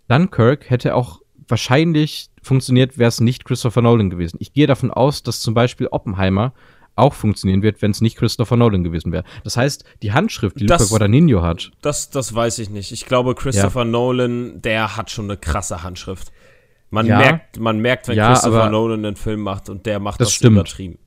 Dunkirk 0.10 0.70
hätte 0.70 0.96
auch 0.96 1.22
wahrscheinlich 1.48 2.30
funktioniert, 2.42 2.98
wäre 2.98 3.10
es 3.10 3.20
nicht 3.20 3.46
Christopher 3.46 3.82
Nolan 3.82 4.10
gewesen. 4.10 4.38
Ich 4.40 4.54
gehe 4.54 4.68
davon 4.68 4.92
aus, 4.92 5.24
dass 5.24 5.42
zum 5.42 5.54
Beispiel 5.54 5.88
Oppenheimer 5.88 6.54
auch 6.96 7.14
funktionieren 7.14 7.62
wird, 7.62 7.82
wenn 7.82 7.92
es 7.92 8.02
nicht 8.02 8.18
Christopher 8.18 8.58
Nolan 8.58 8.84
gewesen 8.84 9.12
wäre. 9.12 9.24
Das 9.44 9.58
heißt, 9.58 9.86
die 10.02 10.12
Handschrift, 10.12 10.60
die 10.60 10.66
das, 10.66 10.82
Luca 10.82 10.90
Guadagnino 10.90 11.42
hat. 11.42 11.72
Das, 11.82 12.10
das 12.10 12.36
weiß 12.36 12.60
ich 12.60 12.70
nicht. 12.70 12.92
Ich 12.92 13.06
glaube, 13.06 13.36
Christopher 13.36 13.82
ja. 13.82 13.86
Nolan, 13.86 14.62
der 14.62 14.98
hat 14.98 15.10
schon 15.10 15.26
eine 15.26 15.38
krasse 15.38 15.82
Handschrift. 15.84 16.32
Man, 16.90 17.06
ja, 17.06 17.18
merkt, 17.18 17.60
man 17.60 17.80
merkt, 17.80 18.08
wenn 18.08 18.18
ja, 18.18 18.34
Christopher 18.34 18.70
Nolan 18.70 19.06
einen 19.06 19.16
Film 19.16 19.42
macht 19.42 19.70
und 19.70 19.86
der 19.86 20.00
macht 20.00 20.20
das, 20.20 20.30
das 20.30 20.36
stimmt. 20.36 20.58
übertrieben. 20.58 21.00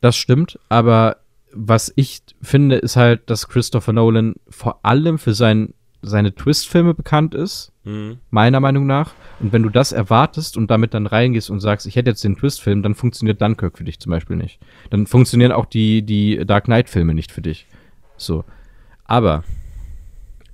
Das 0.00 0.16
stimmt, 0.16 0.58
aber 0.68 1.16
was 1.52 1.92
ich 1.96 2.22
finde, 2.40 2.76
ist 2.76 2.96
halt, 2.96 3.28
dass 3.28 3.48
Christopher 3.48 3.92
Nolan 3.92 4.34
vor 4.48 4.84
allem 4.84 5.18
für 5.18 5.34
sein, 5.34 5.74
seine 6.02 6.34
Twist-Filme 6.34 6.94
bekannt 6.94 7.34
ist, 7.34 7.72
mhm. 7.84 8.18
meiner 8.30 8.60
Meinung 8.60 8.86
nach. 8.86 9.14
Und 9.40 9.52
wenn 9.52 9.62
du 9.62 9.70
das 9.70 9.92
erwartest 9.92 10.56
und 10.56 10.70
damit 10.70 10.94
dann 10.94 11.06
reingehst 11.06 11.48
und 11.48 11.60
sagst, 11.60 11.86
ich 11.86 11.96
hätte 11.96 12.10
jetzt 12.10 12.24
den 12.24 12.36
Twist-Film, 12.36 12.82
dann 12.82 12.94
funktioniert 12.94 13.40
Dunkirk 13.40 13.78
für 13.78 13.84
dich 13.84 14.00
zum 14.00 14.10
Beispiel 14.10 14.36
nicht. 14.36 14.60
Dann 14.90 15.06
funktionieren 15.06 15.52
auch 15.52 15.66
die, 15.66 16.02
die 16.02 16.44
Dark 16.44 16.64
Knight-Filme 16.64 17.14
nicht 17.14 17.32
für 17.32 17.42
dich. 17.42 17.66
So. 18.16 18.44
Aber, 19.04 19.44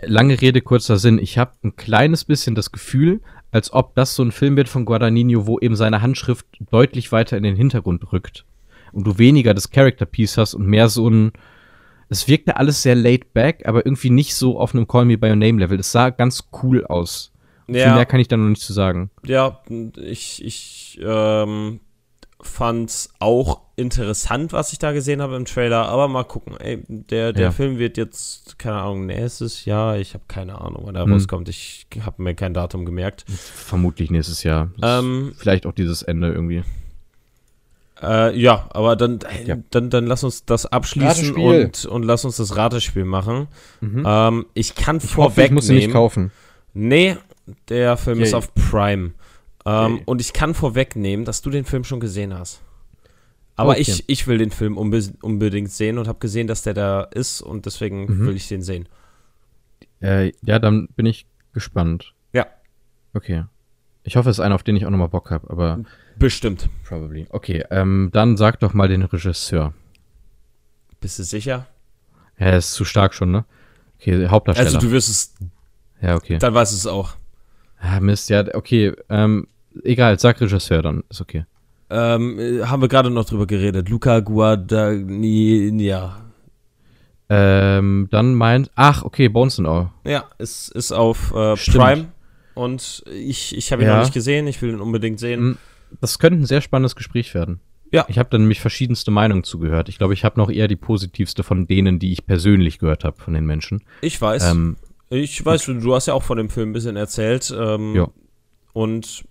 lange 0.03 0.41
Rede, 0.41 0.61
kurzer 0.61 0.99
Sinn, 0.99 1.19
ich 1.19 1.39
habe 1.39 1.53
ein 1.65 1.77
kleines 1.77 2.25
bisschen 2.25 2.55
das 2.55 2.71
Gefühl, 2.71 3.21
als 3.51 3.73
ob 3.73 3.95
das 3.95 4.15
so 4.15 4.23
ein 4.23 4.33
Film 4.33 4.57
wird 4.57 4.69
von 4.69 4.85
Guadagnino, 4.85 5.47
wo 5.47 5.59
eben 5.59 5.77
seine 5.77 6.03
Handschrift 6.03 6.47
deutlich 6.71 7.13
weiter 7.13 7.37
in 7.37 7.43
den 7.43 7.57
Hintergrund 7.57 8.13
rückt. 8.13 8.45
Und 8.93 9.07
du 9.07 9.19
weniger 9.19 9.55
das 9.55 9.71
Character 9.71 10.07
Piece 10.07 10.39
hast 10.39 10.55
und 10.55 10.67
mehr 10.67 10.89
so 10.89 11.09
ein. 11.09 11.33
Es 12.09 12.29
wirkte 12.29 12.57
alles 12.57 12.83
sehr 12.83 12.95
laid 12.95 13.33
back, 13.35 13.67
aber 13.67 13.85
irgendwie 13.85 14.11
nicht 14.11 14.35
so 14.35 14.59
auf 14.59 14.75
einem 14.75 14.89
Call 14.89 15.05
Me 15.05 15.19
By 15.19 15.29
Your 15.29 15.37
Name 15.37 15.59
Level. 15.61 15.79
Es 15.79 15.93
sah 15.93 16.11
ganz 16.11 16.49
cool 16.63 16.85
aus. 16.87 17.33
Ja. 17.67 17.85
Viel 17.85 17.95
mehr 17.95 18.07
kann 18.07 18.21
ich 18.21 18.29
da 18.29 18.37
noch 18.37 18.49
nicht 18.49 18.63
zu 18.63 18.73
sagen. 18.73 19.11
Ja, 19.25 19.61
ich, 19.97 20.43
ich 20.43 20.99
ähm, 21.03 21.81
fand 22.41 23.11
auch 23.19 23.61
interessant, 23.77 24.53
was 24.53 24.73
ich 24.73 24.79
da 24.79 24.93
gesehen 24.93 25.21
habe 25.21 25.37
im 25.37 25.45
Trailer, 25.45 25.89
aber 25.89 26.09
mal 26.09 26.25
gucken. 26.25 26.57
Ey, 26.59 26.83
der, 26.89 27.33
der 27.33 27.45
ja. 27.45 27.51
Film 27.51 27.79
wird 27.79 27.97
jetzt, 27.99 28.59
keine 28.59 28.77
Ahnung, 28.77 29.07
nächstes 29.07 29.67
Jahr, 29.67 29.99
ich 29.99 30.15
habe 30.15 30.25
keine 30.29 30.61
Ahnung, 30.61 30.85
wann 30.87 30.97
er 30.97 31.05
hm. 31.05 31.13
rauskommt. 31.13 31.49
Ich 31.49 31.87
habe 32.01 32.23
mir 32.23 32.35
kein 32.35 32.55
Datum 32.55 32.87
gemerkt. 32.87 33.25
Vermutlich 33.29 34.11
nächstes 34.11 34.43
Jahr. 34.45 34.71
Ähm, 34.83 35.35
vielleicht 35.37 35.67
auch 35.67 35.73
dieses 35.73 36.03
Ende 36.03 36.33
irgendwie. 36.33 36.63
Äh, 38.01 38.39
ja, 38.39 38.69
aber 38.71 38.95
dann, 38.97 39.19
ja. 39.45 39.57
dann, 39.71 39.91
dann 39.91 40.07
lass 40.07 40.23
uns 40.23 40.45
das 40.45 40.67
abschließen 40.67 41.35
und, 41.35 41.85
und 41.85 42.03
lass 42.05 42.25
uns 42.25 42.37
das 42.37 42.57
Ratespiel 42.57 43.05
machen. 43.05 43.49
Mhm. 43.81 44.05
Ähm, 44.07 44.47
ich 44.55 44.75
kann 44.75 44.99
ich 44.99 45.11
vorwegnehmen. 45.11 45.47
Ich 45.47 45.55
muss 45.55 45.69
ihn 45.69 45.77
nicht 45.77 45.91
kaufen. 45.91 46.31
Nee, 46.75 47.17
der 47.69 47.97
Film 47.97 48.19
okay. 48.19 48.27
ist 48.27 48.35
auf 48.35 48.55
Prime. 48.55 49.13
Ähm, 49.67 49.95
okay. 49.95 50.03
Und 50.07 50.21
ich 50.21 50.33
kann 50.33 50.55
vorwegnehmen, 50.55 51.25
dass 51.25 51.43
du 51.43 51.51
den 51.51 51.65
Film 51.65 51.85
schon 51.85 51.99
gesehen 51.99 52.39
hast. 52.39 52.61
Aber 53.57 53.73
okay. 53.73 53.81
ich, 53.81 54.05
ich 54.07 54.27
will 54.29 54.39
den 54.39 54.53
Film 54.53 54.77
unbe 54.77 55.03
unbedingt 55.21 55.73
sehen 55.73 55.99
und 55.99 56.07
habe 56.07 56.21
gesehen, 56.21 56.47
dass 56.47 56.63
der 56.63 56.75
da 56.75 57.03
ist 57.03 57.43
und 57.43 57.67
deswegen 57.67 58.03
mhm. 58.03 58.27
will 58.27 58.37
ich 58.37 58.47
den 58.47 58.63
sehen. 58.63 58.89
Äh, 60.01 60.33
ja, 60.43 60.61
dann 60.61 60.87
bin 60.95 61.07
ich 61.07 61.27
gespannt. 61.53 62.15
Ja. 62.33 62.47
Okay. 63.15 63.45
Ich 64.09 64.17
hoffe, 64.17 64.31
es 64.31 64.39
ist 64.39 64.41
einer, 64.41 64.55
auf 64.55 64.63
den 64.63 64.75
ich 64.75 64.87
auch 64.87 64.91
nochmal 64.91 65.11
Bock 65.11 65.31
habe, 65.31 65.51
aber. 65.51 65.81
Bestimmt. 66.17 66.71
Probably. 66.83 67.27
Okay, 67.29 67.63
ähm, 67.71 68.09
dann 68.11 68.39
sag 68.39 68.59
doch 68.61 68.73
mal 68.73 68.89
den 68.89 69.03
Regisseur. 69.03 69.75
Bist 70.99 71.19
du 71.19 71.25
sicher? 71.25 71.67
Ja, 72.39 72.47
er 72.47 72.57
ist 72.57 72.73
zu 72.73 72.87
stark 72.87 73.13
schon, 73.13 73.31
ne? 73.31 73.45
Okay, 74.01 74.29
Hauptdarsteller. 74.29 74.69
Also 74.69 74.79
du 74.79 74.91
wirst 74.93 75.11
es. 75.11 75.35
Ja, 76.01 76.17
okay. 76.17 76.39
Dann 76.39 76.55
weißt 76.55 76.73
du 76.73 76.77
es 76.77 76.87
auch. 76.87 77.17
Ah, 77.81 78.01
Mist, 78.01 78.31
ja, 78.31 78.47
okay. 78.55 78.95
Ähm, 79.11 79.47
egal, 79.85 80.19
sag 80.19 80.41
Regisseur 80.41 80.81
dann, 80.81 81.05
ist 81.11 81.21
okay. 81.21 81.45
Ähm, 81.91 82.63
haben 82.65 82.81
wir 82.81 82.89
gerade 82.89 83.11
noch 83.11 83.27
drüber 83.27 83.47
geredet. 83.47 83.91
Luca 83.91 84.21
Guadagnino. 84.21 86.13
Ähm, 87.29 88.09
dann 88.11 88.35
meint. 88.35 88.71
Ach, 88.75 89.03
okay, 89.03 89.29
Bones 89.29 89.59
and 89.59 89.69
All. 89.69 89.91
Ja, 90.05 90.25
es 90.39 90.71
ist 90.71 90.93
auf 90.93 91.31
äh, 91.35 91.57
Prime. 91.57 92.07
Und 92.59 93.05
ich, 93.07 93.57
ich 93.57 93.71
habe 93.71 93.83
ihn 93.83 93.89
ja. 93.89 93.95
noch 93.95 94.03
nicht 94.03 94.13
gesehen, 94.13 94.49
ich 94.49 94.61
will 94.61 94.71
ihn 94.71 94.81
unbedingt 94.81 95.21
sehen. 95.21 95.59
Das 96.01 96.19
könnte 96.19 96.41
ein 96.41 96.45
sehr 96.45 96.61
spannendes 96.61 96.97
Gespräch 96.97 97.33
werden. 97.33 97.61
Ja. 97.93 98.05
Ich 98.09 98.19
habe 98.19 98.29
dann 98.31 98.41
nämlich 98.43 98.61
verschiedenste 98.61 99.13
Meinungen 99.13 99.45
zugehört. 99.45 99.89
Ich 99.89 99.97
glaube, 99.97 100.13
ich 100.13 100.25
habe 100.25 100.41
noch 100.41 100.51
eher 100.51 100.67
die 100.67 100.75
positivste 100.75 101.45
von 101.45 101.69
denen, 101.69 102.01
die 102.01 102.11
ich 102.13 102.27
persönlich 102.27 102.81
gehört 102.81 103.05
habe 103.05 103.17
von 103.21 103.33
den 103.33 103.47
Menschen. 103.47 103.85
Ich 104.01 104.21
weiß. 104.21 104.51
Ähm, 104.51 104.77
ich 105.09 105.45
weiß, 105.47 105.67
du, 105.67 105.75
du 105.75 105.95
hast 105.95 106.07
ja 106.07 106.15
auch 106.15 106.25
von 106.25 106.37
dem 106.37 106.51
Film 106.51 106.71
ein 106.71 106.73
bisschen 106.73 106.97
erzählt. 106.97 107.55
Ähm, 107.57 107.95
ja. 107.95 108.09
Und 108.73 109.25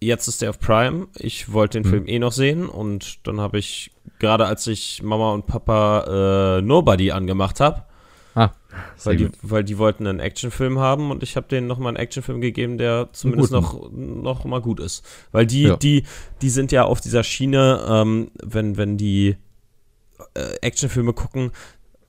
jetzt 0.00 0.28
ist 0.28 0.40
der 0.40 0.50
auf 0.50 0.60
Prime. 0.60 1.08
Ich 1.18 1.52
wollte 1.52 1.80
den 1.80 1.88
mhm. 1.88 1.90
Film 1.90 2.06
eh 2.06 2.20
noch 2.20 2.32
sehen 2.32 2.68
und 2.68 3.26
dann 3.26 3.40
habe 3.40 3.58
ich, 3.58 3.90
gerade 4.20 4.46
als 4.46 4.68
ich 4.68 5.02
Mama 5.02 5.32
und 5.32 5.46
Papa 5.46 6.58
äh, 6.58 6.62
Nobody 6.62 7.10
angemacht 7.10 7.58
habe, 7.58 7.84
weil 9.04 9.16
die, 9.16 9.28
weil 9.42 9.64
die 9.64 9.78
wollten 9.78 10.06
einen 10.06 10.20
Actionfilm 10.20 10.78
haben 10.78 11.10
und 11.10 11.22
ich 11.22 11.36
habe 11.36 11.48
denen 11.48 11.66
nochmal 11.66 11.88
einen 11.88 11.96
Actionfilm 11.96 12.40
gegeben, 12.40 12.78
der 12.78 13.08
zumindest 13.12 13.52
noch, 13.52 13.90
noch 13.92 14.44
mal 14.44 14.60
gut 14.60 14.80
ist. 14.80 15.04
Weil 15.32 15.46
die, 15.46 15.62
ja. 15.62 15.76
die, 15.76 16.04
die 16.42 16.50
sind 16.50 16.72
ja 16.72 16.84
auf 16.84 17.00
dieser 17.00 17.24
Schiene, 17.24 17.84
ähm, 17.88 18.30
wenn, 18.42 18.76
wenn 18.76 18.96
die 18.96 19.36
äh, 20.34 20.54
Actionfilme 20.60 21.12
gucken 21.12 21.50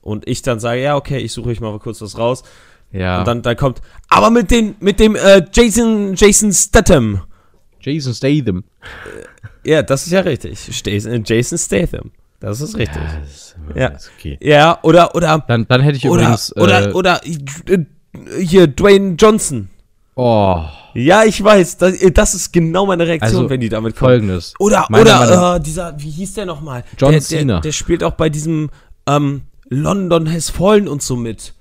und 0.00 0.28
ich 0.28 0.42
dann 0.42 0.60
sage, 0.60 0.82
ja, 0.82 0.96
okay, 0.96 1.18
ich 1.18 1.32
suche 1.32 1.50
euch 1.50 1.60
mal 1.60 1.78
kurz 1.78 2.00
was 2.00 2.18
raus. 2.18 2.42
Ja. 2.92 3.20
Und 3.20 3.28
dann, 3.28 3.42
dann 3.42 3.56
kommt, 3.56 3.80
aber 4.08 4.30
mit, 4.30 4.50
den, 4.50 4.76
mit 4.80 5.00
dem 5.00 5.16
äh, 5.16 5.44
Jason, 5.52 6.14
Jason 6.14 6.52
Statham. 6.52 7.22
Jason 7.80 8.14
Statham. 8.14 8.64
Äh, 9.64 9.70
ja, 9.70 9.82
das 9.82 10.06
ist 10.06 10.12
ja 10.12 10.20
richtig. 10.20 10.82
Jason 10.84 11.58
Statham. 11.58 12.10
Das 12.42 12.60
ist 12.60 12.76
richtig. 12.76 13.00
Ja, 13.00 13.20
das 13.20 13.54
ja. 13.76 13.88
Ist 13.88 14.10
okay. 14.18 14.38
ja 14.42 14.78
oder, 14.82 15.14
oder. 15.14 15.44
Dann, 15.46 15.64
dann 15.68 15.80
hätte 15.80 15.96
ich 15.96 16.08
oder, 16.08 16.22
übrigens. 16.22 16.56
Oder, 16.56 16.88
äh, 16.88 16.92
oder, 16.92 17.20
äh, 17.24 17.78
hier, 18.40 18.66
Dwayne 18.66 19.14
Johnson. 19.14 19.68
Oh. 20.16 20.60
Ja, 20.94 21.22
ich 21.22 21.42
weiß. 21.42 21.78
Das, 21.78 21.94
das 22.12 22.34
ist 22.34 22.52
genau 22.52 22.84
meine 22.84 23.06
Reaktion, 23.06 23.36
also, 23.42 23.50
wenn 23.50 23.60
die 23.60 23.68
damit 23.68 23.94
kommen. 23.94 24.10
Folgendes. 24.10 24.54
Oder, 24.58 24.88
oder, 24.90 25.56
äh, 25.56 25.60
dieser, 25.60 25.94
wie 25.98 26.10
hieß 26.10 26.34
der 26.34 26.46
nochmal? 26.46 26.82
John 26.98 27.12
der, 27.12 27.20
Cena. 27.20 27.54
Der, 27.54 27.60
der, 27.60 27.72
spielt 27.72 28.02
auch 28.02 28.14
bei 28.14 28.28
diesem 28.28 28.70
ähm, 29.06 29.42
London 29.68 30.30
Has 30.30 30.50
Fallen 30.50 30.88
und 30.88 31.00
so 31.00 31.14
mit. 31.14 31.54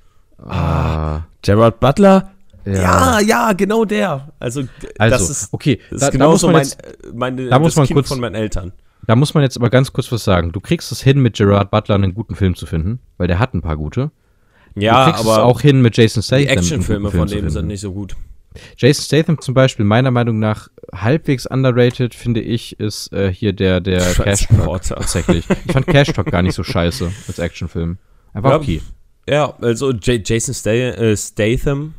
Ah. 0.43 1.21
Gerard 1.43 1.79
Butler. 1.79 2.31
Ja. 2.65 2.73
ja, 2.73 3.19
ja, 3.19 3.53
genau 3.53 3.85
der. 3.85 4.29
Also, 4.39 4.63
also 4.97 5.17
das 5.17 5.29
ist, 5.29 5.49
okay, 5.51 5.79
das 5.91 6.01
ist 6.01 6.07
da, 6.07 6.09
genauso 6.11 6.47
da 6.47 6.53
mein, 6.53 6.63
jetzt, 6.63 6.83
meine, 7.13 7.47
da 7.49 7.59
muss 7.59 7.75
man 7.75 7.85
kind 7.85 7.97
kurz, 7.97 8.07
von 8.07 8.19
meinen 8.19 8.35
Eltern. 8.35 8.71
Da 9.07 9.15
muss 9.15 9.33
man 9.33 9.43
jetzt 9.43 9.57
aber 9.57 9.69
ganz 9.69 9.93
kurz 9.93 10.11
was 10.11 10.23
sagen. 10.23 10.51
Du 10.51 10.59
kriegst 10.59 10.91
es 10.91 11.01
hin, 11.01 11.21
mit 11.21 11.35
Gerard 11.35 11.71
Butler 11.71 11.95
einen 11.95 12.13
guten 12.13 12.35
Film 12.35 12.55
zu 12.55 12.65
finden, 12.65 12.99
weil 13.17 13.27
der 13.27 13.39
hat 13.39 13.53
ein 13.53 13.61
paar 13.61 13.77
gute. 13.77 14.11
Ja, 14.75 15.05
du 15.05 15.11
kriegst 15.11 15.25
aber 15.25 15.37
es 15.37 15.43
auch 15.43 15.61
hin, 15.61 15.81
mit 15.81 15.97
Jason 15.97 16.23
Statham. 16.23 16.45
Die 16.45 16.49
Actionfilme 16.49 17.11
von 17.11 17.27
dem 17.27 17.49
sind 17.49 17.67
nicht 17.67 17.81
so 17.81 17.93
gut. 17.93 18.15
Jason 18.77 19.03
Statham 19.03 19.39
zum 19.39 19.53
Beispiel, 19.53 19.85
meiner 19.85 20.11
Meinung 20.11 20.39
nach 20.39 20.67
halbwegs 20.93 21.45
underrated, 21.45 22.13
finde 22.13 22.41
ich, 22.41 22.79
ist 22.79 23.11
äh, 23.13 23.33
hier 23.33 23.53
der, 23.53 23.79
der 23.79 24.01
Cash 24.13 24.47
Talk 24.47 24.83
tatsächlich. 24.83 25.45
Ich 25.65 25.71
fand 25.71 25.87
Cash 25.87 26.11
Talk 26.13 26.29
gar 26.31 26.41
nicht 26.41 26.55
so 26.55 26.63
scheiße 26.63 27.11
als 27.27 27.39
Actionfilm. 27.39 27.97
Einfach 28.33 28.51
ja, 28.51 28.57
okay. 28.57 28.81
Ja, 29.29 29.53
also 29.61 29.91
J 29.91 30.27
Jason 30.27 30.71
äh, 30.73 31.15
Statham, 31.15 31.93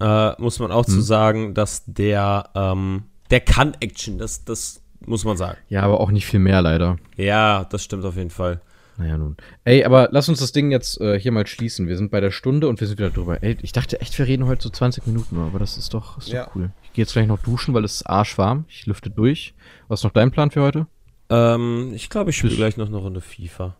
äh, 0.00 0.40
muss 0.40 0.58
man 0.58 0.70
auch 0.72 0.86
hm. 0.86 0.92
zu 0.94 1.00
sagen, 1.00 1.54
dass 1.54 1.84
der, 1.86 2.50
ähm, 2.54 3.04
der 3.30 3.40
kann 3.40 3.74
Action. 3.80 4.18
Das, 4.18 4.44
das 4.44 4.82
muss 5.04 5.24
man 5.24 5.36
sagen. 5.36 5.58
Ja, 5.68 5.82
aber 5.82 6.00
auch 6.00 6.10
nicht 6.10 6.26
viel 6.26 6.40
mehr 6.40 6.62
leider. 6.62 6.96
Ja, 7.16 7.64
das 7.64 7.82
stimmt 7.82 8.04
auf 8.04 8.16
jeden 8.16 8.30
Fall. 8.30 8.60
Naja, 8.98 9.18
nun. 9.18 9.36
Ey, 9.64 9.84
aber 9.84 10.08
lass 10.10 10.28
uns 10.28 10.40
das 10.40 10.52
Ding 10.52 10.70
jetzt 10.70 11.00
äh, 11.00 11.20
hier 11.20 11.30
mal 11.30 11.46
schließen. 11.46 11.86
Wir 11.86 11.98
sind 11.98 12.10
bei 12.10 12.20
der 12.20 12.30
Stunde 12.30 12.68
und 12.68 12.80
wir 12.80 12.86
sind 12.86 12.98
wieder 12.98 13.10
drüber. 13.10 13.42
Ey, 13.42 13.58
ich 13.60 13.72
dachte 13.72 14.00
echt, 14.00 14.18
wir 14.18 14.26
reden 14.26 14.46
heute 14.46 14.62
so 14.62 14.70
20 14.70 15.06
Minuten, 15.06 15.38
aber 15.38 15.58
das 15.58 15.76
ist 15.76 15.92
doch, 15.92 16.18
ist 16.18 16.28
ja. 16.28 16.44
doch 16.44 16.56
cool. 16.56 16.70
Ich 16.84 16.92
gehe 16.94 17.02
jetzt 17.02 17.12
gleich 17.12 17.26
noch 17.26 17.42
duschen, 17.42 17.74
weil 17.74 17.84
es 17.84 17.96
ist 17.96 18.06
arschwarm. 18.06 18.64
Ich 18.68 18.86
lüfte 18.86 19.10
durch. 19.10 19.54
Was 19.88 20.00
ist 20.00 20.04
noch 20.04 20.12
dein 20.12 20.30
Plan 20.30 20.50
für 20.50 20.62
heute? 20.62 20.86
Ähm, 21.28 21.92
ich 21.94 22.08
glaube, 22.08 22.30
ich 22.30 22.38
spiele 22.38 22.56
gleich 22.56 22.76
noch 22.76 22.86
eine 22.86 22.96
Runde 22.96 23.20
FIFA. 23.20 23.76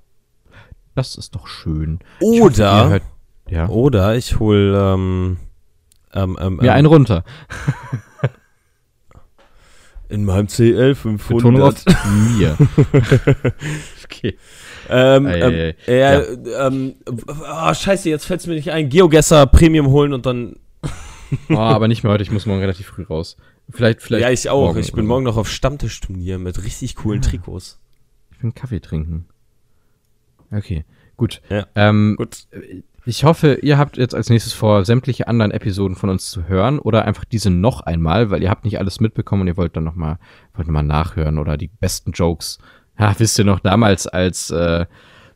Das 0.95 1.17
ist 1.17 1.35
doch 1.35 1.47
schön. 1.47 2.01
Oder, 2.21 2.85
hoffe, 2.85 3.01
ja. 3.49 3.69
oder 3.69 4.17
ich 4.17 4.39
hole 4.39 4.95
ähm, 4.95 5.37
ähm, 6.13 6.39
ähm, 6.41 6.57
mir 6.57 6.73
einen 6.73 6.87
runter. 6.87 7.25
In 10.09 10.25
meinem 10.25 10.47
CL 10.47 10.95
500. 10.95 11.85
mir. 12.39 12.57
okay. 14.05 14.37
Ähm, 14.89 15.27
ei, 15.27 15.43
ei, 15.43 15.47
ei. 15.49 15.75
Ähm, 15.87 16.45
ja. 16.45 16.67
ähm, 16.67 16.95
oh, 17.09 17.75
scheiße, 17.75 18.09
jetzt 18.09 18.25
fällt 18.25 18.41
es 18.41 18.47
mir 18.47 18.55
nicht 18.55 18.71
ein. 18.71 18.89
Geogesser 18.89 19.47
Premium 19.47 19.89
holen 19.89 20.13
und 20.13 20.27
dann. 20.27 20.57
oh, 21.49 21.55
aber 21.57 21.89
nicht 21.89 22.05
mehr 22.05 22.13
heute, 22.13 22.23
ich 22.23 22.31
muss 22.31 22.47
morgen 22.47 22.61
relativ 22.61 22.87
früh 22.87 23.03
raus. 23.03 23.37
Vielleicht, 23.69 24.01
vielleicht. 24.01 24.23
Ja, 24.23 24.31
ich 24.31 24.49
auch. 24.49 24.77
Ich 24.77 24.93
bin 24.93 25.07
morgen 25.07 25.25
noch 25.25 25.37
auf 25.37 25.51
Stammtischturnier 25.51 26.39
mit 26.39 26.63
richtig 26.63 26.95
coolen 26.95 27.21
ja. 27.21 27.31
Trikots. 27.31 27.81
Ich 28.31 28.39
will 28.39 28.45
einen 28.45 28.55
Kaffee 28.55 28.81
trinken. 28.81 29.27
Okay, 30.53 30.85
gut. 31.17 31.43
Ja, 31.51 31.67
ähm, 31.75 32.15
gut. 32.17 32.47
Ich 33.09 33.23
hoffe, 33.23 33.61
ihr 33.63 33.79
habt 33.79 33.99
jetzt 33.99 34.17
als 34.17 34.31
nächstes 34.31 34.53
vor, 34.53 34.85
sämtliche 34.85 35.29
anderen 35.29 35.53
Episoden 35.53 35.95
von 35.95 36.11
uns 36.11 36.29
zu 36.29 36.49
hören 36.49 36.81
oder 36.81 37.05
einfach 37.05 37.25
diese 37.25 37.51
noch 37.51 37.83
einmal, 37.83 38.31
weil 38.31 38.43
ihr 38.43 38.51
habt 38.51 38.65
nicht 38.65 38.81
alles 38.81 38.99
mitbekommen 38.99 39.43
und 39.43 39.47
ihr 39.47 39.57
wollt 39.57 39.77
dann 39.77 39.85
noch 39.85 39.95
mal, 39.95 40.19
wollt 40.55 40.67
noch 40.67 40.73
mal 40.73 40.83
nachhören 40.83 41.39
oder 41.39 41.57
die 41.57 41.69
besten 41.69 42.11
Jokes. 42.11 42.59
Ha, 42.99 43.15
wisst 43.17 43.39
ihr 43.39 43.45
noch 43.45 43.61
damals, 43.61 44.09
als 44.09 44.51
äh, 44.51 44.87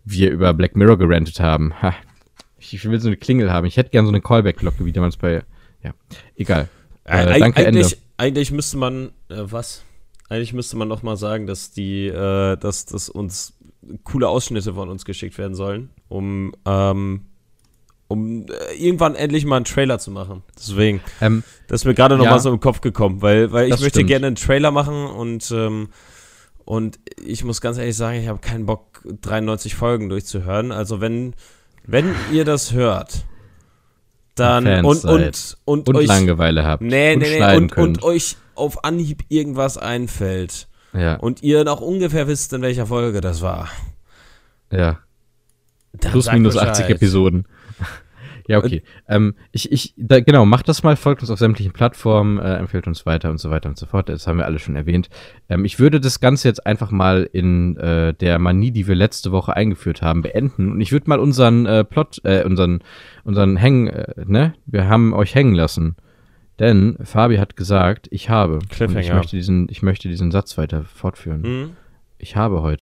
wir 0.04 0.32
über 0.32 0.52
Black 0.52 0.74
Mirror 0.74 0.98
gerantet 0.98 1.38
haben? 1.38 1.72
Ha, 1.80 1.94
ich 2.58 2.84
will 2.84 3.00
so 3.00 3.06
eine 3.06 3.16
Klingel 3.16 3.52
haben. 3.52 3.68
Ich 3.68 3.76
hätte 3.76 3.90
gern 3.90 4.04
so 4.04 4.10
eine 4.10 4.20
Callback-Glocke, 4.20 4.84
wie 4.84 4.92
damals 4.92 5.16
bei. 5.16 5.44
Ja, 5.84 5.92
egal. 6.34 6.68
Äh, 7.04 7.36
äh, 7.36 7.38
danke, 7.38 7.64
eigentlich, 7.64 7.92
Ende. 7.92 7.96
eigentlich 8.16 8.50
müsste 8.50 8.78
man, 8.78 9.10
äh, 9.28 9.36
was? 9.42 9.84
Eigentlich 10.28 10.52
müsste 10.52 10.76
man 10.76 10.88
noch 10.88 11.04
mal 11.04 11.16
sagen, 11.16 11.46
dass 11.46 11.70
die, 11.70 12.08
äh, 12.08 12.56
dass, 12.56 12.86
dass 12.86 13.08
uns 13.08 13.54
coole 14.02 14.28
Ausschnitte 14.28 14.74
von 14.74 14.88
uns 14.88 15.04
geschickt 15.04 15.38
werden 15.38 15.54
sollen, 15.54 15.90
um, 16.08 16.52
ähm, 16.66 17.26
um 18.11 18.46
äh, 18.46 18.74
irgendwann 18.76 19.14
endlich 19.14 19.44
mal 19.44 19.56
einen 19.56 19.64
Trailer 19.64 20.00
zu 20.00 20.11
machen. 20.11 20.42
Deswegen, 20.58 21.00
ähm, 21.20 21.44
das 21.68 21.82
ist 21.82 21.84
mir 21.84 21.94
gerade 21.94 22.16
noch 22.16 22.24
ja, 22.24 22.32
mal 22.32 22.40
so 22.40 22.50
im 22.50 22.58
Kopf 22.58 22.80
gekommen, 22.80 23.22
weil, 23.22 23.52
weil 23.52 23.66
ich 23.66 23.70
möchte 23.70 23.90
stimmt. 23.90 24.08
gerne 24.08 24.26
einen 24.26 24.36
Trailer 24.36 24.72
machen 24.72 25.06
und 25.06 25.48
ähm, 25.52 25.90
und 26.64 26.98
ich 27.24 27.44
muss 27.44 27.61
ganz 27.61 27.78
ehrlich 27.78 27.96
sagen, 27.96 28.18
ich 28.18 28.28
habe 28.28 28.40
keinen 28.40 28.66
Bock, 28.66 29.02
93 29.22 29.76
Folgen 29.76 30.08
durchzuhören. 30.08 30.72
Also 30.72 31.00
wenn, 31.00 31.34
wenn 31.86 32.14
ihr 32.32 32.44
das 32.44 32.72
hört, 32.72 33.26
dann 34.34 34.64
Fans 34.64 34.86
und, 34.86 35.11
und, 35.11 35.56
und, 35.64 35.88
und, 35.88 35.96
euch 35.96 36.06
Langeweile 36.06 36.64
habt 36.64 36.82
nee, 36.82 37.14
und 37.14 37.20
nee, 37.20 37.38
nee, 37.38 37.56
und, 37.56 37.76
und 37.76 38.02
euch 38.02 38.36
auf 38.54 38.84
Anhieb 38.84 39.24
irgendwas 39.28 39.78
einfällt 39.78 40.68
ja. 40.92 41.14
und 41.16 41.42
ihr 41.42 41.64
noch 41.64 41.80
ungefähr 41.80 42.26
wisst, 42.26 42.52
in 42.52 42.62
welcher 42.62 42.86
Folge 42.86 43.20
das 43.20 43.40
war. 43.40 43.68
Ja. 44.72 44.98
Plus 45.98 46.30
minus 46.30 46.56
80 46.56 46.88
Episoden. 46.88 47.46
Ja, 48.51 48.59
okay. 48.59 48.82
Ähm, 49.07 49.36
ich, 49.53 49.70
ich, 49.70 49.94
da, 49.96 50.18
genau, 50.18 50.44
macht 50.44 50.68
das 50.68 50.82
mal, 50.82 50.96
folgt 50.96 51.20
uns 51.20 51.30
auf 51.30 51.38
sämtlichen 51.38 51.72
Plattformen, 51.72 52.40
äh, 52.40 52.57
empfiehlt 52.57 52.88
uns 52.88 53.07
weiter 53.07 53.30
und 53.30 53.38
so 53.38 53.48
weiter 53.48 53.68
und 53.68 53.78
so 53.78 53.86
fort. 53.86 54.09
Das 54.09 54.26
haben 54.26 54.38
wir 54.38 54.44
alle 54.44 54.59
schon 54.59 54.74
erwähnt. 54.74 55.09
Ähm, 55.48 55.64
ich 55.64 55.78
würde 55.78 56.01
das 56.01 56.18
Ganze 56.18 56.48
jetzt 56.48 56.66
einfach 56.66 56.90
mal 56.90 57.30
in 57.32 57.76
äh, 57.76 58.12
der 58.12 58.40
Manie, 58.40 58.72
die 58.72 58.88
wir 58.88 58.96
letzte 58.96 59.30
Woche 59.30 59.55
eingeführt 59.55 60.03
haben, 60.03 60.22
beenden. 60.22 60.72
Und 60.72 60.80
ich 60.80 60.90
würde 60.90 61.09
mal 61.09 61.20
unseren 61.20 61.64
äh, 61.64 61.84
Plot, 61.84 62.22
äh, 62.24 62.42
unseren, 62.42 62.80
unseren 63.22 63.57
Hängen, 63.57 63.86
äh, 63.86 64.14
ne? 64.26 64.55
Wir 64.66 64.88
haben 64.88 65.12
euch 65.12 65.36
hängen 65.36 65.55
lassen. 65.55 65.94
Denn 66.59 66.98
Fabi 67.05 67.36
hat 67.36 67.57
gesagt, 67.57 68.09
ich 68.11 68.30
habe. 68.30 68.55
Und 68.55 68.98
ich 68.98 69.12
möchte 69.12 69.36
diesen, 69.36 69.68
ich 69.70 69.82
möchte 69.82 70.09
diesen 70.09 70.32
Satz 70.32 70.59
weiter 70.59 70.82
fortführen. 70.82 71.42
Mhm. 71.42 71.70
Ich 72.18 72.34
habe 72.34 72.62
heute 72.62 72.78